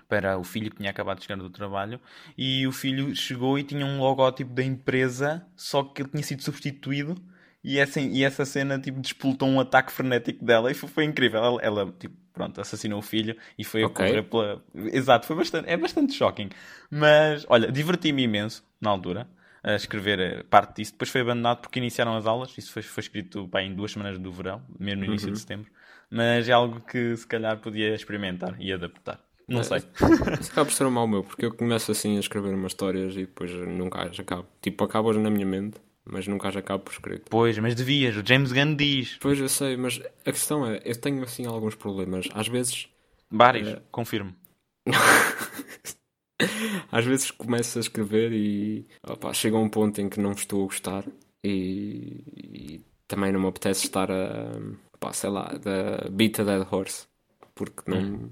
para 0.08 0.38
o 0.38 0.44
filho 0.46 0.72
que 0.72 0.78
tinha 0.78 0.90
acabado 0.90 1.18
de 1.18 1.26
chegar 1.26 1.36
do 1.36 1.50
trabalho 1.50 2.00
e 2.38 2.66
o 2.66 2.72
filho 2.72 3.14
chegou 3.14 3.60
e 3.60 3.64
tinha 3.64 3.86
um 3.86 4.00
logótipo 4.00 4.54
da 4.54 4.64
empresa, 4.64 5.46
só 5.58 5.84
que 5.84 6.02
ele 6.02 6.10
tinha 6.10 6.24
sido 6.24 6.42
substituído 6.42 7.16
e 7.62 7.80
essa, 7.80 8.00
e 8.00 8.24
essa 8.24 8.46
cena 8.46 8.80
tipo, 8.80 9.02
despoltou 9.02 9.50
um 9.50 9.60
ataque 9.60 9.92
frenético 9.92 10.46
dela 10.46 10.72
e 10.72 10.74
foi, 10.74 10.88
foi 10.88 11.04
incrível. 11.04 11.44
Ela, 11.44 11.62
ela, 11.62 11.92
tipo, 12.00 12.16
pronto, 12.38 12.62
assassinou 12.62 13.00
o 13.00 13.02
filho 13.02 13.36
e 13.58 13.64
foi 13.64 13.84
okay. 13.84 14.06
a 14.06 14.10
correr 14.10 14.24
pela. 14.24 14.64
Exato, 14.94 15.26
foi 15.26 15.36
bastante, 15.36 15.70
é 15.70 15.76
bastante 15.76 16.14
shocking. 16.14 16.50
Mas, 16.90 17.46
olha, 17.50 17.72
diverti-me 17.72 18.24
imenso 18.24 18.64
na 18.80 18.90
altura 18.90 19.28
a 19.64 19.76
escrever 19.76 20.20
eh, 20.20 20.44
parte 20.44 20.78
disso. 20.78 20.94
Depois 20.94 21.10
foi 21.10 21.22
abandonado 21.22 21.62
porque 21.62 21.80
iniciaram 21.80 22.16
as 22.16 22.26
aulas. 22.26 22.58
Isso 22.58 22.72
foi, 22.72 22.82
foi 22.82 23.02
escrito 23.02 23.48
pá, 23.48 23.62
em 23.62 23.74
duas 23.74 23.92
semanas 23.92 24.18
do 24.18 24.32
verão, 24.32 24.62
mesmo 24.80 25.02
no 25.02 25.08
início 25.08 25.28
uhum. 25.28 25.34
de 25.34 25.40
setembro. 25.40 25.72
Mas 26.10 26.48
é 26.48 26.54
algo 26.54 26.80
que 26.82 27.18
se 27.18 27.28
calhar 27.28 27.58
podia 27.58 27.94
experimentar 27.94 28.56
e 28.60 28.72
adaptar. 28.72 29.20
Não 29.48 29.62
é, 29.62 29.64
sei. 29.64 29.78
Isso 30.40 30.52
acaba 30.52 30.66
por 30.66 30.74
ser 30.74 30.86
um 30.86 30.92
mau 30.92 31.08
meu, 31.08 31.24
porque 31.24 31.46
eu 31.46 31.54
começo 31.54 31.92
assim 31.92 32.18
a 32.18 32.20
escrever 32.20 32.54
umas 32.54 32.74
histórias 32.74 33.14
e 33.16 33.22
depois 33.22 33.52
nunca 33.52 34.04
as 34.04 34.20
acabo. 34.20 34.46
Tipo, 34.62 34.84
acabo 34.84 35.12
na 35.14 35.30
minha 35.30 35.46
mente 35.46 35.80
mas 36.10 36.28
nunca 36.28 36.52
já 36.52 36.60
acabo 36.60 36.84
por 36.84 36.94
escrever. 36.94 37.24
Pois, 37.30 37.58
mas 37.58 37.76
devias, 37.76 38.16
o 38.16 38.26
James 38.26 38.52
Gunn 38.52 38.76
diz. 38.76 39.18
Pois, 39.20 39.40
eu 39.40 39.50
sei, 39.50 39.78
mas 39.78 40.02
a 40.26 40.32
questão 40.32 40.66
é, 40.66 40.82
eu 40.84 40.96
tenho 40.96 41.24
assim 41.24 41.46
alguns 41.46 41.76
problemas. 41.76 42.28
Às 42.34 42.48
vezes. 42.48 42.88
Vários, 43.30 43.68
é... 43.68 43.82
confirmo. 43.92 44.34
Às 46.92 47.06
vezes 47.06 47.32
começo 47.32 47.78
a 47.78 47.82
escrever 47.82 48.32
e 48.32 48.86
opa, 49.04 49.34
chega 49.34 49.58
a 49.58 49.60
um 49.60 49.70
ponto 49.70 50.00
em 50.00 50.08
que 50.08 50.20
não 50.20 50.32
estou 50.32 50.64
a 50.64 50.66
gostar 50.66 51.04
e, 51.44 52.24
e 52.38 52.82
também 53.08 53.32
não 53.32 53.40
me 53.40 53.48
apetece 53.48 53.86
estar 53.86 54.12
a, 54.12 54.52
opa, 54.94 55.14
sei 55.14 55.30
lá, 55.30 55.48
da 55.48 56.08
beat 56.10 56.40
a 56.40 56.44
dead 56.44 56.68
horse 56.72 57.08
porque 57.58 57.90
não, 57.90 57.98
hum. 57.98 58.30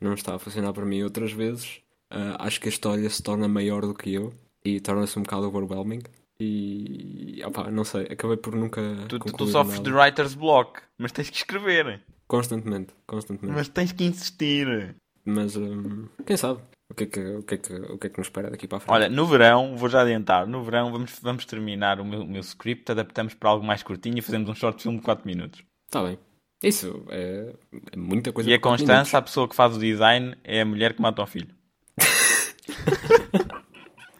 não 0.00 0.14
está 0.14 0.34
a 0.34 0.38
funcionar 0.38 0.72
para 0.72 0.86
mim 0.86 1.02
outras 1.02 1.30
vezes. 1.30 1.82
Uh, 2.10 2.34
acho 2.38 2.60
que 2.60 2.68
a 2.68 2.70
história 2.70 3.08
se 3.08 3.22
torna 3.22 3.46
maior 3.46 3.82
do 3.82 3.94
que 3.94 4.14
eu 4.14 4.32
e 4.64 4.80
torna-se 4.80 5.18
um 5.18 5.22
bocado 5.22 5.46
overwhelming. 5.46 6.00
E 6.44 7.42
opa, 7.44 7.70
não 7.70 7.84
sei, 7.84 8.02
acabei 8.10 8.36
por 8.36 8.54
nunca. 8.54 8.80
Tu, 9.08 9.18
tu 9.18 9.46
sofres 9.46 9.80
de 9.80 9.92
writer's 9.92 10.34
block, 10.34 10.80
mas 10.98 11.12
tens 11.12 11.30
que 11.30 11.36
escrever 11.36 12.02
constantemente, 12.26 12.94
constantemente. 13.06 13.54
Mas 13.54 13.68
tens 13.68 13.92
que 13.92 14.04
insistir. 14.04 14.96
Mas 15.24 15.54
um, 15.54 16.08
quem 16.26 16.36
sabe? 16.36 16.60
O 16.90 16.94
que, 16.94 17.04
é 17.04 17.06
que, 17.06 17.20
o, 17.20 17.42
que 17.42 17.54
é 17.54 17.58
que, 17.58 17.74
o 17.74 17.98
que 17.98 18.06
é 18.06 18.10
que 18.10 18.18
nos 18.18 18.26
espera 18.26 18.50
daqui 18.50 18.66
para 18.66 18.78
a 18.78 18.80
frente? 18.80 18.94
Olha, 18.94 19.08
no 19.08 19.26
verão, 19.26 19.76
vou 19.76 19.88
já 19.88 20.02
adiantar, 20.02 20.46
no 20.46 20.62
verão 20.62 20.90
vamos, 20.90 21.18
vamos 21.22 21.44
terminar 21.44 22.00
o 22.00 22.04
meu, 22.04 22.22
o 22.22 22.26
meu 22.26 22.40
script, 22.40 22.90
adaptamos 22.90 23.34
para 23.34 23.50
algo 23.50 23.64
mais 23.64 23.82
curtinho 23.82 24.18
e 24.18 24.22
fazemos 24.22 24.48
um 24.48 24.54
short 24.54 24.82
film 24.82 24.96
de 24.96 25.02
4 25.02 25.26
minutos. 25.26 25.62
Está 25.86 26.02
bem. 26.02 26.18
Isso 26.62 27.04
é, 27.08 27.54
é, 27.92 27.96
muita 27.96 28.32
coisa. 28.32 28.50
E 28.50 28.54
a 28.54 28.58
Constança, 28.58 29.18
a 29.18 29.22
pessoa 29.22 29.48
que 29.48 29.54
faz 29.54 29.76
o 29.76 29.80
design, 29.80 30.36
é 30.44 30.60
a 30.62 30.64
mulher 30.64 30.94
que 30.94 31.02
mata 31.02 31.22
o 31.22 31.26
filho. 31.26 31.54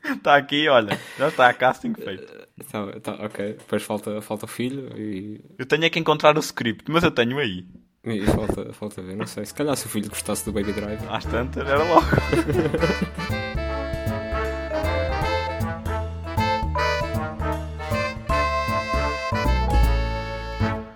Está 0.05 0.37
aqui, 0.37 0.69
olha, 0.69 0.99
já 1.17 1.29
está 1.29 1.49
a 1.49 1.55
casting 1.55 1.95
feito. 1.95 2.27
Tá, 2.71 3.01
tá, 3.01 3.13
ok, 3.25 3.55
depois 3.55 3.83
falta, 3.83 4.21
falta 4.21 4.47
o 4.47 4.49
filho 4.49 4.93
e. 4.99 5.41
Eu 5.59 5.65
tenho 5.67 5.85
é 5.85 5.91
que 5.91 5.99
encontrar 5.99 6.37
o 6.37 6.41
script, 6.41 6.91
mas 6.91 7.05
eu 7.05 7.11
tenho 7.11 7.39
aí. 7.39 7.67
E 8.05 8.27
falta, 8.27 8.73
falta 8.73 9.01
ver, 9.01 9.17
não 9.17 9.27
sei. 9.27 9.45
Se 9.45 9.55
calhar 9.55 9.77
se 9.77 9.87
o 9.87 9.89
filho 9.89 10.09
gostasse 10.09 10.45
do 10.45 10.53
Baby 10.53 10.73
Drive. 10.73 11.01
Às 11.09 11.25
tantas, 11.25 11.65
era 11.69 11.85
logo. 11.85 12.07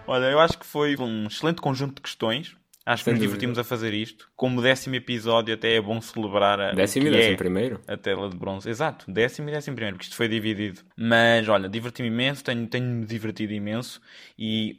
Olha, 0.08 0.26
eu 0.26 0.40
acho 0.40 0.58
que 0.58 0.66
foi 0.66 0.96
um 0.98 1.26
excelente 1.26 1.60
conjunto 1.60 1.96
de 1.96 2.02
questões 2.02 2.56
Acho 2.86 3.02
que 3.02 3.10
nos 3.10 3.18
divertimos 3.18 3.58
a 3.58 3.64
fazer 3.64 3.92
isto. 3.92 4.30
Como 4.36 4.62
décimo 4.62 4.94
episódio, 4.94 5.52
até 5.52 5.74
é 5.74 5.80
bom 5.80 6.00
celebrar 6.00 6.60
a. 6.60 6.72
Décimo 6.72 7.08
e 7.08 7.10
décimo 7.10 7.34
é 7.34 7.36
primeiro. 7.36 7.80
A 7.84 7.96
tela 7.96 8.30
de 8.30 8.36
bronze. 8.36 8.70
Exato, 8.70 9.10
décimo 9.10 9.48
e 9.48 9.52
décimo 9.52 9.74
primeiro, 9.74 9.96
porque 9.96 10.06
isto 10.06 10.16
foi 10.16 10.28
dividido. 10.28 10.82
Mas 10.96 11.48
olha, 11.48 11.68
diverti-me 11.68 12.06
imenso, 12.06 12.44
tenho-me 12.44 12.68
tenho 12.68 13.04
divertido 13.04 13.52
imenso 13.52 14.00
e 14.38 14.78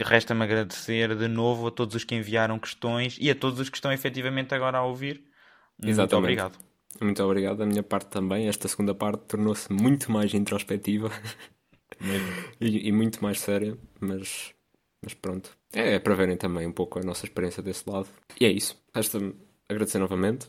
resta-me 0.00 0.42
agradecer 0.44 1.14
de 1.14 1.28
novo 1.28 1.66
a 1.66 1.70
todos 1.70 1.94
os 1.94 2.04
que 2.04 2.14
enviaram 2.14 2.58
questões 2.58 3.18
e 3.20 3.30
a 3.30 3.34
todos 3.34 3.60
os 3.60 3.68
que 3.68 3.76
estão 3.76 3.92
efetivamente 3.92 4.54
agora 4.54 4.78
a 4.78 4.84
ouvir. 4.84 5.22
Exatamente. 5.84 5.98
Muito 5.98 6.16
obrigado. 6.16 6.58
Muito 7.02 7.22
obrigado. 7.22 7.58
Da 7.58 7.66
minha 7.66 7.82
parte 7.82 8.08
também. 8.08 8.48
Esta 8.48 8.66
segunda 8.66 8.94
parte 8.94 9.24
tornou-se 9.26 9.70
muito 9.70 10.10
mais 10.10 10.32
introspectiva 10.32 11.10
e, 12.58 12.88
e 12.88 12.92
muito 12.92 13.22
mais 13.22 13.40
séria, 13.40 13.76
mas 14.00 14.54
mas 15.02 15.14
pronto. 15.14 15.50
É, 15.72 15.94
é, 15.94 15.98
para 15.98 16.14
verem 16.14 16.36
também 16.36 16.66
um 16.66 16.72
pouco 16.72 16.98
a 16.98 17.02
nossa 17.02 17.26
experiência 17.26 17.62
desse 17.62 17.88
lado. 17.88 18.08
E 18.40 18.44
é 18.44 18.50
isso. 18.50 18.76
Resta-me 18.94 19.34
agradecer 19.68 19.98
novamente 19.98 20.46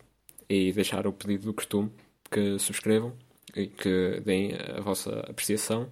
e 0.50 0.72
deixar 0.72 1.08
o 1.08 1.14
pedido 1.14 1.46
do 1.46 1.54
costume 1.54 1.92
que 2.30 2.58
subscrevam 2.60 3.14
e 3.56 3.68
que 3.68 4.22
deem 4.24 4.54
a 4.56 4.82
vossa 4.82 5.20
apreciação. 5.22 5.90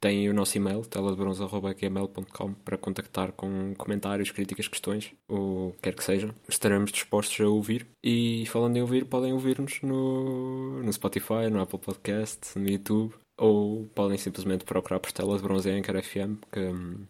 Têm 0.00 0.28
o 0.30 0.34
nosso 0.34 0.56
e-mail, 0.56 0.82
teladebronze.gmail.com 0.82 2.52
para 2.64 2.78
contactar 2.78 3.32
com 3.32 3.74
comentários, 3.76 4.30
críticas, 4.30 4.68
questões, 4.68 5.12
ou 5.26 5.74
quer 5.82 5.92
que 5.92 6.04
seja. 6.04 6.32
Estaremos 6.48 6.92
dispostos 6.92 7.40
a 7.44 7.48
ouvir. 7.48 7.84
E 8.02 8.46
falando 8.46 8.76
em 8.76 8.80
ouvir, 8.80 9.06
podem 9.06 9.32
ouvir-nos 9.32 9.82
no, 9.82 10.84
no 10.84 10.92
Spotify, 10.92 11.50
no 11.50 11.60
Apple 11.60 11.80
Podcast, 11.80 12.56
no 12.56 12.68
YouTube, 12.68 13.12
ou 13.36 13.86
podem 13.92 14.16
simplesmente 14.16 14.64
procurar 14.64 15.00
por 15.00 15.10
Tela 15.10 15.36
de 15.36 15.42
Bronze 15.42 15.68
em 15.68 15.80
Anchor 15.80 16.00
FM, 16.00 16.44
que 16.52 16.60
hum, 16.60 17.04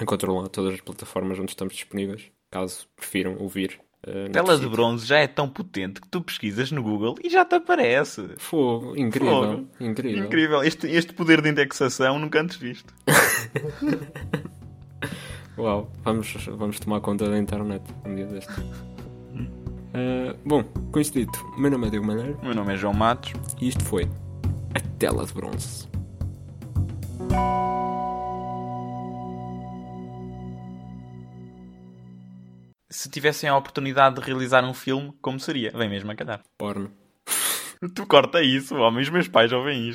Encontram 0.00 0.38
lá 0.38 0.48
todas 0.48 0.74
as 0.74 0.80
plataformas 0.80 1.38
onde 1.38 1.50
estamos 1.50 1.74
disponíveis, 1.74 2.30
caso 2.50 2.86
prefiram 2.96 3.36
ouvir. 3.38 3.78
Uh, 4.06 4.30
Tela 4.32 4.58
de 4.58 4.68
bronze 4.68 5.06
já 5.06 5.18
é 5.18 5.28
tão 5.28 5.48
potente 5.48 6.00
que 6.00 6.08
tu 6.08 6.20
pesquisas 6.20 6.72
no 6.72 6.82
Google 6.82 7.14
e 7.22 7.30
já 7.30 7.44
te 7.44 7.54
aparece. 7.54 8.30
Fogo, 8.36 8.96
incrível. 8.96 9.42
Fogo. 9.42 9.68
Incrível. 9.78 10.24
Incrível. 10.24 10.62
Este, 10.64 10.88
este 10.88 11.12
poder 11.12 11.40
de 11.40 11.50
indexação 11.50 12.18
nunca 12.18 12.40
antes 12.40 12.56
visto. 12.56 12.92
Uau, 15.56 15.92
vamos, 16.02 16.34
vamos 16.46 16.80
tomar 16.80 17.00
conta 17.00 17.28
da 17.28 17.38
internet 17.38 17.84
um 18.04 18.14
dia 18.16 18.26
deste. 18.26 18.60
Uh, 18.60 20.36
bom, 20.44 20.64
com 20.90 20.98
isto 20.98 21.18
dito, 21.18 21.38
meu 21.56 21.70
nome 21.70 21.86
é 21.86 21.90
Diego 21.90 22.06
Maneiro. 22.06 22.40
Meu 22.42 22.54
nome 22.54 22.74
é 22.74 22.76
João 22.76 22.94
Matos. 22.94 23.32
E 23.60 23.68
isto 23.68 23.84
foi 23.84 24.08
a 24.74 24.80
Tela 24.98 25.24
de 25.24 25.32
Bronze. 25.32 25.88
Se 32.92 33.08
tivessem 33.08 33.48
a 33.48 33.56
oportunidade 33.56 34.16
de 34.16 34.20
realizar 34.20 34.62
um 34.64 34.74
filme, 34.74 35.12
como 35.20 35.40
seria? 35.40 35.72
Vem 35.74 35.88
mesmo 35.88 36.10
a 36.12 36.14
calhar. 36.14 36.42
Porno. 36.58 36.92
tu 37.94 38.06
corta 38.06 38.42
isso, 38.42 38.76
homem. 38.76 39.02
Os 39.02 39.08
meus 39.08 39.26
pais 39.26 39.50
ouvem 39.50 39.88
isto. 39.88 39.90